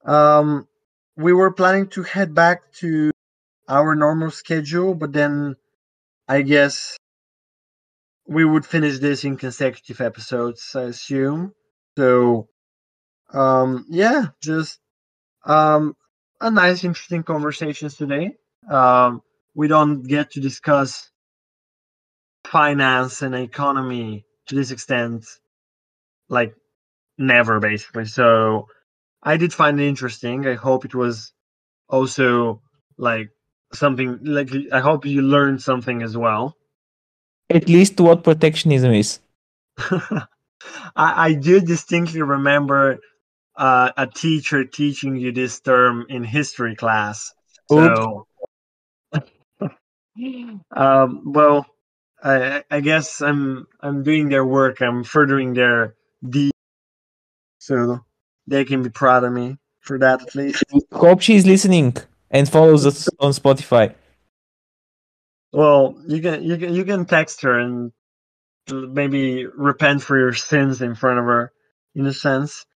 Um, 0.05 0.67
we 1.17 1.33
were 1.33 1.53
planning 1.53 1.89
to 1.89 2.03
head 2.03 2.35
back 2.35 2.73
to 2.81 3.11
our 3.69 3.95
normal 3.95 4.31
schedule, 4.31 4.95
but 4.95 5.13
then 5.13 5.57
I 6.29 6.43
guess 6.43 6.97
we 8.29 8.45
would 8.45 8.67
finish 8.67 8.99
this 8.99 9.25
in 9.25 9.37
consecutive 9.37 10.01
episodes, 10.01 10.73
I 10.75 10.83
assume. 10.83 11.53
So, 11.97 12.49
um, 13.33 13.87
yeah, 13.89 14.27
just 14.43 14.79
um, 15.47 15.97
a 16.41 16.51
nice, 16.51 16.85
interesting 16.85 17.23
conversations 17.23 17.97
today. 17.97 18.37
Um, 18.71 19.23
we 19.55 19.69
don't 19.69 20.03
get 20.03 20.33
to 20.33 20.41
discuss 20.41 21.11
finance 22.47 23.23
and 23.23 23.35
economy 23.35 24.25
to 24.49 24.55
this 24.55 24.71
extent, 24.71 25.25
like 26.29 26.55
never, 27.19 27.61
basically. 27.61 28.05
So, 28.05 28.69
I 29.23 29.37
did 29.37 29.53
find 29.53 29.81
it 29.81 29.89
interesting. 29.89 30.47
I 30.47 30.55
hope 30.55 30.85
it 30.85 30.95
was 30.95 31.33
also 31.89 32.63
like 32.97 33.31
something 33.73 34.19
like 34.23 34.51
I 34.73 34.81
hope 34.81 35.05
you 35.05 35.23
learned 35.23 35.63
something 35.63 36.03
as 36.03 36.17
well. 36.17 36.57
At 37.51 37.69
least 37.69 38.01
what 38.01 38.25
protectionism 38.25 38.93
is. 38.93 39.21
I, 39.79 40.27
I 40.97 41.35
do 41.35 41.61
distinctly 41.61 42.23
remember 42.23 42.99
uh, 43.57 43.93
a 43.97 44.07
teacher 44.07 44.65
teaching 44.65 45.17
you 45.17 45.33
this 45.33 45.61
term 45.61 46.07
in 46.09 46.25
history 46.25 46.77
class. 46.77 47.33
So, 47.71 48.27
um, 50.77 51.33
well, 51.33 51.67
I, 52.23 52.65
I 52.71 52.81
guess 52.81 53.21
I'm 53.21 53.67
I'm 53.81 54.03
doing 54.03 54.29
their 54.29 54.45
work. 54.45 54.81
I'm 54.81 55.05
furthering 55.05 55.55
their 55.55 55.95
deed, 56.29 56.53
so 57.59 58.01
they 58.47 58.65
can 58.65 58.83
be 58.83 58.91
proud 58.91 59.25
of 59.25 59.33
me 59.33 59.59
for 59.81 59.99
that 59.99 60.23
at 60.23 60.35
least. 60.35 60.65
Hope 60.93 61.21
she's 61.21 61.47
listening 61.47 61.97
and 62.31 62.49
follows 62.49 62.87
us 62.87 63.09
on 63.21 63.33
Spotify. 63.33 63.95
Well, 65.53 65.97
you 66.07 66.21
can 66.21 66.43
you 66.43 66.57
can 66.57 66.75
you 66.75 66.85
can 66.85 67.07
text 67.07 67.43
her 67.43 67.59
and 67.59 67.93
maybe 68.71 69.47
repent 69.47 70.03
for 70.03 70.19
your 70.19 70.35
sins 70.35 70.83
in 70.83 70.95
front 70.95 71.19
of 71.19 71.25
her, 71.25 71.53
in 71.95 72.07
a 72.07 72.13
sense. 72.13 72.67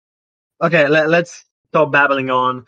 Okay, 0.62 0.88
let, 0.88 1.08
let's 1.08 1.44
stop 1.70 1.92
babbling 1.92 2.30
on. 2.30 2.66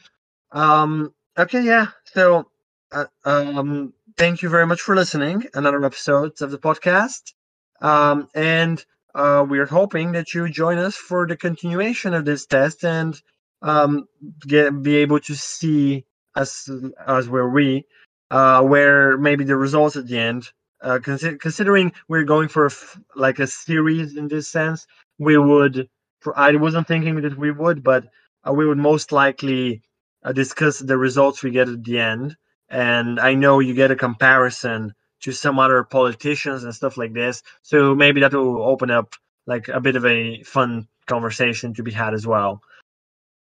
Um, 0.52 1.14
okay, 1.38 1.62
yeah. 1.62 1.88
So, 2.06 2.48
uh, 2.92 3.06
um, 3.24 3.92
thank 4.16 4.42
you 4.42 4.48
very 4.48 4.66
much 4.66 4.80
for 4.80 4.94
listening. 4.96 5.44
Another 5.54 5.84
episode 5.84 6.40
of 6.40 6.50
the 6.50 6.58
podcast. 6.58 7.32
Um, 7.80 8.28
and 8.34 8.84
uh, 9.14 9.44
we're 9.48 9.66
hoping 9.66 10.12
that 10.12 10.34
you 10.34 10.48
join 10.48 10.78
us 10.78 10.96
for 10.96 11.26
the 11.26 11.36
continuation 11.36 12.14
of 12.14 12.24
this 12.24 12.46
test 12.46 12.84
and 12.84 13.20
um, 13.62 14.06
get, 14.46 14.82
be 14.82 14.96
able 14.98 15.20
to 15.20 15.34
see 15.34 16.04
us 16.36 16.70
as 17.06 17.28
where 17.28 17.48
we, 17.48 17.86
uh, 18.30 18.62
where 18.62 19.18
maybe 19.18 19.44
the 19.44 19.56
results 19.56 19.96
at 19.96 20.06
the 20.06 20.18
end. 20.18 20.48
Uh, 20.82 20.98
consi- 20.98 21.38
considering 21.40 21.92
we're 22.08 22.24
going 22.24 22.48
for 22.48 22.64
a 22.64 22.70
f- 22.70 22.98
like 23.16 23.38
a 23.40 23.46
series 23.46 24.16
in 24.16 24.28
this 24.28 24.48
sense, 24.48 24.86
we 25.18 25.36
would. 25.36 25.88
I 26.36 26.54
wasn't 26.56 26.88
thinking 26.88 27.20
that 27.22 27.36
we 27.38 27.50
would, 27.50 27.82
but 27.82 28.04
uh, 28.46 28.52
we 28.52 28.66
would 28.66 28.78
most 28.78 29.12
likely 29.12 29.82
uh, 30.24 30.32
discuss 30.32 30.78
the 30.78 30.98
results 30.98 31.42
we 31.42 31.50
get 31.50 31.68
at 31.68 31.84
the 31.84 31.98
end. 31.98 32.36
And 32.68 33.20
I 33.20 33.34
know 33.34 33.60
you 33.60 33.74
get 33.74 33.90
a 33.90 33.96
comparison 33.96 34.94
to 35.20 35.32
some 35.32 35.58
other 35.58 35.84
politicians 35.84 36.64
and 36.64 36.74
stuff 36.74 36.96
like 36.96 37.12
this. 37.12 37.42
So 37.62 37.94
maybe 37.94 38.20
that 38.20 38.32
will 38.32 38.62
open 38.62 38.90
up 38.90 39.14
like 39.46 39.68
a 39.68 39.80
bit 39.80 39.96
of 39.96 40.04
a 40.06 40.42
fun 40.42 40.88
conversation 41.06 41.74
to 41.74 41.82
be 41.82 41.90
had 41.90 42.14
as 42.14 42.26
well. 42.26 42.62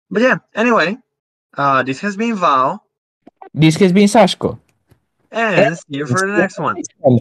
But 0.09 0.21
yeah, 0.21 0.37
anyway, 0.53 0.97
uh, 1.57 1.83
this 1.83 1.99
has 2.01 2.15
been 2.17 2.35
Val, 2.35 2.83
This 3.53 3.75
has 3.77 3.91
been 3.91 4.07
Sashko. 4.07 4.59
and 5.31 5.77
see 5.77 5.83
you 5.89 6.05
for 6.05 6.19
the 6.27 6.37
next 6.37 6.59
one. 6.59 6.81
one. 6.99 7.19